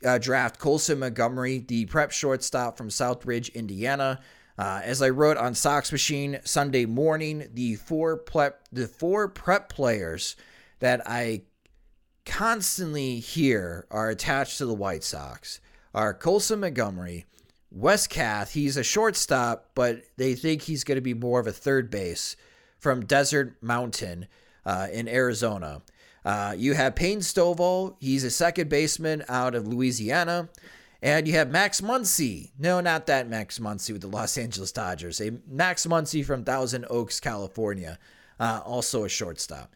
uh, 0.05 0.17
draft 0.17 0.59
Colson 0.59 0.99
Montgomery, 0.99 1.59
the 1.59 1.86
prep 1.86 2.11
shortstop 2.11 2.77
from 2.77 2.89
Southridge, 2.89 3.53
Indiana. 3.53 4.19
Uh, 4.57 4.81
as 4.84 5.01
I 5.01 5.09
wrote 5.09 5.38
on 5.38 5.55
Sox 5.55 5.91
Machine 5.91 6.39
Sunday 6.43 6.86
morning, 6.86 7.47
the 7.53 7.75
four 7.75 8.17
prep 8.17 8.67
the 8.71 8.88
four 8.88 9.27
prep 9.27 9.69
players 9.69 10.36
that 10.79 11.01
I 11.07 11.43
constantly 12.25 13.19
hear 13.19 13.88
are 13.89 14.09
attached 14.09 14.57
to 14.59 14.65
the 14.65 14.73
White 14.73 15.03
Sox 15.03 15.59
are 15.93 16.13
Colson 16.13 16.59
Montgomery, 16.59 17.25
Wes 17.71 18.07
Kath. 18.07 18.53
He's 18.53 18.77
a 18.77 18.84
shortstop, 18.84 19.71
but 19.75 20.03
they 20.17 20.36
think 20.36 20.63
he's 20.63 20.84
going 20.84 20.97
to 20.97 21.01
be 21.01 21.13
more 21.13 21.39
of 21.39 21.47
a 21.47 21.51
third 21.51 21.89
base 21.89 22.36
from 22.77 23.05
Desert 23.05 23.55
Mountain 23.61 24.27
uh, 24.65 24.88
in 24.91 25.07
Arizona. 25.07 25.81
Uh, 26.26 26.53
you 26.57 26.74
have 26.74 26.95
Payne 26.95 27.19
Stovall. 27.19 27.95
He's 27.99 28.24
a 28.24 28.32
second 28.32 28.69
baseman 28.69 29.24
out 29.28 29.55
of 29.55 29.67
Louisiana. 29.67 30.49
And 31.01 31.28
you 31.28 31.34
have 31.34 31.51
Max 31.51 31.82
Muncy. 31.82 32.51
No, 32.57 32.80
not 32.80 33.07
that 33.07 33.28
Max 33.28 33.59
Muncy 33.59 33.91
with 33.91 34.01
the 34.01 34.07
Los 34.07 34.38
Angeles 34.38 34.71
Dodgers. 34.71 35.19
A 35.19 35.32
Max 35.47 35.86
Muncy 35.86 36.26
from 36.26 36.45
Thousand 36.45 36.86
Oaks, 36.89 37.19
California. 37.19 37.99
Uh, 38.39 38.61
also 38.63 39.03
a 39.03 39.09
shortstop. 39.09 39.76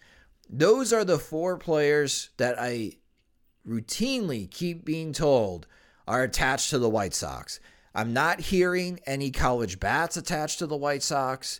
Those 0.50 0.94
are 0.94 1.04
the 1.04 1.20
four 1.20 1.58
players 1.58 2.30
that 2.38 2.58
I 2.58 2.94
routinely 3.68 4.50
keep 4.50 4.86
being 4.86 5.12
told 5.12 5.68
are 6.08 6.24
attached 6.24 6.70
to 6.70 6.80
the 6.80 6.90
White 6.90 7.14
Sox. 7.14 7.60
I'm 7.94 8.14
not 8.14 8.40
hearing 8.40 9.00
any 9.06 9.32
college 9.32 9.80
bats 9.80 10.16
attached 10.16 10.60
to 10.60 10.68
the 10.68 10.78
White 10.78 11.04
Sox. 11.04 11.60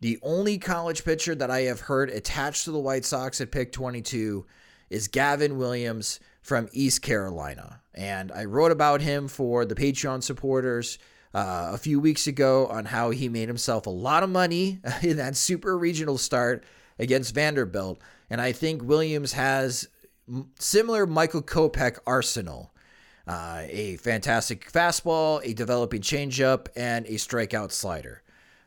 The 0.00 0.18
only 0.22 0.58
college 0.58 1.04
pitcher 1.04 1.34
that 1.34 1.50
I 1.50 1.62
have 1.62 1.80
heard 1.80 2.10
attached 2.10 2.64
to 2.64 2.70
the 2.70 2.78
White 2.78 3.04
Sox 3.04 3.40
at 3.40 3.50
pick 3.50 3.72
22 3.72 4.44
is 4.90 5.08
Gavin 5.08 5.56
Williams 5.56 6.20
from 6.42 6.68
East 6.72 7.00
Carolina. 7.02 7.80
And 7.94 8.30
I 8.32 8.44
wrote 8.44 8.72
about 8.72 9.00
him 9.00 9.28
for 9.28 9.64
the 9.64 9.74
Patreon 9.74 10.22
supporters 10.22 10.98
uh, 11.32 11.70
a 11.72 11.78
few 11.78 11.98
weeks 11.98 12.26
ago 12.26 12.66
on 12.66 12.84
how 12.86 13.10
he 13.10 13.28
made 13.28 13.48
himself 13.48 13.86
a 13.86 13.90
lot 13.90 14.22
of 14.22 14.30
money 14.30 14.80
in 15.02 15.16
that 15.16 15.36
super 15.36 15.76
regional 15.76 16.18
start 16.18 16.64
against 16.98 17.34
Vanderbilt. 17.34 17.98
And 18.30 18.40
I 18.40 18.52
think 18.52 18.82
Williams 18.82 19.32
has 19.32 19.88
similar 20.58 21.06
Michael 21.06 21.42
Kopech 21.42 21.98
arsenal. 22.06 22.72
Uh, 23.26 23.62
a 23.68 23.96
fantastic 23.96 24.70
fastball, 24.70 25.40
a 25.42 25.54
developing 25.54 26.02
changeup, 26.02 26.68
and 26.76 27.06
a 27.06 27.12
strikeout 27.12 27.72
slider. 27.72 28.22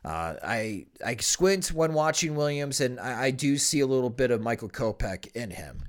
Uh, 0.06 0.36
I 0.44 0.86
I 1.06 1.15
squint 1.18 1.74
when 1.74 1.94
watching 1.94 2.36
Williams, 2.36 2.80
and 2.80 2.99
I, 2.99 3.26
I, 3.26 3.32
do 3.32 3.57
see 3.57 3.80
a 3.82 3.88
little 3.88 4.10
bit 4.10 4.32
of 4.32 4.41
Michael 4.41 4.69
Kopech 4.69 5.28
in 5.36 5.52
him. 5.52 5.84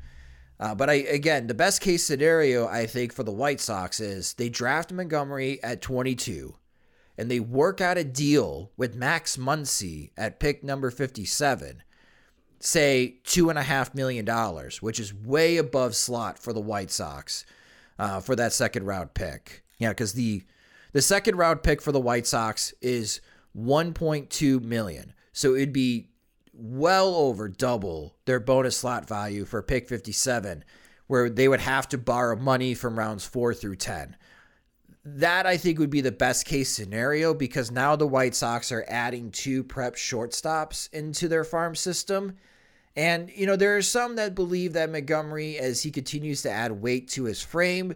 Uh, 0.58 0.74
but 0.74 0.90
I 0.90 0.94
again, 0.94 1.46
the 1.46 1.54
best 1.54 1.80
case 1.80 2.04
scenario 2.04 2.66
I 2.66 2.86
think 2.86 3.12
for 3.12 3.22
the 3.22 3.30
White 3.30 3.60
Sox 3.60 4.00
is 4.00 4.34
they 4.34 4.48
draft 4.48 4.92
Montgomery 4.92 5.62
at 5.62 5.82
22, 5.82 6.56
and 7.16 7.30
they 7.30 7.38
work 7.38 7.80
out 7.80 7.98
a 7.98 8.02
deal 8.02 8.72
with 8.76 8.96
Max 8.96 9.36
Muncy 9.36 10.10
at 10.16 10.40
pick 10.40 10.64
number 10.64 10.90
57, 10.90 11.82
say 12.58 13.18
two 13.22 13.50
and 13.50 13.58
a 13.58 13.62
half 13.62 13.94
million 13.94 14.24
dollars, 14.24 14.82
which 14.82 14.98
is 14.98 15.14
way 15.14 15.58
above 15.58 15.94
slot 15.94 16.38
for 16.38 16.52
the 16.52 16.60
White 16.60 16.90
Sox 16.90 17.44
uh, 17.98 18.20
for 18.20 18.34
that 18.34 18.52
second 18.52 18.84
round 18.84 19.14
pick. 19.14 19.62
Yeah, 19.78 19.90
because 19.90 20.14
the 20.14 20.42
the 20.92 21.02
second 21.02 21.36
round 21.36 21.62
pick 21.62 21.80
for 21.80 21.92
the 21.92 22.00
White 22.00 22.26
Sox 22.26 22.74
is 22.80 23.20
1.2 23.58 24.62
million, 24.62 25.12
so 25.32 25.54
it'd 25.54 25.72
be 25.72 26.10
well 26.52 27.14
over 27.14 27.48
double 27.48 28.16
their 28.24 28.40
bonus 28.40 28.76
slot 28.76 29.06
value 29.06 29.44
for 29.44 29.62
pick 29.62 29.88
57, 29.88 30.64
where 31.06 31.30
they 31.30 31.48
would 31.48 31.60
have 31.60 31.88
to 31.88 31.98
borrow 31.98 32.36
money 32.36 32.74
from 32.74 32.98
rounds 32.98 33.24
four 33.24 33.54
through 33.54 33.76
10. 33.76 34.16
That 35.04 35.46
I 35.46 35.56
think 35.56 35.78
would 35.78 35.90
be 35.90 36.00
the 36.00 36.12
best 36.12 36.44
case 36.44 36.68
scenario 36.68 37.32
because 37.32 37.70
now 37.70 37.96
the 37.96 38.06
White 38.06 38.34
Sox 38.34 38.70
are 38.72 38.84
adding 38.88 39.30
two 39.30 39.64
prep 39.64 39.94
shortstops 39.94 40.92
into 40.92 41.28
their 41.28 41.44
farm 41.44 41.74
system. 41.74 42.36
And, 42.94 43.30
you 43.30 43.46
know, 43.46 43.56
there 43.56 43.76
are 43.76 43.82
some 43.82 44.16
that 44.16 44.34
believe 44.34 44.72
that 44.72 44.90
Montgomery, 44.90 45.56
as 45.58 45.82
he 45.82 45.90
continues 45.90 46.42
to 46.42 46.50
add 46.50 46.72
weight 46.72 47.08
to 47.10 47.24
his 47.24 47.40
frame, 47.40 47.94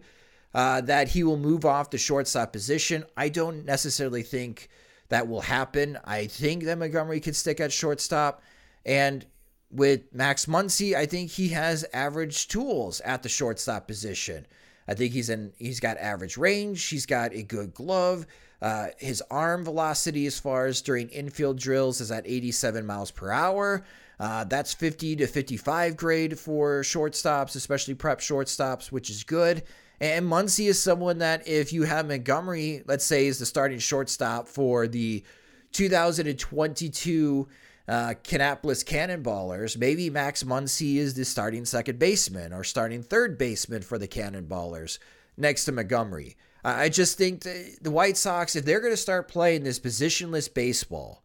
uh, 0.55 0.80
that 0.82 1.09
he 1.09 1.24
will 1.24 1.36
move 1.36 1.64
off 1.64 1.90
the 1.90 1.98
shortstop 1.98 2.52
position. 2.52 3.05
I 3.16 3.28
don't 3.28 3.64
necessarily 3.64 4.22
think 4.22 4.68
that 5.12 5.28
will 5.28 5.43
happen. 5.43 5.98
I 6.05 6.26
think 6.26 6.64
that 6.64 6.78
Montgomery 6.78 7.20
could 7.20 7.36
stick 7.36 7.60
at 7.60 7.70
shortstop. 7.70 8.43
And 8.86 9.26
with 9.70 10.12
Max 10.14 10.47
Muncy, 10.47 10.94
I 10.94 11.05
think 11.05 11.30
he 11.30 11.48
has 11.48 11.84
average 11.93 12.48
tools 12.48 13.01
at 13.02 13.22
the 13.22 13.28
shortstop 13.28 13.86
position. 13.86 14.47
I 14.89 14.94
think 14.94 15.12
he's 15.12 15.28
in 15.28 15.52
he's 15.59 15.80
got 15.80 15.98
average 15.98 16.39
range, 16.39 16.82
he's 16.86 17.05
got 17.05 17.34
a 17.34 17.43
good 17.43 17.74
glove. 17.74 18.26
Uh, 18.62 18.89
his 18.97 19.22
arm 19.30 19.64
velocity 19.64 20.24
as 20.24 20.40
far 20.40 20.64
as 20.64 20.80
during 20.80 21.10
infield 21.10 21.59
drills 21.59 22.01
is 22.01 22.10
at 22.10 22.26
87 22.26 22.86
miles 22.86 23.10
per 23.10 23.30
hour. 23.30 23.84
Uh, 24.18 24.44
that's 24.44 24.72
50 24.72 25.16
to 25.16 25.26
55 25.26 25.94
grade 25.94 26.39
for 26.39 26.80
shortstops, 26.80 27.55
especially 27.55 27.94
prep 27.94 28.20
shortstops, 28.20 28.90
which 28.90 29.10
is 29.10 29.24
good. 29.24 29.62
And 30.03 30.27
Muncy 30.27 30.66
is 30.66 30.83
someone 30.83 31.19
that 31.19 31.47
if 31.47 31.73
you 31.73 31.85
have 31.85 32.09
Montgomery, 32.09 32.83
let's 32.87 33.07
say, 33.07 33.27
is 33.27 33.39
the 33.39 33.47
starting 33.47 33.79
shortstop 33.79 34.49
for 34.49 34.89
the 34.89 35.23
2022 35.70 37.49
uh, 37.87 38.15
Kannapolis 38.24 38.85
Cannonballers, 38.85 39.79
maybe 39.79 40.11
Max 40.11 40.43
Muncy 40.43 40.97
is 40.97 41.15
the 41.15 41.24
starting 41.24 41.65
second 41.65 42.01
baseman 42.01 42.53
or 42.53 42.65
starting 42.65 43.01
third 43.01 43.39
baseman 43.39 43.81
for 43.81 43.97
the 43.97 44.09
Cannonballers 44.09 44.99
next 45.37 45.66
to 45.66 45.73
Montgomery. 45.73 46.37
I 46.65 46.89
just 46.89 47.16
think 47.16 47.43
the 47.43 47.91
White 47.91 48.16
Sox, 48.16 48.57
if 48.57 48.65
they're 48.65 48.81
going 48.81 48.93
to 48.93 48.97
start 48.97 49.29
playing 49.29 49.62
this 49.62 49.79
positionless 49.79 50.53
baseball, 50.53 51.23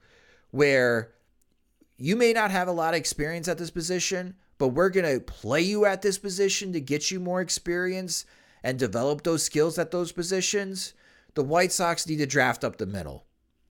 where 0.52 1.14
you 1.98 2.16
may 2.16 2.32
not 2.32 2.52
have 2.52 2.68
a 2.68 2.72
lot 2.72 2.94
of 2.94 3.00
experience 3.00 3.48
at 3.48 3.58
this 3.58 3.72
position, 3.72 4.36
but 4.60 4.70
we're 4.70 4.90
going 4.90 5.12
to 5.12 5.20
play 5.20 5.62
you 5.62 5.86
at 5.86 6.04
this 6.04 6.20
position 6.20 6.74
to 6.74 6.80
get 6.80 7.10
you 7.10 7.20
more 7.20 7.42
experience 7.42 8.24
and 8.64 8.78
develop 8.80 9.24
those 9.24 9.44
skills 9.44 9.78
at 9.78 9.92
those 9.92 10.12
positions, 10.12 10.94
the 11.36 11.44
White 11.44 11.72
Sox 11.72 12.08
need 12.08 12.18
to 12.18 12.26
draft 12.26 12.64
up 12.64 12.78
the 12.78 12.86
middle. 12.86 13.26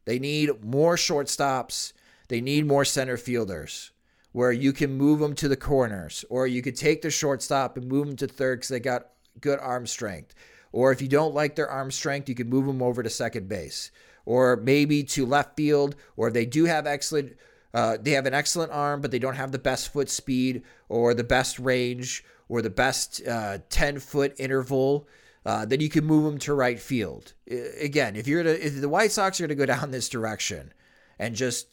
They 0.05 0.19
need 0.19 0.63
more 0.63 0.95
shortstops 0.95 1.93
they 2.27 2.41
need 2.41 2.65
more 2.65 2.85
center 2.85 3.17
fielders 3.17 3.91
where 4.33 4.51
you 4.51 4.73
can 4.73 4.97
move 4.97 5.19
them 5.19 5.33
to 5.33 5.47
the 5.47 5.55
corners, 5.55 6.23
or 6.29 6.45
you 6.45 6.61
could 6.61 6.75
take 6.75 7.01
the 7.01 7.09
shortstop 7.09 7.77
and 7.77 7.87
move 7.87 8.07
them 8.07 8.15
to 8.17 8.27
third 8.27 8.59
because 8.59 8.69
they 8.69 8.79
got 8.79 9.09
good 9.41 9.57
arm 9.59 9.87
strength. 9.87 10.35
Or 10.71 10.91
if 10.91 11.01
you 11.01 11.07
don't 11.07 11.33
like 11.33 11.55
their 11.55 11.69
arm 11.69 11.89
strength, 11.89 12.29
you 12.29 12.35
can 12.35 12.49
move 12.49 12.65
them 12.65 12.81
over 12.81 13.01
to 13.01 13.09
second 13.09 13.47
base, 13.47 13.89
or 14.25 14.57
maybe 14.57 15.03
to 15.03 15.25
left 15.25 15.55
field. 15.55 15.95
Or 16.17 16.27
if 16.27 16.33
they 16.33 16.45
do 16.45 16.65
have 16.65 16.85
excellent, 16.85 17.37
uh, 17.73 17.97
they 17.99 18.11
have 18.11 18.25
an 18.25 18.33
excellent 18.33 18.71
arm, 18.73 19.01
but 19.01 19.09
they 19.09 19.19
don't 19.19 19.35
have 19.35 19.51
the 19.51 19.59
best 19.59 19.91
foot 19.91 20.09
speed 20.09 20.63
or 20.89 21.13
the 21.13 21.23
best 21.23 21.57
range 21.57 22.23
or 22.49 22.61
the 22.61 22.69
best 22.69 23.25
uh, 23.27 23.59
10 23.69 23.99
foot 23.99 24.33
interval. 24.37 25.07
Uh, 25.45 25.65
then 25.65 25.79
you 25.79 25.89
can 25.89 26.03
move 26.03 26.25
them 26.25 26.37
to 26.37 26.53
right 26.53 26.79
field. 26.79 27.33
Again, 27.79 28.15
if 28.15 28.27
you're 28.27 28.43
to, 28.43 28.65
if 28.65 28.81
the 28.81 28.89
White 28.89 29.11
Sox 29.11 29.39
are 29.39 29.43
going 29.43 29.49
to 29.49 29.55
go 29.55 29.65
down 29.65 29.91
this 29.91 30.09
direction 30.09 30.73
and 31.17 31.35
just 31.35 31.67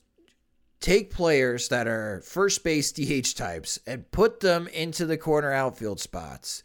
take 0.80 1.10
players 1.10 1.68
that 1.68 1.88
are 1.88 2.20
first 2.20 2.62
base 2.62 2.92
DH 2.92 3.36
types 3.36 3.80
and 3.86 4.10
put 4.12 4.40
them 4.40 4.68
into 4.68 5.06
the 5.06 5.16
corner 5.16 5.52
outfield 5.52 5.98
spots, 5.98 6.62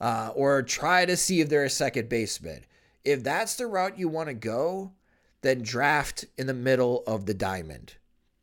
uh, 0.00 0.30
or 0.34 0.62
try 0.62 1.04
to 1.06 1.16
see 1.16 1.40
if 1.40 1.48
they're 1.48 1.64
a 1.64 1.70
second 1.70 2.08
baseman. 2.08 2.64
If 3.04 3.22
that's 3.22 3.56
the 3.56 3.66
route 3.66 3.98
you 3.98 4.08
want 4.08 4.28
to 4.28 4.34
go, 4.34 4.92
then 5.42 5.62
draft 5.62 6.24
in 6.36 6.46
the 6.46 6.54
middle 6.54 7.02
of 7.06 7.26
the 7.26 7.34
diamond. 7.34 7.94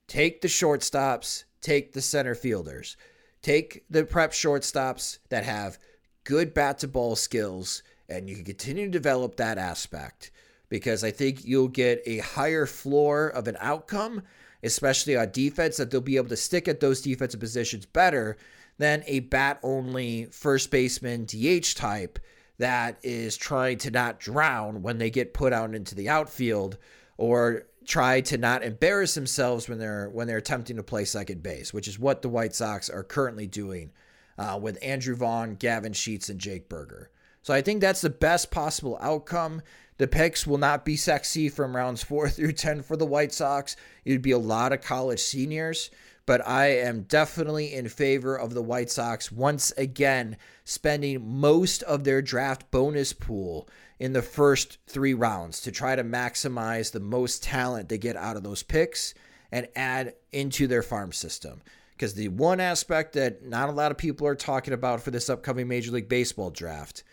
Take 0.07 0.41
the 0.41 0.47
shortstops, 0.47 1.43
take 1.61 1.93
the 1.93 2.01
center 2.01 2.35
fielders, 2.35 2.95
take 3.43 3.83
the 3.91 4.03
prep 4.03 4.31
shortstops 4.31 5.19
that 5.29 5.43
have 5.43 5.77
good 6.23 6.53
bat 6.55 6.79
to 6.79 6.87
ball 6.87 7.15
skills, 7.15 7.83
and 8.09 8.27
you 8.27 8.35
can 8.35 8.45
continue 8.45 8.85
to 8.85 8.91
develop 8.91 9.35
that 9.35 9.59
aspect 9.59 10.31
because 10.69 11.03
I 11.03 11.11
think 11.11 11.45
you'll 11.45 11.67
get 11.67 12.01
a 12.07 12.17
higher 12.17 12.65
floor 12.65 13.27
of 13.27 13.47
an 13.47 13.57
outcome 13.59 14.23
especially 14.63 15.15
on 15.15 15.29
defense, 15.31 15.77
that 15.77 15.91
they'll 15.91 16.01
be 16.01 16.17
able 16.17 16.29
to 16.29 16.37
stick 16.37 16.67
at 16.67 16.79
those 16.79 17.01
defensive 17.01 17.39
positions 17.39 17.85
better 17.85 18.37
than 18.77 19.03
a 19.05 19.19
bat 19.19 19.59
only 19.61 20.25
first 20.31 20.71
baseman 20.71 21.25
DH 21.25 21.75
type 21.75 22.17
that 22.57 22.97
is 23.03 23.35
trying 23.35 23.77
to 23.77 23.91
not 23.91 24.19
drown 24.19 24.81
when 24.81 24.97
they 24.97 25.09
get 25.09 25.33
put 25.33 25.53
out 25.53 25.75
into 25.75 25.93
the 25.93 26.09
outfield 26.09 26.77
or 27.17 27.63
try 27.85 28.21
to 28.21 28.37
not 28.37 28.63
embarrass 28.63 29.13
themselves 29.13 29.67
when 29.67 29.79
they're 29.79 30.09
when 30.09 30.27
they're 30.27 30.37
attempting 30.37 30.77
to 30.77 30.83
play 30.83 31.05
second 31.05 31.43
base, 31.43 31.73
which 31.73 31.87
is 31.87 31.99
what 31.99 32.21
the 32.21 32.29
White 32.29 32.55
Sox 32.55 32.89
are 32.89 33.03
currently 33.03 33.47
doing 33.47 33.91
uh, 34.37 34.59
with 34.61 34.79
Andrew 34.81 35.15
Vaughn, 35.15 35.55
Gavin 35.55 35.93
Sheets, 35.93 36.29
and 36.29 36.39
Jake 36.39 36.69
Burger. 36.69 37.09
So 37.41 37.53
I 37.53 37.61
think 37.61 37.81
that's 37.81 38.01
the 38.01 38.09
best 38.09 38.51
possible 38.51 38.97
outcome. 39.01 39.61
The 39.97 40.07
picks 40.07 40.47
will 40.47 40.57
not 40.57 40.85
be 40.85 40.95
sexy 40.95 41.49
from 41.49 41.75
rounds 41.75 42.03
four 42.03 42.29
through 42.29 42.53
10 42.53 42.81
for 42.81 42.97
the 42.97 43.05
White 43.05 43.33
Sox. 43.33 43.75
It 44.05 44.11
would 44.11 44.21
be 44.21 44.31
a 44.31 44.37
lot 44.37 44.73
of 44.73 44.81
college 44.81 45.19
seniors, 45.19 45.91
but 46.25 46.45
I 46.47 46.67
am 46.67 47.03
definitely 47.03 47.73
in 47.73 47.89
favor 47.89 48.35
of 48.35 48.53
the 48.53 48.63
White 48.63 48.89
Sox 48.89 49.31
once 49.31 49.71
again 49.71 50.37
spending 50.63 51.39
most 51.39 51.83
of 51.83 52.03
their 52.03 52.21
draft 52.21 52.71
bonus 52.71 53.13
pool 53.13 53.67
in 53.99 54.13
the 54.13 54.21
first 54.21 54.79
three 54.87 55.13
rounds 55.13 55.61
to 55.61 55.71
try 55.71 55.95
to 55.95 56.03
maximize 56.03 56.91
the 56.91 56.99
most 56.99 57.43
talent 57.43 57.89
they 57.89 57.97
get 57.97 58.15
out 58.15 58.37
of 58.37 58.43
those 58.43 58.63
picks 58.63 59.13
and 59.51 59.67
add 59.75 60.13
into 60.31 60.67
their 60.67 60.83
farm 60.83 61.11
system. 61.11 61.61
Because 61.91 62.15
the 62.15 62.27
one 62.29 62.59
aspect 62.59 63.13
that 63.13 63.45
not 63.45 63.69
a 63.69 63.73
lot 63.73 63.91
of 63.91 63.97
people 63.97 64.27
are 64.27 64.35
talking 64.35 64.73
about 64.73 65.01
for 65.01 65.11
this 65.11 65.29
upcoming 65.29 65.67
Major 65.67 65.91
League 65.91 66.09
Baseball 66.09 66.49
draft 66.49 67.03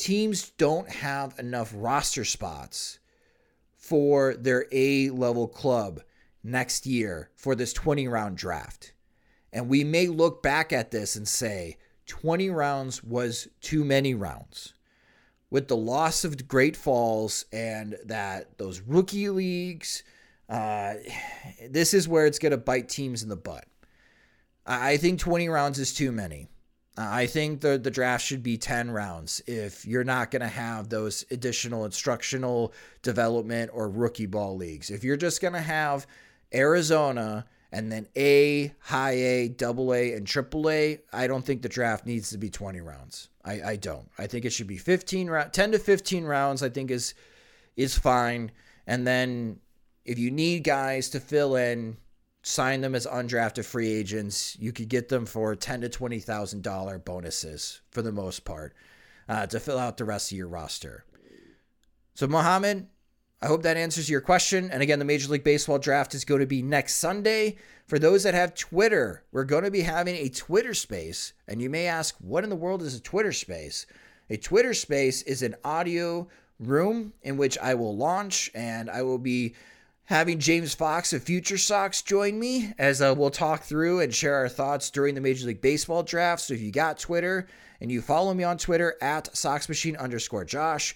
teams 0.00 0.50
don't 0.52 0.88
have 0.88 1.38
enough 1.38 1.72
roster 1.76 2.24
spots 2.24 2.98
for 3.76 4.34
their 4.34 4.66
A 4.72 5.10
level 5.10 5.46
club 5.46 6.00
next 6.42 6.86
year 6.86 7.30
for 7.36 7.54
this 7.54 7.74
20 7.74 8.08
round 8.08 8.38
draft. 8.38 8.94
And 9.52 9.68
we 9.68 9.84
may 9.84 10.06
look 10.06 10.42
back 10.42 10.72
at 10.72 10.90
this 10.90 11.16
and 11.16 11.28
say 11.28 11.76
20 12.06 12.48
rounds 12.48 13.04
was 13.04 13.48
too 13.60 13.84
many 13.84 14.14
rounds. 14.14 14.72
With 15.50 15.68
the 15.68 15.76
loss 15.76 16.24
of 16.24 16.46
Great 16.46 16.76
Falls 16.76 17.44
and 17.52 17.98
that 18.04 18.56
those 18.58 18.80
rookie 18.80 19.28
leagues, 19.28 20.04
uh, 20.48 20.94
this 21.68 21.92
is 21.92 22.08
where 22.08 22.26
it's 22.26 22.38
going 22.38 22.52
to 22.52 22.58
bite 22.58 22.88
teams 22.88 23.22
in 23.22 23.28
the 23.28 23.36
butt. 23.36 23.64
I 24.66 24.96
think 24.96 25.18
20 25.18 25.48
rounds 25.48 25.78
is 25.78 25.92
too 25.92 26.12
many. 26.12 26.48
I 26.96 27.26
think 27.26 27.60
the 27.60 27.78
the 27.78 27.90
draft 27.90 28.24
should 28.24 28.42
be 28.42 28.58
10 28.58 28.90
rounds 28.90 29.40
if 29.46 29.86
you're 29.86 30.04
not 30.04 30.30
going 30.30 30.42
to 30.42 30.48
have 30.48 30.88
those 30.88 31.24
additional 31.30 31.84
instructional 31.84 32.74
development 33.02 33.70
or 33.72 33.88
rookie 33.88 34.26
ball 34.26 34.56
leagues. 34.56 34.90
If 34.90 35.02
you're 35.02 35.16
just 35.16 35.40
going 35.40 35.54
to 35.54 35.60
have 35.60 36.06
Arizona 36.52 37.46
and 37.72 37.90
then 37.90 38.06
A, 38.16 38.74
high 38.80 39.12
A, 39.12 39.48
double 39.48 39.94
A, 39.94 40.14
and 40.14 40.26
triple 40.26 40.70
A, 40.70 40.98
I 41.12 41.26
don't 41.26 41.44
think 41.44 41.62
the 41.62 41.68
draft 41.68 42.06
needs 42.06 42.30
to 42.30 42.38
be 42.38 42.50
20 42.50 42.80
rounds. 42.80 43.28
I, 43.44 43.62
I 43.62 43.76
don't. 43.76 44.08
I 44.18 44.26
think 44.26 44.44
it 44.44 44.50
should 44.50 44.66
be 44.66 44.78
15 44.78 45.30
round 45.30 45.52
10 45.52 45.72
to 45.72 45.78
15 45.78 46.24
rounds, 46.24 46.62
I 46.62 46.68
think 46.68 46.90
is 46.90 47.14
is 47.76 47.96
fine. 47.96 48.50
And 48.86 49.06
then 49.06 49.60
if 50.04 50.18
you 50.18 50.30
need 50.30 50.64
guys 50.64 51.08
to 51.10 51.20
fill 51.20 51.56
in 51.56 51.96
sign 52.42 52.80
them 52.80 52.94
as 52.94 53.06
undrafted 53.06 53.64
free 53.64 53.90
agents. 53.90 54.56
You 54.58 54.72
could 54.72 54.88
get 54.88 55.08
them 55.08 55.26
for 55.26 55.54
ten 55.54 55.80
to 55.82 55.88
twenty 55.88 56.20
thousand 56.20 56.62
dollar 56.62 56.98
bonuses 56.98 57.80
for 57.90 58.02
the 58.02 58.12
most 58.12 58.44
part 58.44 58.74
uh, 59.28 59.46
to 59.46 59.60
fill 59.60 59.78
out 59.78 59.96
the 59.96 60.04
rest 60.04 60.32
of 60.32 60.38
your 60.38 60.48
roster. 60.48 61.04
So 62.14 62.26
Mohammed, 62.26 62.86
I 63.42 63.46
hope 63.46 63.62
that 63.62 63.78
answers 63.78 64.10
your 64.10 64.20
question. 64.20 64.70
And 64.70 64.82
again, 64.82 64.98
the 64.98 65.04
Major 65.04 65.30
League 65.32 65.44
Baseball 65.44 65.78
draft 65.78 66.14
is 66.14 66.26
going 66.26 66.40
to 66.40 66.46
be 66.46 66.62
next 66.62 66.96
Sunday. 66.96 67.56
For 67.86 67.98
those 67.98 68.22
that 68.24 68.34
have 68.34 68.54
Twitter, 68.54 69.24
we're 69.32 69.44
going 69.44 69.64
to 69.64 69.70
be 69.70 69.80
having 69.80 70.14
a 70.14 70.28
Twitter 70.28 70.74
space. 70.74 71.32
And 71.48 71.62
you 71.62 71.70
may 71.70 71.86
ask, 71.86 72.14
what 72.20 72.44
in 72.44 72.50
the 72.50 72.56
world 72.56 72.82
is 72.82 72.94
a 72.94 73.00
Twitter 73.00 73.32
space? 73.32 73.86
A 74.28 74.36
Twitter 74.36 74.74
space 74.74 75.22
is 75.22 75.42
an 75.42 75.56
audio 75.64 76.28
room 76.60 77.14
in 77.22 77.38
which 77.38 77.56
I 77.58 77.74
will 77.74 77.96
launch 77.96 78.50
and 78.54 78.90
I 78.90 79.02
will 79.02 79.18
be 79.18 79.54
having 80.04 80.38
James 80.38 80.74
Fox 80.74 81.12
of 81.12 81.22
Future 81.22 81.56
Sox 81.56 82.02
join 82.02 82.38
me 82.38 82.74
as 82.78 83.00
uh, 83.00 83.14
we'll 83.16 83.30
talk 83.30 83.62
through 83.62 84.00
and 84.00 84.14
share 84.14 84.34
our 84.34 84.48
thoughts 84.48 84.90
during 84.90 85.14
the 85.14 85.20
Major 85.20 85.46
League 85.46 85.62
Baseball 85.62 86.02
draft. 86.02 86.42
So 86.42 86.54
if 86.54 86.60
you 86.60 86.70
got 86.70 86.98
Twitter 86.98 87.46
and 87.80 87.90
you 87.90 88.02
follow 88.02 88.34
me 88.34 88.44
on 88.44 88.58
Twitter 88.58 88.96
at 89.00 89.32
SoxMachine 89.32 89.98
underscore 89.98 90.44
Josh, 90.44 90.94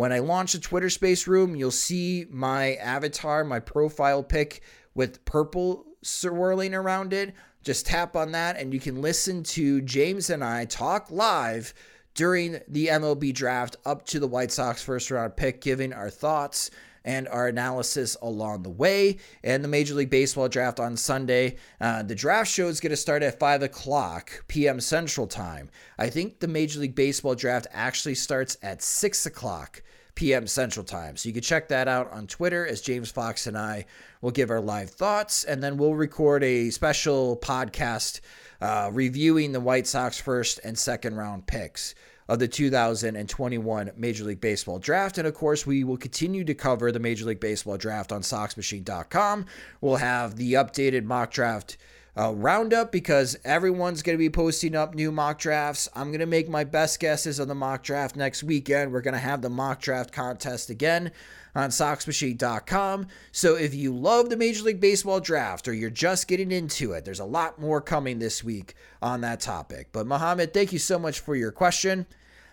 when 0.00 0.14
I 0.14 0.20
launch 0.20 0.54
the 0.54 0.58
Twitter 0.58 0.88
Space 0.88 1.26
Room, 1.26 1.54
you'll 1.54 1.70
see 1.70 2.24
my 2.30 2.76
avatar, 2.76 3.44
my 3.44 3.60
profile 3.60 4.22
pic 4.22 4.62
with 4.94 5.22
purple 5.26 5.84
swirling 6.00 6.74
around 6.74 7.12
it. 7.12 7.34
Just 7.62 7.84
tap 7.84 8.16
on 8.16 8.32
that 8.32 8.56
and 8.56 8.72
you 8.72 8.80
can 8.80 9.02
listen 9.02 9.42
to 9.42 9.82
James 9.82 10.30
and 10.30 10.42
I 10.42 10.64
talk 10.64 11.10
live 11.10 11.74
during 12.14 12.62
the 12.66 12.86
MLB 12.86 13.34
draft 13.34 13.76
up 13.84 14.06
to 14.06 14.18
the 14.18 14.26
White 14.26 14.50
Sox 14.50 14.82
first 14.82 15.10
round 15.10 15.36
pick, 15.36 15.60
giving 15.60 15.92
our 15.92 16.08
thoughts 16.08 16.70
and 17.04 17.28
our 17.28 17.48
analysis 17.48 18.16
along 18.22 18.62
the 18.62 18.70
way. 18.70 19.18
And 19.42 19.64
the 19.64 19.68
Major 19.68 19.94
League 19.94 20.10
Baseball 20.10 20.48
draft 20.48 20.80
on 20.80 20.96
Sunday. 20.96 21.56
Uh, 21.80 22.02
the 22.02 22.14
draft 22.14 22.50
show 22.50 22.68
is 22.68 22.80
going 22.80 22.90
to 22.90 22.96
start 22.96 23.22
at 23.22 23.38
5 23.38 23.62
o'clock 23.62 24.44
p.m. 24.48 24.80
Central 24.80 25.26
Time. 25.26 25.70
I 25.98 26.08
think 26.08 26.40
the 26.40 26.48
Major 26.48 26.80
League 26.80 26.94
Baseball 26.94 27.34
draft 27.34 27.66
actually 27.72 28.14
starts 28.14 28.56
at 28.62 28.82
6 28.82 29.26
o'clock 29.26 29.82
p.m. 30.14 30.46
Central 30.46 30.84
Time. 30.84 31.16
So 31.16 31.28
you 31.28 31.32
can 31.32 31.42
check 31.42 31.68
that 31.68 31.88
out 31.88 32.12
on 32.12 32.26
Twitter 32.26 32.66
as 32.66 32.80
James 32.80 33.10
Fox 33.10 33.46
and 33.46 33.56
I 33.56 33.86
will 34.20 34.30
give 34.30 34.50
our 34.50 34.60
live 34.60 34.90
thoughts, 34.90 35.44
and 35.44 35.62
then 35.62 35.78
we'll 35.78 35.94
record 35.94 36.44
a 36.44 36.68
special 36.70 37.38
podcast 37.38 38.20
uh, 38.60 38.90
reviewing 38.92 39.52
the 39.52 39.60
White 39.60 39.86
Sox 39.86 40.20
first 40.20 40.60
and 40.62 40.78
second 40.78 41.16
round 41.16 41.46
picks 41.46 41.94
of 42.30 42.38
the 42.38 42.46
2021 42.46 43.90
Major 43.96 44.22
League 44.22 44.40
Baseball 44.40 44.78
draft. 44.78 45.18
And 45.18 45.26
of 45.26 45.34
course, 45.34 45.66
we 45.66 45.82
will 45.82 45.96
continue 45.96 46.44
to 46.44 46.54
cover 46.54 46.92
the 46.92 47.00
Major 47.00 47.24
League 47.24 47.40
Baseball 47.40 47.76
draft 47.76 48.12
on 48.12 48.22
SoxMachine.com. 48.22 49.46
We'll 49.80 49.96
have 49.96 50.36
the 50.36 50.52
updated 50.54 51.04
mock 51.04 51.32
draft. 51.32 51.76
Uh, 52.16 52.32
roundup 52.32 52.90
because 52.90 53.38
everyone's 53.44 54.02
going 54.02 54.16
to 54.16 54.18
be 54.18 54.28
posting 54.28 54.74
up 54.74 54.94
new 54.94 55.12
mock 55.12 55.38
drafts. 55.38 55.88
I'm 55.94 56.08
going 56.08 56.20
to 56.20 56.26
make 56.26 56.48
my 56.48 56.64
best 56.64 56.98
guesses 56.98 57.38
on 57.38 57.48
the 57.48 57.54
mock 57.54 57.84
draft 57.84 58.16
next 58.16 58.42
weekend. 58.42 58.92
We're 58.92 59.00
going 59.00 59.14
to 59.14 59.20
have 59.20 59.42
the 59.42 59.48
mock 59.48 59.80
draft 59.80 60.12
contest 60.12 60.70
again 60.70 61.12
on 61.54 61.70
SoxMachine.com. 61.70 63.06
So 63.32 63.54
if 63.54 63.74
you 63.74 63.94
love 63.94 64.28
the 64.28 64.36
Major 64.36 64.64
League 64.64 64.80
Baseball 64.80 65.20
draft 65.20 65.66
or 65.68 65.72
you're 65.72 65.88
just 65.88 66.28
getting 66.28 66.52
into 66.52 66.92
it, 66.92 67.04
there's 67.04 67.20
a 67.20 67.24
lot 67.24 67.60
more 67.60 67.80
coming 67.80 68.18
this 68.18 68.44
week 68.44 68.74
on 69.00 69.20
that 69.22 69.40
topic. 69.40 69.88
But 69.92 70.06
Mohammed, 70.06 70.52
thank 70.52 70.72
you 70.72 70.78
so 70.78 70.98
much 70.98 71.20
for 71.20 71.34
your 71.34 71.52
question. 71.52 72.06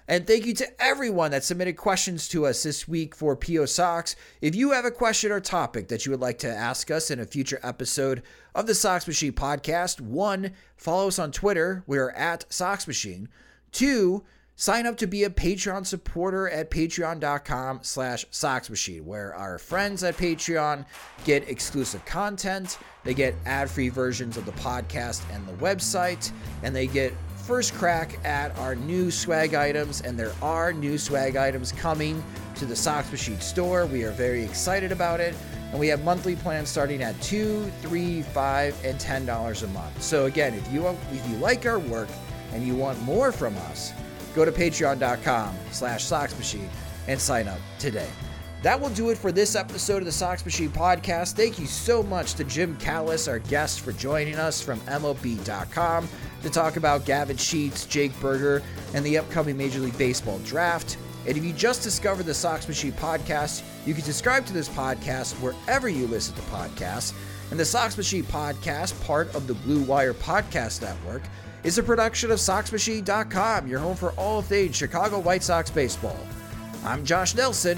And 0.07 0.25
thank 0.25 0.45
you 0.45 0.53
to 0.55 0.81
everyone 0.81 1.31
that 1.31 1.43
submitted 1.43 1.75
questions 1.75 2.29
to 2.29 2.45
us 2.45 2.63
this 2.63 2.87
week 2.87 3.13
for 3.13 3.35
PO 3.35 3.65
Sox. 3.65 4.15
If 4.41 4.55
you 4.55 4.71
have 4.71 4.85
a 4.85 4.91
question 4.91 5.31
or 5.33 5.41
topic 5.41 5.89
that 5.89 6.05
you 6.05 6.11
would 6.11 6.21
like 6.21 6.39
to 6.39 6.49
ask 6.49 6.89
us 6.89 7.11
in 7.11 7.19
a 7.19 7.25
future 7.25 7.59
episode 7.61 8.23
of 8.55 8.67
the 8.67 8.75
Sox 8.75 9.05
Machine 9.05 9.33
podcast, 9.33 9.99
one, 9.99 10.53
follow 10.77 11.09
us 11.09 11.19
on 11.19 11.33
Twitter. 11.33 11.83
We're 11.87 12.11
at 12.11 12.45
Sox 12.51 12.87
Machine. 12.87 13.27
Two, 13.73 14.23
sign 14.55 14.85
up 14.85 14.95
to 14.97 15.07
be 15.07 15.25
a 15.25 15.29
Patreon 15.29 15.85
supporter 15.85 16.49
at 16.49 16.71
patreon.com 16.71 17.79
slash 17.83 18.25
soxmachine, 18.27 19.03
where 19.03 19.35
our 19.35 19.59
friends 19.59 20.03
at 20.03 20.15
Patreon 20.15 20.85
get 21.25 21.49
exclusive 21.49 22.05
content. 22.05 22.79
They 23.03 23.13
get 23.13 23.35
ad-free 23.45 23.89
versions 23.89 24.37
of 24.37 24.45
the 24.45 24.53
podcast 24.53 25.21
and 25.33 25.45
the 25.45 25.53
website, 25.63 26.31
and 26.63 26.73
they 26.73 26.87
get 26.87 27.13
first 27.47 27.73
crack 27.75 28.19
at 28.25 28.55
our 28.59 28.75
new 28.75 29.09
swag 29.09 29.53
items, 29.53 30.01
and 30.01 30.19
there 30.19 30.33
are 30.41 30.73
new 30.73 30.97
swag 30.97 31.37
items 31.37 31.71
coming 31.71 32.21
to 32.55 32.65
the 32.65 32.75
Sox 32.75 33.09
Machine 33.09 33.39
store. 33.39 33.85
We 33.85 34.03
are 34.03 34.11
very 34.11 34.43
excited 34.43 34.91
about 34.91 35.21
it. 35.21 35.33
And 35.71 35.79
we 35.79 35.87
have 35.87 36.03
monthly 36.03 36.35
plans 36.35 36.67
starting 36.67 37.01
at 37.01 37.19
two, 37.21 37.71
three, 37.81 38.21
five, 38.21 38.77
and 38.83 38.99
ten 38.99 39.25
dollars 39.25 39.63
a 39.63 39.67
month. 39.67 40.01
So 40.01 40.25
again, 40.25 40.53
if 40.53 40.71
you 40.71 40.85
if 40.87 41.29
you 41.29 41.37
like 41.37 41.65
our 41.65 41.79
work 41.79 42.09
and 42.53 42.67
you 42.67 42.75
want 42.75 43.01
more 43.03 43.31
from 43.31 43.55
us, 43.69 43.93
go 44.35 44.43
to 44.43 44.51
patreon.com 44.51 45.55
slash 45.71 46.05
soxmachine 46.05 46.69
and 47.07 47.19
sign 47.19 47.47
up 47.47 47.59
today. 47.79 48.09
That 48.63 48.79
will 48.81 48.89
do 48.89 49.11
it 49.11 49.17
for 49.17 49.31
this 49.31 49.55
episode 49.55 49.99
of 49.99 50.05
the 50.05 50.11
Sox 50.11 50.43
Machine 50.43 50.69
podcast. 50.69 51.33
Thank 51.33 51.59
you 51.59 51.67
so 51.67 52.01
much 52.01 52.33
to 52.35 52.43
Jim 52.43 52.75
Callis, 52.77 53.27
our 53.27 53.39
guest, 53.39 53.81
for 53.81 53.91
joining 53.91 54.35
us 54.35 54.61
from 54.61 54.79
MLB.com 54.81 56.09
to 56.41 56.49
talk 56.49 56.75
about 56.75 57.05
Gavin 57.05 57.37
Sheets, 57.37 57.85
Jake 57.85 58.19
Burger, 58.19 58.63
and 58.95 59.05
the 59.05 59.17
upcoming 59.19 59.57
Major 59.57 59.79
League 59.79 59.97
Baseball 59.97 60.39
draft. 60.39 60.97
And 61.27 61.37
if 61.37 61.43
you 61.43 61.53
just 61.53 61.83
discovered 61.83 62.25
the 62.25 62.33
Sox 62.33 62.67
Machine 62.67 62.93
podcast, 62.93 63.61
you 63.85 63.93
can 63.93 64.03
subscribe 64.03 64.45
to 64.47 64.53
this 64.53 64.69
podcast 64.69 65.33
wherever 65.35 65.87
you 65.87 66.07
listen 66.07 66.33
to 66.35 66.41
podcasts. 66.43 67.13
And 67.51 67.59
the 67.59 67.65
Sox 67.65 67.95
Machine 67.95 68.23
podcast, 68.23 69.01
part 69.05 69.33
of 69.35 69.45
the 69.45 69.53
Blue 69.53 69.83
Wire 69.83 70.13
Podcast 70.13 70.81
Network, 70.81 71.21
is 71.63 71.77
a 71.77 71.83
production 71.83 72.31
of 72.31 72.39
SoxMachine.com, 72.39 73.67
your 73.67 73.79
home 73.79 73.95
for 73.95 74.11
all 74.11 74.41
things 74.41 74.75
Chicago 74.75 75.19
White 75.19 75.43
Sox 75.43 75.69
baseball. 75.69 76.17
I'm 76.83 77.05
Josh 77.05 77.35
Nelson. 77.35 77.77